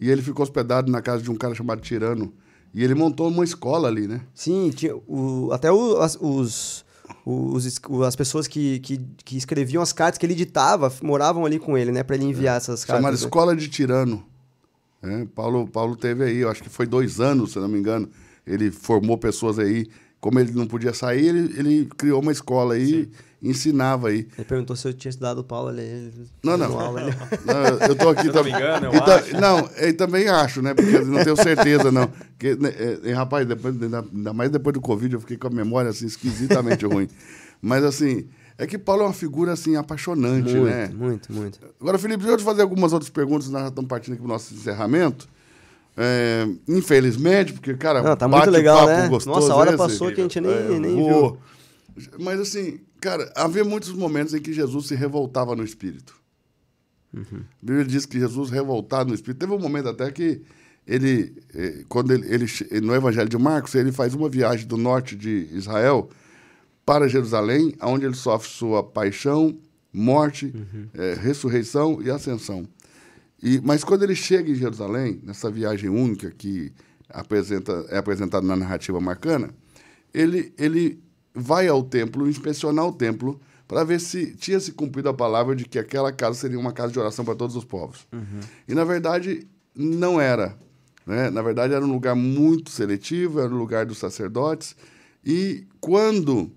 e 0.00 0.10
ele 0.10 0.20
ficou 0.20 0.42
hospedado 0.42 0.90
na 0.90 1.00
casa 1.00 1.22
de 1.22 1.30
um 1.30 1.36
cara 1.36 1.54
chamado 1.54 1.80
Tirano. 1.80 2.32
E 2.74 2.82
ele 2.82 2.94
montou 2.94 3.28
uma 3.28 3.44
escola 3.44 3.88
ali, 3.88 4.06
né? 4.06 4.22
Sim, 4.34 4.70
tinha 4.74 4.96
o, 4.96 5.50
até 5.52 5.70
o, 5.70 5.98
as, 5.98 6.16
os, 6.20 6.84
os, 7.26 7.80
as 8.06 8.16
pessoas 8.16 8.48
que, 8.48 8.80
que, 8.80 8.98
que, 9.24 9.36
escreviam 9.36 9.82
as 9.82 9.92
cartas 9.92 10.18
que 10.18 10.24
ele 10.24 10.34
ditava 10.34 10.92
moravam 11.02 11.44
ali 11.44 11.58
com 11.58 11.76
ele, 11.76 11.92
né? 11.92 12.02
Para 12.02 12.16
ele 12.16 12.24
enviar 12.24 12.54
é. 12.54 12.56
essas 12.56 12.84
cartas. 12.84 13.02
Chamada 13.02 13.16
né? 13.16 13.22
Escola 13.22 13.54
de 13.54 13.68
Tirano. 13.68 14.24
É, 15.02 15.26
Paulo, 15.34 15.66
Paulo 15.66 15.96
teve 15.96 16.24
aí, 16.24 16.38
eu 16.38 16.48
acho 16.48 16.62
que 16.62 16.70
foi 16.70 16.86
dois 16.86 17.20
anos, 17.20 17.52
se 17.52 17.58
não 17.58 17.68
me 17.68 17.78
engano. 17.78 18.08
Ele 18.46 18.70
formou 18.70 19.18
pessoas 19.18 19.58
aí. 19.58 19.86
Como 20.20 20.38
ele 20.38 20.52
não 20.52 20.66
podia 20.66 20.94
sair, 20.94 21.26
ele, 21.26 21.58
ele 21.58 21.88
criou 21.96 22.22
uma 22.22 22.32
escola 22.32 22.74
aí. 22.74 23.04
Sim 23.04 23.10
ensinava 23.42 24.08
aí. 24.08 24.28
Ele 24.36 24.44
perguntou 24.46 24.76
se 24.76 24.86
eu 24.86 24.94
tinha 24.94 25.10
estudado 25.10 25.42
Paulo 25.42 25.68
ali. 25.68 26.12
Não, 26.42 26.56
não. 26.56 26.78
Aula, 26.78 27.02
ele... 27.02 27.10
não 27.44 27.86
eu 27.88 27.96
tô 27.96 28.08
aqui 28.10 28.30
também. 28.30 28.54
engano, 28.54 28.86
eu 28.86 29.02
acho. 29.02 29.40
Não, 29.40 29.68
eu 29.76 29.96
também 29.96 30.28
acho, 30.28 30.62
né? 30.62 30.74
Porque 30.74 30.98
não 31.00 31.24
tenho 31.24 31.36
certeza, 31.36 31.90
não. 31.90 32.06
Porque, 32.06 32.54
né, 32.54 32.72
é, 33.04 33.12
rapaz, 33.12 33.46
depois, 33.46 33.74
ainda 33.82 34.32
mais 34.32 34.50
depois 34.50 34.74
do 34.74 34.80
Covid, 34.80 35.14
eu 35.14 35.20
fiquei 35.20 35.36
com 35.36 35.48
a 35.48 35.50
memória 35.50 35.90
assim, 35.90 36.06
esquisitamente 36.06 36.86
ruim. 36.86 37.08
Mas 37.60 37.84
assim, 37.84 38.28
é 38.56 38.66
que 38.66 38.78
Paulo 38.78 39.02
é 39.02 39.06
uma 39.06 39.12
figura 39.12 39.52
assim, 39.52 39.76
apaixonante, 39.76 40.54
muito, 40.54 40.64
né? 40.64 40.90
Muito, 40.94 41.32
muito. 41.32 41.58
Agora, 41.80 41.98
Felipe, 41.98 42.18
deixa 42.20 42.34
eu 42.34 42.38
te 42.38 42.44
fazer 42.44 42.62
algumas 42.62 42.92
outras 42.92 43.10
perguntas, 43.10 43.48
nós 43.48 43.62
já 43.62 43.68
estamos 43.68 43.88
partindo 43.88 44.14
aqui 44.14 44.22
para 44.22 44.30
o 44.30 44.32
nosso 44.32 44.54
encerramento. 44.54 45.28
É, 45.96 46.46
infelizmente, 46.68 47.52
porque, 47.52 47.74
cara, 47.74 48.02
não, 48.02 48.16
tá 48.16 48.26
muito 48.26 48.50
legal, 48.50 48.86
né? 48.86 49.08
Gostoso 49.08 49.40
Nossa, 49.40 49.52
a 49.52 49.56
hora 49.56 49.70
esse. 49.70 49.78
passou 49.78 50.10
que 50.10 50.20
a 50.20 50.22
gente 50.22 50.40
nem, 50.40 50.50
é, 50.50 50.78
nem 50.78 50.96
viu. 50.96 51.38
Mas 52.18 52.40
assim, 52.40 52.80
Cara, 53.02 53.32
havia 53.34 53.64
muitos 53.64 53.92
momentos 53.92 54.32
em 54.32 54.40
que 54.40 54.52
Jesus 54.52 54.86
se 54.86 54.94
revoltava 54.94 55.56
no 55.56 55.64
espírito. 55.64 56.14
Uhum. 57.12 57.40
A 57.40 57.66
Bíblia 57.66 57.84
diz 57.84 58.06
que 58.06 58.16
Jesus 58.16 58.48
revoltado 58.48 59.08
no 59.08 59.14
espírito. 59.14 59.40
Teve 59.40 59.52
um 59.52 59.58
momento 59.58 59.88
até 59.88 60.08
que 60.12 60.40
ele, 60.86 61.34
eh, 61.52 61.84
quando 61.88 62.12
ele, 62.12 62.24
ele, 62.32 62.46
no 62.80 62.94
Evangelho 62.94 63.28
de 63.28 63.36
Marcos, 63.36 63.74
ele 63.74 63.90
faz 63.90 64.14
uma 64.14 64.28
viagem 64.28 64.68
do 64.68 64.76
norte 64.76 65.16
de 65.16 65.48
Israel 65.50 66.10
para 66.86 67.08
Jerusalém, 67.08 67.74
onde 67.82 68.06
ele 68.06 68.14
sofre 68.14 68.48
sua 68.48 68.84
paixão, 68.84 69.58
morte, 69.92 70.46
uhum. 70.54 70.86
é, 70.94 71.14
ressurreição 71.14 72.00
e 72.00 72.08
ascensão. 72.08 72.68
E, 73.42 73.60
mas 73.64 73.82
quando 73.82 74.04
ele 74.04 74.14
chega 74.14 74.48
em 74.48 74.54
Jerusalém, 74.54 75.20
nessa 75.24 75.50
viagem 75.50 75.90
única 75.90 76.30
que 76.30 76.72
apresenta, 77.08 77.84
é 77.88 77.98
apresentada 77.98 78.46
na 78.46 78.54
narrativa 78.54 79.00
marcana, 79.00 79.50
ele, 80.14 80.52
ele 80.56 81.02
vai 81.34 81.68
ao 81.68 81.82
templo, 81.82 82.28
inspecionar 82.28 82.86
o 82.86 82.92
templo, 82.92 83.40
para 83.66 83.84
ver 83.84 84.00
se 84.00 84.34
tinha 84.36 84.60
se 84.60 84.72
cumprido 84.72 85.08
a 85.08 85.14
palavra 85.14 85.56
de 85.56 85.64
que 85.64 85.78
aquela 85.78 86.12
casa 86.12 86.38
seria 86.38 86.58
uma 86.58 86.72
casa 86.72 86.92
de 86.92 86.98
oração 86.98 87.24
para 87.24 87.34
todos 87.34 87.56
os 87.56 87.64
povos. 87.64 88.06
Uhum. 88.12 88.40
E, 88.68 88.74
na 88.74 88.84
verdade, 88.84 89.46
não 89.74 90.20
era. 90.20 90.58
Né? 91.06 91.30
Na 91.30 91.42
verdade, 91.42 91.72
era 91.72 91.84
um 91.84 91.90
lugar 91.90 92.14
muito 92.14 92.70
seletivo, 92.70 93.40
era 93.40 93.52
um 93.52 93.58
lugar 93.58 93.86
dos 93.86 93.98
sacerdotes. 93.98 94.76
E 95.24 95.66
quando 95.80 96.50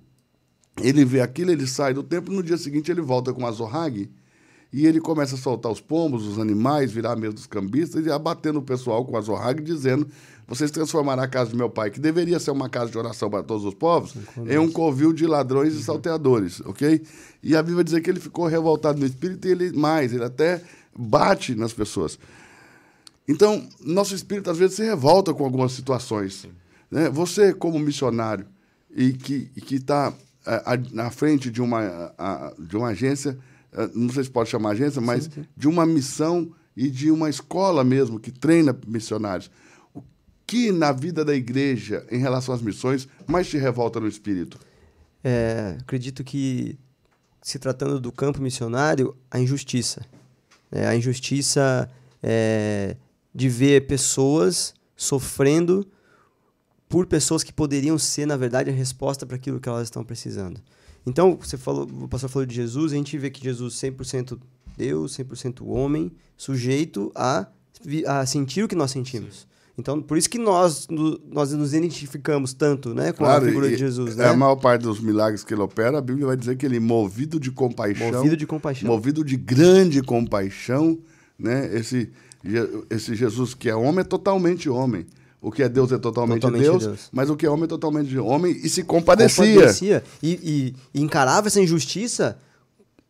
ele 0.81 1.05
vê 1.05 1.21
aquilo, 1.21 1.51
ele 1.51 1.67
sai 1.67 1.93
do 1.93 2.03
templo, 2.03 2.33
no 2.33 2.43
dia 2.43 2.57
seguinte 2.57 2.91
ele 2.91 3.01
volta 3.01 3.33
com 3.33 3.45
a 3.45 3.51
Zohag, 3.51 4.09
e 4.71 4.85
ele 4.85 4.99
começa 4.99 5.35
a 5.35 5.37
soltar 5.37 5.71
os 5.71 5.79
pombos, 5.79 6.27
os 6.27 6.39
animais, 6.39 6.91
virar 6.91 7.13
a 7.13 7.15
mesa 7.15 7.33
dos 7.33 7.47
cambistas 7.47 8.05
e 8.05 8.11
abatendo 8.11 8.59
o 8.59 8.61
pessoal 8.61 9.05
com 9.05 9.17
a 9.17 9.21
Zohag, 9.21 9.61
dizendo 9.61 10.07
vocês 10.47 10.69
transformarão 10.69 11.23
a 11.23 11.27
casa 11.27 11.49
de 11.49 11.55
meu 11.55 11.69
pai, 11.69 11.89
que 11.89 11.99
deveria 11.99 12.39
ser 12.39 12.51
uma 12.51 12.69
casa 12.69 12.91
de 12.91 12.97
oração 12.97 13.29
para 13.29 13.41
todos 13.41 13.65
os 13.65 13.73
povos, 13.73 14.13
em 14.47 14.57
um 14.59 14.71
covil 14.71 15.11
de 15.11 15.25
ladrões 15.25 15.73
e 15.73 15.83
salteadores, 15.83 16.61
ok? 16.61 17.01
E 17.41 17.55
a 17.55 17.63
Bíblia 17.63 17.83
diz 17.83 17.99
que 17.99 18.09
ele 18.09 18.19
ficou 18.19 18.45
revoltado 18.45 18.99
no 18.99 19.05
espírito 19.05 19.47
e 19.47 19.51
ele 19.51 19.71
mais, 19.71 20.13
ele 20.13 20.23
até 20.23 20.61
bate 20.95 21.55
nas 21.55 21.73
pessoas. 21.73 22.19
Então, 23.27 23.67
nosso 23.83 24.13
espírito 24.13 24.51
às 24.51 24.57
vezes 24.59 24.75
se 24.75 24.83
revolta 24.83 25.33
com 25.33 25.43
algumas 25.43 25.71
situações. 25.71 26.47
Né? 26.91 27.09
Você, 27.09 27.51
como 27.51 27.79
missionário, 27.79 28.45
e 28.95 29.13
que 29.13 29.51
está 29.75 30.13
é, 30.45 30.61
na 30.91 31.09
frente 31.09 31.49
de 31.49 31.59
uma, 31.61 32.13
a, 32.17 32.53
de 32.59 32.77
uma 32.77 32.89
agência, 32.89 33.35
não 33.93 34.09
sei 34.09 34.23
se 34.23 34.29
pode 34.29 34.49
chamar 34.49 34.71
agência, 34.71 35.01
mas 35.01 35.25
sim, 35.25 35.31
sim. 35.31 35.45
de 35.55 35.67
uma 35.67 35.85
missão 35.85 36.51
e 36.75 36.89
de 36.89 37.11
uma 37.11 37.29
escola 37.29 37.83
mesmo 37.83 38.19
que 38.19 38.31
treina 38.31 38.77
missionários 38.87 39.49
que 40.45 40.71
na 40.71 40.91
vida 40.91 41.25
da 41.25 41.33
igreja, 41.33 42.05
em 42.11 42.19
relação 42.19 42.53
às 42.53 42.61
missões, 42.61 43.07
mais 43.25 43.47
te 43.47 43.57
revolta 43.57 43.99
no 43.99 44.07
espírito? 44.07 44.59
É, 45.23 45.77
acredito 45.79 46.23
que, 46.23 46.77
se 47.41 47.57
tratando 47.57 47.99
do 47.99 48.11
campo 48.11 48.41
missionário, 48.41 49.15
a 49.29 49.39
injustiça. 49.39 50.05
É, 50.71 50.85
a 50.85 50.95
injustiça 50.95 51.89
é, 52.21 52.95
de 53.33 53.49
ver 53.49 53.87
pessoas 53.87 54.73
sofrendo 54.95 55.87
por 56.87 57.07
pessoas 57.07 57.43
que 57.43 57.51
poderiam 57.51 57.97
ser, 57.97 58.27
na 58.27 58.37
verdade, 58.37 58.69
a 58.69 58.73
resposta 58.73 59.25
para 59.25 59.35
aquilo 59.35 59.59
que 59.59 59.67
elas 59.67 59.83
estão 59.83 60.03
precisando. 60.03 60.61
Então, 61.05 61.37
você 61.39 61.57
falou, 61.57 61.83
o 61.83 62.07
pastor 62.07 62.29
falou 62.29 62.45
de 62.45 62.55
Jesus, 62.55 62.91
a 62.91 62.95
gente 62.95 63.17
vê 63.17 63.29
que 63.29 63.43
Jesus 63.43 63.75
100% 63.75 64.39
Deus, 64.77 65.17
100% 65.17 65.65
homem, 65.65 66.11
sujeito 66.35 67.11
a, 67.15 67.47
a 68.07 68.25
sentir 68.25 68.63
o 68.63 68.67
que 68.67 68.75
nós 68.75 68.91
sentimos. 68.91 69.41
Sim. 69.41 69.45
Então, 69.77 70.01
por 70.01 70.17
isso 70.17 70.29
que 70.29 70.37
nós, 70.37 70.87
nós 71.29 71.51
nos 71.51 71.73
identificamos 71.73 72.53
tanto 72.53 72.93
né, 72.93 73.11
com 73.11 73.25
claro, 73.25 73.43
a 73.43 73.47
figura 73.47 73.69
de 73.69 73.75
Jesus. 73.75 74.15
Né? 74.15 74.25
A 74.25 74.33
maior 74.33 74.55
parte 74.55 74.83
dos 74.83 75.01
milagres 75.01 75.43
que 75.43 75.53
ele 75.53 75.61
opera, 75.61 75.97
a 75.97 76.01
Bíblia 76.01 76.27
vai 76.27 76.37
dizer 76.37 76.55
que 76.55 76.65
ele, 76.65 76.79
movido 76.79 77.39
de 77.39 77.51
compaixão. 77.51 78.11
Movido 78.11 78.37
de 78.37 78.47
compaixão. 78.47 78.87
Movido 78.87 79.23
de 79.23 79.35
grande 79.35 80.01
compaixão, 80.01 80.97
né? 81.37 81.75
Esse, 81.75 82.09
esse 82.89 83.15
Jesus 83.15 83.53
que 83.53 83.69
é 83.69 83.75
homem 83.75 83.99
é 83.99 84.03
totalmente 84.05 84.69
homem. 84.69 85.05
O 85.45 85.51
que 85.51 85.61
é 85.61 85.69
Deus 85.69 85.91
é 85.91 85.99
totalmente, 85.99 86.41
totalmente 86.41 86.63
Deus, 86.63 86.83
Deus, 86.87 87.09
mas 87.11 87.29
o 87.29 87.35
que 87.35 87.45
é 87.45 87.49
homem 87.49 87.65
é 87.65 87.67
totalmente 87.67 88.17
homem 88.17 88.51
e 88.51 88.67
se 88.67 88.81
compadecia. 88.81 89.53
Compadecia. 89.53 90.03
E, 90.23 90.31
e, 90.31 90.75
e 90.91 91.03
encarava 91.03 91.45
essa 91.45 91.61
injustiça 91.61 92.39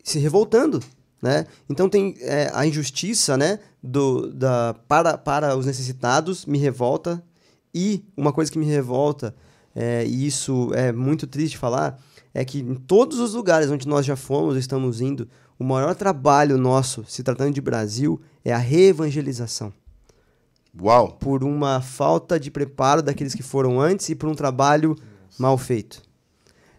se 0.03 0.19
revoltando. 0.19 0.81
Né? 1.21 1.47
Então 1.69 1.87
tem 1.87 2.13
é, 2.19 2.51
a 2.53 2.67
injustiça 2.67 3.37
né, 3.37 3.59
do, 3.81 4.33
da, 4.33 4.75
para, 4.85 5.17
para 5.17 5.55
os 5.55 5.65
necessitados 5.65 6.45
me 6.45 6.57
revolta 6.57 7.23
e 7.73 8.03
uma 8.17 8.33
coisa 8.33 8.51
que 8.51 8.59
me 8.59 8.65
revolta 8.65 9.33
é, 9.73 10.05
e 10.05 10.27
isso 10.27 10.71
é 10.73 10.91
muito 10.91 11.25
triste 11.25 11.57
falar 11.57 11.97
é 12.33 12.43
que 12.43 12.59
em 12.59 12.75
todos 12.75 13.17
os 13.17 13.33
lugares 13.33 13.71
onde 13.71 13.87
nós 13.87 14.05
já 14.05 14.17
fomos 14.17 14.57
estamos 14.57 14.99
indo 14.99 15.25
o 15.57 15.63
maior 15.63 15.95
trabalho 15.95 16.57
nosso 16.57 17.05
se 17.07 17.23
tratando 17.23 17.53
de 17.53 17.61
Brasil 17.61 18.19
é 18.43 18.53
a 18.53 18.57
reevangelização 18.57 19.71
Uau. 20.81 21.17
Por 21.19 21.43
uma 21.43 21.81
falta 21.81 22.39
de 22.39 22.51
preparo 22.51 23.01
daqueles 23.01 23.33
que 23.33 23.43
foram 23.43 23.79
antes 23.79 24.09
e 24.09 24.15
por 24.15 24.29
um 24.29 24.35
trabalho 24.35 24.89
Nossa. 24.89 25.01
mal 25.39 25.57
feito. 25.57 26.01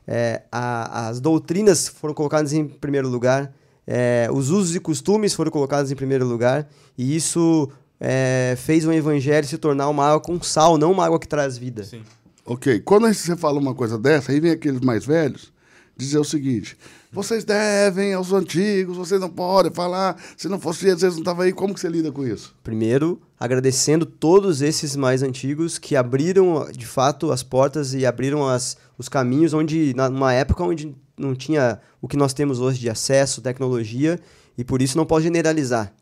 É, 0.07 0.43
a, 0.53 1.09
as 1.09 1.21
doutrinas 1.21 1.89
foram 1.89 2.15
colocadas 2.15 2.53
em 2.53 2.67
primeiro 2.67 3.09
lugar, 3.09 3.53
é, 3.87 4.29
os 4.33 4.51
usos 4.51 4.77
e 4.77 4.81
costumes 4.81 5.35
foram 5.35 5.51
colocados 5.51 5.91
em 5.91 5.97
primeiro 5.97 6.27
lugar, 6.27 6.69
e 6.97 7.17
isso 7.17 7.69
é, 7.99 8.55
fez 8.57 8.85
o 8.87 8.93
evangelho 8.93 9.47
se 9.47 9.59
tornar 9.59 9.89
uma 9.89 10.07
água 10.07 10.21
com 10.21 10.41
sal, 10.41 10.79
não 10.79 10.93
uma 10.93 11.05
água 11.05 11.19
que 11.19 11.27
traz 11.27 11.59
vida. 11.59 11.83
Sim. 11.83 12.03
Ok, 12.45 12.81
quando 12.81 13.13
você 13.13 13.37
fala 13.37 13.59
uma 13.59 13.75
coisa 13.75 13.99
dessa, 13.99 14.31
aí 14.31 14.39
vem 14.39 14.53
aqueles 14.53 14.81
mais 14.81 15.05
velhos 15.05 15.53
dizer 15.97 16.19
o 16.19 16.25
seguinte: 16.25 16.77
vocês 17.11 17.45
devem 17.45 18.13
aos 18.13 18.33
antigos, 18.33 18.97
vocês 18.97 19.21
não 19.21 19.31
podem 19.31 19.73
falar, 19.73 20.17
se 20.37 20.49
não 20.49 20.61
fosse 20.61 20.83
Jesus, 20.83 21.15
não 21.15 21.23
estava 21.23 21.45
aí, 21.45 21.53
como 21.53 21.75
que 21.75 21.81
você 21.81 21.89
lida 21.89 22.13
com 22.13 22.25
isso? 22.25 22.55
Primeiro, 22.63 23.21
agradecendo 23.39 24.07
todos 24.07 24.63
esses 24.63 24.97
mais 24.97 25.23
antigos 25.23 25.79
que 25.79 25.95
abriram, 25.95 26.67
de 26.73 26.87
fato, 26.87 27.31
as 27.31 27.43
portas 27.43 27.93
e 27.95 28.07
abriram 28.07 28.47
as, 28.47 28.77
os 28.97 29.09
caminhos 29.09 29.53
onde, 29.53 29.95
numa 29.95 30.33
época 30.33 30.65
onde 30.65 30.95
não 31.19 31.35
tinha 31.35 31.81
o 32.01 32.09
que 32.09 32.17
nós 32.17 32.33
temos 32.33 32.61
hoje 32.61 32.79
de 32.79 32.91
acesso, 32.91 33.43
tecnologia, 33.43 34.19
e 34.57 34.65
por 34.65 34.81
isso 34.81 34.97
não 34.97 35.05
pode 35.05 35.25
generalizar, 35.25 35.93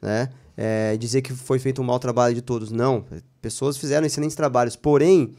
né? 0.00 0.30
É, 0.56 0.96
dizer 0.96 1.20
que 1.20 1.32
foi 1.32 1.58
feito 1.58 1.82
um 1.82 1.84
mau 1.84 1.98
trabalho 1.98 2.34
de 2.34 2.40
todos. 2.40 2.70
Não, 2.70 3.04
pessoas 3.42 3.76
fizeram 3.76 4.06
excelentes 4.06 4.36
trabalhos, 4.36 4.76
porém 4.76 5.34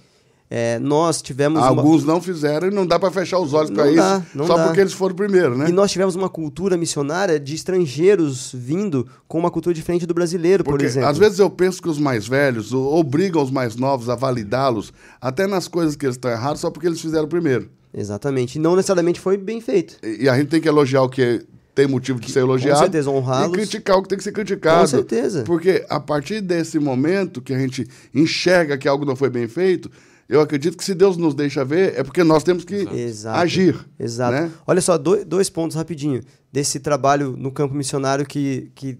é, 0.50 0.78
nós 0.78 1.22
tivemos. 1.22 1.62
Alguns 1.62 2.04
uma... 2.04 2.14
não 2.14 2.22
fizeram 2.22 2.68
e 2.68 2.72
não 2.72 2.86
dá 2.86 3.00
para 3.00 3.12
fechar 3.12 3.40
os 3.40 3.54
olhos 3.54 3.72
para 3.72 3.90
isso, 3.90 4.46
só 4.46 4.56
dá. 4.56 4.66
porque 4.66 4.80
eles 4.80 4.94
foram 4.94 5.16
primeiro, 5.16 5.58
né? 5.58 5.70
E 5.70 5.72
nós 5.72 5.92
tivemos 5.92 6.16
uma 6.16 6.30
cultura 6.30 6.78
missionária 6.78 7.40
de 7.40 7.56
estrangeiros 7.56 8.52
vindo 8.54 9.08
com 9.28 9.40
uma 9.40 9.50
cultura 9.50 9.74
diferente 9.74 10.06
do 10.06 10.14
brasileiro, 10.14 10.64
porque, 10.64 10.78
por 10.78 10.86
exemplo. 10.86 11.10
Às 11.10 11.18
vezes 11.18 11.40
eu 11.40 11.50
penso 11.50 11.82
que 11.82 11.90
os 11.90 11.98
mais 11.98 12.28
velhos 12.28 12.74
obrigam 12.74 13.42
os 13.42 13.50
mais 13.50 13.76
novos 13.76 14.08
a 14.08 14.16
validá-los, 14.16 14.94
até 15.20 15.48
nas 15.48 15.68
coisas 15.68 15.96
que 15.96 16.06
eles 16.06 16.16
estão 16.16 16.30
errados, 16.30 16.62
só 16.62 16.70
porque 16.70 16.88
eles 16.88 17.02
fizeram 17.02 17.28
primeiro. 17.28 17.70
Exatamente. 17.92 18.58
E 18.58 18.60
não 18.60 18.76
necessariamente 18.76 19.20
foi 19.20 19.38
bem 19.38 19.60
feito. 19.62 19.98
E, 20.04 20.26
e 20.26 20.30
a 20.30 20.38
gente 20.38 20.50
tem 20.50 20.62
que 20.62 20.68
elogiar 20.68 21.02
o 21.02 21.10
que 21.10 21.44
tem 21.74 21.88
motivo 21.88 22.20
de 22.20 22.32
ser 22.32 22.40
elogiado. 22.40 22.78
Com 22.78 22.84
certeza, 22.84 23.10
honrá-los. 23.10 23.50
E 23.50 23.52
criticar 23.52 23.98
o 23.98 24.04
que 24.04 24.10
tem 24.10 24.18
que 24.18 24.24
ser 24.24 24.32
criticado. 24.32 24.82
Com 24.82 24.88
certeza. 24.88 25.44
Porque 25.44 25.86
a 25.90 26.00
partir 26.00 26.40
desse 26.40 26.78
momento 26.78 27.42
que 27.42 27.54
a 27.54 27.58
gente 27.58 27.88
enxerga 28.14 28.78
que 28.78 28.88
algo 28.88 29.06
não 29.06 29.16
foi 29.16 29.30
bem 29.30 29.48
feito, 29.48 29.90
eu 30.28 30.42
acredito 30.42 30.78
que 30.78 30.84
se 30.84 30.96
Deus 30.96 31.18
nos 31.18 31.36
deixa 31.36 31.64
ver, 31.64 31.98
é 31.98 32.04
porque 32.04 32.24
nós 32.24 32.44
temos 32.44 32.66
que 32.66 32.76
Exato. 32.76 33.40
agir. 33.40 33.78
Exato. 34.00 34.34
Né? 34.34 34.52
Olha 34.66 34.82
só, 34.82 34.98
dois, 34.98 35.24
dois 35.24 35.50
pontos 35.50 35.76
rapidinho 35.76 36.22
desse 36.52 36.80
trabalho 36.80 37.36
no 37.38 37.52
campo 37.52 37.76
missionário 37.76 38.26
que, 38.26 38.72
que 38.74 38.98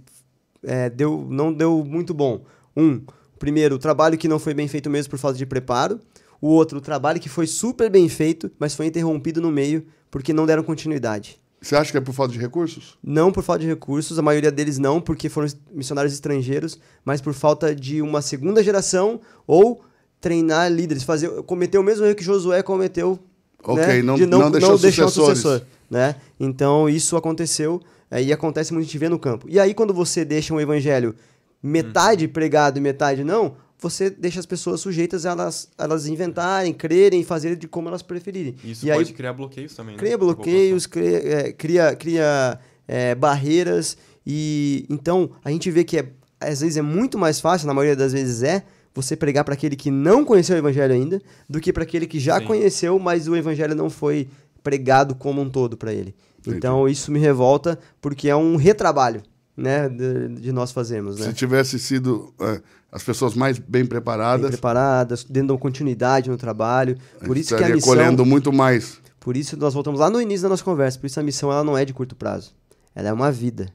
é, 0.64 0.90
deu, 0.90 1.28
não 1.30 1.52
deu 1.52 1.84
muito 1.84 2.14
bom. 2.14 2.44
Um, 2.78 3.02
primeiro, 3.40 3.76
o 3.76 3.80
trabalho 3.80 4.18
que 4.18 4.28
não 4.28 4.38
foi 4.38 4.54
bem 4.54 4.68
feito 4.68 4.90
mesmo 4.90 5.10
por 5.10 5.20
falta 5.20 5.38
de 5.38 5.46
preparo. 5.46 6.00
O 6.40 6.48
outro, 6.48 6.78
o 6.78 6.82
trabalho 6.82 7.20
que 7.20 7.30
foi 7.30 7.48
super 7.48 7.90
bem 7.90 8.08
feito, 8.08 8.52
mas 8.60 8.76
foi 8.76 8.86
interrompido 8.86 9.42
no 9.42 9.52
meio 9.52 9.86
porque 10.12 10.32
não 10.32 10.46
deram 10.46 10.64
continuidade. 10.64 11.40
Você 11.60 11.76
acha 11.76 11.92
que 11.92 11.98
é 11.98 12.02
por 12.02 12.14
falta 12.14 12.34
de 12.34 12.40
recursos? 12.40 12.96
Não 13.02 13.32
por 13.32 13.42
falta 13.42 13.62
de 13.62 13.68
recursos, 13.68 14.20
a 14.20 14.22
maioria 14.22 14.52
deles 14.52 14.78
não, 14.78 15.02
porque 15.02 15.30
foram 15.30 15.48
missionários 15.74 16.14
estrangeiros, 16.14 16.78
mas 17.04 17.22
por 17.22 17.34
falta 17.34 17.74
de 17.74 18.04
uma 18.04 18.22
segunda 18.22 18.62
geração 18.62 19.20
ou 19.48 19.84
treinar 20.26 20.72
líderes, 20.72 21.04
fazer, 21.04 21.30
cometer 21.44 21.78
o 21.78 21.84
mesmo 21.84 22.04
erro 22.04 22.16
que 22.16 22.24
Josué 22.24 22.64
cometeu, 22.64 23.20
okay, 23.64 23.98
né? 23.98 24.02
não, 24.02 24.16
de 24.16 24.26
não, 24.26 24.40
não 24.40 24.50
deixar, 24.50 24.70
não 24.70 24.78
deixar 24.80 25.06
o 25.06 25.10
sucessor, 25.10 25.62
né? 25.88 26.16
Então 26.40 26.90
isso 26.90 27.16
aconteceu 27.16 27.80
é, 28.10 28.24
e 28.24 28.34
acontece 28.34 28.74
muito 28.74 28.86
a 28.86 28.88
gente 28.88 28.98
vê 28.98 29.08
no 29.08 29.20
campo. 29.20 29.46
E 29.48 29.60
aí 29.60 29.76
quando 29.76 29.94
você 29.94 30.26
deixa 30.26 30.52
um 30.52 30.60
evangelho 30.60 31.14
metade 31.62 32.26
hum. 32.26 32.30
pregado 32.30 32.80
e 32.80 32.82
metade 32.82 33.24
não, 33.24 33.56
você 33.78 34.10
deixa 34.10 34.40
as 34.40 34.48
pessoas 34.48 34.82
sujeitas 34.82 35.28
a 35.28 35.30
elas, 35.30 35.70
elas 35.78 36.08
inventarem, 36.08 36.74
crerem, 36.74 37.24
fazerem 37.24 37.56
de 37.56 37.68
como 37.68 37.88
elas 37.88 38.02
preferirem. 38.02 38.56
Isso 38.64 38.84
e 38.84 38.92
pode 38.92 39.10
aí, 39.10 39.16
criar 39.16 39.34
bloqueios 39.34 39.76
também, 39.76 39.94
né? 39.94 40.00
Cria 40.00 40.18
bloqueios, 40.18 40.88
cria, 40.88 41.18
é, 41.18 41.52
cria, 41.52 41.96
cria 41.96 42.60
é, 42.88 43.14
barreiras 43.14 43.96
e 44.26 44.88
então 44.90 45.30
a 45.44 45.52
gente 45.52 45.70
vê 45.70 45.84
que 45.84 46.00
é, 46.00 46.08
às 46.40 46.62
vezes 46.62 46.78
é 46.78 46.82
muito 46.82 47.16
mais 47.16 47.40
fácil, 47.40 47.68
na 47.68 47.76
maioria 47.76 47.96
das 47.96 48.12
vezes 48.12 48.42
é, 48.42 48.64
você 48.96 49.16
pregar 49.16 49.44
para 49.44 49.54
aquele 49.54 49.76
que 49.76 49.92
não 49.92 50.24
conheceu 50.24 50.56
o 50.56 50.60
evangelho 50.60 50.94
ainda, 50.94 51.22
do 51.50 51.60
que 51.60 51.74
para 51.74 51.84
aquele 51.84 52.08
que 52.08 52.18
já 52.18 52.40
Sim. 52.40 52.46
conheceu, 52.46 52.98
mas 52.98 53.28
o 53.28 53.36
evangelho 53.36 53.76
não 53.76 53.90
foi 53.90 54.30
pregado 54.64 55.14
como 55.14 55.42
um 55.42 55.50
todo 55.50 55.76
para 55.76 55.94
ele. 55.94 56.16
Entendi. 56.40 56.58
Então 56.58 56.88
isso 56.88 57.12
me 57.12 57.20
revolta 57.20 57.78
porque 58.02 58.30
é 58.30 58.36
um 58.36 58.56
retrabalho, 58.56 59.22
né, 59.56 59.90
de, 59.90 60.30
de 60.40 60.52
nós 60.52 60.72
fazermos, 60.72 61.20
né? 61.20 61.28
Se 61.28 61.34
tivesse 61.34 61.78
sido 61.78 62.34
é, 62.40 62.62
as 62.92 63.04
pessoas 63.04 63.36
mais 63.36 63.60
bem 63.60 63.86
preparadas, 63.86 64.42
bem 64.42 64.52
preparadas, 64.52 65.26
dando 65.30 65.58
continuidade 65.58 66.30
no 66.30 66.38
trabalho, 66.38 66.98
por 67.26 67.38
isso 67.38 67.56
que 67.56 67.64
a 67.64 67.70
missão 67.70 67.94
colhendo 67.94 68.26
muito 68.26 68.54
mais. 68.54 69.00
Por 69.20 69.36
isso 69.36 69.58
nós 69.58 69.74
voltamos 69.74 70.00
lá 70.00 70.10
no 70.10 70.22
início 70.22 70.44
da 70.44 70.50
nossa 70.50 70.64
conversa, 70.64 70.98
por 70.98 71.08
isso 71.08 71.20
a 71.20 71.24
missão 71.24 71.52
ela 71.52 71.64
não 71.64 71.78
é 71.78 71.84
de 71.84 71.94
curto 71.94 72.16
prazo. 72.16 72.54
Ela 72.94 73.10
é 73.10 73.14
uma 73.14 73.32
vida. 73.32 73.68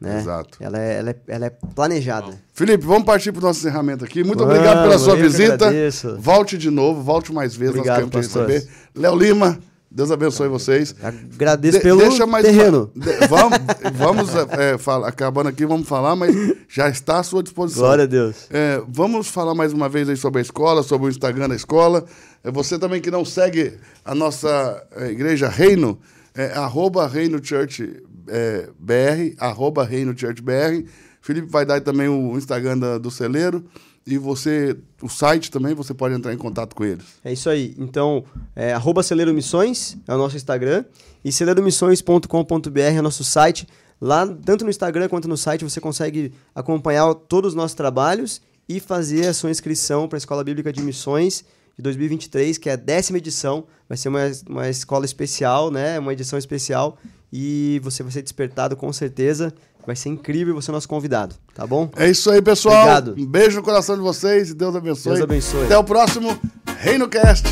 Né? 0.00 0.18
Exato. 0.20 0.58
Ela 0.60 0.78
é, 0.78 0.98
ela 0.98 1.10
é, 1.10 1.16
ela 1.26 1.46
é 1.46 1.50
planejada. 1.50 2.32
Felipe, 2.52 2.84
vamos 2.86 3.04
partir 3.04 3.32
para 3.32 3.40
o 3.40 3.42
nosso 3.42 3.58
encerramento 3.60 4.04
aqui. 4.04 4.22
Muito 4.22 4.38
vamos, 4.38 4.54
obrigado 4.54 4.82
pela 4.82 4.98
sua 4.98 5.16
visita. 5.16 5.70
Volte 6.18 6.56
de 6.56 6.70
novo, 6.70 7.02
volte 7.02 7.32
mais 7.32 7.56
vezes. 7.56 7.74
Obrigado, 7.74 8.08
nós 8.12 8.26
receber. 8.26 8.68
Léo 8.94 9.16
Lima, 9.16 9.58
Deus 9.90 10.10
abençoe 10.10 10.48
vocês. 10.48 10.94
Agradeço 11.02 11.78
de, 11.78 11.82
pelo 11.82 12.00
deixa 12.00 12.26
mais 12.26 12.44
terreno. 12.44 12.92
Uma, 12.94 13.04
de, 13.04 13.26
vamos, 13.26 13.58
vamos 13.94 14.34
é, 14.34 14.74
é, 14.74 14.78
fala, 14.78 15.08
acabando 15.08 15.48
aqui, 15.48 15.64
vamos 15.64 15.88
falar, 15.88 16.14
mas 16.14 16.34
já 16.68 16.90
está 16.90 17.18
à 17.18 17.22
sua 17.22 17.42
disposição. 17.42 17.84
Glória 17.84 18.04
a 18.04 18.06
Deus. 18.06 18.46
É, 18.50 18.82
vamos 18.86 19.28
falar 19.28 19.54
mais 19.54 19.72
uma 19.72 19.88
vez 19.88 20.08
aí 20.08 20.16
sobre 20.16 20.40
a 20.40 20.42
escola, 20.42 20.82
sobre 20.82 21.08
o 21.08 21.10
Instagram 21.10 21.48
da 21.48 21.56
escola. 21.56 22.04
É, 22.44 22.50
você 22.50 22.78
também 22.78 23.00
que 23.00 23.10
não 23.10 23.24
segue 23.24 23.78
a 24.04 24.14
nossa 24.14 24.86
é, 24.94 25.06
igreja 25.06 25.48
Reino, 25.48 25.98
é, 26.34 26.52
arroba 26.52 27.08
Reino 27.08 27.42
Church 27.42 28.02
é, 28.28 28.68
BR, 28.78 29.34
arroba 29.38 29.84
Reino 29.84 30.16
Church 30.16 30.42
BR. 30.42 30.84
Felipe 31.20 31.48
vai 31.50 31.66
dar 31.66 31.80
também 31.80 32.08
o 32.08 32.36
Instagram 32.36 32.78
da, 32.78 32.98
do 32.98 33.10
celeiro. 33.10 33.64
E 34.06 34.16
você, 34.16 34.74
o 35.02 35.08
site 35.08 35.50
também, 35.50 35.74
você 35.74 35.92
pode 35.92 36.14
entrar 36.14 36.32
em 36.32 36.38
contato 36.38 36.74
com 36.74 36.82
eles. 36.82 37.04
É 37.22 37.30
isso 37.30 37.50
aí. 37.50 37.74
Então, 37.76 38.24
é, 38.56 38.72
arroba 38.72 39.02
Celeiro 39.02 39.34
Missões 39.34 39.98
é 40.08 40.14
o 40.14 40.16
nosso 40.16 40.34
Instagram. 40.34 40.84
E 41.22 41.30
celeiromissões.com.br 41.30 42.80
é 42.80 42.98
o 42.98 43.02
nosso 43.02 43.22
site. 43.22 43.68
Lá, 44.00 44.26
tanto 44.26 44.64
no 44.64 44.70
Instagram 44.70 45.08
quanto 45.08 45.28
no 45.28 45.36
site, 45.36 45.62
você 45.62 45.78
consegue 45.78 46.32
acompanhar 46.54 47.12
todos 47.14 47.50
os 47.50 47.54
nossos 47.54 47.74
trabalhos 47.74 48.40
e 48.66 48.80
fazer 48.80 49.26
a 49.26 49.34
sua 49.34 49.50
inscrição 49.50 50.08
para 50.08 50.16
a 50.16 50.20
Escola 50.20 50.42
Bíblica 50.42 50.72
de 50.72 50.80
Missões 50.80 51.44
de 51.76 51.82
2023, 51.82 52.56
que 52.56 52.70
é 52.70 52.72
a 52.72 52.76
décima 52.76 53.18
edição. 53.18 53.66
Vai 53.86 53.98
ser 53.98 54.08
uma, 54.08 54.20
uma 54.48 54.68
escola 54.70 55.04
especial, 55.04 55.70
né? 55.70 55.98
Uma 55.98 56.14
edição 56.14 56.38
especial 56.38 56.96
e 57.32 57.80
você 57.82 58.02
vai 58.02 58.12
ser 58.12 58.22
despertado 58.22 58.76
com 58.76 58.92
certeza. 58.92 59.52
Vai 59.86 59.96
ser 59.96 60.10
incrível 60.10 60.54
você 60.54 60.70
é 60.70 60.74
nosso 60.74 60.88
convidado, 60.88 61.34
tá 61.54 61.66
bom? 61.66 61.90
É 61.96 62.10
isso 62.10 62.30
aí, 62.30 62.42
pessoal. 62.42 62.76
Obrigado. 62.76 63.14
Um 63.16 63.26
beijo 63.26 63.56
no 63.56 63.62
coração 63.62 63.96
de 63.96 64.02
vocês 64.02 64.50
e 64.50 64.54
Deus 64.54 64.76
abençoe. 64.76 65.12
Deus 65.12 65.22
abençoe. 65.22 65.64
Até 65.64 65.78
o 65.78 65.84
próximo 65.84 66.38
Reino 66.78 67.08
Cast. 67.08 67.48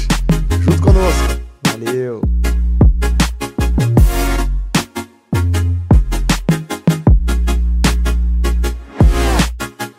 Junto 0.60 0.82
conosco. 0.82 1.40
Valeu. 1.66 2.20